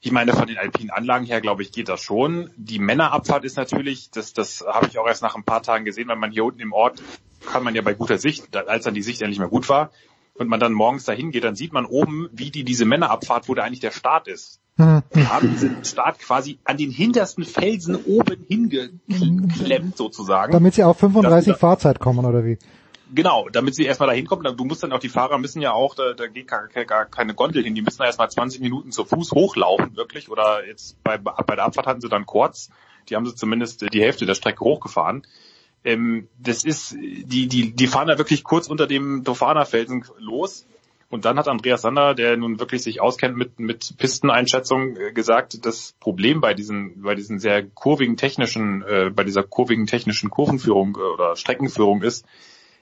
[0.02, 2.52] ich meine, von den alpinen Anlagen her, glaube ich, geht das schon.
[2.56, 6.08] Die Männerabfahrt ist natürlich, das, das habe ich auch erst nach ein paar Tagen gesehen,
[6.08, 7.02] weil man hier unten im Ort
[7.46, 9.92] kann man ja bei guter Sicht, als dann die Sicht endlich mal gut war,
[10.38, 13.56] und man dann morgens dahin geht, dann sieht man oben, wie die diese Männerabfahrt, wo
[13.56, 14.60] da eigentlich der Start ist.
[14.78, 15.04] Mhm.
[15.16, 20.52] Die haben diesen Start quasi an den hintersten Felsen oben hingeklemmt sozusagen.
[20.52, 22.58] Damit sie auf 35 Dass du Fahrzeit kommen oder wie?
[23.14, 24.58] Genau, damit sie erstmal da hinkommen.
[24.58, 27.34] Du musst dann auch, die Fahrer müssen ja auch, da, da geht gar, gar keine
[27.34, 30.30] Gondel hin, die müssen da erstmal 20 Minuten zu Fuß hochlaufen, wirklich.
[30.30, 32.70] Oder jetzt bei, bei der Abfahrt hatten sie dann kurz,
[33.08, 35.26] die haben sie zumindest die Hälfte der Strecke hochgefahren.
[35.86, 40.66] Ähm, das ist, die, die, die fahren da wirklich kurz unter dem Dofana-Felsen los.
[41.10, 45.64] Und dann hat Andreas Sander, der nun wirklich sich auskennt mit, mit Pisteneinschätzung, äh, gesagt,
[45.66, 50.98] das Problem bei diesen, bei diesen sehr kurvigen technischen, äh, bei dieser kurvigen technischen Kurvenführung
[50.98, 52.26] äh, oder Streckenführung ist,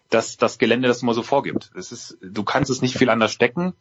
[0.09, 1.71] dass das Gelände das immer so vorgibt.
[1.75, 3.73] Es ist, du kannst es nicht viel anders stecken,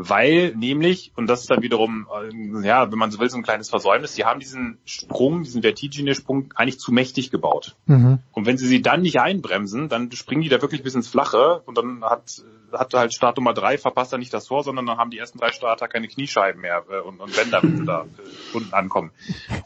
[0.00, 3.42] weil nämlich, und das ist dann wiederum, äh, ja, wenn man so will, so ein
[3.42, 7.74] kleines Versäumnis, die haben diesen Sprung, diesen Vertigine-Sprung eigentlich zu mächtig gebaut.
[7.86, 8.20] Mhm.
[8.32, 11.62] Und wenn sie sie dann nicht einbremsen, dann springen die da wirklich bis ins Flache
[11.66, 14.98] und dann hat hatte halt Start Nummer drei, verpasst er nicht das Tor, sondern dann
[14.98, 18.02] haben die ersten drei Starter keine Kniescheiben mehr äh, und, und Bänder, wenn sie da
[18.02, 19.10] äh, unten ankommen.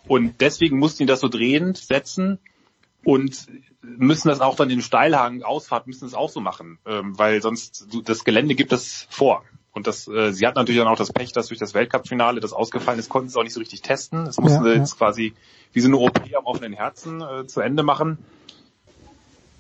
[0.08, 2.38] Und deswegen mussten die das so drehend setzen
[3.04, 3.48] und
[3.82, 7.88] müssen das auch dann in Steilhang, Ausfahrt, müssen es auch so machen, ähm, weil sonst
[8.04, 9.44] das Gelände gibt das vor.
[9.72, 12.52] Und das, äh, sie hatten natürlich dann auch das Pech, dass durch das Weltcup-Finale das
[12.52, 14.26] ausgefallen ist, konnten sie auch nicht so richtig testen.
[14.26, 14.76] Das mussten Ja, sie ja.
[14.76, 15.34] jetzt quasi
[15.72, 18.18] wie so eine OP am offenen Herzen äh, zu Ende machen.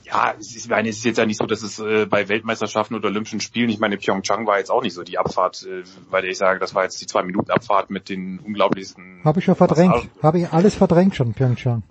[0.04, 2.28] Ja, es ist, ich meine, es ist jetzt ja nicht so, dass es äh, bei
[2.28, 5.84] Weltmeisterschaften oder Olympischen Spielen, ich meine, Pyeongchang war jetzt auch nicht so die Abfahrt, äh,
[6.12, 9.22] der ich sage, das war jetzt die zwei Minuten Abfahrt mit den unglaublichsten.
[9.24, 10.10] Habe ich schon verdrängt.
[10.22, 11.84] Habe ich alles verdrängt schon, Pyeongchang.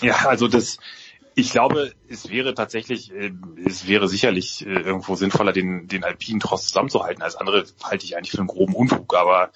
[0.00, 0.78] Ja, also das,
[1.38, 3.32] ich glaube, es wäre tatsächlich, äh,
[3.64, 7.22] es wäre sicherlich äh, irgendwo sinnvoller, den, den alpinen Tross zusammenzuhalten.
[7.22, 9.50] Als andere halte ich eigentlich für einen groben Unfug, aber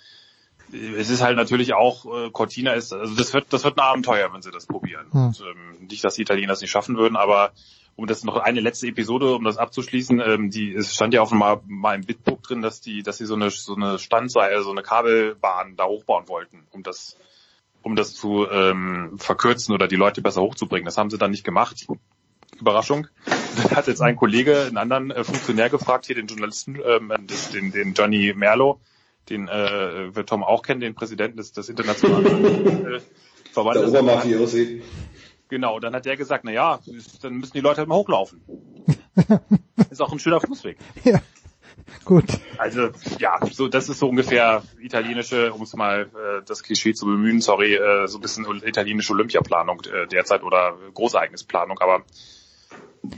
[0.72, 4.32] äh, es ist halt natürlich auch, Cortina ist, also das wird, das wird ein Abenteuer,
[4.32, 5.06] wenn sie das probieren.
[5.10, 5.26] Hm.
[5.26, 7.52] Und, ähm, nicht, dass die Italiener es nicht schaffen würden, aber
[7.96, 11.32] um das noch eine letzte Episode, um das abzuschließen, ähm, die, es stand ja auch
[11.32, 14.70] mal, mal im Bitbook drin, dass die, dass sie so eine, so eine Standseil, so
[14.70, 17.16] eine Kabelbahn da hochbauen wollten, um das,
[17.82, 20.84] um das zu ähm, verkürzen oder die Leute besser hochzubringen.
[20.84, 21.86] Das haben sie dann nicht gemacht.
[22.58, 23.08] Überraschung.
[23.56, 27.12] Dann hat jetzt ein Kollege einen anderen äh, Funktionär gefragt, hier den Journalisten, ähm,
[27.52, 28.80] den, den Johnny Merlo,
[29.28, 33.00] den äh, wird Tom auch kennen, den Präsidenten des, des internationalen äh,
[33.52, 33.90] Verbandes.
[33.92, 34.82] Der Obermafiosi.
[35.48, 36.80] Genau, dann hat der gesagt, na ja,
[37.20, 38.40] dann müssen die Leute halt mal hochlaufen.
[39.90, 40.78] ist auch ein schöner Fußweg.
[41.04, 41.20] Ja,
[42.04, 42.24] gut.
[42.58, 47.06] Also ja, so das ist so ungefähr italienische, um es mal äh, das Klischee zu
[47.06, 52.04] bemühen, sorry, äh, so ein bisschen italienische Olympiaplanung äh, derzeit oder Großereignisplanung, aber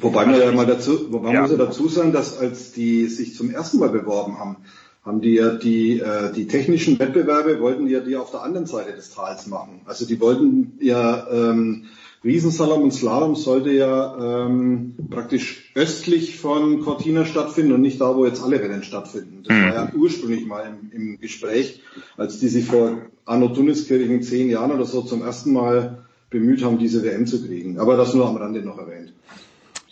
[0.01, 1.41] Wobei man ja mal dazu, wobei man Ja.
[1.43, 4.57] muss ja dazu sagen, dass als die sich zum ersten Mal beworben haben,
[5.05, 8.66] haben die ja die, äh, die technischen Wettbewerbe wollten die ja die auf der anderen
[8.66, 9.82] Seite des Tals machen.
[9.85, 11.85] Also die wollten ja ähm,
[12.25, 18.25] Riesenslalom und Slalom sollte ja ähm, praktisch östlich von Cortina stattfinden und nicht da, wo
[18.25, 19.43] jetzt alle Rennen stattfinden.
[19.45, 21.83] Das war ja ursprünglich mal im, im Gespräch,
[22.17, 26.79] als die sich vor Anno Tuniskirchen zehn Jahren oder so zum ersten Mal bemüht haben,
[26.79, 27.79] diese WM zu kriegen.
[27.79, 29.13] Aber das nur am Rande noch erwähnt.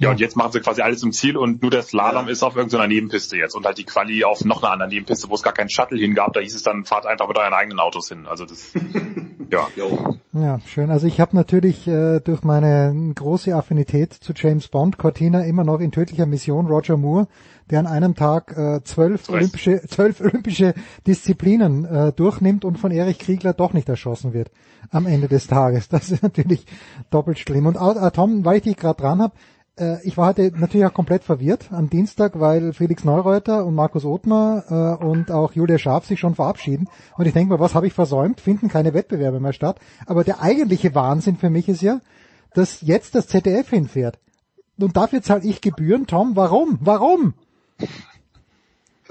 [0.02, 2.56] Ja, und jetzt machen sie quasi alles im Ziel und nur der Slalom ist auf
[2.56, 5.52] irgendeiner Nebenpiste jetzt und halt die Quali auf noch einer anderen Nebenpiste, wo es gar
[5.52, 8.26] keinen Shuttle hingab, da hieß es dann, fahrt einfach mit euren eigenen Autos hin.
[8.26, 8.72] Also das,
[9.50, 9.68] ja.
[10.32, 10.90] Ja, schön.
[10.90, 15.78] Also ich habe natürlich äh, durch meine große Affinität zu James Bond Cortina immer noch
[15.78, 17.28] in tödlicher Mission Roger Moore,
[17.70, 20.74] der an einem Tag äh, zwölf olympische zwölf olympische
[21.06, 24.50] Disziplinen äh, durchnimmt und von Erich Kriegler doch nicht erschossen wird
[24.90, 25.88] am Ende des Tages.
[25.88, 26.66] Das ist natürlich
[27.10, 27.66] doppelt schlimm.
[27.66, 29.34] Und äh, Tom, weil ich dich gerade dran habe,
[29.82, 34.04] äh, ich war heute natürlich auch komplett verwirrt am Dienstag, weil Felix Neureuter und Markus
[34.04, 36.88] Othmar äh, und auch Julia Scharf sich schon verabschieden.
[37.16, 38.40] Und ich denke mal, was habe ich versäumt?
[38.40, 39.78] Finden keine Wettbewerbe mehr statt.
[40.06, 42.00] Aber der eigentliche Wahnsinn für mich ist ja,
[42.54, 44.18] dass jetzt das ZDF hinfährt.
[44.78, 46.06] Und dafür zahle ich Gebühren.
[46.06, 46.78] Tom, warum?
[46.80, 47.34] Warum?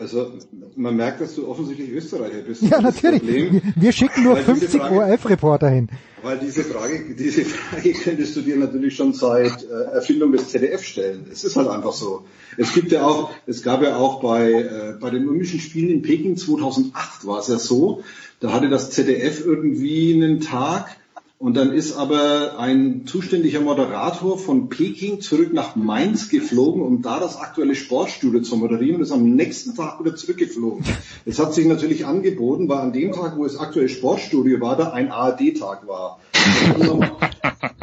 [0.01, 0.31] Also
[0.75, 2.63] man merkt, dass du offensichtlich Österreicher bist.
[2.63, 3.21] Ja, natürlich.
[3.21, 3.61] Problem.
[3.75, 5.89] Wir, schicken nur Weil diese 50 Frage- ORF-Reporter hin.
[6.23, 10.83] Weil diese Frage, diese Frage könntest du dir natürlich schon seit äh, Erfindung des ZDF
[10.83, 11.27] stellen.
[11.31, 12.23] Es ist halt einfach so.
[12.57, 16.01] Es gibt ja auch, es gab ja auch bei, äh, bei den Olympischen Spielen in
[16.01, 18.03] Peking 2008 war es ja so,
[18.39, 20.97] da hatte das ZDF irgendwie einen Tag
[21.41, 27.19] und dann ist aber ein zuständiger Moderator von Peking zurück nach Mainz geflogen, um da
[27.19, 30.85] das aktuelle Sportstudio zu moderieren und ist am nächsten Tag wieder zurückgeflogen.
[31.25, 34.91] Es hat sich natürlich angeboten, weil an dem Tag, wo das aktuelle Sportstudio war, da
[34.91, 36.19] ein ARD-Tag war.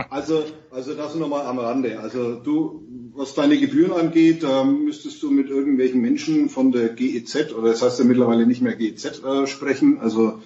[0.09, 1.98] Also, also das nochmal am Rande.
[1.98, 4.44] Also du, was deine Gebühren angeht,
[4.85, 8.76] müsstest du mit irgendwelchen Menschen von der GEZ, oder das heißt ja mittlerweile nicht mehr
[8.76, 9.98] GEZ, äh, sprechen.
[9.98, 10.39] Also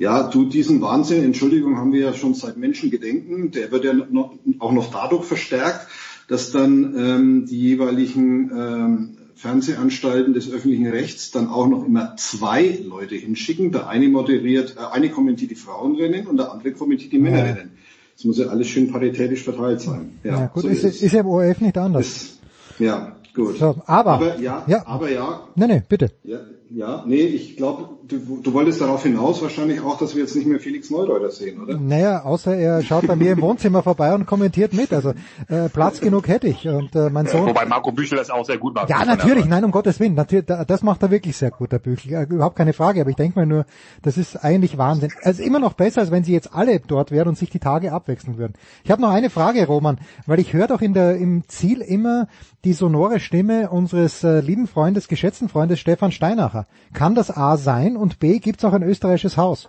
[0.00, 3.50] ja, du, diesen Wahnsinn, Entschuldigung, haben wir ja schon seit Menschengedenken.
[3.50, 5.88] Der wird ja noch, auch noch dadurch verstärkt,
[6.26, 12.78] dass dann ähm, die jeweiligen ähm, Fernsehanstalten des öffentlichen Rechts dann auch noch immer zwei
[12.82, 13.72] Leute hinschicken.
[13.72, 17.72] Der eine moderiert, äh, eine kommentiert die Frauenrennen und der andere kommentiert die Männerrennen.
[18.16, 20.18] Das muss ja alles schön paritätisch verteilt sein.
[20.24, 22.38] Ja, Ja, gut, so ist, ist ist ja im ORF nicht anders.
[22.78, 23.58] Ja, gut.
[23.58, 24.82] So, aber, aber ja, ja.
[24.86, 26.10] aber ja, Nee, nee, bitte.
[26.24, 26.38] ja,
[26.72, 30.46] ja, nee, ich glaube, du, du wolltest darauf hinaus wahrscheinlich auch, dass wir jetzt nicht
[30.46, 31.78] mehr Felix Neureuter sehen, oder?
[31.78, 34.92] Naja, außer er schaut bei mir im Wohnzimmer vorbei und kommentiert mit.
[34.92, 35.10] Also
[35.48, 36.68] äh, Platz genug hätte ich.
[36.68, 37.46] Und äh, mein Sohn.
[37.46, 38.88] Wobei Marco Büchel das auch sehr gut macht.
[38.88, 40.14] Ja, natürlich, nein, um Gottes Willen.
[40.14, 42.12] Natürlich, da- das macht er wirklich sehr gut, der Büchel.
[42.12, 43.66] Ja, Überhaupt keine Frage, aber ich denke mal nur,
[44.02, 45.10] das ist eigentlich Wahnsinn.
[45.22, 47.92] Also immer noch besser, als wenn sie jetzt alle dort wären und sich die Tage
[47.92, 48.52] abwechseln würden.
[48.84, 52.28] Ich habe noch eine Frage, Roman, weil ich höre doch in der, im Ziel immer
[52.64, 56.59] die sonore Stimme unseres äh, lieben Freundes, geschätzten Freundes Stefan Steinacher.
[56.92, 59.68] Kann das A sein und B, gibt's auch ein österreichisches Haus?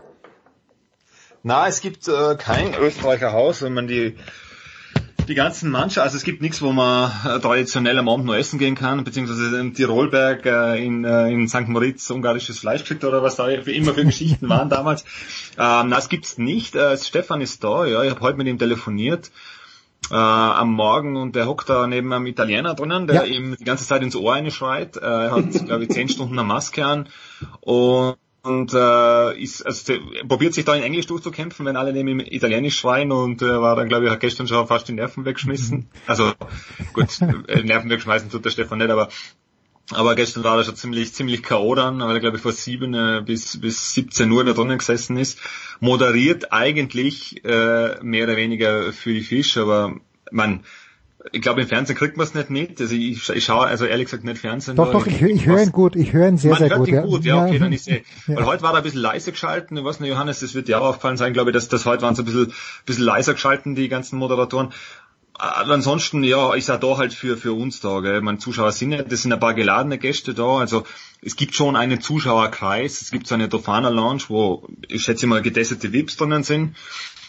[1.44, 4.16] Na, es gibt äh, kein Österreicher Haus, wenn man die
[5.28, 8.60] die ganzen Mannschaften, also es gibt nichts, wo man äh, traditionell am Abend noch essen
[8.60, 11.68] gehen kann, beziehungsweise im Tirolberg äh, in, äh, in St.
[11.68, 15.06] Moritz ungarisches Fleisch kriegt oder was da immer für Geschichten waren damals.
[15.58, 16.76] Ähm, das gibt's nicht.
[16.76, 19.32] Äh, Stefan ist da, ja, ich habe heute mit ihm telefoniert
[20.10, 23.24] äh, am Morgen und der hockt da neben einem Italiener drinnen, der Ja.
[23.24, 24.98] ihm die ganze Zeit ins Ohr einschreit.
[24.98, 27.10] Äh, er hat, glaube ich, zehn Stunden eine Maske an
[27.62, 32.08] und und äh, ist, also er probiert sich da in Englisch durchzukämpfen, wenn alle neben
[32.08, 35.26] ihm Italienisch schreien und äh, war dann, glaube ich, hat gestern schon fast die Nerven
[35.26, 35.90] weggeschmissen.
[36.08, 36.32] Also
[36.94, 39.10] gut, äh, Nerven wegschmeißen tut der Stefan nicht, aber
[39.90, 41.76] aber gestern war er schon ziemlich, ziemlich K.O.
[41.76, 45.18] dann, weil er, glaube ich, vor sieben äh, bis, bis 17 Uhr da drinnen gesessen
[45.18, 45.40] ist.
[45.80, 49.96] Moderiert eigentlich äh, mehr oder weniger für die Fisch, aber
[50.32, 50.64] man,
[51.32, 52.80] ich glaube, im Fernsehen kriegt man es nicht mit.
[52.80, 54.76] Also ich, ich schaue also ehrlich gesagt nicht Fernsehen.
[54.76, 56.88] Doch, doch, ich, ich höre ihn gut, ich höre ihn sehr, Man sehr hört gut.
[56.88, 57.02] ihn ja.
[57.02, 58.04] gut, ja, okay, dann ist eh.
[58.28, 58.38] Ja.
[58.38, 60.82] Weil heute war er ein bisschen leise geschalten, ich weiß nicht, Johannes, das wird dir
[60.82, 62.54] auch aufgefallen sein, glaube ich, dass das heute waren so ein bisschen,
[62.86, 64.70] bisschen leiser geschalten, die ganzen Moderatoren.
[65.34, 68.22] Aber ansonsten, ja, ich sag da halt für, für uns da, gell.
[68.22, 70.84] Meine Zuschauer sind ja, das sind ein paar geladene Gäste da, also
[71.22, 75.42] es gibt schon einen Zuschauerkreis, es gibt so eine Tofana Lounge, wo, ich schätze mal,
[75.42, 76.76] getestete VIPs drinnen sind.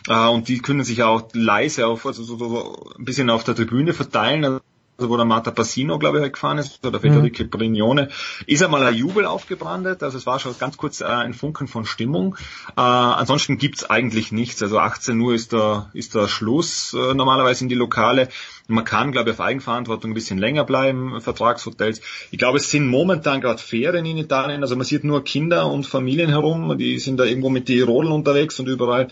[0.09, 3.45] Äh, und die können sich auch leise auf, also so, so, so ein bisschen auf
[3.45, 4.61] der Tribüne verteilen.
[4.99, 8.09] Also wo der Marta Passino, glaube ich, halt gefahren ist, oder Federico Brignone,
[8.47, 11.87] ist einmal ein Jubel aufgebrandet, also es war schon ganz kurz äh, ein Funken von
[11.87, 12.37] Stimmung.
[12.77, 17.65] Äh, ansonsten gibt's eigentlich nichts, also 18 Uhr ist da, ist da Schluss äh, normalerweise
[17.65, 18.29] in die Lokale.
[18.69, 22.01] Man kann, glaube ich, auf Eigenverantwortung ein bisschen länger bleiben, Vertragshotels.
[22.31, 25.87] Ich glaube, es sind momentan gerade Ferien in Italien, also man sieht nur Kinder und
[25.87, 29.09] Familien herum, die sind da irgendwo mit die Rodeln unterwegs und überall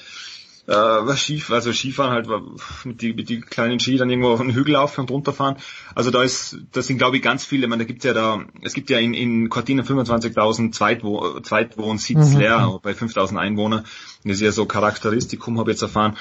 [0.66, 2.28] äh, was Skif also Skifahren halt
[2.84, 5.56] mit die, mit die kleinen Ski dann irgendwo auf den Hügel laufen und runterfahren.
[5.94, 7.64] Also da ist, das sind glaube ich ganz viele.
[7.64, 12.32] Ich meine, da gibt's ja da, es gibt ja in, in Cortina 25.000 Zweitwo Zweitwohnsitz
[12.32, 12.38] Mhm.
[12.38, 13.84] leer bei 5.000 Einwohnern.
[14.24, 16.16] Das ist ja so Charakteristikum, habe ich jetzt erfahren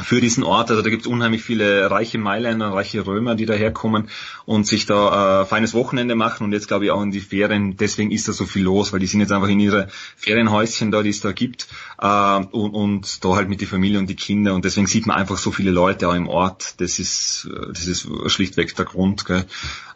[0.00, 0.70] für diesen Ort.
[0.70, 4.08] Also da gibt es unheimlich viele reiche Mailänder, reiche Römer, die daherkommen
[4.44, 7.76] und sich da äh, feines Wochenende machen und jetzt glaube ich auch in die Ferien.
[7.76, 11.02] Deswegen ist da so viel los, weil die sind jetzt einfach in ihre Ferienhäuschen da,
[11.02, 11.68] die es da gibt
[12.00, 15.16] äh, und, und da halt mit die Familie und die Kinder und deswegen sieht man
[15.16, 16.80] einfach so viele Leute auch im Ort.
[16.80, 19.24] Das ist äh, das ist schlichtweg der Grund.
[19.24, 19.44] Gell.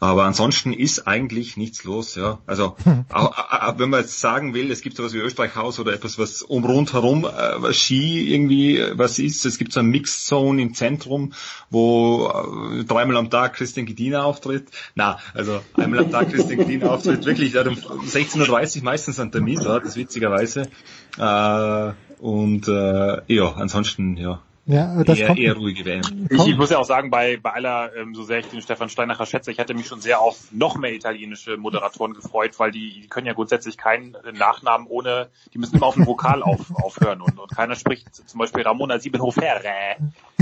[0.01, 2.17] Aber ansonsten ist eigentlich nichts los.
[2.17, 2.77] Ja, also
[3.13, 6.43] auch, auch, wenn man jetzt sagen will, es gibt sowas wie Österreichhaus oder etwas, was
[6.43, 9.47] um rundherum äh, Ski irgendwie äh, was ist.
[9.47, 11.33] Es gibt so ein Mixed Zone im Zentrum,
[11.71, 14.69] wo äh, dreimal am Tag Christian Gedina auftritt.
[14.97, 17.25] Na, also einmal am Tag Christian Gedina auftritt.
[17.25, 20.69] Wirklich, um 16.30 Uhr meistens einen Termin dort, das witzigerweise.
[21.19, 24.43] Äh, und äh, ja, ansonsten ja.
[24.65, 26.03] Ja, das eher, kommt- eher ruhige WM.
[26.31, 28.89] Ich, ich muss ja auch sagen, bei, bei aller, ähm, so sehr ich den Stefan
[28.89, 33.01] Steinacher schätze, ich hätte mich schon sehr auf noch mehr italienische Moderatoren gefreut, weil die,
[33.03, 36.75] die können ja grundsätzlich keinen äh, Nachnamen ohne, die müssen immer auf den Vokal auf,
[36.77, 39.43] aufhören und, und keiner spricht zum Beispiel Ramona Siebenhofer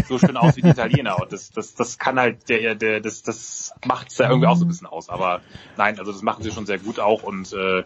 [0.07, 3.23] so schön aus wie die Italiener und das, das, das kann halt der, der, das,
[3.23, 5.41] das macht's ja irgendwie auch so ein bisschen aus, aber
[5.77, 7.85] nein, also das machen sie schon sehr gut auch und äh,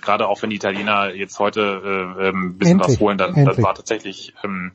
[0.00, 3.34] gerade auch wenn die Italiener jetzt heute äh, ähm, ein bisschen Endlich, was holen, dann,
[3.34, 3.64] dann endlich.
[3.64, 4.72] war tatsächlich ähm,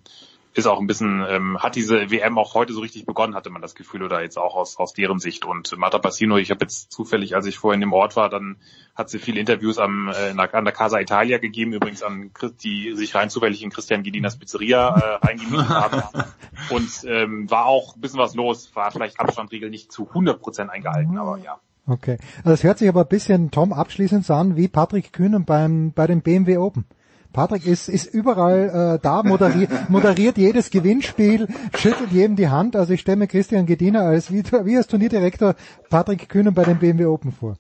[0.53, 3.61] ist auch ein bisschen, ähm, hat diese WM auch heute so richtig begonnen, hatte man
[3.61, 5.45] das Gefühl, oder jetzt auch aus, aus deren Sicht.
[5.45, 8.58] Und Marta Passino, ich habe jetzt zufällig, als ich vorhin im Ort war, dann
[8.95, 12.95] hat sie viele Interviews am, äh, an der Casa Italia gegeben, übrigens an Chris- die
[12.95, 16.03] sich rein zufällig in Christian Gedinas Pizzeria äh, eingemietet haben.
[16.69, 21.18] Und ähm, war auch ein bisschen was los, war vielleicht Abstandregel nicht zu 100% eingehalten,
[21.18, 21.60] aber ja.
[21.88, 22.18] Okay.
[22.40, 25.92] Also es hört sich aber ein bisschen, Tom, abschließend so an wie Patrick Kühnen beim,
[25.92, 26.86] bei den BMW Open.
[27.33, 32.75] Patrick ist, ist überall äh, da, moderiert, moderiert jedes Gewinnspiel, schüttelt jedem die Hand.
[32.75, 35.56] Also ich stelle mir Christian Gediner als, wie, wie als Turnierdirektor
[35.90, 37.58] Patrick Kühnen bei den BMW Open vor.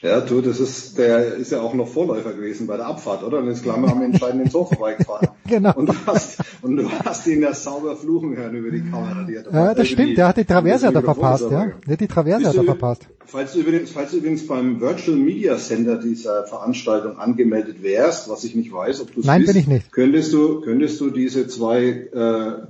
[0.00, 3.38] Ja, du, das ist, der ist ja auch noch Vorläufer gewesen bei der Abfahrt, oder?
[3.38, 5.28] Und ist klar am entscheidenden Tor vorbeigefahren.
[5.48, 5.72] Genau.
[5.76, 9.24] Und du hast, und du hast ihn ja sauber fluchen hören über die Kamera.
[9.26, 11.68] Die hat Ja, das stimmt, der hat die Traverse hat er verpasst, ja.
[11.88, 13.06] Hat die Traverse hat er verpasst.
[13.24, 18.44] Falls du übrigens, falls du übrigens beim Virtual Media Center dieser Veranstaltung angemeldet wärst, was
[18.44, 19.90] ich nicht weiß, ob du es Nein, bist, bin ich nicht.
[19.90, 22.66] könntest du, könntest du diese zwei äh,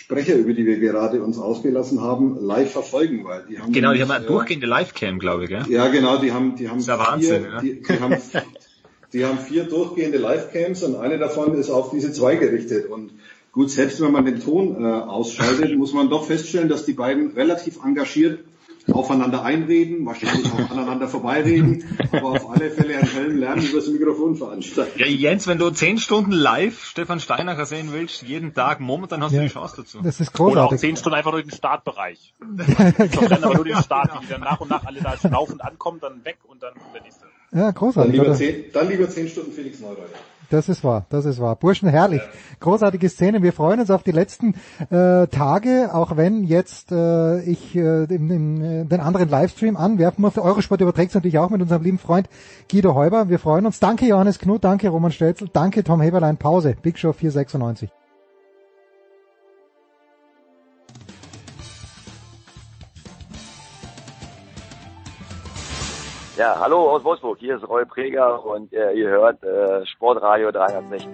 [0.00, 4.00] Sprecher, über die wir gerade uns ausgelassen haben, live verfolgen, weil die haben Genau, die
[4.00, 5.64] haben eine äh, durchgehende Livecam, glaube ich, gell?
[5.68, 7.60] ja, genau, die haben, die haben, Wahnsinn, vier, ja.
[7.60, 8.16] die, die, haben,
[9.12, 12.88] die haben vier durchgehende Livecams und eine davon ist auf diese zwei gerichtet.
[12.88, 13.10] Und
[13.50, 17.32] gut, selbst wenn man den Ton äh, ausschaltet, muss man doch feststellen, dass die beiden
[17.32, 18.38] relativ engagiert
[18.92, 23.88] aufeinander einreden, wahrscheinlich auch aneinander vorbeireden, aber auf alle Fälle einen hellen Lärm über das
[23.88, 24.98] Mikrofon veranstalten.
[24.98, 29.32] Ja, Jens, wenn du zehn Stunden live Stefan Steinacher sehen willst, jeden Tag, momentan hast
[29.32, 29.98] Ja, du die Chance dazu.
[30.02, 30.80] das ist Oder auch großartig.
[30.80, 32.34] zehn Stunden einfach nur den Startbereich.
[33.14, 35.62] Doch dann aber nur den Start, wie die dann nach und nach alle da schnaufend
[35.62, 37.24] ankommen, dann weg und dann der nächste.
[37.52, 38.12] Ja, Dann großartig.
[38.12, 38.34] lieber, Oder?
[38.34, 40.02] zehn, dann lieber zehn Stunden Felix Neureuter.
[40.50, 41.56] Das ist wahr, das ist wahr.
[41.56, 42.22] Burschen, herrlich.
[42.60, 43.42] Großartige Szene.
[43.42, 44.54] Wir freuen uns auf die letzten
[44.90, 50.42] äh, Tage, auch wenn jetzt äh, ich äh, den, den, den anderen Livestream anwerfen musste.
[50.42, 52.30] Eurosport überträgt natürlich auch mit unserem lieben Freund
[52.70, 53.28] Guido Heuber.
[53.28, 53.78] Wir freuen uns.
[53.78, 56.38] Danke Johannes Knut, danke Roman Stelzel, danke Tom Heberlein.
[56.38, 56.76] Pause.
[56.80, 57.90] Big Show 496.
[66.38, 71.08] Ja, hallo aus Wolfsburg, hier ist Roy Preger und äh, ihr hört äh, Sportradio 360.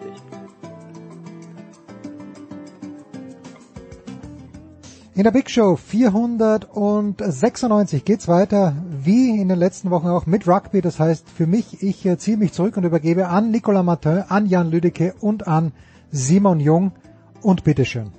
[5.15, 10.83] In der Big Show 496 geht's weiter, wie in den letzten Wochen auch mit Rugby.
[10.83, 14.45] Das heißt für mich, ich äh, ziehe mich zurück und übergebe an Nicolas Martin, an
[14.45, 15.73] Jan Lüdecke und an
[16.11, 16.93] Simon Jung.
[17.41, 18.13] Und bitteschön.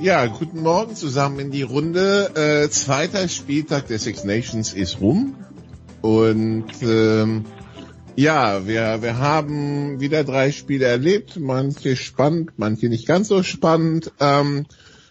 [0.00, 2.30] Ja, guten Morgen zusammen in die Runde.
[2.36, 5.34] Äh, zweiter Spieltag der Six Nations ist rum.
[6.02, 7.44] Und ähm,
[8.14, 11.36] ja, wir, wir haben wieder drei Spiele erlebt.
[11.40, 14.12] Manche spannend, manche nicht ganz so spannend.
[14.20, 14.66] Ähm,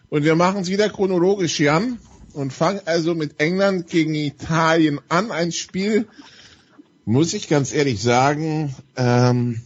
[0.08, 2.00] und wir machen es wieder chronologisch, Jan.
[2.32, 5.32] Und fangen also mit England gegen Italien an.
[5.32, 6.08] Ein Spiel,
[7.04, 9.60] muss ich ganz ehrlich sagen, ähm,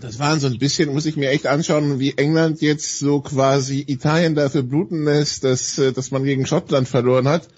[0.00, 3.84] das waren so ein bisschen, muss ich mir echt anschauen, wie England jetzt so quasi
[3.86, 7.48] Italien dafür bluten lässt, dass, äh, dass man gegen Schottland verloren hat.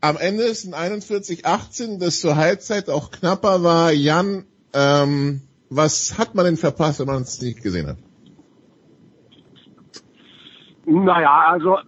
[0.00, 3.92] Am Ende ist ein 41-18, das zur Halbzeit auch knapper war.
[3.92, 4.44] Jan,
[4.74, 7.96] ähm, was hat man denn verpasst, wenn man es nicht gesehen hat?
[10.84, 11.78] Naja, also,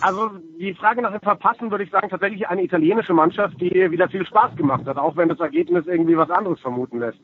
[0.00, 4.08] also die Frage nach dem Verpassen würde ich sagen, tatsächlich eine italienische Mannschaft, die wieder
[4.08, 7.18] viel Spaß gemacht hat, auch wenn das Ergebnis irgendwie was anderes vermuten lässt.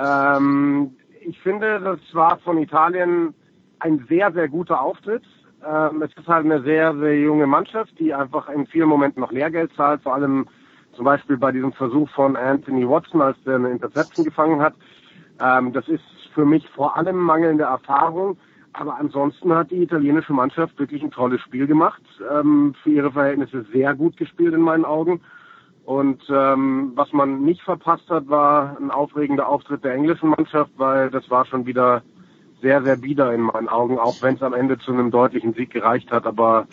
[0.00, 3.34] Ähm, ich finde, das war von Italien
[3.80, 5.22] ein sehr, sehr guter Auftritt.
[5.66, 9.32] Ähm, es ist halt eine sehr, sehr junge Mannschaft, die einfach in vielen Momenten noch
[9.32, 10.46] Lehrgeld zahlt, vor allem
[10.92, 14.74] zum Beispiel bei diesem Versuch von Anthony Watson, als der eine Interception gefangen hat.
[15.40, 16.04] Ähm, das ist
[16.34, 18.38] für mich vor allem mangelnde Erfahrung.
[18.72, 22.02] Aber ansonsten hat die italienische Mannschaft wirklich ein tolles Spiel gemacht.
[22.32, 25.20] Ähm, für ihre Verhältnisse sehr gut gespielt in meinen Augen.
[25.84, 31.10] Und ähm, was man nicht verpasst hat, war ein aufregender Auftritt der englischen Mannschaft, weil
[31.10, 32.02] das war schon wieder
[32.62, 35.70] sehr, sehr bieder in meinen Augen, auch wenn es am Ende zu einem deutlichen Sieg
[35.70, 36.26] gereicht hat.
[36.26, 36.68] Aber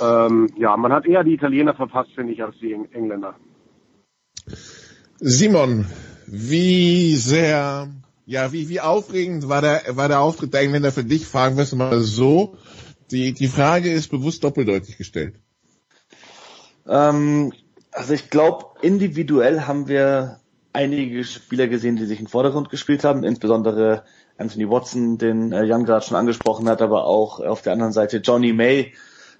[0.00, 3.34] ähm, ja, man hat eher die Italiener verpasst, finde ich, als die Engländer.
[5.18, 5.86] Simon,
[6.26, 7.88] wie sehr,
[8.26, 11.26] ja, wie, wie aufregend war der, war der Auftritt der Engländer für dich?
[11.26, 12.56] Fragen wir es mal so.
[13.10, 15.34] Die, die Frage ist bewusst doppeldeutig gestellt.
[16.88, 17.52] Ähm,
[17.92, 20.40] also ich glaube, individuell haben wir
[20.72, 24.04] einige Spieler gesehen, die sich im Vordergrund gespielt haben, insbesondere
[24.38, 28.18] Anthony Watson, den äh, Jan gerade schon angesprochen hat, aber auch auf der anderen Seite
[28.18, 28.94] Johnny May.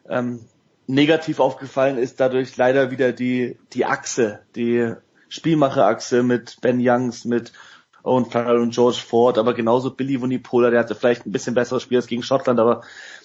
[0.08, 0.40] Ähm,
[0.86, 4.92] negativ aufgefallen ist dadurch leider wieder die, die Achse, die
[5.28, 7.52] Spielmacherachse mit Ben Youngs, mit
[8.02, 11.84] Owen Farrell und George Ford, aber genauso Billy Wunipola, der hatte vielleicht ein bisschen besseres
[11.84, 12.82] Spiel als gegen Schottland, aber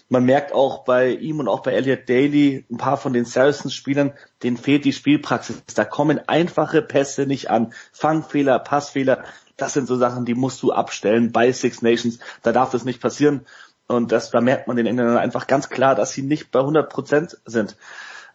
[0.10, 4.14] man merkt auch bei ihm und auch bei Elliot Daly, ein paar von den Saracens-Spielern,
[4.42, 5.64] denen fehlt die Spielpraxis.
[5.76, 7.74] Da kommen einfache Pässe nicht an.
[7.92, 9.24] Fangfehler, Passfehler,
[9.58, 12.19] das sind so Sachen, die musst du abstellen bei Six Nations.
[12.44, 13.45] Da darf das nicht passieren.
[13.88, 16.90] Und das, da merkt man den Engländern einfach ganz klar, dass sie nicht bei 100
[16.90, 17.76] Prozent sind.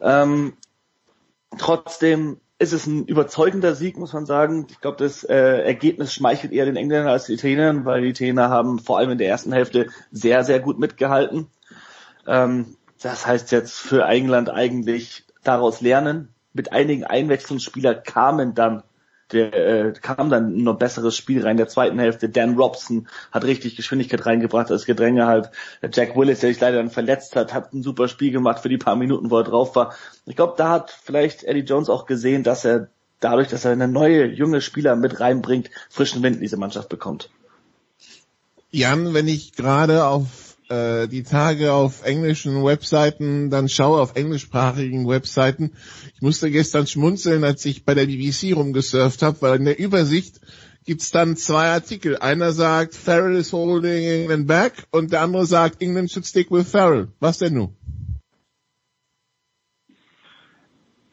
[0.01, 0.55] Ähm,
[1.59, 4.67] trotzdem ist es ein überzeugender Sieg, muss man sagen.
[4.70, 8.51] Ich glaube, das äh, Ergebnis schmeichelt eher den Engländern als den Italienern, weil die Italiener
[8.51, 11.49] haben vor allem in der ersten Hälfte sehr, sehr gut mitgehalten.
[12.26, 16.28] Ähm, das heißt jetzt für England eigentlich daraus lernen.
[16.52, 18.83] Mit einigen Einwechslungsspielern kamen dann
[19.33, 21.52] der äh, kam dann ein noch besseres Spiel rein.
[21.52, 25.51] In der zweiten Hälfte Dan Robson hat richtig Geschwindigkeit reingebracht als Gedränge halt.
[25.92, 28.78] Jack Willis, der sich leider dann verletzt hat, hat ein super Spiel gemacht für die
[28.78, 29.94] paar Minuten, wo er drauf war.
[30.26, 32.89] Ich glaube, da hat vielleicht Eddie Jones auch gesehen, dass er
[33.20, 37.31] dadurch, dass er eine neue junge Spieler mit reinbringt, frischen Wind in diese Mannschaft bekommt.
[38.70, 45.07] Jan, wenn ich gerade auf äh, die Tage auf englischen Webseiten dann schaue, auf englischsprachigen
[45.07, 45.73] Webseiten.
[46.15, 50.41] Ich musste gestern schmunzeln, als ich bei der BBC rumgesurft habe, weil in der Übersicht
[50.86, 52.17] gibt's dann zwei Artikel.
[52.17, 56.70] Einer sagt, Farrell is holding England back und der andere sagt, England should stick with
[56.70, 57.09] Farrell.
[57.20, 57.76] Was denn nun?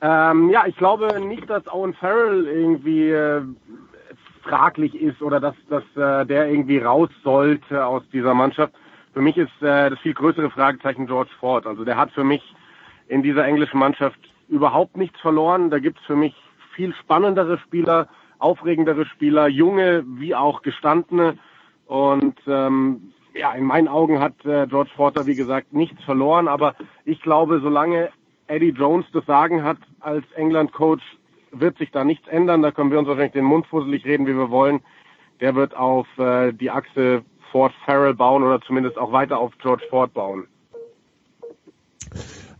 [0.01, 3.41] Ähm, ja, ich glaube nicht, dass Owen Farrell irgendwie äh,
[4.43, 8.73] fraglich ist oder dass, dass äh, der irgendwie raus sollte aus dieser Mannschaft.
[9.19, 11.67] Für mich ist äh, das viel größere Fragezeichen George Ford.
[11.67, 12.41] Also der hat für mich
[13.09, 14.17] in dieser englischen Mannschaft
[14.47, 15.69] überhaupt nichts verloren.
[15.69, 16.33] Da gibt's für mich
[16.73, 18.07] viel spannendere Spieler,
[18.37, 21.37] aufregendere Spieler, junge wie auch gestandene.
[21.85, 26.47] Und ähm, ja, in meinen Augen hat äh, George Porter, wie gesagt, nichts verloren.
[26.47, 28.11] Aber ich glaube, solange
[28.47, 31.03] Eddie Jones das Sagen hat als England-Coach,
[31.51, 32.61] wird sich da nichts ändern.
[32.61, 34.79] Da können wir uns wahrscheinlich den Mund fusselig reden, wie wir wollen.
[35.41, 39.83] Der wird auf äh, die Achse Ford Farrell bauen oder zumindest auch weiter auf George
[39.89, 40.47] Ford bauen.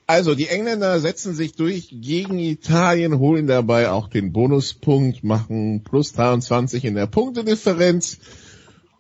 [0.07, 6.13] Also die Engländer setzen sich durch gegen Italien, holen dabei auch den Bonuspunkt, machen plus
[6.13, 8.17] 23 in der Punktedifferenz.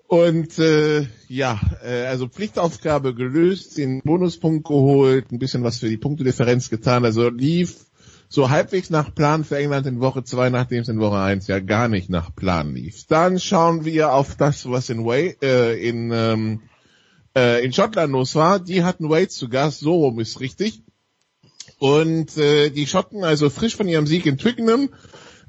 [0.05, 5.97] Und äh, ja, äh, also Pflichtaufgabe gelöst, den Bonuspunkt geholt, ein bisschen was für die
[5.97, 7.05] Punktedifferenz getan.
[7.05, 7.88] Also lief
[8.29, 11.59] so halbwegs nach Plan für England in Woche 2, nachdem es in Woche 1 ja
[11.59, 13.07] gar nicht nach Plan lief.
[13.07, 16.61] Dann schauen wir auf das, was in, Way, äh, in, ähm,
[17.35, 18.59] äh, in Schottland los war.
[18.59, 20.83] Die hatten Wales zu Gast, so rum ist richtig.
[21.79, 24.89] Und äh, die Schotten, also frisch von ihrem Sieg in Twickenham,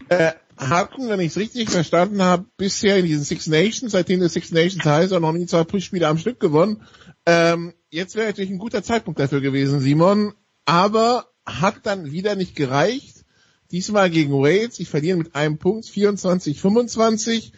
[0.08, 4.32] äh, hatten, wenn ich es richtig verstanden habe, bisher in diesen Six Nations, seitdem das
[4.32, 6.82] Six Nations heißt, auch noch nie zwei Spiele am Stück gewonnen.
[7.26, 10.34] Ähm, jetzt wäre natürlich ein guter Zeitpunkt dafür gewesen, Simon,
[10.64, 13.24] aber hat dann wieder nicht gereicht.
[13.70, 17.52] Diesmal gegen Wales, sie verlieren mit einem Punkt, 24-25.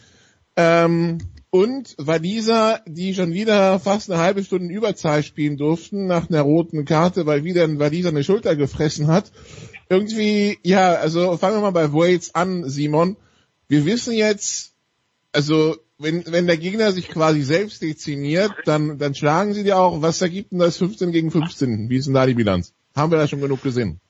[0.57, 1.19] Ähm,
[1.55, 6.87] und Waliser, die schon wieder fast eine halbe Stunde Überzahl spielen durften nach einer roten
[6.87, 9.33] Karte, weil wieder ein Waliser eine Schulter gefressen hat.
[9.91, 13.19] Irgendwie, ja, also fangen wir mal bei Wales an, Simon.
[13.69, 14.73] Wir wissen jetzt,
[15.33, 20.01] also wenn, wenn der Gegner sich quasi selbst dezimiert, dann, dann schlagen sie dir auch.
[20.01, 21.91] Was ergibt denn das 15 gegen 15?
[21.91, 22.73] Wie ist denn da die Bilanz?
[22.95, 24.01] Haben wir da schon genug gesehen?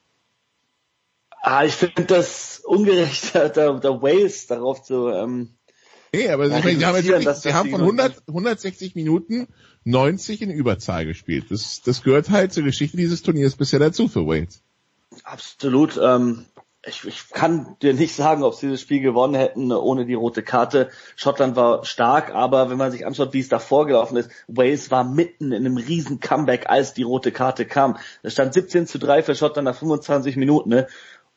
[1.43, 5.57] Ah, ich finde das ungerecht, der, der Wales darauf zu ähm,
[6.15, 9.49] Nee, aber ja, sie, haben, wirklich, sie haben von 100, 160 Minuten
[9.85, 11.47] 90 in Überzahl gespielt.
[11.49, 14.63] Das, das gehört halt zur Geschichte dieses Turniers bisher dazu für Wales.
[15.25, 15.99] Absolut.
[16.03, 16.45] Ähm,
[16.85, 20.43] ich, ich kann dir nicht sagen, ob sie das Spiel gewonnen hätten ohne die rote
[20.43, 20.91] Karte.
[21.15, 25.05] Schottland war stark, aber wenn man sich anschaut, wie es davor gelaufen ist, Wales war
[25.05, 27.99] mitten in einem riesen Comeback, als die rote Karte kam.
[28.23, 30.71] Es stand 17 zu 3 für Schottland nach 25 Minuten.
[30.71, 30.89] Ne?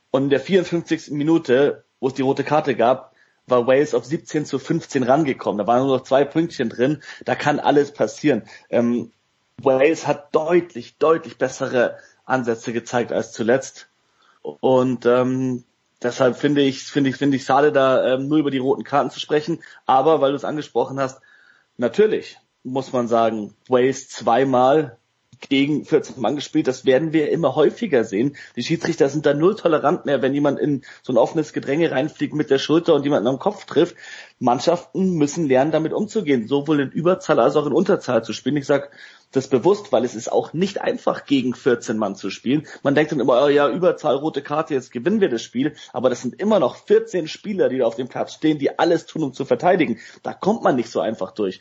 [0.09, 1.11] Und in der 54.
[1.11, 3.13] Minute, wo es die rote Karte gab,
[3.45, 5.59] war Wales auf 17 zu 15 rangekommen.
[5.59, 7.03] Da waren nur noch zwei Pünktchen drin.
[7.23, 8.43] Da kann alles passieren.
[8.71, 9.11] Ähm,
[9.61, 13.89] Wales hat deutlich, deutlich bessere Ansätze gezeigt als zuletzt.
[14.45, 15.63] Und ähm,
[16.01, 19.09] deshalb finde ich, finde ich, finde ich schade, da ähm, nur über die roten Karten
[19.09, 19.63] zu sprechen.
[19.85, 21.21] Aber weil du es angesprochen hast,
[21.77, 24.97] natürlich muss man sagen, Wales zweimal
[25.49, 26.67] gegen 14 Mann gespielt.
[26.67, 28.35] Das werden wir immer häufiger sehen.
[28.55, 32.33] Die Schiedsrichter sind da null tolerant mehr, wenn jemand in so ein offenes Gedränge reinfliegt
[32.33, 33.95] mit der Schulter und jemanden am Kopf trifft.
[34.39, 38.57] Mannschaften müssen lernen, damit umzugehen, sowohl in Überzahl als auch in Unterzahl zu spielen.
[38.57, 38.89] Ich sage
[39.31, 42.67] das bewusst, weil es ist auch nicht einfach, gegen 14 Mann zu spielen.
[42.83, 45.75] Man denkt dann immer, oh ja, Überzahl, rote Karte, jetzt gewinnen wir das Spiel.
[45.93, 49.05] Aber das sind immer noch 14 Spieler, die da auf dem Platz stehen, die alles
[49.05, 49.99] tun, um zu verteidigen.
[50.23, 51.59] Da kommt man nicht so einfach durch.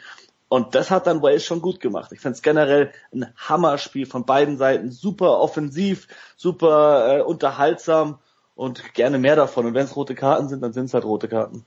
[0.49, 2.13] Und das hat dann Wales schon gut gemacht.
[2.13, 4.91] Ich finde es generell ein Hammerspiel von beiden Seiten.
[4.91, 8.19] Super offensiv, super äh, unterhaltsam
[8.55, 9.67] und gerne mehr davon.
[9.67, 11.65] Und wenn es rote Karten sind, dann sind es halt rote Karten.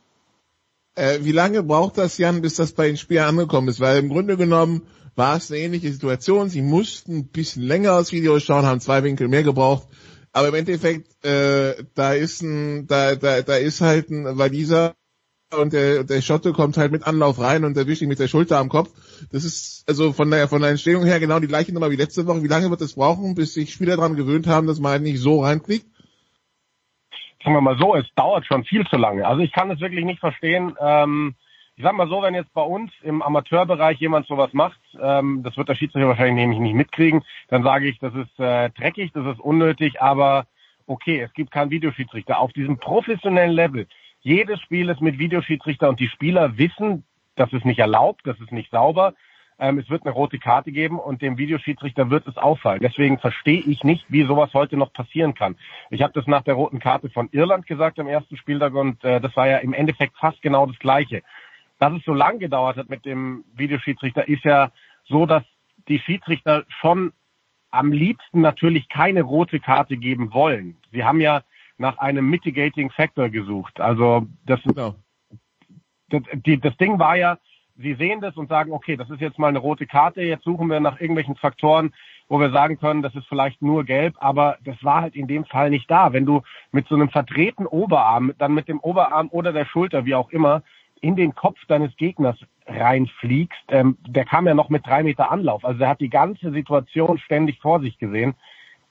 [0.96, 3.80] Äh, wie lange braucht das, Jan, bis das bei den Spielern angekommen ist?
[3.80, 6.50] Weil im Grunde genommen war es eine ähnliche Situation.
[6.50, 9.88] Sie mussten ein bisschen länger aus Videos schauen, haben zwei Winkel mehr gebraucht.
[10.32, 14.96] Aber im Endeffekt, äh, da ist ein, da, da, da ist halt ein Waliser
[15.56, 18.60] und der, der Schotte kommt halt mit Anlauf rein und erwischt ihn mit der Schulter
[18.60, 18.92] am Kopf.
[19.32, 22.28] Das ist also von der, von der Entstehung her genau die gleiche Nummer wie letzte
[22.28, 22.44] Woche.
[22.44, 25.20] Wie lange wird es brauchen, bis sich Spieler daran gewöhnt haben, dass man halt nicht
[25.20, 25.88] so reinfliegt?
[27.44, 29.26] Sagen wir mal so, es dauert schon viel zu lange.
[29.26, 30.76] Also ich kann es wirklich nicht verstehen.
[30.80, 31.36] Ähm,
[31.78, 35.56] ich sag mal so, wenn jetzt bei uns im Amateurbereich jemand sowas macht, ähm, das
[35.58, 39.28] wird der Schiedsrichter wahrscheinlich nämlich nicht mitkriegen, dann sage ich, das ist äh, dreckig, das
[39.28, 40.48] ist unnötig, aber
[40.88, 42.40] okay, es gibt keinen Videoschiedsrichter.
[42.40, 43.88] Auf diesem professionellen Level
[44.22, 47.04] jedes Spiel ist mit Videoschiedsrichter und die Spieler wissen,
[47.36, 49.14] das ist nicht erlaubt, das ist nicht sauber.
[49.60, 52.80] Ähm, es wird eine rote Karte geben und dem Videoschiedsrichter wird es auffallen.
[52.82, 55.56] Deswegen verstehe ich nicht, wie sowas heute noch passieren kann.
[55.92, 59.22] Ich habe das nach der roten Karte von Irland gesagt am ersten Spieltag und äh,
[59.22, 61.22] das war ja im Endeffekt fast genau das Gleiche.
[61.80, 64.72] Dass es so lang gedauert hat mit dem Videoschiedsrichter, ist ja
[65.06, 65.44] so, dass
[65.88, 67.14] die Schiedsrichter schon
[67.70, 70.78] am liebsten natürlich keine rote Karte geben wollen.
[70.92, 71.44] Sie haben ja
[71.78, 73.80] nach einem Mitigating Factor gesucht.
[73.80, 74.96] Also das, genau.
[76.10, 77.38] das, die, das Ding war ja,
[77.80, 80.68] Sie sehen das und sagen, okay, das ist jetzt mal eine rote Karte, jetzt suchen
[80.68, 81.94] wir nach irgendwelchen Faktoren,
[82.28, 85.46] wo wir sagen können, das ist vielleicht nur gelb, aber das war halt in dem
[85.46, 86.12] Fall nicht da.
[86.12, 86.42] Wenn du
[86.72, 90.64] mit so einem verdrehten Oberarm, dann mit dem Oberarm oder der Schulter, wie auch immer,
[91.02, 95.64] in den Kopf deines Gegners reinfliegst, ähm, der kam ja noch mit drei Meter Anlauf.
[95.64, 98.36] Also er hat die ganze Situation ständig vor sich gesehen.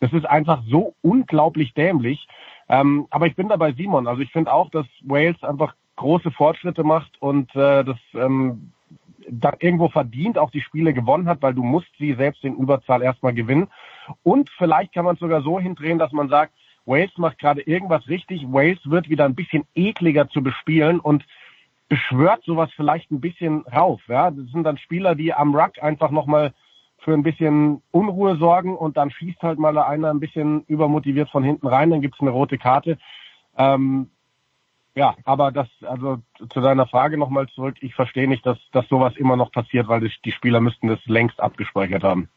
[0.00, 2.26] Das ist einfach so unglaublich dämlich.
[2.68, 4.06] Ähm, aber ich bin da bei Simon.
[4.06, 8.72] Also ich finde auch, dass Wales einfach große Fortschritte macht und äh, das ähm,
[9.28, 13.02] da irgendwo verdient auch die Spiele gewonnen hat, weil du musst sie selbst in Überzahl
[13.02, 13.68] erstmal gewinnen.
[14.22, 16.52] Und vielleicht kann man es sogar so hindrehen, dass man sagt,
[16.84, 18.44] Wales macht gerade irgendwas richtig.
[18.46, 21.24] Wales wird wieder ein bisschen ekliger zu bespielen und
[21.88, 24.00] beschwört sowas vielleicht ein bisschen rauf.
[24.08, 26.52] Ja, das sind dann Spieler, die am Ruck einfach nochmal
[26.98, 31.44] für ein bisschen Unruhe sorgen und dann schießt halt mal einer ein bisschen übermotiviert von
[31.44, 32.98] hinten rein, dann gibt's eine rote Karte.
[33.56, 34.10] Ähm,
[34.96, 36.18] ja, aber das, also
[36.52, 40.00] zu deiner Frage nochmal zurück, ich verstehe nicht, dass, dass sowas immer noch passiert, weil
[40.24, 42.28] die Spieler müssten das längst abgespeichert haben.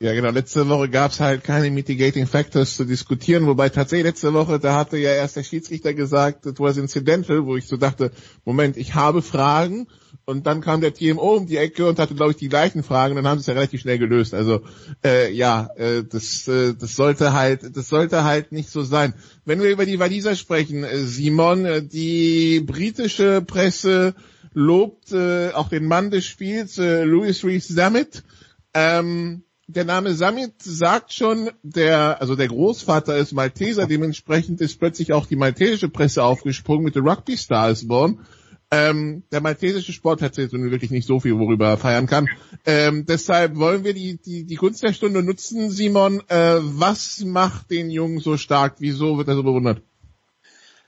[0.00, 0.30] Ja, genau.
[0.30, 4.98] Letzte Woche gab's halt keine Mitigating Factors zu diskutieren, wobei tatsächlich letzte Woche, da hatte
[4.98, 8.10] ja erst der Schiedsrichter gesagt, it was incidental, wo ich so dachte,
[8.44, 9.86] Moment, ich habe Fragen
[10.24, 13.14] und dann kam der TMO um die Ecke und hatte, glaube ich, die gleichen Fragen,
[13.14, 14.34] dann haben sie es ja relativ schnell gelöst.
[14.34, 14.62] Also
[15.04, 19.14] äh, ja, äh, das, äh, das sollte halt, das sollte halt nicht so sein.
[19.44, 24.14] Wenn wir über die Waliser sprechen, äh, Simon, äh, die britische Presse
[24.54, 28.24] lobt äh, auch den Mann des Spiels, äh, Louis Rees Zammit.
[28.74, 35.12] Ähm, der Name Samit sagt schon, der, also der Großvater ist Malteser, dementsprechend ist plötzlich
[35.12, 38.20] auch die maltesische Presse aufgesprungen mit The Rugby Star is born.
[38.70, 42.28] Ähm, der maltesische Sport hat jetzt wirklich nicht so viel, worüber er feiern kann.
[42.66, 46.22] Ähm, deshalb wollen wir die, die, die Gunst der Stunde nutzen, Simon.
[46.28, 48.76] Äh, was macht den Jungen so stark?
[48.78, 49.82] Wieso wird er so bewundert?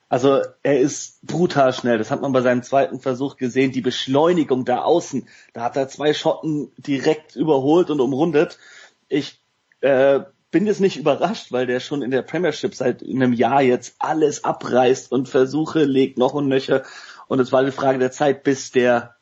[0.09, 1.99] Also er ist brutal schnell.
[1.99, 3.73] Das hat man bei seinem zweiten Versuch gesehen.
[3.73, 8.59] Die Beschleunigung da außen, da hat er zwei Schotten direkt überholt und umrundet.
[9.09, 9.41] Ich
[9.81, 10.21] äh,
[10.53, 14.45] bin jetzt nicht überrascht, weil der schon in der Premiership seit einem Jahr jetzt alles
[14.45, 16.85] abreißt und Versuche legt noch und nöcher.
[17.27, 19.17] Und es war eine Frage der Zeit, bis der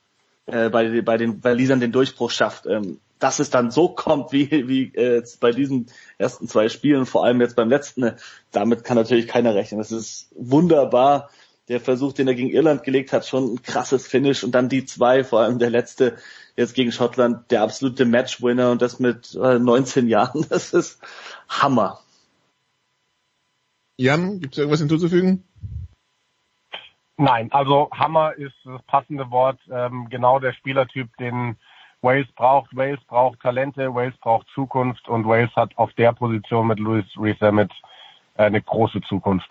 [0.46, 2.66] äh, bei, bei den Walisern den Durchbruch schafft.
[2.66, 5.86] Ähm, dass es dann so kommt wie, wie äh, bei diesen
[6.24, 8.16] ersten zwei Spielen, vor allem jetzt beim letzten, äh,
[8.50, 9.78] damit kann natürlich keiner rechnen.
[9.78, 11.30] Das ist wunderbar.
[11.68, 14.84] Der Versuch, den er gegen Irland gelegt hat, schon ein krasses Finish und dann die
[14.84, 16.16] zwei, vor allem der letzte
[16.56, 21.00] jetzt gegen Schottland, der absolute Matchwinner und das mit äh, 19 Jahren, das ist
[21.48, 22.00] Hammer.
[23.96, 25.44] Jan, gibt es irgendwas hinzuzufügen?
[27.16, 29.60] Nein, also Hammer ist das passende Wort.
[29.70, 31.56] Ähm, genau der Spielertyp, den
[32.04, 32.76] Wales braucht.
[32.76, 37.40] Wales braucht Talente, Wales braucht Zukunft und Wales hat auf der Position mit Louis Rees
[37.40, 37.66] äh,
[38.36, 39.50] eine große Zukunft.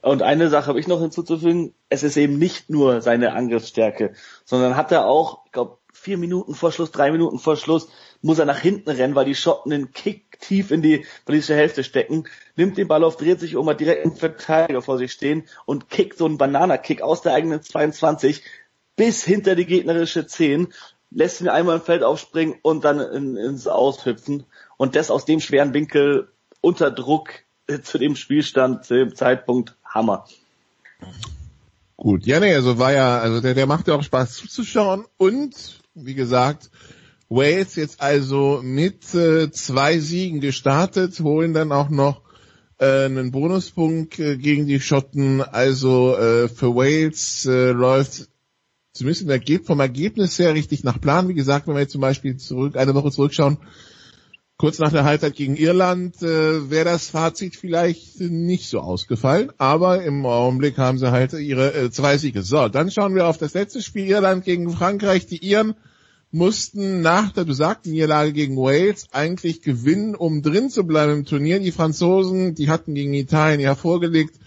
[0.00, 4.76] Und eine Sache habe ich noch hinzuzufügen, es ist eben nicht nur seine Angriffsstärke, sondern
[4.76, 7.88] hat er auch, ich glaube, vier Minuten vor Schluss, drei Minuten vor Schluss,
[8.22, 11.82] muss er nach hinten rennen, weil die Schotten den Kick tief in die walisische Hälfte
[11.82, 15.44] stecken, nimmt den Ball auf, dreht sich um, hat direkt einen Verteidiger vor sich stehen
[15.64, 18.44] und kickt so einen Bananakick aus der eigenen 22
[18.94, 20.68] bis hinter die gegnerische 10
[21.10, 24.44] lässt ihn einmal im Feld aufspringen und dann in, ins Aushüpfen.
[24.76, 26.28] Und das aus dem schweren Winkel
[26.60, 27.30] unter Druck
[27.66, 30.26] äh, zu dem Spielstand, zu dem Zeitpunkt, Hammer.
[31.96, 35.80] Gut, ja, nee, also war ja, also der, der macht ja auch Spaß zuzuschauen und,
[35.94, 36.70] wie gesagt,
[37.28, 42.22] Wales jetzt also mit äh, zwei Siegen gestartet, holen dann auch noch
[42.78, 45.42] äh, einen Bonuspunkt äh, gegen die Schotten.
[45.42, 48.28] Also äh, für Wales äh, läuft
[48.98, 51.28] zumindest vom Ergebnis her richtig nach Plan.
[51.28, 53.58] Wie gesagt, wenn wir jetzt zum Beispiel zurück, eine Woche zurückschauen,
[54.58, 59.52] kurz nach der Halbzeit gegen Irland, äh, wäre das Fazit vielleicht nicht so ausgefallen.
[59.56, 62.42] Aber im Augenblick haben sie halt ihre äh, zwei Siege.
[62.42, 65.26] So, dann schauen wir auf das letzte Spiel Irland gegen Frankreich.
[65.26, 65.74] Die Iren
[66.30, 71.60] mussten nach der besagten Niederlage gegen Wales eigentlich gewinnen, um drin zu bleiben im Turnier.
[71.60, 74.38] Die Franzosen, die hatten gegen Italien ja vorgelegt,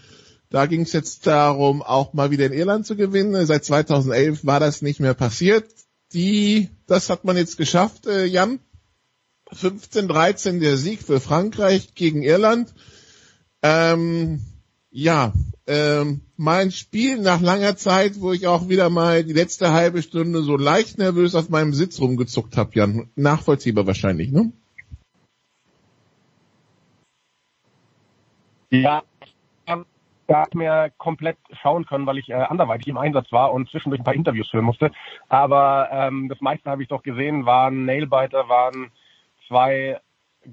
[0.52, 3.46] da ging es jetzt darum, auch mal wieder in Irland zu gewinnen.
[3.46, 5.66] Seit 2011 war das nicht mehr passiert.
[6.14, 8.60] Die, das hat man jetzt geschafft, äh, Jan.
[9.54, 12.74] 15-13 der Sieg für Frankreich gegen Irland.
[13.64, 14.42] Ähm,
[14.90, 15.32] ja,
[15.68, 20.44] ähm, mein Spiel nach langer Zeit, wo ich auch wieder mal die letzte halbe Stunde
[20.44, 23.10] so leicht nervös auf meinem Sitz rumgezuckt habe, Jan.
[23.16, 24.52] Nachvollziehbar wahrscheinlich, ne?
[28.70, 29.04] Ja,
[30.32, 34.02] gar nicht mehr komplett schauen können, weil ich äh, anderweitig im Einsatz war und zwischendurch
[34.02, 34.92] ein paar Interviews führen musste.
[35.30, 38.92] Aber ähm, das meiste habe ich doch gesehen, waren Nailbiter, waren
[39.48, 40.00] zwei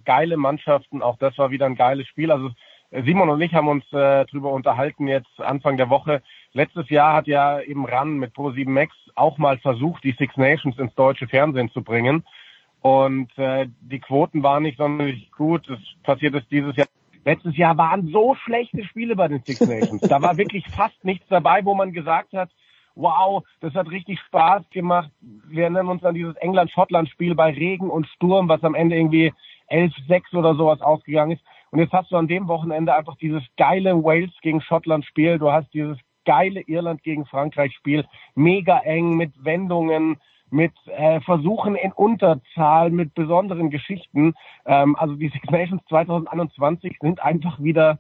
[0.05, 1.03] geile Mannschaften.
[1.03, 2.31] Auch das war wieder ein geiles Spiel.
[2.31, 2.51] Also
[2.91, 6.23] Simon und ich haben uns äh, drüber unterhalten jetzt Anfang der Woche.
[6.53, 10.79] Letztes Jahr hat ja eben RAN mit Pro7 Max auch mal versucht, die Six Nations
[10.79, 12.25] ins deutsche Fernsehen zu bringen.
[12.81, 15.69] Und äh, die Quoten waren nicht sonderlich gut.
[15.69, 16.87] Es passiert ist dieses Jahr
[17.29, 20.01] Letztes Jahr waren so schlechte Spiele bei den Six Nations.
[20.01, 22.49] Da war wirklich fast nichts dabei, wo man gesagt hat,
[22.95, 25.11] wow, das hat richtig Spaß gemacht.
[25.47, 29.35] Wir erinnern uns an dieses England-Schottland-Spiel bei Regen und Sturm, was am Ende irgendwie
[29.69, 31.43] 11-6 oder sowas ausgegangen ist.
[31.71, 35.39] Und jetzt hast du an dem Wochenende einfach dieses geile Wales gegen Schottland-Spiel.
[35.39, 38.07] Du hast dieses geile Irland gegen Frankreich-Spiel.
[38.37, 40.17] Mega eng mit Wendungen,
[40.51, 44.35] mit äh, Versuchen in Unterzahl, mit besonderen Geschichten.
[44.67, 47.99] Ähm, also die Six Nations 2021 sind einfach wieder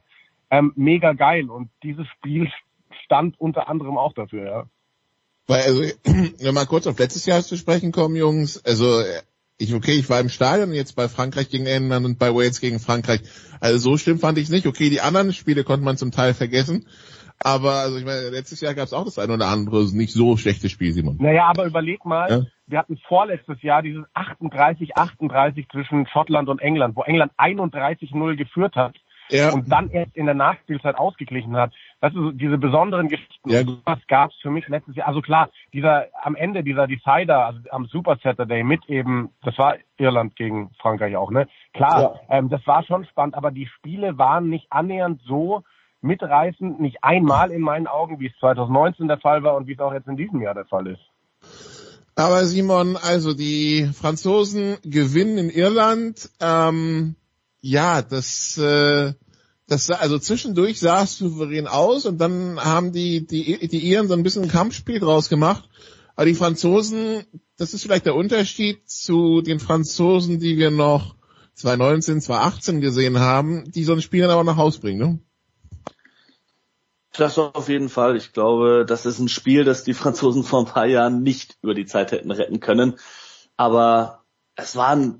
[0.51, 1.51] ähm, mega geil.
[1.51, 2.51] Und dieses Spiel
[3.05, 4.65] stand unter anderem auch dafür, ja.
[5.47, 9.02] Weil, also, wenn mal kurz auf letztes Jahr zu sprechen kommen, Jungs, also
[9.59, 12.78] ich, okay, ich war im Stadion jetzt bei Frankreich gegen England und bei Wales gegen
[12.78, 13.20] Frankreich.
[13.60, 14.67] Also so schlimm fand ich nicht.
[14.67, 16.86] Okay, die anderen Spiele konnte man zum Teil vergessen.
[17.42, 20.36] Aber also ich meine, letztes Jahr gab es auch das eine oder andere nicht so
[20.36, 21.17] schlechte Spiel, Simon.
[21.20, 22.42] Naja, aber überleg mal, ja?
[22.67, 28.97] wir hatten vorletztes Jahr dieses 38-38 zwischen Schottland und England, wo England 31-0 geführt hat
[29.31, 29.52] ja.
[29.52, 31.73] und dann erst in der Nachspielzeit ausgeglichen hat.
[32.00, 33.50] Das ist diese besonderen Geschichten.
[33.50, 33.62] Ja.
[33.84, 35.08] Was gab es für mich letztes Jahr?
[35.08, 39.76] Also klar, dieser am Ende dieser Decider, also am Super Saturday mit eben, das war
[39.97, 41.49] Irland gegen Frankreich auch, ne?
[41.73, 42.39] Klar, ja.
[42.39, 45.62] ähm, das war schon spannend, aber die Spiele waren nicht annähernd so
[46.01, 49.81] mitreißend, nicht einmal in meinen Augen, wie es 2019 der Fall war und wie es
[49.81, 51.01] auch jetzt in diesem Jahr der Fall ist.
[52.15, 56.31] Aber Simon, also die Franzosen gewinnen in Irland.
[56.41, 57.15] Ähm,
[57.60, 59.12] ja, das, äh,
[59.68, 64.15] das also zwischendurch sah es souverän aus und dann haben die die die Iren so
[64.15, 65.68] ein bisschen ein Kampfspiel draus gemacht.
[66.17, 67.23] Aber die Franzosen,
[67.57, 71.15] das ist vielleicht der Unterschied zu den Franzosen, die wir noch
[71.55, 75.18] 2019, 2018 gesehen haben, die so ein Spiel dann aber nach Haus bringen, ne?
[77.18, 78.16] Das auf jeden Fall.
[78.16, 81.74] Ich glaube, das ist ein Spiel, das die Franzosen vor ein paar Jahren nicht über
[81.74, 82.94] die Zeit hätten retten können.
[83.56, 84.22] Aber
[84.55, 85.18] es war ein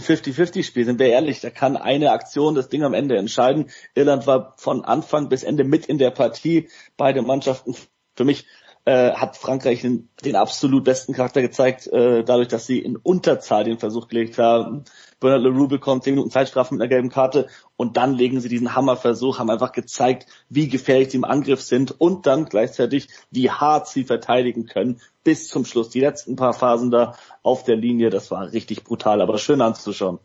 [0.00, 1.42] 50-50-Spiel, sind wir ehrlich.
[1.42, 3.70] Da kann eine Aktion das Ding am Ende entscheiden.
[3.94, 6.70] Irland war von Anfang bis Ende mit in der Partie.
[6.96, 7.76] Beide Mannschaften
[8.16, 8.46] für mich
[8.86, 13.64] äh, hat Frankreich den, den absolut besten Charakter gezeigt, äh, dadurch, dass sie in Unterzahl
[13.64, 14.84] den Versuch gelegt haben.
[15.20, 18.74] Bernard Leroux bekommt 10 Minuten Zeitstrafe mit einer gelben Karte und dann legen sie diesen
[18.74, 23.88] Hammerversuch, haben einfach gezeigt, wie gefährlich sie im Angriff sind und dann gleichzeitig, wie hart
[23.88, 25.90] sie verteidigen können bis zum Schluss.
[25.90, 30.18] Die letzten paar Phasen da auf der Linie, das war richtig brutal, aber schön anzuschauen.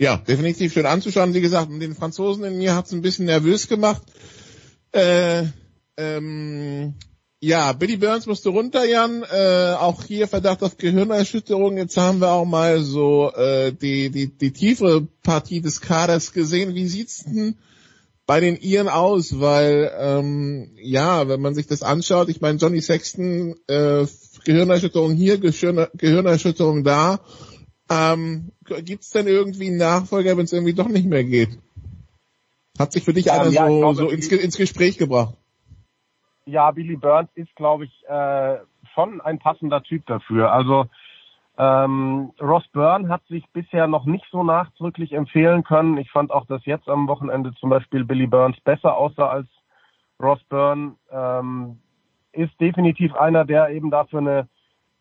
[0.00, 1.34] Ja, definitiv schön anzuschauen.
[1.34, 4.00] Wie gesagt, den Franzosen in mir hat es ein bisschen nervös gemacht.
[4.92, 5.44] Äh,
[5.98, 6.94] ähm,
[7.42, 9.22] ja, Billy Burns musste runter, Jan.
[9.22, 11.78] Äh, auch hier Verdacht auf Gehirnerschütterung.
[11.78, 16.74] Jetzt haben wir auch mal so äh, die, die, die tiefere Partie des Kaders gesehen.
[16.74, 17.56] Wie sieht's denn
[18.26, 19.40] bei den Iren aus?
[19.40, 24.06] Weil, ähm, ja, wenn man sich das anschaut, ich meine, Johnny Sexton, äh,
[24.44, 27.20] Gehirnerschütterung hier, Gehirnerschütterung da.
[27.88, 28.52] Ähm,
[28.84, 31.58] Gibt es denn irgendwie einen Nachfolger, wenn es irgendwie doch nicht mehr geht?
[32.78, 35.36] Hat sich für dich einer ja, so, glaube, so ins, ins, Gespräch gebracht?
[36.50, 38.58] Ja, Billy Burns ist, glaube ich, äh,
[38.94, 40.52] schon ein passender Typ dafür.
[40.52, 40.86] Also
[41.58, 45.98] ähm, Ross Byrne hat sich bisher noch nicht so nachdrücklich empfehlen können.
[45.98, 49.48] Ich fand auch, dass jetzt am Wochenende zum Beispiel Billy Burns besser aussah als
[50.20, 50.94] Ross Byrne.
[51.10, 51.78] Ähm,
[52.32, 54.48] ist definitiv einer, der eben dafür eine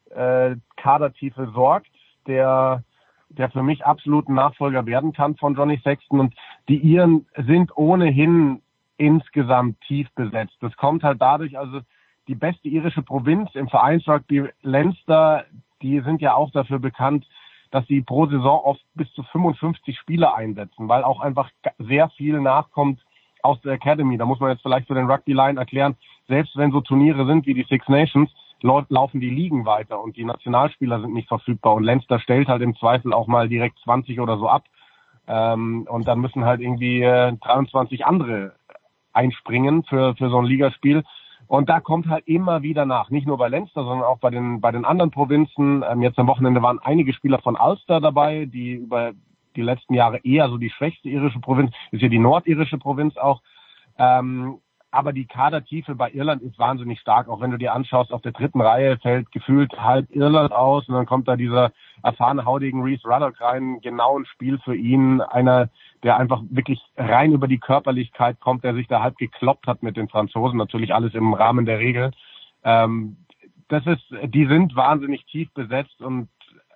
[0.10, 1.92] äh, Kadertiefe sorgt
[2.30, 2.84] der,
[3.30, 6.20] der für mich absolut ein Nachfolger werden kann von Johnny Sexton.
[6.22, 6.34] Und
[6.70, 8.62] die Iren sind ohnehin
[9.00, 10.56] insgesamt tief besetzt.
[10.60, 11.80] Das kommt halt dadurch, also
[12.28, 15.46] die beste irische Provinz im Vereinsrugby Leinster,
[15.82, 17.26] die sind ja auch dafür bekannt,
[17.72, 22.40] dass sie pro Saison oft bis zu 55 Spieler einsetzen, weil auch einfach sehr viel
[22.42, 23.00] nachkommt
[23.42, 24.18] aus der Academy.
[24.18, 25.96] Da muss man jetzt vielleicht für den Rugby Line erklären,
[26.28, 28.30] selbst wenn so Turniere sind wie die Six Nations,
[28.62, 32.76] laufen die Ligen weiter und die Nationalspieler sind nicht verfügbar und Leinster stellt halt im
[32.76, 34.66] Zweifel auch mal direkt 20 oder so ab.
[35.28, 38.59] Ähm, und dann müssen halt irgendwie äh, 23 andere
[39.20, 41.04] einspringen für, für so ein Ligaspiel.
[41.48, 44.62] Und da kommt halt immer wieder nach, nicht nur bei Leinster, sondern auch bei den,
[44.62, 45.84] bei den anderen Provinzen.
[45.90, 49.14] Ähm, jetzt am Wochenende waren einige Spieler von Ulster dabei, die über
[49.56, 53.42] die letzten Jahre eher so die schwächste irische Provinz, ist ja die nordirische Provinz auch.
[53.98, 54.60] Ähm,
[54.92, 57.30] aber die Kadertiefe bei Irland ist wahnsinnig stark.
[57.30, 60.96] Auch wenn du dir anschaust, auf der dritten Reihe fällt gefühlt halb Irland aus und
[60.96, 63.80] dann kommt da dieser erfahrene Haudigen Reese Ruddock rein.
[63.82, 65.22] Genau ein Spiel für ihn.
[65.22, 65.70] Einer,
[66.02, 69.96] der einfach wirklich rein über die Körperlichkeit kommt, der sich da halb gekloppt hat mit
[69.96, 70.58] den Franzosen.
[70.58, 72.12] Natürlich alles im Rahmen der Regel.
[72.64, 73.18] Ähm,
[73.68, 76.30] das ist, die sind wahnsinnig tief besetzt und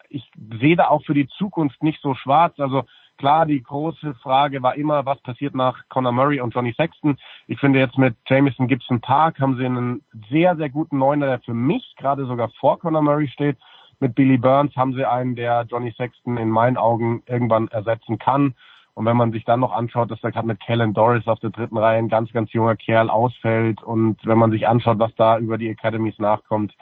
[0.09, 2.59] ich sehe da auch für die Zukunft nicht so schwarz.
[2.59, 2.83] Also
[3.23, 7.15] Klar, die große Frage war immer, was passiert nach Conor Murray und Johnny Sexton.
[7.47, 11.39] Ich finde jetzt mit Jamison Gibson Park haben sie einen sehr, sehr guten Neuner, der
[11.39, 13.57] für mich gerade sogar vor Conor Murray steht.
[14.01, 18.55] Mit Billy Burns haben sie einen, der Johnny Sexton in meinen Augen irgendwann ersetzen kann.
[18.93, 21.51] Und wenn man sich dann noch anschaut, dass da gerade mit Kellen Doris auf der
[21.51, 25.37] dritten Reihe ein ganz, ganz junger Kerl ausfällt und wenn man sich anschaut, was da
[25.37, 26.75] über die Academies nachkommt,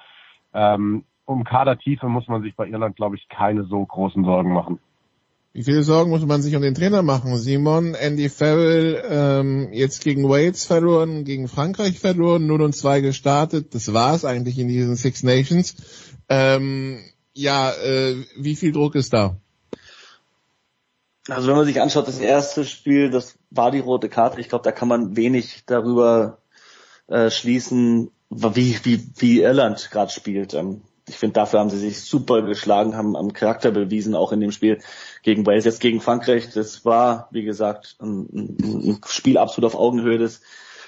[0.55, 4.79] ähm, um Kadertiefe muss man sich bei Irland, glaube ich, keine so großen Sorgen machen.
[5.53, 7.37] Wie viele Sorgen muss man sich um den Trainer machen?
[7.37, 13.75] Simon, Andy Farrell ähm, jetzt gegen Wales verloren, gegen Frankreich verloren, 0 und 2 gestartet.
[13.75, 15.75] Das war's eigentlich in diesen Six Nations.
[16.29, 19.35] Ähm, ja, äh, wie viel Druck ist da?
[21.27, 24.39] Also wenn man sich anschaut, das erste Spiel, das war die rote Karte.
[24.39, 26.39] Ich glaube, da kann man wenig darüber
[27.07, 30.53] äh, schließen, wie, wie, wie Irland gerade spielt.
[30.53, 34.39] Ähm, ich finde, dafür haben sie sich super geschlagen, haben am Charakter bewiesen, auch in
[34.39, 34.79] dem Spiel
[35.23, 36.49] gegen Wales, jetzt gegen Frankreich.
[36.53, 40.41] Das war, wie gesagt, ein, ein Spiel absolut auf Augenhöhe, das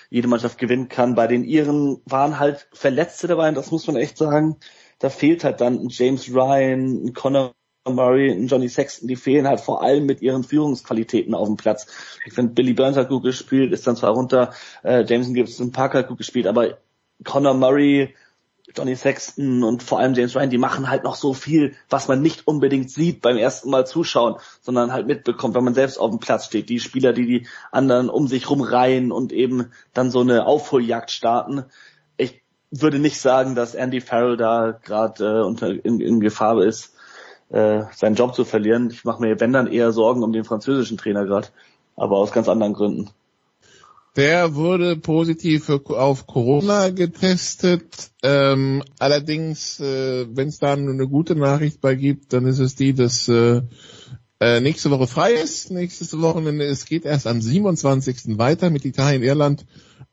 [0.09, 1.15] jede Mannschaft gewinnen kann.
[1.15, 4.57] Bei den Iren waren halt Verletzte dabei, und das muss man echt sagen.
[4.99, 7.53] Da fehlt halt dann ein James Ryan, ein Conor
[7.85, 11.87] Murray, ein Johnny Sexton, die fehlen halt vor allem mit ihren Führungsqualitäten auf dem Platz.
[12.25, 14.53] Ich finde, Billy Burns hat gut gespielt, ist dann zwar runter,
[14.83, 16.77] äh, Jameson Gibson Parker hat gut gespielt, aber
[17.25, 18.13] Conor Murray,
[18.75, 22.21] Johnny Sexton und vor allem James Ryan, die machen halt noch so viel, was man
[22.21, 26.19] nicht unbedingt sieht beim ersten Mal zuschauen, sondern halt mitbekommt, wenn man selbst auf dem
[26.19, 26.69] Platz steht.
[26.69, 31.65] Die Spieler, die die anderen um sich rumreihen und eben dann so eine Aufholjagd starten.
[32.17, 36.93] Ich würde nicht sagen, dass Andy Farrell da gerade äh, in, in Gefahr ist,
[37.49, 38.89] äh, seinen Job zu verlieren.
[38.91, 41.49] Ich mache mir, wenn dann, eher Sorgen um den französischen Trainer gerade,
[41.95, 43.09] aber aus ganz anderen Gründen.
[44.16, 48.11] Der wurde positiv auf Corona getestet.
[48.22, 52.93] Ähm, allerdings, äh, wenn es da eine gute Nachricht bei gibt, dann ist es die,
[52.93, 53.61] dass äh,
[54.40, 55.72] äh, nächste Woche frei ist.
[55.72, 58.38] Nächstes Wochenende, es geht erst am 27.
[58.38, 59.66] weiter mit Italien, Irland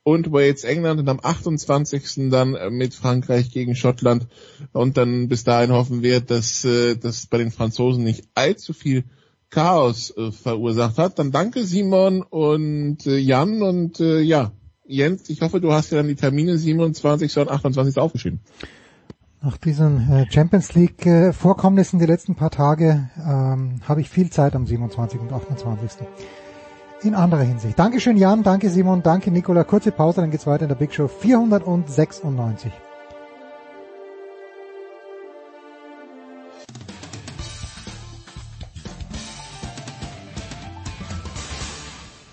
[0.02, 2.30] und Wales, England und am 28.
[2.30, 4.28] dann äh, mit Frankreich gegen Schottland.
[4.72, 9.04] Und dann bis dahin hoffen wir, dass, äh, dass bei den Franzosen nicht allzu viel
[9.50, 11.18] Chaos äh, verursacht hat.
[11.18, 14.52] Dann danke Simon und äh, Jan und äh, ja,
[14.86, 17.36] Jens, ich hoffe, du hast ja dann die Termine 27.
[17.38, 17.98] und 28.
[17.98, 18.40] aufgeschrieben.
[19.42, 24.30] Nach diesen äh, Champions League äh, Vorkommnissen die letzten paar Tage ähm, habe ich viel
[24.30, 25.20] Zeit am 27.
[25.20, 26.06] und 28.
[27.02, 27.78] In anderer Hinsicht.
[27.78, 29.64] Dankeschön Jan, danke Simon, danke Nicola.
[29.64, 32.70] Kurze Pause, dann geht's weiter in der Big Show 496.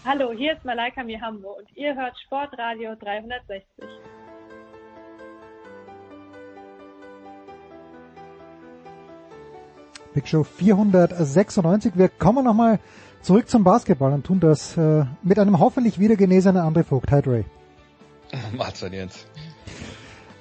[0.09, 3.65] Hallo, hier ist Malaika Mihambo und ihr hört Sportradio 360.
[10.13, 11.97] Big Show 496.
[11.97, 12.79] Wir kommen nochmal
[13.21, 17.11] zurück zum Basketball und tun das äh, mit einem hoffentlich wieder genesenen André Vogt.
[17.11, 17.43] Hi Ray.
[18.55, 19.27] Mahlzeit Jens.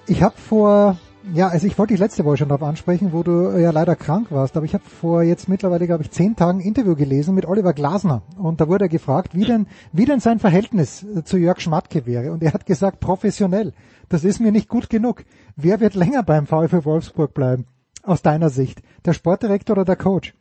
[0.07, 0.97] Ich habe vor
[1.35, 3.97] ja, also ich wollte dich letzte Woche schon darauf ansprechen, wo du äh, ja leider
[3.97, 7.35] krank warst, aber ich habe vor jetzt mittlerweile, glaube ich, zehn Tagen ein Interview gelesen
[7.35, 11.25] mit Oliver Glasner und da wurde er gefragt, wie denn, wie denn sein Verhältnis äh,
[11.25, 13.73] zu Jörg Schmatke wäre und er hat gesagt, professionell.
[14.09, 15.25] Das ist mir nicht gut genug.
[15.57, 17.67] Wer wird länger beim VfL Wolfsburg bleiben?
[18.03, 18.83] Aus deiner Sicht?
[19.05, 20.35] Der Sportdirektor oder der Coach?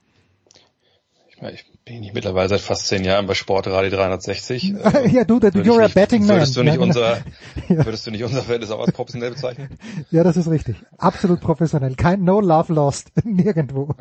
[1.35, 4.63] Ich, meine, ich bin ich mittlerweile seit fast zehn Jahren bei Sportradio 360.
[5.11, 6.37] ja, du, that, you're a betting man.
[6.37, 7.17] Würdest du nicht unser,
[7.67, 7.85] ja.
[7.85, 9.77] würdest du nicht unser Verhältnis auch als professionell bezeichnen?
[10.11, 10.77] Ja, das ist richtig.
[10.97, 11.95] Absolut professionell.
[11.95, 13.11] Kein No Love Lost.
[13.25, 13.95] Nirgendwo.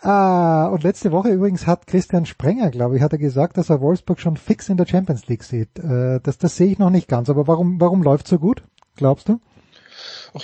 [0.00, 3.80] ah, und letzte Woche übrigens hat Christian Sprenger, glaube ich, hat er gesagt, dass er
[3.80, 5.78] Wolfsburg schon fix in der Champions League sieht.
[5.78, 7.30] Äh, das, das sehe ich noch nicht ganz.
[7.30, 8.64] Aber warum, warum läuft so gut?
[8.96, 9.40] Glaubst du?
[10.34, 10.42] Ach,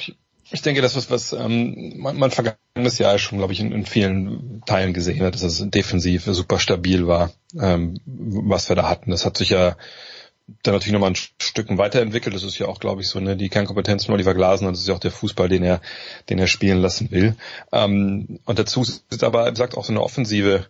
[0.51, 3.87] ich denke, das was, was ähm, man, man vergangenes Jahr schon, glaube ich, in, in
[3.87, 9.11] vielen Teilen gesehen hat, dass es defensiv super stabil war, ähm, was wir da hatten.
[9.11, 9.77] Das hat sich ja
[10.63, 12.35] dann natürlich nochmal ein Stück weiterentwickelt.
[12.35, 14.89] Das ist ja auch, glaube ich, so ne, die Kernkompetenz von Oliver Glasner das ist
[14.89, 15.81] ja auch der Fußball, den er,
[16.29, 17.37] den er spielen lassen will.
[17.73, 20.67] Ähm, und dazu ist aber, wie gesagt, auch so eine Offensive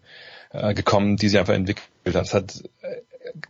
[0.52, 2.14] äh, gekommen, die sie einfach entwickelt hat.
[2.14, 2.96] Das hat äh,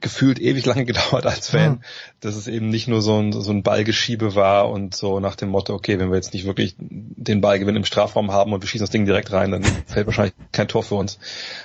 [0.01, 1.81] gefühlt ewig lange gedauert als Fan, mhm.
[2.21, 5.51] dass es eben nicht nur so ein, so ein Ballgeschiebe war und so nach dem
[5.51, 8.85] Motto, okay, wenn wir jetzt nicht wirklich den Ballgewinn im Strafraum haben und wir schießen
[8.85, 11.19] das Ding direkt rein, dann fällt wahrscheinlich kein Tor für uns.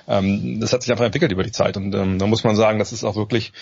[0.08, 2.80] Ähm, das hat sich einfach entwickelt über die Zeit und ähm, da muss man sagen,
[2.80, 3.54] das ist auch wirklich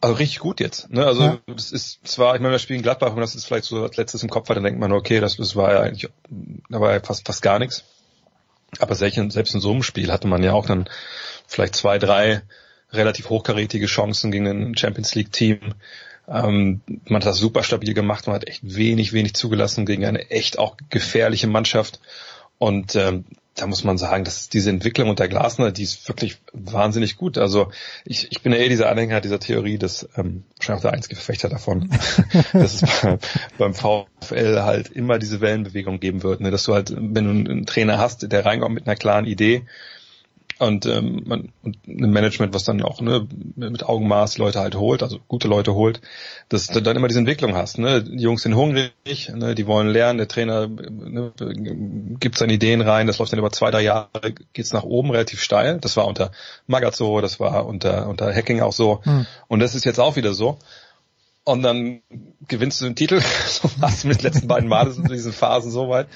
[0.00, 0.90] also richtig gut jetzt.
[0.90, 1.04] Ne?
[1.04, 1.38] Also ja.
[1.46, 4.22] das ist zwar, ich meine, wir spielen Gladbach und das ist vielleicht so als letztes
[4.22, 6.10] im Kopf hat, dann denkt man, okay, das, das war ja eigentlich,
[6.70, 7.84] da war ja fast, fast gar nichts.
[8.78, 10.88] Aber selbst in, selbst in so einem Spiel hatte man ja auch dann
[11.46, 12.42] vielleicht zwei, drei
[12.92, 15.58] relativ hochkarätige Chancen gegen ein Champions League Team.
[16.28, 20.30] Ähm, man hat das super stabil gemacht, man hat echt wenig, wenig zugelassen gegen eine
[20.30, 22.00] echt auch gefährliche Mannschaft.
[22.58, 23.24] Und ähm,
[23.56, 27.36] da muss man sagen, dass diese Entwicklung unter Glasner, die ist wirklich wahnsinnig gut.
[27.36, 27.70] Also
[28.04, 31.16] ich, ich bin ja eh dieser Anhänger dieser Theorie, dass ähm, wahrscheinlich auch der einzige
[31.16, 31.90] Verfechter davon,
[32.52, 33.18] dass es bei,
[33.58, 36.40] beim VfL halt immer diese Wellenbewegung geben wird.
[36.40, 36.50] Ne?
[36.50, 39.66] Dass du halt, wenn du einen Trainer hast, der reinkommt mit einer klaren Idee,
[40.60, 45.02] und, ähm, man, und ein Management, was dann auch ne, mit Augenmaß Leute halt holt,
[45.02, 46.02] also gute Leute holt,
[46.50, 47.78] dass du dann immer diese Entwicklung hast.
[47.78, 48.04] Ne?
[48.04, 48.92] Die Jungs sind hungrig,
[49.34, 49.54] ne?
[49.54, 51.32] die wollen lernen, der Trainer ne,
[52.20, 54.10] gibt seine Ideen rein, das läuft dann über zwei, drei Jahre,
[54.52, 55.78] geht's nach oben relativ steil.
[55.80, 56.30] Das war unter
[56.66, 59.00] Magazzo, das war unter, unter Hacking auch so.
[59.04, 59.26] Hm.
[59.48, 60.58] Und das ist jetzt auch wieder so.
[61.44, 62.02] Und dann
[62.48, 66.06] gewinnst du den Titel, so was mit den letzten beiden Male in diesen Phasen soweit.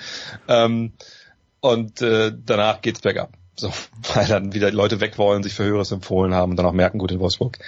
[0.48, 0.92] Ähm,
[1.60, 3.32] und äh, danach geht's bergab.
[3.57, 3.73] So,
[4.15, 6.99] weil dann wieder Leute weg wollen, sich für Höheres empfohlen haben und dann auch merken,
[6.99, 7.58] gut, in Wolfsburg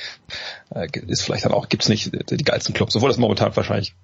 [0.71, 3.95] äh, ist vielleicht dann auch, gibt's nicht die geilsten Clubs, obwohl das momentan wahrscheinlich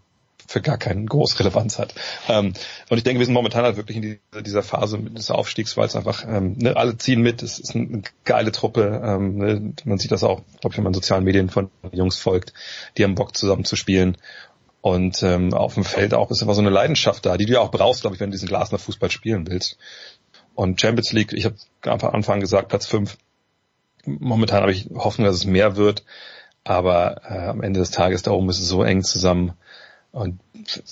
[0.47, 1.95] für gar keinen groß Relevanz hat.
[2.29, 2.53] Ähm,
[2.91, 5.97] und ich denke, wir sind momentan halt wirklich in dieser, Phase des Aufstiegs, weil es
[5.97, 9.01] einfach, ähm, ne, alle ziehen mit, es ist eine geile Truppe.
[9.05, 12.53] Ähm, ne, man sieht das auch, glaube ich, wenn man sozialen Medien von Jungs folgt,
[12.97, 14.17] die haben Bock zusammen zu spielen.
[14.83, 17.61] Und ähm, auf dem Feld auch ist einfach so eine Leidenschaft da, die du ja
[17.61, 19.79] auch brauchst, glaube ich, wenn du diesen Glasner Fußball spielen willst.
[20.55, 23.17] Und Champions League, ich habe am Anfang gesagt, Platz fünf.
[24.05, 26.05] Momentan habe ich Hoffnung, dass es mehr wird.
[26.65, 29.53] Aber äh, am Ende des Tages da oben ist es so eng zusammen.
[30.13, 30.41] Und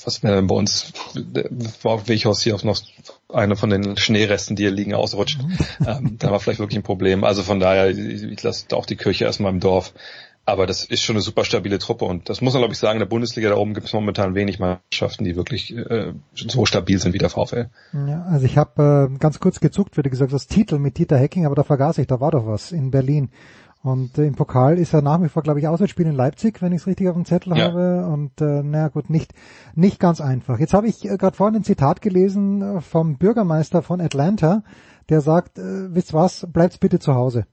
[0.05, 0.93] was mir bei uns,
[1.83, 2.81] war Weghaus hier auch noch
[3.29, 5.39] eine von den Schneeresten, die hier liegen, ausrutscht.
[5.87, 7.23] ähm, da war vielleicht wirklich ein Problem.
[7.23, 9.93] Also von daher, ich, ich lasse auch die Kirche erstmal im Dorf.
[10.51, 12.97] Aber das ist schon eine super stabile Truppe und das muss man glaube ich sagen,
[12.97, 16.99] in der Bundesliga da oben gibt es momentan wenig Mannschaften, die wirklich äh, so stabil
[16.99, 17.70] sind wie der VfL.
[17.93, 21.19] Ja, also ich habe äh, ganz kurz gezuckt, wie du gesagt hast, Titel mit Dieter
[21.19, 23.31] Hecking, aber da vergaß ich, da war doch was in Berlin.
[23.83, 26.73] Und äh, im Pokal ist er nach wie vor, glaube ich, Auswärtsspiel in Leipzig, wenn
[26.73, 27.69] ich es richtig auf dem Zettel ja.
[27.69, 28.07] habe.
[28.07, 29.33] Und äh, naja gut, nicht,
[29.75, 30.59] nicht ganz einfach.
[30.59, 34.65] Jetzt habe ich äh, gerade vorhin ein Zitat gelesen äh, vom Bürgermeister von Atlanta,
[35.09, 37.47] der sagt, äh, wisst was, bleibt bitte zu Hause.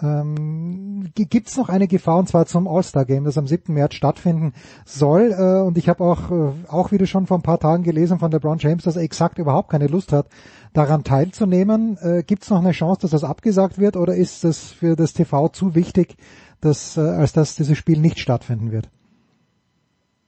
[0.00, 3.74] Ähm, Gibt es noch eine Gefahr, und zwar zum All-Star-Game, das am 7.
[3.74, 4.54] März stattfinden
[4.86, 5.32] soll?
[5.32, 8.30] Äh, und ich habe auch, äh, auch wieder schon vor ein paar Tagen gelesen von
[8.30, 10.26] LeBron James, dass er exakt überhaupt keine Lust hat,
[10.72, 11.98] daran teilzunehmen.
[11.98, 15.12] Äh, Gibt es noch eine Chance, dass das abgesagt wird, oder ist das für das
[15.12, 16.16] TV zu wichtig,
[16.60, 18.88] dass, äh, als dass dieses Spiel nicht stattfinden wird?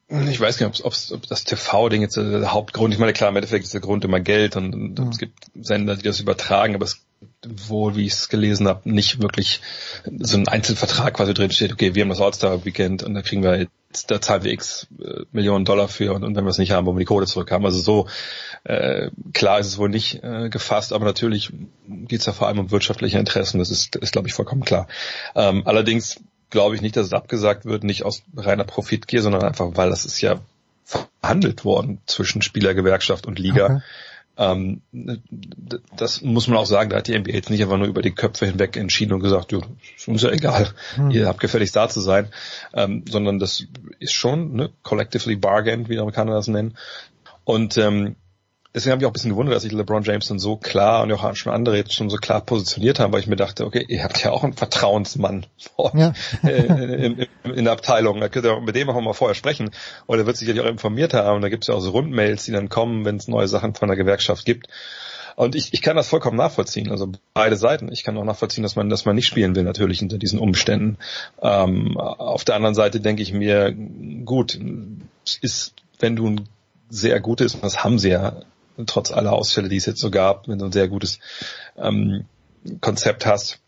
[0.08, 3.64] Ich weiß nicht, ob, ob das TV-Ding jetzt der Hauptgrund, ich meine, klar, im Endeffekt
[3.64, 5.08] ist der Grund immer Geld und, und ja.
[5.08, 7.04] es gibt Sender, die das übertragen, aber es
[7.46, 9.60] wohl, wie ich es gelesen habe, nicht wirklich
[10.18, 13.58] so ein Einzelvertrag quasi drin steht, okay, wir haben das All-Star-Weekend und da kriegen wir
[13.58, 16.72] jetzt, da zahlen wir x äh, Millionen Dollar für und, und wenn wir es nicht
[16.72, 17.64] haben, wollen wir die Kohle zurückhaben.
[17.64, 18.08] Also so
[18.64, 21.52] äh, klar ist es wohl nicht äh, gefasst, aber natürlich
[21.86, 24.88] geht es ja vor allem um wirtschaftliche Interessen, das ist, ist glaube ich, vollkommen klar.
[25.34, 26.20] Ähm, allerdings
[26.50, 30.04] glaube ich nicht, dass es abgesagt wird, nicht aus reiner Profitgier, sondern einfach, weil das
[30.04, 30.40] ist ja
[30.84, 33.64] verhandelt worden zwischen Spielergewerkschaft und Liga.
[33.64, 33.80] Okay.
[34.36, 34.82] Ähm,
[35.96, 38.10] das muss man auch sagen, da hat die NBA jetzt nicht einfach nur über die
[38.10, 39.62] Köpfe hinweg entschieden und gesagt, jo,
[39.96, 41.10] ist uns ja egal, hm.
[41.10, 42.28] ihr habt gefälligst da zu sein,
[42.72, 43.66] ähm, sondern das
[44.00, 46.76] ist schon ne, collectively bargained, wie die Amerikaner das nennen.
[47.44, 48.16] Und ähm,
[48.74, 51.12] deswegen habe ich auch ein bisschen gewundert, dass sich LeBron James dann so klar und
[51.12, 54.02] auch schon andere jetzt schon so klar positioniert haben, weil ich mir dachte, okay, ihr
[54.02, 55.46] habt ja auch einen Vertrauensmann
[55.94, 56.12] ja.
[56.42, 58.20] Äh, in, in, in, der Abteilung.
[58.20, 59.70] Da könnt ihr mit dem auch mal vorher sprechen.
[60.06, 61.40] Und er wird sich ja auch informiert haben.
[61.40, 63.88] Da gibt es ja auch so Rundmails, die dann kommen, wenn es neue Sachen von
[63.88, 64.68] der Gewerkschaft gibt.
[65.36, 67.90] Und ich, ich kann das vollkommen nachvollziehen, also beide Seiten.
[67.90, 70.98] Ich kann auch nachvollziehen, dass man, dass man nicht spielen will, natürlich unter diesen Umständen.
[71.42, 73.74] Ähm, auf der anderen Seite denke ich mir,
[74.24, 74.58] gut,
[75.40, 76.48] ist, wenn du ein
[76.88, 78.42] sehr gutes, das haben sie ja
[78.86, 81.18] trotz aller Ausfälle, die es jetzt so gab, wenn du ein sehr gutes
[81.76, 82.24] ähm,
[82.80, 83.60] Konzept hast,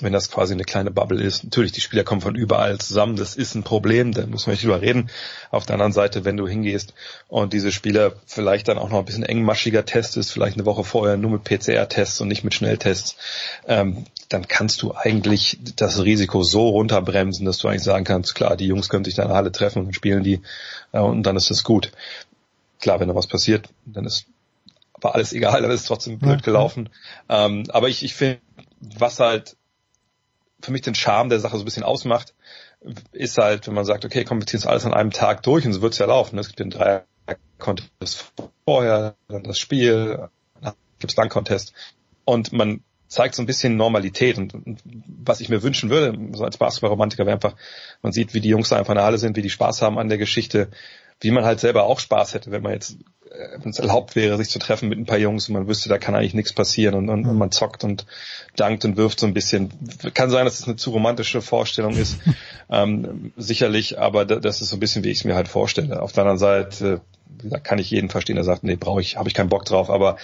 [0.00, 1.44] wenn das quasi eine kleine Bubble ist.
[1.44, 4.64] Natürlich, die Spieler kommen von überall zusammen, das ist ein Problem, da muss man nicht
[4.64, 5.08] drüber reden.
[5.50, 6.92] Auf der anderen Seite, wenn du hingehst
[7.28, 11.16] und diese Spieler vielleicht dann auch noch ein bisschen engmaschiger testest, vielleicht eine Woche vorher
[11.16, 13.16] nur mit PCR-Tests und nicht mit Schnelltests,
[13.66, 18.56] ähm, dann kannst du eigentlich das Risiko so runterbremsen, dass du eigentlich sagen kannst, klar,
[18.56, 20.42] die Jungs können sich dann alle treffen und spielen die
[20.92, 21.90] äh, und dann ist es gut
[22.80, 24.26] klar, wenn da was passiert, dann ist
[25.00, 26.88] war alles egal, dann ist es trotzdem blöd gelaufen.
[27.28, 28.40] Ähm, aber ich, ich finde,
[28.80, 29.56] was halt
[30.60, 32.34] für mich den Charme der Sache so ein bisschen ausmacht,
[33.12, 35.66] ist halt, wenn man sagt, okay, komm, wir ziehen es alles an einem Tag durch
[35.66, 36.38] und so wird's ja laufen.
[36.38, 37.02] Es gibt den drei
[37.58, 38.32] Contest
[38.64, 40.28] vorher, dann das Spiel,
[40.60, 41.72] dann gibt's dann Contest.
[42.24, 44.82] Und man zeigt so ein bisschen Normalität und, und
[45.24, 47.54] was ich mir wünschen würde, so als Basketballromantiker, wäre einfach,
[48.02, 49.98] man sieht, wie die Jungs da einfach in der Halle sind, wie die Spaß haben
[49.98, 50.70] an der Geschichte,
[51.20, 52.96] wie man halt selber auch Spaß hätte, wenn man jetzt,
[53.30, 55.88] äh, wenn es erlaubt wäre, sich zu treffen mit ein paar Jungs und man wüsste,
[55.88, 58.06] da kann eigentlich nichts passieren und, und, und man zockt und
[58.56, 59.70] dankt und wirft so ein bisschen.
[60.14, 62.18] Kann sein, dass es eine zu romantische Vorstellung ist,
[62.70, 66.02] ähm, sicherlich, aber das ist so ein bisschen, wie ich es mir halt vorstelle.
[66.02, 67.00] Auf der anderen Seite,
[67.42, 69.90] da kann ich jeden verstehen, der sagt, nee, brauche ich, habe ich keinen Bock drauf,
[69.90, 70.16] aber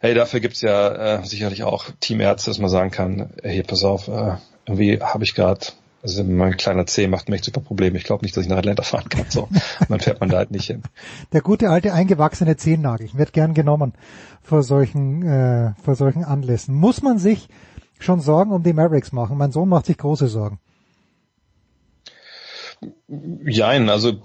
[0.00, 4.08] hey, dafür gibt's ja äh, sicherlich auch Teamärzte, dass man sagen kann, hey, pass auf,
[4.08, 5.66] äh, irgendwie habe ich gerade
[6.02, 7.98] also mein kleiner C macht mir echt super Probleme.
[7.98, 9.26] Ich glaube nicht, dass ich nach Atlanta fahren kann.
[9.28, 9.48] So,
[9.88, 10.82] dann fährt man da halt nicht hin.
[11.32, 13.94] Der gute alte eingewachsene Zehennagel wird gern genommen
[14.42, 16.74] vor solchen äh, vor solchen Anlässen.
[16.74, 17.48] Muss man sich
[17.98, 19.36] schon Sorgen um die Mavericks machen?
[19.38, 20.60] Mein Sohn macht sich große Sorgen.
[23.44, 24.22] Jein, also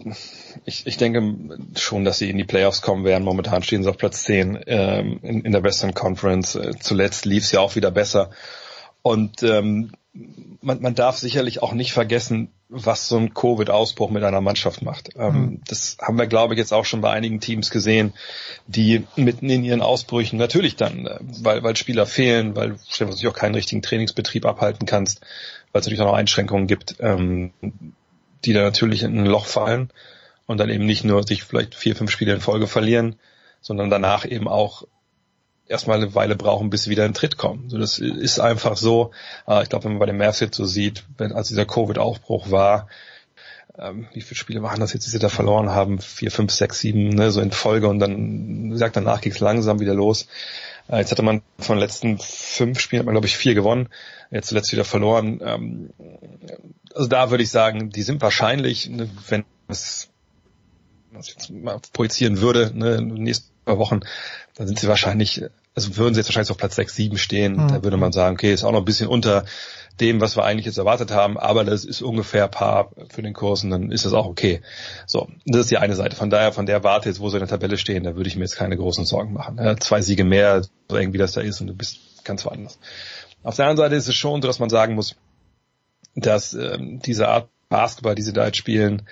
[0.66, 3.24] ich, ich denke schon, dass sie in die Playoffs kommen werden.
[3.24, 6.54] Momentan stehen sie auf Platz 10 ähm, in, in der Western Conference.
[6.56, 8.30] Äh, zuletzt lief es ja auch wieder besser.
[9.02, 9.94] Und ähm,
[10.64, 15.10] man, man darf sicherlich auch nicht vergessen, was so ein Covid-Ausbruch mit einer Mannschaft macht.
[15.16, 15.62] Ähm, Mhm.
[15.68, 18.14] Das haben wir, glaube ich, jetzt auch schon bei einigen Teams gesehen,
[18.68, 23.28] die mitten in ihren Ausbrüchen natürlich dann, äh, weil, weil Spieler fehlen, weil du natürlich
[23.28, 25.22] auch keinen richtigen Trainingsbetrieb abhalten kannst,
[25.72, 27.52] weil es natürlich auch noch Einschränkungen gibt, ähm,
[28.46, 29.92] die da natürlich in ein Loch fallen
[30.48, 33.16] und dann eben nicht nur sich vielleicht vier, fünf Spiele in Folge verlieren,
[33.62, 34.84] sondern danach eben auch
[35.74, 37.70] erstmal eine Weile brauchen, bis sie wieder in Tritt kommen.
[37.70, 39.12] So, das ist einfach so.
[39.48, 42.52] Äh, Ich glaube, wenn man bei den Mavs jetzt so sieht, wenn als dieser Covid-Aufbruch
[42.52, 42.88] war,
[43.78, 46.00] ähm, wie viele Spiele waren das jetzt, die sie da verloren haben?
[46.00, 49.40] Vier, fünf, sechs, sieben, ne, so in Folge und dann, wie gesagt, danach ging es
[49.40, 50.28] langsam wieder los.
[50.88, 53.90] Äh, Jetzt hatte man von den letzten fünf Spielen, hat man glaube ich vier gewonnen,
[54.30, 55.42] jetzt zuletzt wieder verloren.
[55.44, 55.90] Ähm,
[56.94, 60.10] Also da würde ich sagen, die sind wahrscheinlich, ne, wenn es
[61.12, 64.02] was ich jetzt mal projizieren würde, ne, nächsten paar Wochen,
[64.56, 65.44] dann sind sie wahrscheinlich,
[65.76, 67.54] also würden sie jetzt wahrscheinlich auf Platz 6, 7 stehen.
[67.54, 67.68] Mhm.
[67.70, 69.46] Da würde man sagen, okay, ist auch noch ein bisschen unter
[70.00, 73.64] dem, was wir eigentlich jetzt erwartet haben, aber das ist ungefähr Paar für den Kurs
[73.64, 74.62] und dann ist das auch okay.
[75.06, 76.16] So, das ist die eine Seite.
[76.16, 78.36] Von daher, von der Warte jetzt, wo sie in der Tabelle stehen, da würde ich
[78.36, 79.58] mir jetzt keine großen Sorgen machen.
[79.58, 82.80] Ja, zwei Siege mehr, so irgendwie das da ist und du bist ganz woanders.
[83.44, 85.16] Auf der anderen Seite ist es schon so, dass man sagen muss,
[86.16, 89.04] dass ähm, diese Art Basketball, die sie da jetzt spielen,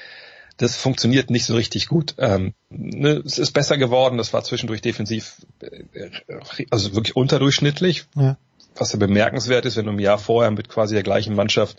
[0.62, 2.14] das funktioniert nicht so richtig gut.
[2.20, 6.10] Ähm, ne, es ist besser geworden, das war zwischendurch defensiv, äh,
[6.70, 8.38] also wirklich unterdurchschnittlich, Ja.
[8.76, 11.78] was ja bemerkenswert ist, wenn du im Jahr vorher mit quasi der gleichen Mannschaft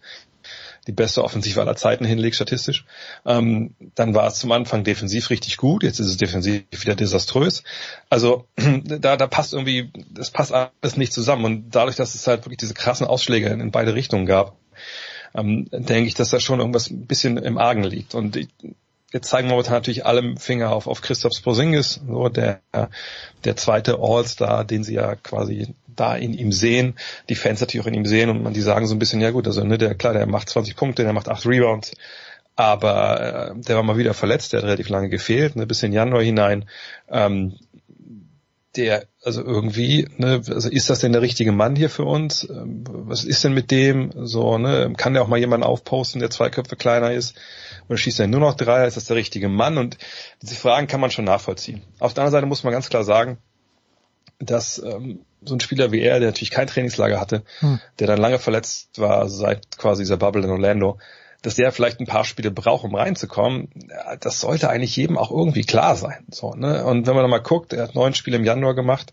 [0.89, 2.85] die beste Offensive aller Zeiten hinlegst, statistisch.
[3.25, 7.63] Ähm, dann war es zum Anfang defensiv richtig gut, jetzt ist es defensiv wieder desaströs.
[8.11, 8.49] Also
[8.85, 11.45] da, da passt irgendwie, das passt alles nicht zusammen.
[11.45, 14.57] Und dadurch, dass es halt wirklich diese krassen Ausschläge in, in beide Richtungen gab,
[15.35, 18.15] ähm, denke ich, dass da schon irgendwas ein bisschen im Argen liegt.
[18.15, 18.49] Und ich,
[19.13, 22.61] jetzt zeigen wir momentan natürlich alle Finger auf, auf Christoph Porzingis, so der,
[23.45, 26.95] der zweite All-Star, den sie ja quasi da in ihm sehen,
[27.29, 29.31] die Fans natürlich auch in ihm sehen und man die sagen so ein bisschen, ja
[29.31, 31.93] gut, also ne, der klar, der macht 20 Punkte, der macht 8 Rebounds,
[32.57, 35.93] aber äh, der war mal wieder verletzt, der hat relativ lange gefehlt, ne, bis in
[35.93, 36.65] Januar hinein.
[37.11, 37.55] Ähm,
[38.77, 42.49] der, also irgendwie, ne, also ist das denn der richtige Mann hier für uns?
[42.49, 44.13] Ähm, Was ist denn mit dem?
[44.27, 47.37] So, ne, kann der auch mal jemanden aufposten, der zwei Köpfe kleiner ist?
[47.89, 48.87] Oder schießt er nur noch drei?
[48.87, 49.79] Ist das der richtige Mann?
[49.79, 49.99] Und
[50.41, 51.83] diese Fragen kann man schon nachvollziehen.
[51.99, 53.39] Auf der anderen Seite muss man ganz klar sagen,
[54.39, 57.81] dass ähm, so ein Spieler wie er, der natürlich kein Trainingslager hatte, Hm.
[57.99, 60.99] der dann lange verletzt war, seit quasi dieser Bubble in Orlando,
[61.43, 65.31] dass der vielleicht ein paar Spiele braucht, um reinzukommen, ja, das sollte eigentlich jedem auch
[65.31, 66.25] irgendwie klar sein.
[66.31, 66.85] So, ne?
[66.85, 69.13] Und wenn man dann mal guckt, er hat neun Spiele im Januar gemacht,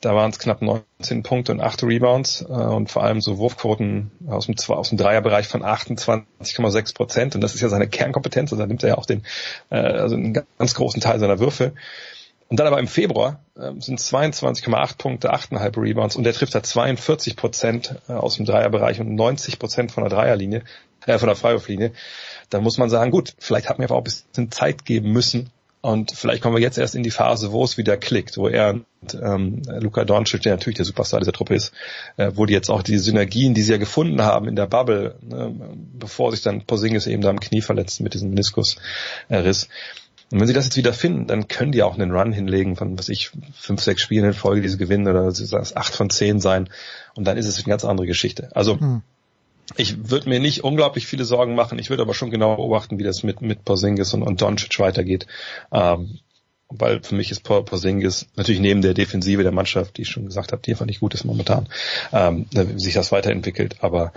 [0.00, 4.10] da waren es knapp 19 Punkte und 8 Rebounds äh, und vor allem so Wurfquoten
[4.28, 7.34] aus dem, aus dem Dreierbereich von 28,6 Prozent.
[7.34, 9.24] Und das ist ja seine Kernkompetenz, also da nimmt er ja auch den,
[9.68, 11.74] äh, also einen ganz großen Teil seiner Würfe.
[12.48, 16.62] Und dann aber im Februar äh, sind 22,8 Punkte, 8,5 Rebounds und der trifft da
[16.62, 20.64] 42 Prozent äh, aus dem Dreierbereich und 90 Prozent von der Dreierlinie,
[21.06, 21.92] äh, von der Freiwurflinie.
[22.50, 25.50] Da muss man sagen, gut, vielleicht hat man einfach auch ein bisschen Zeit geben müssen
[25.82, 28.80] und vielleicht kommen wir jetzt erst in die Phase, wo es wieder klickt, wo er
[29.02, 31.72] und ähm, Luka Doncic, der natürlich der Superstar dieser Truppe ist,
[32.18, 35.14] äh, wo die jetzt auch die Synergien, die sie ja gefunden haben in der Bubble,
[35.22, 35.54] ne,
[35.94, 39.68] bevor sich dann Porzingis eben da am Knie verletzt mit diesem Meniskusriss.
[40.32, 42.98] Und wenn sie das jetzt wieder finden, dann können die auch einen Run hinlegen von,
[42.98, 46.10] was ich, fünf, sechs Spielen in Folge, die sie gewinnen, oder sie sagen acht von
[46.10, 46.68] zehn sein.
[47.14, 48.50] Und dann ist es eine ganz andere Geschichte.
[48.54, 49.02] Also, Hm.
[49.76, 51.78] Ich würde mir nicht unglaublich viele Sorgen machen.
[51.78, 55.26] Ich würde aber schon genau beobachten, wie das mit, mit Porzingis und, und Doncic weitergeht.
[55.72, 56.18] Ähm,
[56.72, 60.26] weil für mich ist Por- Porzingis natürlich neben der Defensive der Mannschaft, die ich schon
[60.26, 61.68] gesagt habe, die einfach nicht gut ist momentan,
[62.12, 63.82] ähm, sich das weiterentwickelt.
[63.82, 64.12] Aber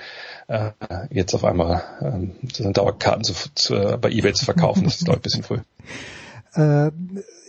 [0.47, 0.71] äh,
[1.09, 5.13] jetzt auf einmal ähm, sind Dauerkarten zu, zu, bei eBay zu verkaufen, das ist ich
[5.13, 5.59] ein bisschen früh.
[6.55, 6.91] Äh,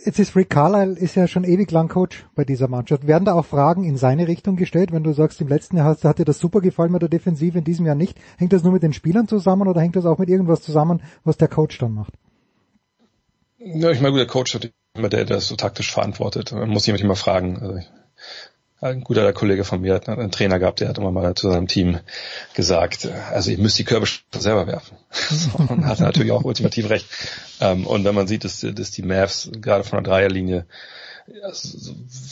[0.05, 3.07] jetzt ist Rick Carlisle ist ja schon ewig lang Coach bei dieser Mannschaft.
[3.07, 6.19] Werden da auch Fragen in seine Richtung gestellt, wenn du sagst, im letzten Jahr hat,
[6.19, 8.17] dir das super gefallen mit der Defensive, in diesem Jahr nicht?
[8.37, 11.37] Hängt das nur mit den Spielern zusammen oder hängt das auch mit irgendwas zusammen, was
[11.37, 12.13] der Coach dann macht?
[13.57, 16.51] Ja, ich meine, gut, der Coach hat immer der, der das so taktisch verantwortet.
[16.51, 17.57] Man muss jemand immer fragen.
[17.59, 17.91] Also ich,
[18.85, 21.67] ein guter Kollege von mir hat einen Trainer gehabt, der hat immer mal zu seinem
[21.67, 21.99] Team
[22.53, 24.97] gesagt, also ihr müsst die Körbe schon selber werfen.
[25.67, 27.07] und hat natürlich auch ultimativ recht.
[27.61, 30.65] Ähm, Und wenn man sieht, dass, dass die Mavs gerade von der Dreierlinie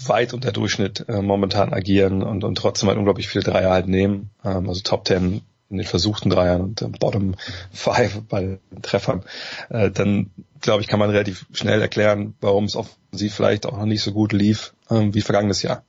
[0.06, 4.30] weit unter Durchschnitt äh, momentan agieren und, und trotzdem halt unglaublich viele Dreier halt nehmen,
[4.45, 7.35] ähm, also Top Ten in den versuchten Dreiern und äh, Bottom
[7.72, 9.23] Five bei Treffern,
[9.69, 10.30] äh, dann
[10.61, 14.11] glaube ich, kann man relativ schnell erklären, warum es offensiv vielleicht auch noch nicht so
[14.11, 15.83] gut lief ähm, wie vergangenes Jahr.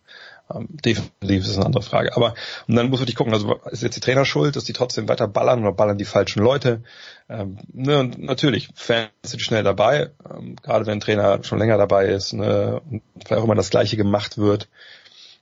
[0.53, 2.15] Ähm, definitiv ist eine andere Frage.
[2.17, 2.35] Aber
[2.69, 5.09] und dann muss man dich gucken, also ist jetzt die Trainer schuld, dass die trotzdem
[5.09, 6.83] weiter ballern oder ballern die falschen Leute?
[7.29, 11.79] Ähm, ne, und natürlich, Fans sind schnell dabei, ähm, gerade wenn ein Trainer schon länger
[11.79, 14.69] dabei ist ne, und vielleicht auch immer das Gleiche gemacht wird.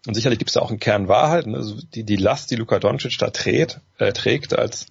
[0.07, 1.47] Und sicherlich gibt es da auch einen Kern Wahrheit.
[1.47, 1.57] Ne?
[1.57, 4.87] Also die, die Last, die Luka Doncic da trägt, äh, trägt als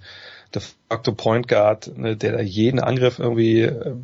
[0.53, 3.95] de facto Point Guard, ne, der da jeden Angriff irgendwie äh,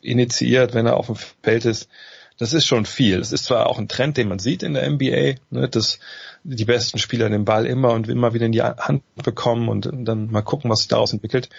[0.00, 1.88] initiiert, wenn er auf dem Feld ist.
[2.42, 3.20] Das ist schon viel.
[3.20, 6.00] Es ist zwar auch ein Trend, den man sieht in der NBA, ne, dass
[6.42, 10.28] die besten Spieler den Ball immer und immer wieder in die Hand bekommen und dann
[10.28, 11.50] mal gucken, was sich daraus entwickelt.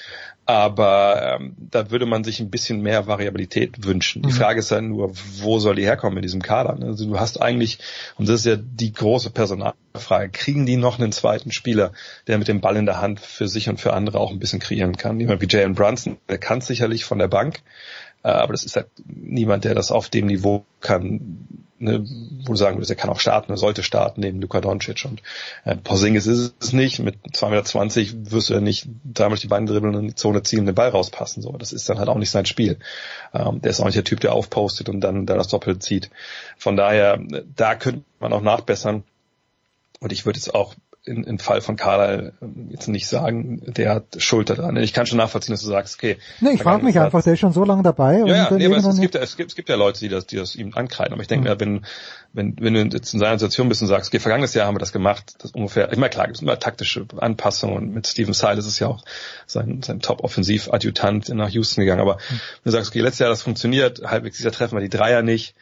[0.46, 4.24] Aber ähm, da würde man sich ein bisschen mehr Variabilität wünschen.
[4.24, 4.34] Die Mhm.
[4.34, 6.76] Frage ist dann nur, wo soll die herkommen in diesem Kader?
[6.76, 6.88] ne?
[6.88, 7.80] Also du hast eigentlich,
[8.18, 11.94] und das ist ja die große Personalfrage, kriegen die noch einen zweiten Spieler,
[12.28, 14.60] der mit dem Ball in der Hand für sich und für andere auch ein bisschen
[14.60, 15.18] kreieren kann?
[15.18, 17.62] Jemand wie Jalen Brunson, der kann sicherlich von der Bank,
[18.30, 22.06] aber das ist halt niemand, der das auf dem Niveau kann, ne,
[22.46, 25.22] wo du sagen würdest, er kann auch starten, er sollte starten neben Luka Doncic und
[25.66, 27.00] äh, Porzingis ist es nicht.
[27.00, 30.44] Mit 2,20 Meter wirst du ja nicht dreimal die Beine dribbeln und in die Zone
[30.44, 31.44] ziehen und den Ball rauspassen.
[31.44, 32.80] So, das ist dann halt auch nicht sein Spiel.
[33.34, 36.10] Ähm, der ist auch nicht der Typ, der aufpostet und dann, dann das Doppel zieht.
[36.58, 39.04] Von daher, äh, da könnte man auch nachbessern.
[40.00, 40.76] Und ich würde jetzt auch
[41.06, 44.78] in, im Fall von Carlisle ähm, jetzt nicht sagen, der hat Schuld daran.
[44.78, 46.18] Ich kann schon nachvollziehen, dass du sagst, okay.
[46.40, 48.20] Nee, ich frage mich einfach, der ist schon so lange dabei.
[48.20, 50.10] Ja, ja, nee, aber es, es, gibt, ja- es, gibt, es gibt ja Leute, die
[50.10, 51.14] das, die das ihm ankreiden.
[51.14, 51.86] Aber ich denke mir, wenn,
[52.32, 54.80] wenn, wenn du jetzt in seiner Situation bist und sagst, okay, vergangenes Jahr haben wir
[54.80, 58.66] das gemacht, das ungefähr, immer klar, gibt es immer taktische Anpassungen und mit Steven Silas
[58.66, 59.04] ist ja auch
[59.46, 62.02] sein, sein Top-Offensiv-Adjutant nach Houston gegangen.
[62.02, 64.90] Aber wenn du sagst, okay, letztes Jahr hat das funktioniert, halbwegs dieser treffen wir die
[64.90, 65.56] Dreier nicht.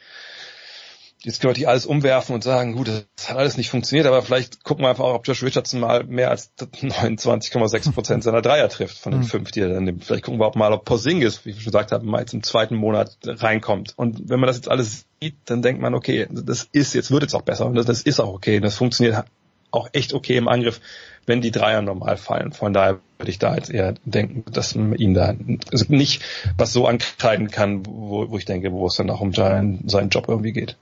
[1.24, 4.22] Jetzt können wir die alles umwerfen und sagen, gut, das hat alles nicht funktioniert, aber
[4.22, 8.68] vielleicht gucken wir einfach auch, ob Josh Richardson mal mehr als 29,6 Prozent seiner Dreier
[8.68, 9.26] trifft von den Mhm.
[9.26, 10.04] fünf, die er dann nimmt.
[10.04, 12.42] Vielleicht gucken wir auch mal, ob Porzingis, wie ich schon gesagt habe, mal jetzt im
[12.42, 13.94] zweiten Monat reinkommt.
[13.96, 17.22] Und wenn man das jetzt alles sieht, dann denkt man, okay, das ist, jetzt wird
[17.22, 18.58] jetzt auch besser und das, das ist auch okay.
[18.58, 19.24] Das funktioniert
[19.70, 20.80] auch echt okay im Angriff,
[21.24, 22.52] wenn die Dreier normal fallen.
[22.52, 25.34] Von daher würde ich da jetzt eher denken, dass man ihn da
[25.70, 26.22] also nicht
[26.58, 30.10] was so ankreiden kann, wo, wo ich denke, wo es dann auch um seinen, seinen
[30.10, 30.76] Job irgendwie geht.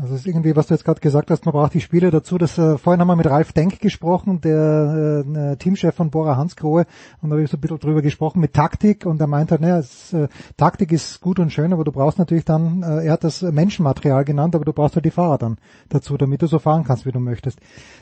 [0.00, 2.38] Also es ist irgendwie, was du jetzt gerade gesagt hast, man braucht die Spieler dazu.
[2.38, 6.86] Das, äh, vorhin haben wir mit Ralf Denk gesprochen, der äh, Teamchef von Bora Hansgrohe,
[7.20, 9.60] und da habe ich so ein bisschen drüber gesprochen mit Taktik und er meint halt,
[9.60, 13.14] naja, es, äh, Taktik ist gut und schön, aber du brauchst natürlich dann, äh, er
[13.14, 16.60] hat das Menschenmaterial genannt, aber du brauchst halt die Fahrer dann dazu, damit du so
[16.60, 17.58] fahren kannst, wie du möchtest.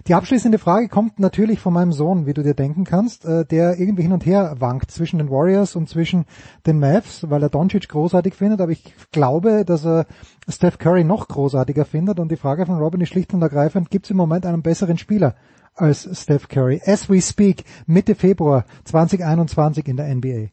[0.06, 3.78] Die abschließende Frage kommt natürlich von meinem Sohn, wie du dir denken kannst, äh, der
[3.78, 6.26] irgendwie hin und her wankt zwischen den Warriors und zwischen
[6.66, 10.04] den Mavs, weil er Doncic großartig findet, aber ich glaube, dass er
[10.48, 14.06] Steph Curry noch großartiger findet und die Frage von Robin ist schlicht und ergreifend, gibt
[14.06, 15.34] es im Moment einen besseren Spieler
[15.74, 16.81] als Steph Curry?
[16.84, 20.48] As we speak, Mitte Februar 2021 in der NBA.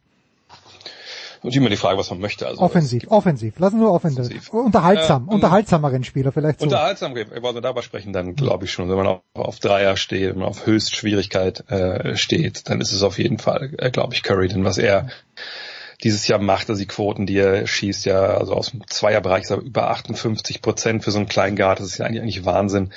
[1.43, 2.45] Und immer die Frage, was man möchte.
[2.45, 3.57] Also offensiv, offensiv.
[3.57, 4.53] Lassen wir offensiv.
[4.53, 6.65] Unterhaltsam, Äh, unterhaltsameren Spieler vielleicht so.
[6.65, 10.29] Unterhaltsam, wenn wir darüber sprechen, dann glaube ich schon, wenn man auf, auf Dreier steht,
[10.29, 14.21] wenn man auf Höchstschwierigkeit äh, steht, dann ist es auf jeden Fall, äh, glaube ich,
[14.21, 14.49] Curry.
[14.49, 15.07] Denn was er
[16.03, 19.51] dieses Jahr macht, also die Quoten, die er schießt, ja, also aus dem Zweierbereich ist
[19.51, 22.91] er über 58 Prozent für so einen kleinen Guard, das ist ja eigentlich, eigentlich Wahnsinn.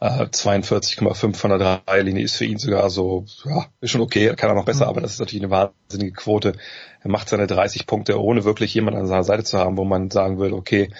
[0.00, 4.50] Äh, 42,5 von der Dreierlinie ist für ihn sogar so, ja, ist schon okay, kann
[4.50, 6.54] er noch besser, aber das ist natürlich eine wahnsinnige Quote.
[7.02, 10.10] Er macht seine 30 Punkte, ohne wirklich jemanden an seiner Seite zu haben, wo man
[10.10, 10.90] sagen will, okay,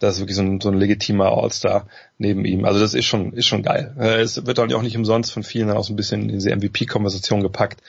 [0.00, 1.86] das ist wirklich so ein, so ein legitimer All-Star
[2.18, 2.64] neben ihm.
[2.64, 3.94] Also das ist schon, ist schon geil.
[4.00, 6.54] Äh, Es wird auch nicht umsonst von vielen dann auch so ein bisschen in diese
[6.56, 7.82] MVP-Konversation gepackt,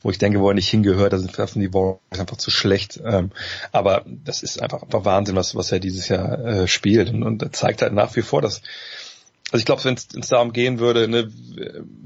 [0.00, 3.00] wo ich denke, wo er nicht hingehört, da sind die Warriors einfach zu schlecht.
[3.04, 3.30] Ähm,
[3.70, 7.10] Aber das ist einfach, einfach Wahnsinn, was, was er dieses Jahr äh, spielt.
[7.10, 8.62] Und, und er zeigt halt nach wie vor, dass
[9.50, 11.30] also ich glaube, wenn es darum gehen würde, ne,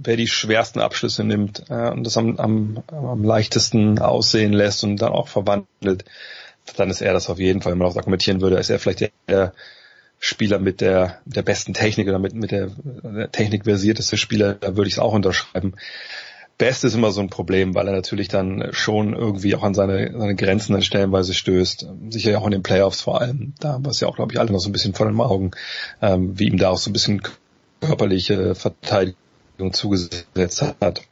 [0.00, 4.98] wer die schwersten Abschlüsse nimmt äh, und das am, am, am leichtesten aussehen lässt und
[4.98, 6.04] dann auch verwandelt,
[6.76, 7.72] dann ist er das auf jeden Fall.
[7.72, 9.52] Wenn man auch argumentieren würde, ist er vielleicht der,
[10.24, 14.86] Spieler mit der, der besten Technik oder mit, mit der, der technikversierteste Spieler, da würde
[14.86, 15.74] ich es auch unterschreiben.
[16.58, 20.12] Best ist immer so ein Problem, weil er natürlich dann schon irgendwie auch an seine,
[20.16, 21.88] seine Grenzen dann stellenweise stößt.
[22.10, 23.54] Sicher auch in den Playoffs vor allem.
[23.58, 25.20] Da haben wir es ja auch, glaube ich, alle noch so ein bisschen vor den
[25.20, 25.50] Augen,
[26.00, 27.20] ähm, wie ihm da auch so ein bisschen
[27.80, 31.02] körperliche Verteidigung zugesetzt hat.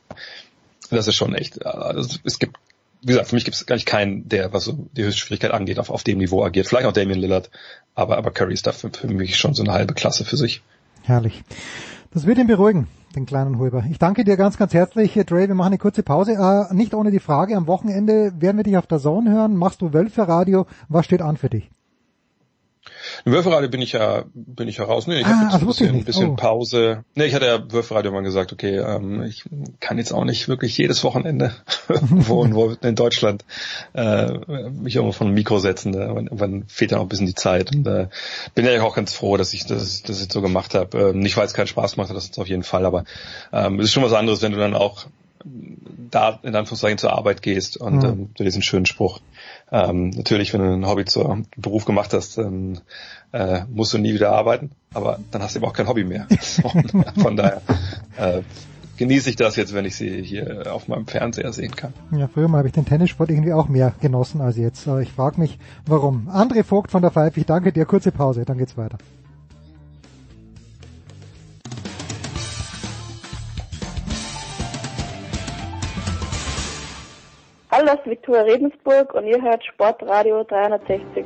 [0.88, 2.56] Das ist schon echt, also es gibt,
[3.02, 5.78] wie gesagt, für mich gibt es gar nicht keinen, der, was so die Höchstschwierigkeit angeht,
[5.78, 6.66] auf, auf dem Niveau agiert.
[6.66, 7.50] Vielleicht auch Damian Lillard,
[7.94, 10.62] aber, aber Curry ist da für, mich schon so eine halbe Klasse für sich.
[11.02, 11.42] Herrlich.
[12.12, 13.84] Das wird ihn beruhigen, den kleinen Hulber.
[13.90, 15.48] Ich danke dir ganz, ganz herzlich, Dre.
[15.48, 16.32] Wir machen eine kurze Pause.
[16.32, 19.56] Äh, nicht ohne die Frage, am Wochenende werden wir dich auf der Zone hören.
[19.56, 20.66] Machst du Wölfe Radio?
[20.88, 21.70] Was steht an für dich?
[23.24, 25.06] Im Würfelradio bin ich ja, bin ich ja raus.
[25.06, 26.06] Nee, ich Ah, habe jetzt das ein bisschen, nicht.
[26.06, 26.36] bisschen Oh.
[26.36, 27.04] Pause.
[27.14, 29.44] Nee, ich hatte ja Würfelradio mal gesagt, okay, ähm, ich
[29.80, 31.52] kann jetzt auch nicht wirklich jedes Wochenende
[31.88, 33.44] irgendwo, irgendwo in Deutschland
[33.94, 34.32] äh,
[34.70, 35.92] mich irgendwo von einem Mikro setzen.
[35.92, 37.74] Da irgendwann fehlt dann auch ein bisschen die Zeit.
[37.74, 38.08] Und äh,
[38.54, 41.10] bin ja auch ganz froh, dass ich das, das jetzt so gemacht habe.
[41.10, 43.04] Ähm, nicht, weil es keinen Spaß macht, das ist auf jeden Fall, aber
[43.52, 45.06] ähm, es ist schon was anderes, wenn du dann auch
[46.10, 48.04] da in Anführungszeichen zur Arbeit gehst und Mhm.
[48.04, 49.20] ähm, du diesen schönen Spruch.
[49.72, 52.80] Ähm, natürlich, wenn du ein Hobby zur Beruf gemacht hast, dann
[53.32, 56.26] äh, musst du nie wieder arbeiten, aber dann hast du eben auch kein Hobby mehr.
[57.22, 57.62] Von daher
[58.16, 58.42] äh,
[58.96, 61.94] genieße ich das jetzt, wenn ich sie hier auf meinem Fernseher sehen kann.
[62.10, 64.86] Ja, früher mal habe ich den Tennissport irgendwie auch mehr genossen als jetzt.
[64.88, 66.28] Aber ich frage mich, warum.
[66.28, 67.86] André Vogt von der Pfeife, ich danke dir.
[67.86, 68.98] Kurze Pause, dann geht's weiter.
[77.80, 81.24] Hallo, das ist Viktoria Rebensburg und ihr hört Sportradio 360.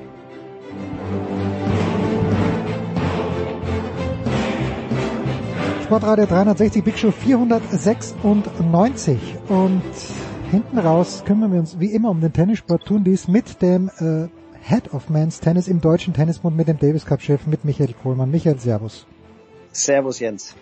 [5.83, 9.19] Sportradio 360 Big Show 496
[9.49, 9.83] und
[10.53, 14.29] hinten raus kümmern wir uns wie immer um den Tennissport, tun dies mit dem äh,
[14.63, 18.31] Head of Men's Tennis im Deutschen Tennisbund, mit dem Davis Cup Chef, mit Michael Kohlmann.
[18.31, 19.09] Michael, Servus.
[19.73, 20.55] Servus Jens.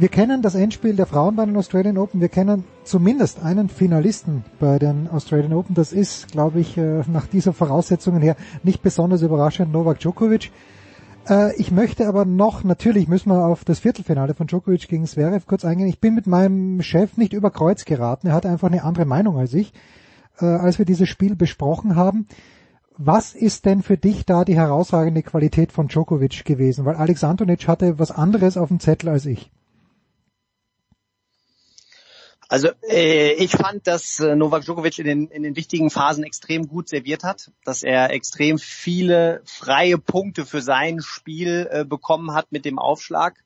[0.00, 2.22] Wir kennen das Endspiel der Frauen bei den Australian Open.
[2.22, 5.74] Wir kennen zumindest einen Finalisten bei den Australian Open.
[5.74, 10.52] Das ist, glaube ich, äh, nach dieser Voraussetzungen her nicht besonders überraschend Novak Djokovic.
[11.28, 15.46] Äh, ich möchte aber noch, natürlich müssen wir auf das Viertelfinale von Djokovic gegen Zverev
[15.46, 15.88] kurz eingehen.
[15.88, 18.28] Ich bin mit meinem Chef nicht über Kreuz geraten.
[18.28, 19.74] Er hat einfach eine andere Meinung als ich,
[20.40, 22.26] äh, als wir dieses Spiel besprochen haben.
[22.96, 26.86] Was ist denn für dich da die herausragende Qualität von Djokovic gewesen?
[26.86, 29.50] Weil Alex Antonic hatte was anderes auf dem Zettel als ich.
[32.50, 36.66] Also äh, ich fand, dass äh, Novak Djokovic in den, in den wichtigen Phasen extrem
[36.66, 42.50] gut serviert hat, dass er extrem viele freie Punkte für sein Spiel äh, bekommen hat
[42.50, 43.36] mit dem Aufschlag.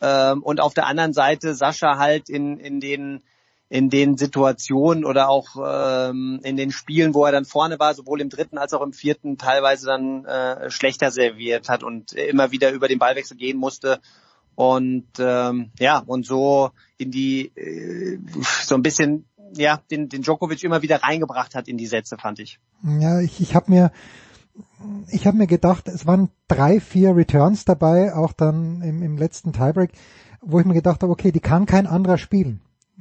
[0.00, 3.22] Ähm, und auf der anderen Seite Sascha halt in, in den
[3.68, 8.20] in den Situationen oder auch ähm, in den Spielen, wo er dann vorne war, sowohl
[8.20, 12.72] im dritten als auch im vierten, teilweise dann äh, schlechter serviert hat und immer wieder
[12.72, 14.00] über den Ballwechsel gehen musste
[14.56, 18.18] und ähm, ja und so in die äh,
[18.64, 22.40] so ein bisschen ja den den Djokovic immer wieder reingebracht hat in die Sätze fand
[22.40, 22.58] ich.
[22.98, 23.92] Ja ich ich habe mir
[25.10, 29.52] ich habe mir gedacht es waren drei vier Returns dabei auch dann im, im letzten
[29.52, 29.92] Tiebreak
[30.40, 32.60] wo ich mir gedacht habe okay die kann kein anderer spielen.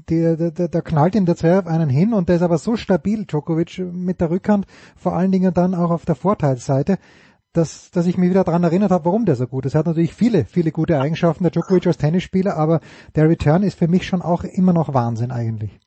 [0.09, 3.23] Der, der, der knallt ihm der Zverev einen hin und der ist aber so stabil,
[3.25, 4.67] Djokovic, mit der Rückhand,
[4.97, 6.99] vor allen Dingen dann auch auf der Vorteilsseite,
[7.57, 9.75] dass, dass ich mich wieder daran erinnert habe, warum der so gut ist.
[9.75, 12.81] Er hat natürlich viele, viele gute Eigenschaften, der Djokovic als Tennisspieler, aber
[13.15, 15.79] der Return ist für mich schon auch immer noch Wahnsinn eigentlich.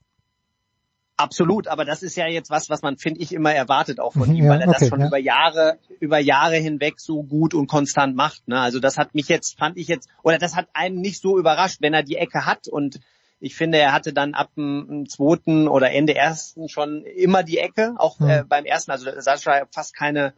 [1.16, 4.32] Absolut, aber das ist ja jetzt was, was man, finde ich, immer erwartet auch von
[4.32, 5.08] ihm, ja, weil er okay, das schon ja.
[5.08, 8.47] über Jahre, über Jahre hinweg so gut und konstant macht.
[8.47, 8.60] Ne?
[8.60, 11.78] Also das hat mich jetzt, fand ich jetzt, oder das hat einen nicht so überrascht,
[11.80, 13.00] wenn er die Ecke hat und
[13.40, 17.94] ich finde, er hatte dann ab dem zweiten oder Ende ersten schon immer die Ecke,
[17.98, 18.28] auch hm.
[18.28, 20.34] äh, beim ersten, also Sascha fast keine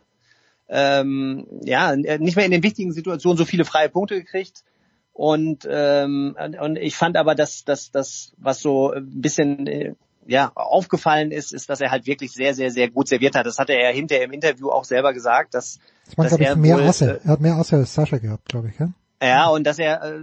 [0.71, 4.65] ähm, ja, nicht mehr in den wichtigen Situationen so viele freie Punkte gekriegt.
[5.13, 9.95] Und, ähm, und ich fand aber, dass dass das, was so ein bisschen äh,
[10.27, 13.47] ja, aufgefallen ist, ist, dass er halt wirklich sehr, sehr, sehr gut serviert hat.
[13.47, 16.77] Das hatte er hinterher im Interview auch selber gesagt, dass, das war, dass er mehr
[16.77, 17.21] wohl, Asse.
[17.23, 18.93] Äh, er hat mehr Asse als Sascha gehabt, glaube ich, ja?
[19.23, 20.23] Ja, und dass er äh,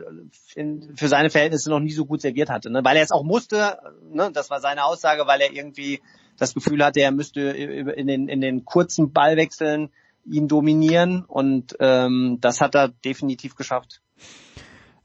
[0.55, 2.83] in, für seine Verhältnisse noch nie so gut serviert hatte, ne?
[2.83, 3.77] weil er es auch musste,
[4.11, 4.31] ne?
[4.33, 6.01] das war seine Aussage, weil er irgendwie
[6.37, 9.89] das Gefühl hatte, er müsste in den, in den kurzen Ballwechseln
[10.29, 14.01] ihn dominieren und ähm, das hat er definitiv geschafft.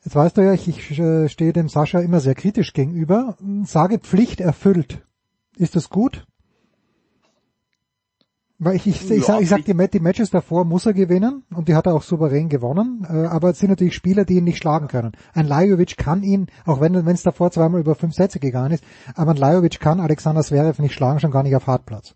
[0.04, 3.36] Jetzt weißt du ja, ich, ich äh, stehe dem Sascha immer sehr kritisch gegenüber.
[3.64, 5.00] Sage Pflicht erfüllt.
[5.56, 6.26] Ist das gut?
[8.58, 11.44] Weil ich, ich, ich, ja, sag, ich sag, die, die Matches davor muss er gewinnen
[11.52, 14.44] und die hat er auch souverän gewonnen, äh, aber es sind natürlich Spieler, die ihn
[14.44, 15.12] nicht schlagen können.
[15.34, 18.84] Ein Lajovic kann ihn, auch wenn es davor zweimal über fünf Sätze gegangen ist,
[19.16, 22.14] aber ein Lajovic kann Alexander Zverev nicht schlagen, schon gar nicht auf Hartplatz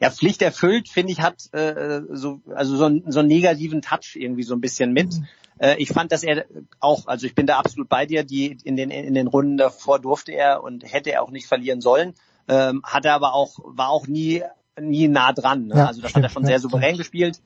[0.00, 4.16] ja, Pflicht erfüllt, finde ich, hat äh, so, also so, einen, so einen negativen Touch
[4.16, 5.14] irgendwie so ein bisschen mit.
[5.14, 5.26] Mhm.
[5.58, 6.44] Äh, ich fand, dass er
[6.80, 9.98] auch, also ich bin da absolut bei dir, die in den, in den Runden davor
[9.98, 12.14] durfte er und hätte er auch nicht verlieren sollen.
[12.48, 14.42] Ähm, hat er aber auch, war auch nie,
[14.80, 15.66] nie nah dran.
[15.66, 15.76] Ne?
[15.76, 16.98] Ja, also das stimmt, hat er schon sehr souverän stimmt.
[16.98, 17.40] gespielt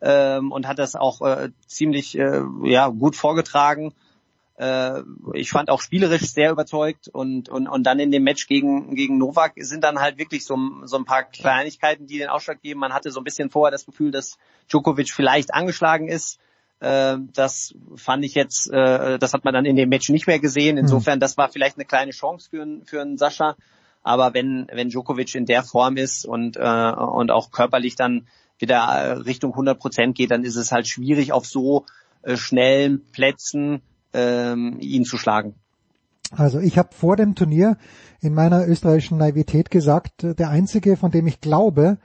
[0.00, 3.92] ähm, und hat das auch äh, ziemlich äh, ja, gut vorgetragen.
[4.60, 8.94] Äh, ich fand auch spielerisch sehr überzeugt und, und, und dann in dem Match gegen,
[8.94, 12.78] gegen Novak sind dann halt wirklich so, so ein paar Kleinigkeiten, die den Ausschlag geben.
[12.78, 14.36] Man hatte so ein bisschen vorher das Gefühl, dass
[14.68, 16.38] Djokovic vielleicht angeschlagen ist.
[16.80, 20.40] Äh, das fand ich jetzt, äh, das hat man dann in dem Match nicht mehr
[20.40, 20.76] gesehen.
[20.76, 20.84] Hm.
[20.84, 23.56] Insofern, das war vielleicht eine kleine Chance für, für einen Sascha.
[24.02, 28.26] Aber wenn, wenn Djokovic in der Form ist und, äh, und auch körperlich dann
[28.58, 31.86] wieder Richtung 100 Prozent geht, dann ist es halt schwierig auf so
[32.20, 33.80] äh, schnellen Plätzen
[34.12, 35.54] ähm, ihn zu schlagen.
[36.30, 37.76] Also ich habe vor dem Turnier
[38.20, 41.98] in meiner österreichischen Naivität gesagt, der einzige, von dem ich glaube,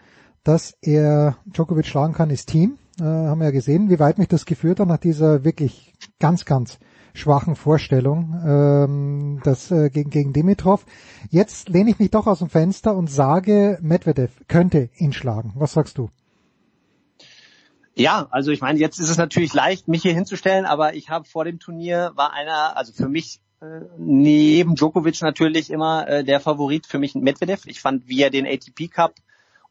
[0.43, 2.77] dass er Djokovic schlagen kann, ist Team.
[2.99, 6.45] Äh, haben wir ja gesehen, wie weit mich das geführt hat nach dieser wirklich ganz,
[6.45, 6.79] ganz
[7.13, 10.85] schwachen Vorstellung ähm, das, äh, gegen, gegen Dimitrov.
[11.29, 15.53] Jetzt lehne ich mich doch aus dem Fenster und sage, Medvedev könnte ihn schlagen.
[15.55, 16.09] Was sagst du?
[17.95, 21.25] Ja, also ich meine, jetzt ist es natürlich leicht, mich hier hinzustellen, aber ich habe
[21.25, 26.41] vor dem Turnier war einer, also für mich äh, neben Djokovic natürlich immer äh, der
[26.41, 27.65] Favorit für mich Medvedev.
[27.65, 29.15] Ich fand, wie er den ATP Cup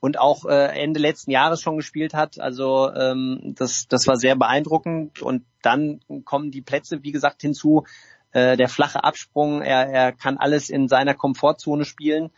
[0.00, 2.40] und auch äh, Ende letzten Jahres schon gespielt hat.
[2.40, 5.20] Also ähm, das, das war sehr beeindruckend.
[5.20, 7.84] Und dann kommen die Plätze, wie gesagt, hinzu.
[8.32, 12.30] Äh, der flache Absprung, er, er kann alles in seiner Komfortzone spielen.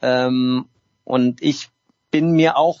[0.00, 0.66] Ähm,
[1.04, 1.70] und ich
[2.10, 2.80] bin mir auch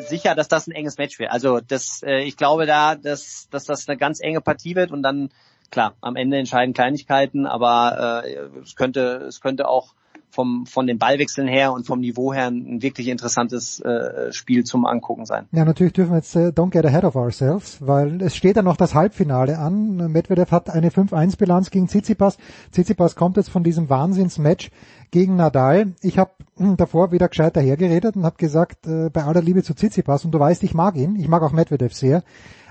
[0.00, 1.30] sicher, dass das ein enges Match wird.
[1.30, 5.02] Also das, äh, ich glaube da, dass, dass das eine ganz enge Partie wird und
[5.02, 5.30] dann
[5.70, 9.94] klar, am Ende entscheiden Kleinigkeiten, aber äh, es könnte, es könnte auch
[10.30, 14.86] vom, von den Ballwechseln her und vom Niveau her ein wirklich interessantes äh, Spiel zum
[14.86, 15.46] Angucken sein.
[15.52, 18.62] Ja, natürlich dürfen wir jetzt äh, don't get ahead of ourselves, weil es steht ja
[18.62, 20.12] noch das Halbfinale an.
[20.12, 22.38] Medvedev hat eine 5-1-Bilanz gegen Tsitsipas.
[22.72, 24.70] Tsitsipas kommt jetzt von diesem Wahnsinnsmatch
[25.10, 25.94] gegen Nadal.
[26.02, 29.74] Ich habe hm, davor wieder gescheit dahergeredet und habe gesagt, äh, bei aller Liebe zu
[29.74, 32.22] Tsitsipas, und du weißt, ich mag ihn, ich mag auch Medvedev sehr,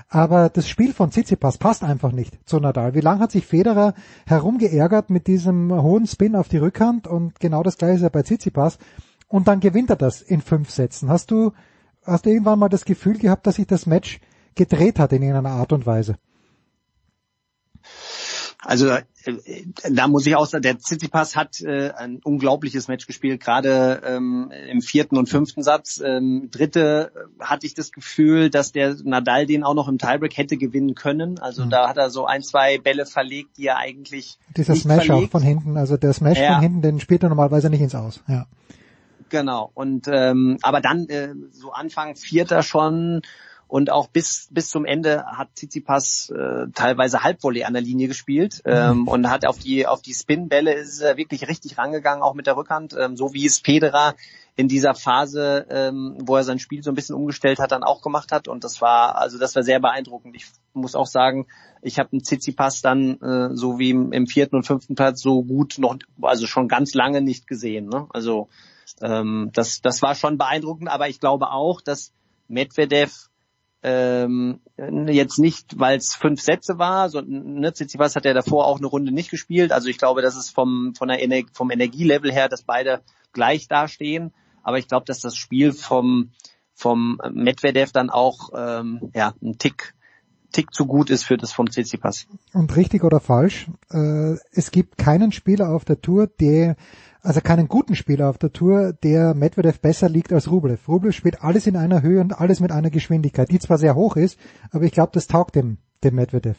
[0.08, 2.94] aber das Spiel von Tsitsipas passt einfach nicht zu Nadal.
[2.94, 3.94] Wie lange hat sich Federer
[4.26, 8.22] herumgeärgert mit diesem hohen Spin auf die Rückhand und genau das gleiche ist ja bei
[8.22, 8.78] Tsitsipas
[9.28, 11.10] und dann gewinnt er das in fünf Sätzen.
[11.10, 11.52] Hast du,
[12.04, 14.20] hast du irgendwann mal das Gefühl gehabt, dass sich das Match
[14.54, 16.16] gedreht hat in irgendeiner Art und Weise?
[18.60, 19.02] Also äh,
[19.88, 24.50] da muss ich auch sagen, der Tsitsipas hat äh, ein unglaubliches Match gespielt, gerade ähm,
[24.68, 26.02] im vierten und fünften Satz.
[26.04, 30.36] Ähm, dritte äh, hatte ich das Gefühl, dass der Nadal den auch noch im Tiebreak
[30.36, 31.38] hätte gewinnen können.
[31.38, 31.70] Also mhm.
[31.70, 35.28] da hat er so ein, zwei Bälle verlegt, die er eigentlich Dieser nicht Smash verlegt.
[35.28, 36.54] auch von hinten, also der Smash Ja.
[36.54, 38.22] von hinten, den spielt er normalerweise nicht ins Aus.
[38.26, 38.46] Ja.
[39.28, 39.70] Genau.
[39.74, 43.22] Und ähm, aber dann äh, so Anfang Vierter schon
[43.68, 48.62] und auch bis bis zum Ende hat Tsitsipas äh, teilweise Halbvolley an der Linie gespielt
[48.64, 52.46] ähm, und hat auf die auf die Spinbälle ist er wirklich richtig rangegangen, auch mit
[52.46, 54.14] der Rückhand, ähm, so wie es Federer
[54.56, 58.00] in dieser Phase, ähm, wo er sein Spiel so ein bisschen umgestellt hat, dann auch
[58.02, 58.48] gemacht hat.
[58.48, 60.34] Und das war also das war sehr beeindruckend.
[60.34, 61.46] Ich muss auch sagen,
[61.82, 65.42] ich habe einen Tsitsipas dann äh, so wie im, im vierten und fünften Platz so
[65.42, 67.86] gut noch, also schon ganz lange nicht gesehen.
[67.86, 68.06] Ne?
[68.10, 68.48] Also
[69.02, 72.12] ähm, das, das war schon beeindruckend, aber ich glaube auch, dass
[72.48, 73.28] Medvedev
[73.82, 78.78] ähm, jetzt nicht, weil es fünf Sätze war, so, ne, Tsitsipas hat ja davor auch
[78.78, 79.72] eine Runde nicht gespielt.
[79.72, 83.68] Also ich glaube, dass es vom, von der Ener vom Energielevel her, dass beide gleich
[83.68, 84.32] dastehen.
[84.62, 86.32] Aber ich glaube, dass das Spiel vom,
[86.74, 89.94] vom Medvedev dann auch ähm, ja, ein Tick,
[90.52, 92.26] Tick zu gut ist für das vom Tsitsipas.
[92.52, 96.76] Und richtig oder falsch, äh, es gibt keinen Spieler auf der Tour, der,
[97.20, 100.88] also keinen guten Spieler auf der Tour, der Medvedev besser liegt als Rublev.
[100.88, 104.16] Rublev spielt alles in einer Höhe und alles mit einer Geschwindigkeit, die zwar sehr hoch
[104.16, 104.38] ist,
[104.70, 106.56] aber ich glaube, das taugt dem, dem Medvedev.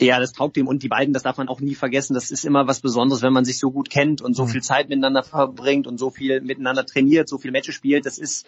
[0.00, 2.14] Ja, das taugt ihm und die beiden, das darf man auch nie vergessen.
[2.14, 4.88] Das ist immer was Besonderes, wenn man sich so gut kennt und so viel Zeit
[4.88, 8.04] miteinander verbringt und so viel miteinander trainiert, so viel Matches spielt.
[8.04, 8.44] Das ist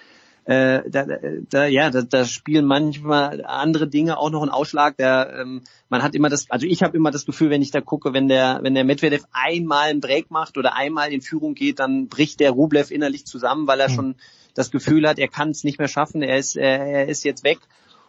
[0.46, 1.06] äh, da,
[1.48, 4.96] da, ja, da, da spielen manchmal andere Dinge auch noch einen Ausschlag.
[4.98, 7.80] Der, ähm, man hat immer das, also ich habe immer das Gefühl, wenn ich da
[7.80, 11.78] gucke, wenn der, wenn der Medvedev einmal einen Break macht oder einmal in Führung geht,
[11.78, 14.16] dann bricht der Rublev innerlich zusammen, weil er schon
[14.54, 17.42] das Gefühl hat, er kann es nicht mehr schaffen, er ist, er, er ist jetzt
[17.42, 17.58] weg.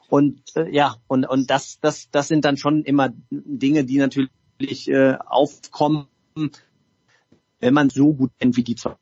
[0.10, 4.88] Und äh, ja, und, und das, das, das sind dann schon immer Dinge, die natürlich
[4.88, 6.08] äh, aufkommen,
[7.60, 8.96] wenn man so gut kennt wie die zwei.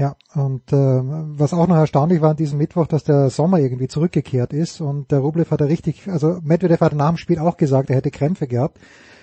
[0.00, 3.86] Ja, und äh, was auch noch erstaunlich war an diesem Mittwoch, dass der Sommer irgendwie
[3.86, 7.58] zurückgekehrt ist und der Rublev hat er richtig, also Medvedev hat nach dem Spiel auch
[7.58, 8.78] gesagt, er hätte Krämpfe gehabt.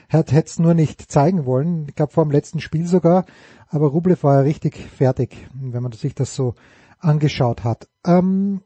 [0.07, 3.25] Er hätte es nur nicht zeigen wollen, ich glaube vor dem letzten Spiel sogar,
[3.69, 6.53] aber Rublev war ja richtig fertig, wenn man sich das so
[6.99, 7.89] angeschaut hat.
[8.06, 8.61] Ähm,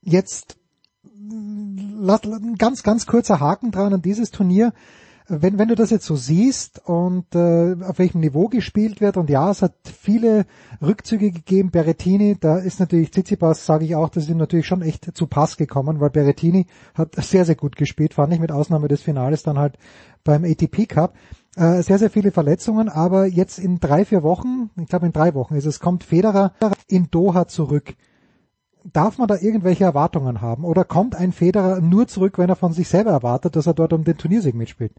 [0.00, 0.56] jetzt
[1.04, 4.72] ein ganz, ganz kurzer Haken dran an dieses Turnier.
[5.28, 9.28] Wenn, wenn du das jetzt so siehst und äh, auf welchem Niveau gespielt wird und
[9.28, 10.46] ja, es hat viele
[10.80, 14.82] Rückzüge gegeben, Berrettini, da ist natürlich Tsitsipas, sage ich auch, das ist ihm natürlich schon
[14.82, 18.86] echt zu Pass gekommen, weil Berrettini hat sehr, sehr gut gespielt, fand ich mit Ausnahme
[18.86, 19.78] des Finales dann halt
[20.22, 21.14] beim ATP Cup.
[21.56, 25.34] Äh, sehr, sehr viele Verletzungen, aber jetzt in drei, vier Wochen, ich glaube in drei
[25.34, 26.52] Wochen ist es, kommt Federer
[26.86, 27.96] in Doha zurück
[28.92, 30.64] darf man da irgendwelche Erwartungen haben?
[30.64, 33.92] Oder kommt ein Federer nur zurück, wenn er von sich selber erwartet, dass er dort
[33.92, 34.92] um den Turniersieg mitspielt?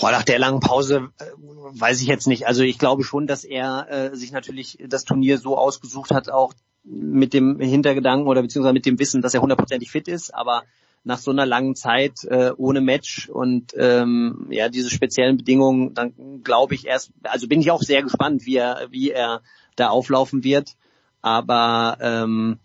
[0.00, 2.46] Boah, nach der langen Pause äh, weiß ich jetzt nicht.
[2.46, 6.54] Also ich glaube schon, dass er äh, sich natürlich das Turnier so ausgesucht hat, auch
[6.84, 10.34] mit dem Hintergedanken oder beziehungsweise mit dem Wissen, dass er hundertprozentig fit ist.
[10.34, 10.62] Aber
[11.04, 16.42] nach so einer langen Zeit äh, ohne Match und ähm, ja diese speziellen Bedingungen, dann
[16.44, 19.42] glaube ich erst, also bin ich auch sehr gespannt, wie er wie er
[19.76, 20.76] da auflaufen wird.
[21.22, 22.58] Aber ähm,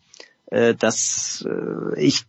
[0.47, 2.25] äh, das äh, ich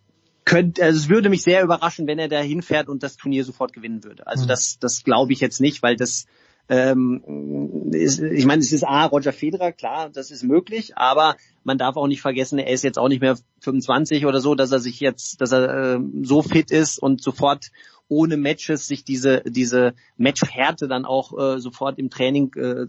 [0.47, 3.75] könnte, also es würde mich sehr überraschen, wenn er da hinfährt und das Turnier sofort
[3.75, 4.27] gewinnen würde.
[4.27, 4.49] Also Mhm.
[4.49, 6.25] das, das glaube ich jetzt nicht, weil das
[6.69, 11.79] ähm, ist, ich meine, es ist A, Roger Federer, klar, das ist möglich, aber man
[11.79, 14.81] darf auch nicht vergessen, er ist jetzt auch nicht mehr 25 oder so, dass er
[14.81, 17.71] sich jetzt, dass er äh, so fit ist und sofort
[18.09, 22.87] ohne Matches sich diese diese Matchhärte dann auch äh, sofort im Training äh,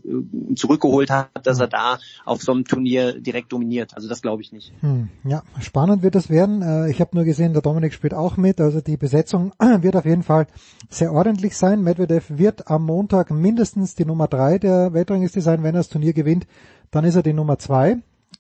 [0.56, 3.96] zurückgeholt hat, dass er da auf so einem Turnier direkt dominiert.
[3.96, 4.74] Also das glaube ich nicht.
[4.82, 6.62] Hm, ja, spannend wird es werden.
[6.62, 8.62] Äh, ich habe nur gesehen, der Dominik spielt auch mit.
[8.62, 10.48] Also die Besetzung wird auf jeden Fall
[10.90, 11.82] sehr ordentlich sein.
[11.82, 15.64] Medvedev wird am Montag mindestens die Nummer drei der Weltrangliste sein.
[15.64, 16.48] Wenn er das Turnier gewinnt,
[16.92, 17.98] dann ist er die Nummer zwei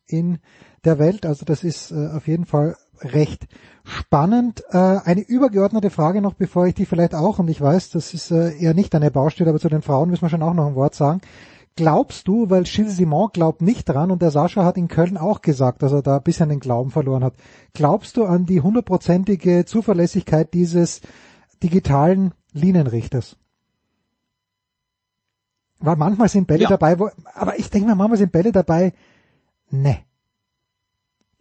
[0.07, 0.39] in
[0.85, 1.25] der Welt.
[1.25, 3.47] Also das ist äh, auf jeden Fall recht
[3.83, 4.63] spannend.
[4.69, 8.31] Äh, eine übergeordnete Frage noch, bevor ich die vielleicht auch, und ich weiß, das ist
[8.31, 10.75] äh, eher nicht eine Baustelle, aber zu den Frauen müssen wir schon auch noch ein
[10.75, 11.21] Wort sagen.
[11.75, 15.41] Glaubst du, weil Gilles Simon glaubt nicht dran und der Sascha hat in Köln auch
[15.41, 17.35] gesagt, dass er da ein bisschen den Glauben verloren hat.
[17.73, 21.01] Glaubst du an die hundertprozentige Zuverlässigkeit dieses
[21.61, 23.37] digitalen Linienrichters?
[25.79, 26.69] Weil manchmal sind Bälle Ja.
[26.69, 28.93] dabei, wo, aber ich denke mir, manchmal sind Bälle dabei,
[29.69, 29.99] ne.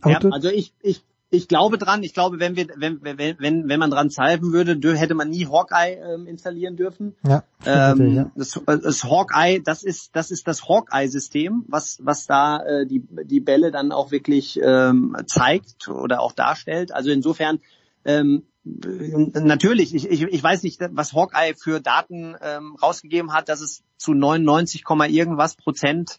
[0.05, 2.03] Ja, also ich, ich, ich glaube dran.
[2.03, 5.47] Ich glaube, wenn wir, wenn, wenn, wenn, wenn man dran zweifeln würde, hätte man nie
[5.47, 7.17] Hawkeye ähm, installieren dürfen.
[7.27, 8.31] ja, Ähm, ja.
[8.37, 13.41] das, das Hawkeye, das ist das ist das Hawkeye-System, was was da äh, die die
[13.41, 16.93] Bälle dann auch wirklich ähm, zeigt oder auch darstellt.
[16.93, 17.59] Also insofern
[18.05, 23.61] ähm, natürlich, ich, ich, ich weiß nicht, was Hawkeye für Daten ähm, rausgegeben hat, dass
[23.61, 26.19] es zu 99, Komma irgendwas Prozent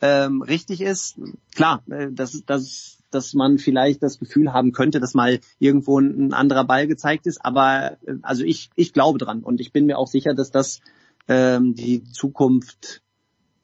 [0.00, 1.18] ähm, richtig ist.
[1.54, 6.32] Klar, äh, dass, dass, dass man vielleicht das Gefühl haben könnte, dass mal irgendwo ein,
[6.32, 7.44] anderer Ball gezeigt ist.
[7.44, 10.80] Aber äh, also ich, ich glaube dran und ich bin mir auch sicher, dass das
[11.26, 13.02] ähm, die Zukunft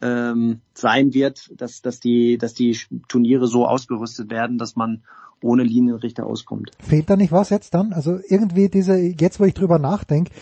[0.01, 2.77] ähm, sein wird, dass, dass, die, dass die
[3.09, 5.05] Turniere so ausgerüstet werden, dass man
[5.43, 6.71] ohne Linienrichter auskommt.
[6.81, 7.93] Fehlt da nicht was jetzt dann?
[7.93, 10.33] Also irgendwie diese, jetzt wo ich drüber nachdenke,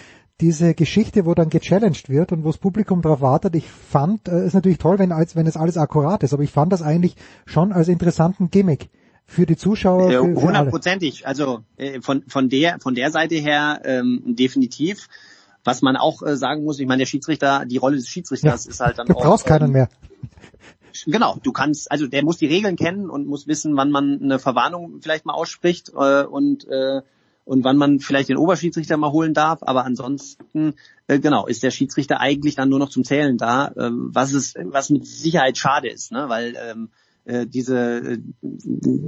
[0.40, 4.46] diese Geschichte, wo dann gechallenged wird und wo das Publikum darauf wartet, ich fand, äh,
[4.46, 7.16] ist natürlich toll, wenn, als, wenn es alles akkurat ist, aber ich fand das eigentlich
[7.44, 8.88] schon als interessanten Gimmick
[9.30, 10.42] für die Zuschauer, Ja, für, für.
[10.42, 11.26] Hundertprozentig.
[11.26, 15.08] Also äh, von von der von der Seite her ähm, definitiv.
[15.62, 18.80] Was man auch äh, sagen muss, ich meine, der Schiedsrichter, die Rolle des Schiedsrichters ist
[18.80, 19.22] halt dann Du auch.
[19.22, 19.88] brauchst keinen ähm, mehr.
[21.06, 24.38] Genau, du kannst, also der muss die Regeln kennen und muss wissen, wann man eine
[24.38, 27.02] Verwarnung vielleicht mal ausspricht äh, und äh,
[27.44, 29.60] und wann man vielleicht den Oberschiedsrichter mal holen darf.
[29.62, 30.74] Aber ansonsten,
[31.06, 34.54] äh, genau, ist der Schiedsrichter eigentlich dann nur noch zum Zählen da, ähm, was es,
[34.56, 36.28] was mit Sicherheit schade ist, ne?
[36.28, 36.90] weil ähm,
[37.24, 38.18] äh, diese äh,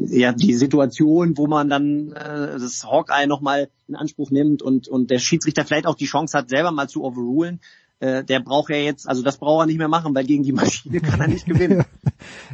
[0.07, 5.11] ja die Situation, wo man dann äh, das Hawkeye nochmal in Anspruch nimmt und und
[5.11, 7.61] der Schiedsrichter vielleicht auch die Chance hat, selber mal zu overrulen,
[8.03, 10.53] äh, der braucht ja jetzt, also das braucht er nicht mehr machen, weil gegen die
[10.53, 11.85] Maschine kann er nicht gewinnen.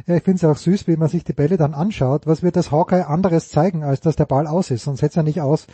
[0.07, 2.25] Ja, ich finde es auch süß, wie man sich die Bälle dann anschaut.
[2.25, 4.83] Was wird das Hawkeye anderes zeigen, als dass der Ball aus ist?
[4.83, 5.67] Sonst hätte ja nicht aus,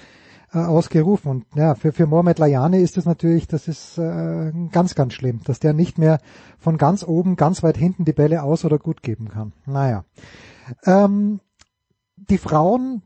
[0.55, 1.29] äh, ausgerufen.
[1.29, 5.41] Und ja, für, für Mohamed Layani ist das natürlich, das ist äh, ganz, ganz schlimm,
[5.43, 6.19] dass der nicht mehr
[6.57, 9.51] von ganz oben, ganz weit hinten die Bälle aus oder gut geben kann.
[9.65, 10.05] Naja.
[10.85, 11.41] Ähm,
[12.15, 13.01] die Frauen,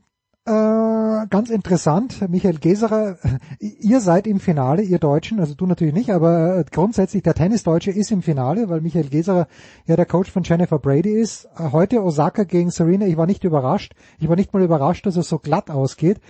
[0.46, 3.18] äh, ganz interessant, Michael Geserer,
[3.60, 7.90] ihr seid im Finale, ihr Deutschen, also du natürlich nicht, aber äh, grundsätzlich der Tennisdeutsche
[7.90, 9.48] ist im Finale, weil Michael Geserer
[9.88, 11.46] ja der Coach von Jennifer Brady ist.
[11.58, 15.16] Äh, Heute Osaka gegen Serena, ich war nicht überrascht, ich war nicht mal überrascht, dass
[15.16, 16.22] es so glatt ausgeht.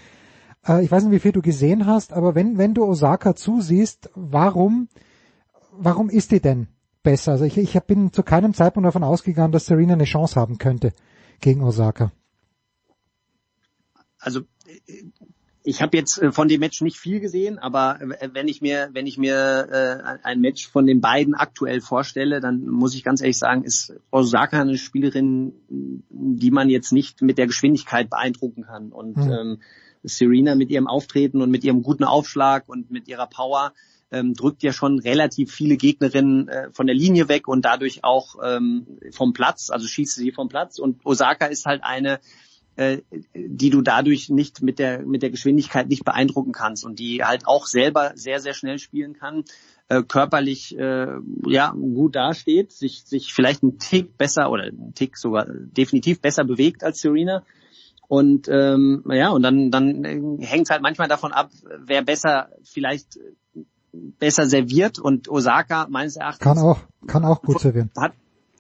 [0.68, 4.10] Äh, Ich weiß nicht, wie viel du gesehen hast, aber wenn, wenn du Osaka zusiehst,
[4.16, 4.88] warum,
[5.72, 6.68] warum ist die denn
[7.04, 7.34] besser?
[7.34, 10.94] Also ich, ich bin zu keinem Zeitpunkt davon ausgegangen, dass Serena eine Chance haben könnte
[11.42, 12.12] gegen Osaka.
[14.20, 14.42] also
[15.64, 18.90] ich habe jetzt äh, von dem Match nicht viel gesehen, aber äh, wenn ich mir
[18.94, 23.22] wenn ich mir äh, ein Match von den beiden aktuell vorstelle, dann muss ich ganz
[23.22, 28.92] ehrlich sagen, ist Osaka eine Spielerin, die man jetzt nicht mit der Geschwindigkeit beeindrucken kann
[28.92, 29.32] und Mhm.
[29.32, 29.62] ähm,
[30.03, 33.74] Serena mit ihrem Auftreten und mit ihrem guten Aufschlag und mit ihrer Power
[34.11, 38.36] ähm, drückt ja schon relativ viele Gegnerinnen äh, von der Linie weg und dadurch auch
[38.44, 40.80] ähm, vom Platz, also schießt sie vom Platz.
[40.80, 42.19] Und Osaka ist halt eine
[42.80, 43.02] äh,
[43.34, 47.45] die du dadurch nicht mit der mit der Geschwindigkeit nicht beeindrucken kannst und die halt
[47.45, 49.44] auch selber sehr sehr schnell spielen kann,
[49.90, 51.08] äh, körperlich äh,
[51.45, 56.45] ja gut dasteht, sich sich vielleicht einen Tick besser oder einen Tick sogar definitiv besser
[56.45, 57.44] bewegt als Serena
[58.10, 60.04] und ähm, ja und dann dann
[60.42, 61.52] hängt es halt manchmal davon ab,
[61.86, 63.64] wer besser vielleicht äh,
[63.94, 67.92] besser serviert und Osaka meines Erachtens Kann auch, kann auch gut servieren.
[67.96, 68.14] hat,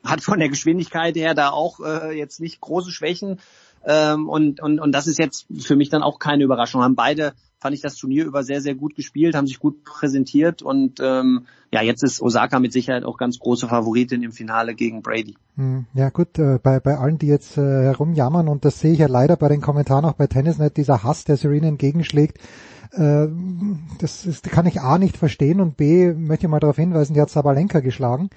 [0.03, 3.39] hat von der Geschwindigkeit her da auch äh, jetzt nicht große Schwächen.
[3.85, 6.81] Ähm, und, und, und das ist jetzt für mich dann auch keine Überraschung.
[6.81, 10.61] Haben beide, fand ich das Turnier über sehr, sehr gut gespielt, haben sich gut präsentiert
[10.61, 15.01] und ähm, ja, jetzt ist Osaka mit Sicherheit auch ganz große Favoritin im Finale gegen
[15.01, 15.35] Brady.
[15.55, 18.99] Hm, Ja gut, äh, bei, bei allen, die jetzt äh, herumjammern, und das sehe ich
[18.99, 22.39] ja leider bei den Kommentaren auch bei Tennisnet, dieser Hass, der Serena entgegenschlägt,
[22.91, 23.27] äh,
[23.99, 27.21] das, ist, kann ich A nicht verstehen und B möchte ich mal darauf hinweisen, die
[27.21, 28.29] hat Sabalenka geschlagen.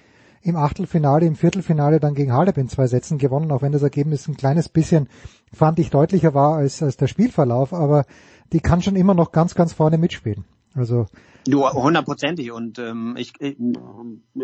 [0.45, 4.27] Im Achtelfinale, im Viertelfinale dann gegen Halep in zwei Sätzen gewonnen, auch wenn das Ergebnis
[4.27, 5.09] ein kleines bisschen,
[5.53, 8.07] fand ich, deutlicher war als, als der Spielverlauf, aber
[8.53, 10.45] die kann schon immer noch ganz, ganz vorne mitspielen.
[10.75, 11.07] Also
[11.45, 12.53] Du, hundertprozentig.
[12.53, 13.57] Und ähm, ich, ich,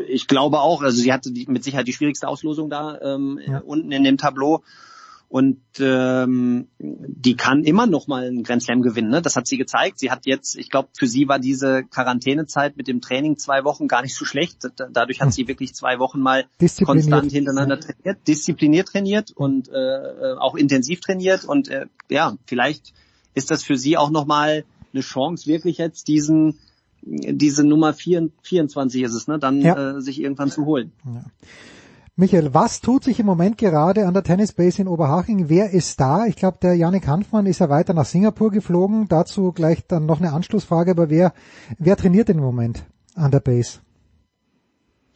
[0.08, 3.58] ich glaube auch, also sie hatte die, mit Sicherheit die schwierigste Auslosung da ähm, Ja.
[3.60, 4.62] unten in dem Tableau.
[5.28, 9.10] Und ähm, die kann immer noch mal einen Grand Slam gewinnen.
[9.10, 9.20] Ne?
[9.20, 9.98] Das hat sie gezeigt.
[9.98, 13.88] Sie hat jetzt, ich glaube, für sie war diese Quarantänezeit mit dem Training zwei Wochen
[13.88, 14.64] gar nicht so schlecht.
[14.76, 16.46] Da- Dadurch hat sie wirklich zwei Wochen mal
[16.82, 21.44] konstant hintereinander trainiert, diszipliniert trainiert und äh, auch intensiv trainiert.
[21.44, 22.94] Und äh, ja, vielleicht
[23.38, 26.58] ist das für sie auch noch mal eine Chance, wirklich jetzt diesen
[27.02, 29.96] diese Nummer 4, 24 ist es, ne, dann Ja.
[29.96, 30.92] äh, sich irgendwann zu holen.
[32.16, 35.48] Michael, was tut sich im Moment gerade an der Tennis Base in Oberhaching?
[35.48, 36.26] Wer ist da?
[36.26, 39.06] Ich glaube, der Janik Hanfmann ist ja weiter nach Singapur geflogen.
[39.08, 41.32] Dazu gleich dann noch eine Anschlussfrage, aber wer,
[41.78, 42.84] wer trainiert denn im Moment
[43.14, 43.78] an der Base?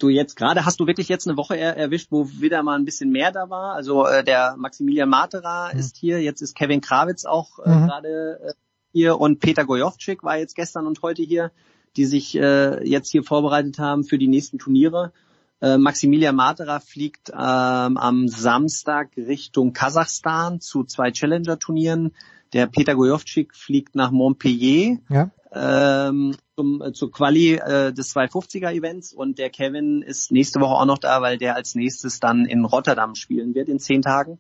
[0.03, 2.85] Du jetzt gerade hast du wirklich jetzt eine Woche er erwischt, wo wieder mal ein
[2.85, 3.75] bisschen mehr da war.
[3.75, 7.87] Also äh, der Maximilian Matera ist hier, jetzt ist Kevin Krawitz auch äh, Mhm.
[7.87, 8.53] gerade äh,
[8.93, 11.53] hier und Peter Gojovcik war jetzt gestern und heute hier,
[11.97, 15.13] die sich äh, jetzt hier vorbereitet haben für die nächsten Turniere.
[15.61, 22.13] Äh, Maximilian Matera fliegt ähm, am Samstag Richtung Kasachstan zu zwei Challenger-Turnieren.
[22.53, 25.31] Der Peter Gojovcik fliegt nach Montpellier Ja.
[25.53, 30.75] ähm, zum, äh, zur Quali äh, des 250er Events und der Kevin ist nächste Woche
[30.75, 34.39] auch noch da, weil der als nächstes dann in Rotterdam spielen wird in zehn Tagen.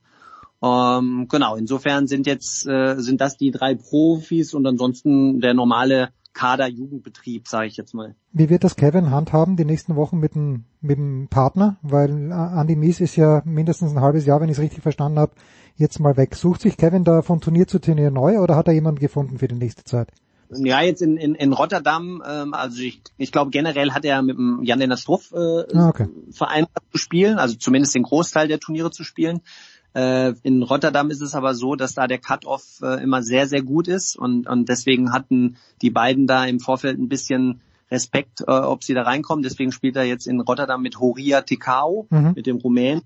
[0.62, 6.10] Ähm, genau, insofern sind jetzt äh, sind das die drei Profis und ansonsten der normale
[6.34, 8.14] Kader-Jugendbetrieb, sage ich jetzt mal.
[8.32, 11.76] Wie wird das Kevin handhaben die nächsten Wochen mit dem, mit dem Partner?
[11.82, 15.18] Weil äh, Andy Mies ist ja mindestens ein halbes Jahr, wenn ich es richtig verstanden
[15.18, 15.32] habe,
[15.76, 16.34] jetzt mal weg.
[16.34, 19.48] Sucht sich Kevin da von Turnier zu Turnier neu oder hat er jemanden gefunden für
[19.48, 20.08] die nächste Zeit?
[20.54, 24.36] Ja, jetzt in, in, in Rotterdam, ähm, also ich, ich glaube generell hat er mit
[24.36, 26.08] dem Jan-Lennart Struff äh, Ah, okay.
[26.30, 29.40] vereinbart zu spielen, also zumindest den Großteil der Turniere zu spielen.
[29.94, 33.62] Äh, in Rotterdam ist es aber so, dass da der Cut-Off äh, immer sehr, sehr
[33.62, 38.50] gut ist und, und deswegen hatten die beiden da im Vorfeld ein bisschen Respekt, äh,
[38.50, 39.42] ob sie da reinkommen.
[39.42, 42.32] Deswegen spielt er jetzt in Rotterdam mit Horia Tikau, Mhm.
[42.34, 43.02] mit dem Rumän.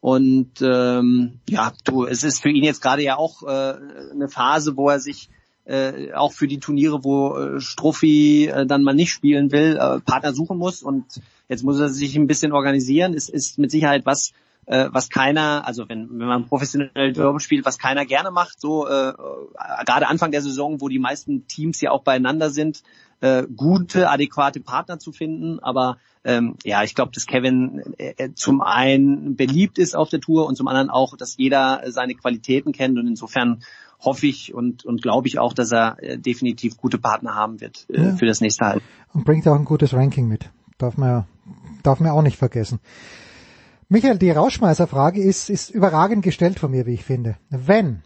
[0.00, 3.74] Und ähm, ja, du, es ist für ihn jetzt gerade ja auch äh,
[4.12, 5.30] eine Phase, wo er sich
[5.64, 10.00] äh, auch für die Turniere, wo äh, Struffi äh, dann mal nicht spielen will, äh,
[10.00, 11.06] Partner suchen muss und
[11.48, 13.14] jetzt muss er sich ein bisschen organisieren.
[13.14, 14.32] Es ist mit Sicherheit was,
[14.66, 18.86] äh, was keiner, also wenn, wenn man professionell Derby spielt, was keiner gerne macht, so
[18.86, 19.14] äh, äh,
[19.86, 22.82] gerade Anfang der Saison, wo die meisten Teams ja auch beieinander sind,
[23.20, 25.58] äh, gute, adäquate Partner zu finden.
[25.60, 30.20] Aber ähm, ja, ich glaube, dass Kevin äh, äh, zum einen beliebt ist auf der
[30.20, 33.62] Tour und zum anderen auch, dass jeder seine Qualitäten kennt und insofern
[34.00, 37.86] hoffe ich und, und glaube ich auch, dass er äh, definitiv gute Partner haben wird
[37.88, 38.16] äh, Ja.
[38.16, 38.82] für das nächste Halb.
[39.14, 40.50] Und bringt auch ein gutes Ranking mit.
[40.76, 41.26] Darf man, ja-
[41.82, 42.80] darf man auch nicht vergessen.
[43.88, 47.36] Michael, die Rauschmeißerfrage ist, ist überragend gestellt von mir, wie ich finde.
[47.50, 48.02] Wenn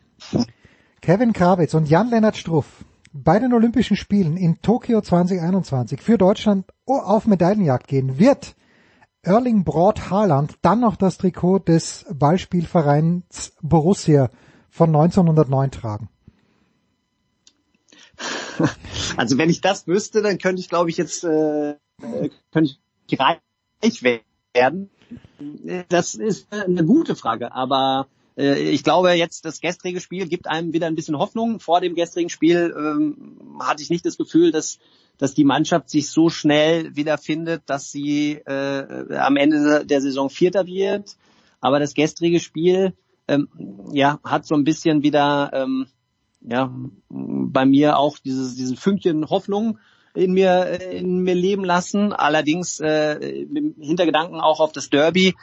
[1.01, 2.85] Kevin Krawitz und Jan-Lennart Struff
[3.15, 8.57] bei den Olympischen Spielen in Tokio 2021 für Deutschland auf Medaillenjagd gehen, wird
[9.23, 14.31] Erling Braut Haaland dann noch das Trikot des Ballspielvereins Borussia
[14.69, 16.09] von 1909 tragen?
[19.17, 21.77] Also wenn ich das wüsste, dann könnte ich, glaube ich, jetzt äh,
[22.53, 22.71] könnte
[23.09, 24.03] ich reich
[24.53, 24.91] werden.
[25.89, 30.73] Das ist eine gute Frage, aber äh, ich glaube jetzt das gestrige Spiel gibt einem
[30.73, 31.61] wieder ein bisschen Hoffnung.
[31.61, 34.79] Vor dem gestrigen Spiel ähm, hatte ich nicht das Gefühl, dass
[35.19, 40.67] dass die Mannschaft sich so schnell wiederfindet, dass sie äh, am Ende der Saison Vierter
[40.67, 41.19] wird.
[41.61, 42.95] Aber das gestrige Spiel
[43.29, 43.49] ähm,
[43.93, 45.87] ja hat so ein bisschen wieder ähm,
[46.41, 46.75] ja,
[47.11, 49.79] bei mir auch dieses, diesen Fünkchen Hoffnung
[50.15, 52.13] in mir, in mir leben lassen.
[52.13, 55.35] Allerdings äh, mit Hintergedanken auch auf das Derby,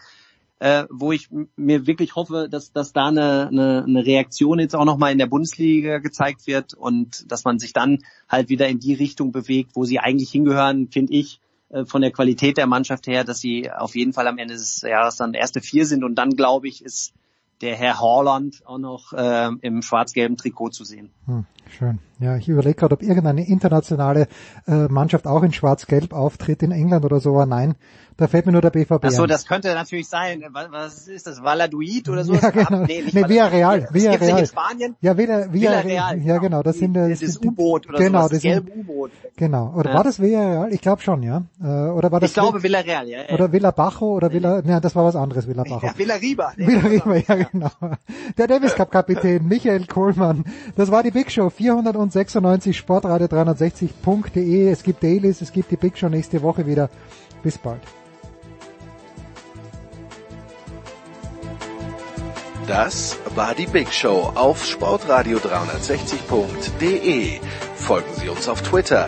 [0.60, 4.86] äh, wo ich mir wirklich hoffe, dass, dass da eine, eine, eine Reaktion jetzt auch
[4.86, 8.94] nochmal in der Bundesliga gezeigt wird und dass man sich dann halt wieder in die
[8.94, 11.40] Richtung bewegt, wo sie eigentlich hingehören, finde ich,
[11.70, 14.82] äh, von der Qualität der Mannschaft her, dass sie auf jeden Fall am Ende des
[14.82, 17.14] Jahres dann erste vier sind und dann glaube ich, ist
[17.62, 21.10] der Herr Horland auch noch äh, im schwarz-gelben Trikot zu sehen.
[21.26, 21.46] Hm,
[21.78, 22.00] schön.
[22.20, 24.28] Ja, ich überlege gerade, ob irgendeine internationale
[24.68, 27.30] äh, Mannschaft auch in Schwarz-Gelb auftritt in England oder so.
[27.36, 27.76] Aber nein,
[28.16, 29.30] da fällt mir nur der BVB Ach so, ein.
[29.30, 30.44] das könnte natürlich sein.
[30.52, 31.44] Was, was ist das?
[31.44, 32.34] Valladolid oder so?
[32.34, 32.86] Ja, genau.
[32.86, 33.30] Nee, nicht Nee.
[33.30, 34.40] Villarreal, Villarreal.
[34.40, 34.96] in Spanien.
[35.02, 38.42] Ja, Villa, Villa, Villarreal, ja, genau, das sind Das sind- U-Boot oder genau, sowas, das
[38.42, 39.12] das gelbe U-Boot.
[39.36, 39.74] Genau.
[39.78, 39.98] Oder Ja.
[39.98, 40.74] war das Villarreal?
[40.74, 41.44] Ich glaube schon, ja.
[41.62, 43.20] Äh, oder war das Ich glaube Villarreal, ja.
[43.28, 43.34] ja.
[43.36, 45.86] oder Villa Bajo oder Villa, ja, das war was anderes, Villa Bajo.
[45.86, 46.54] ja, Villariba.
[46.58, 47.72] Nee, Villa Riva, ja genau.
[48.38, 50.46] Der Davis Cup Kapitän Michael Kohlmann.
[50.76, 54.70] Das war die Big Show 496 Sportradio 360.de.
[54.70, 56.90] Es gibt Dailies, es gibt die Big Show nächste Woche wieder.
[57.44, 57.82] Bis bald.
[62.68, 67.40] Das war die Big Show auf sportradio360.de.
[67.76, 69.08] Folgen Sie uns auf Twitter,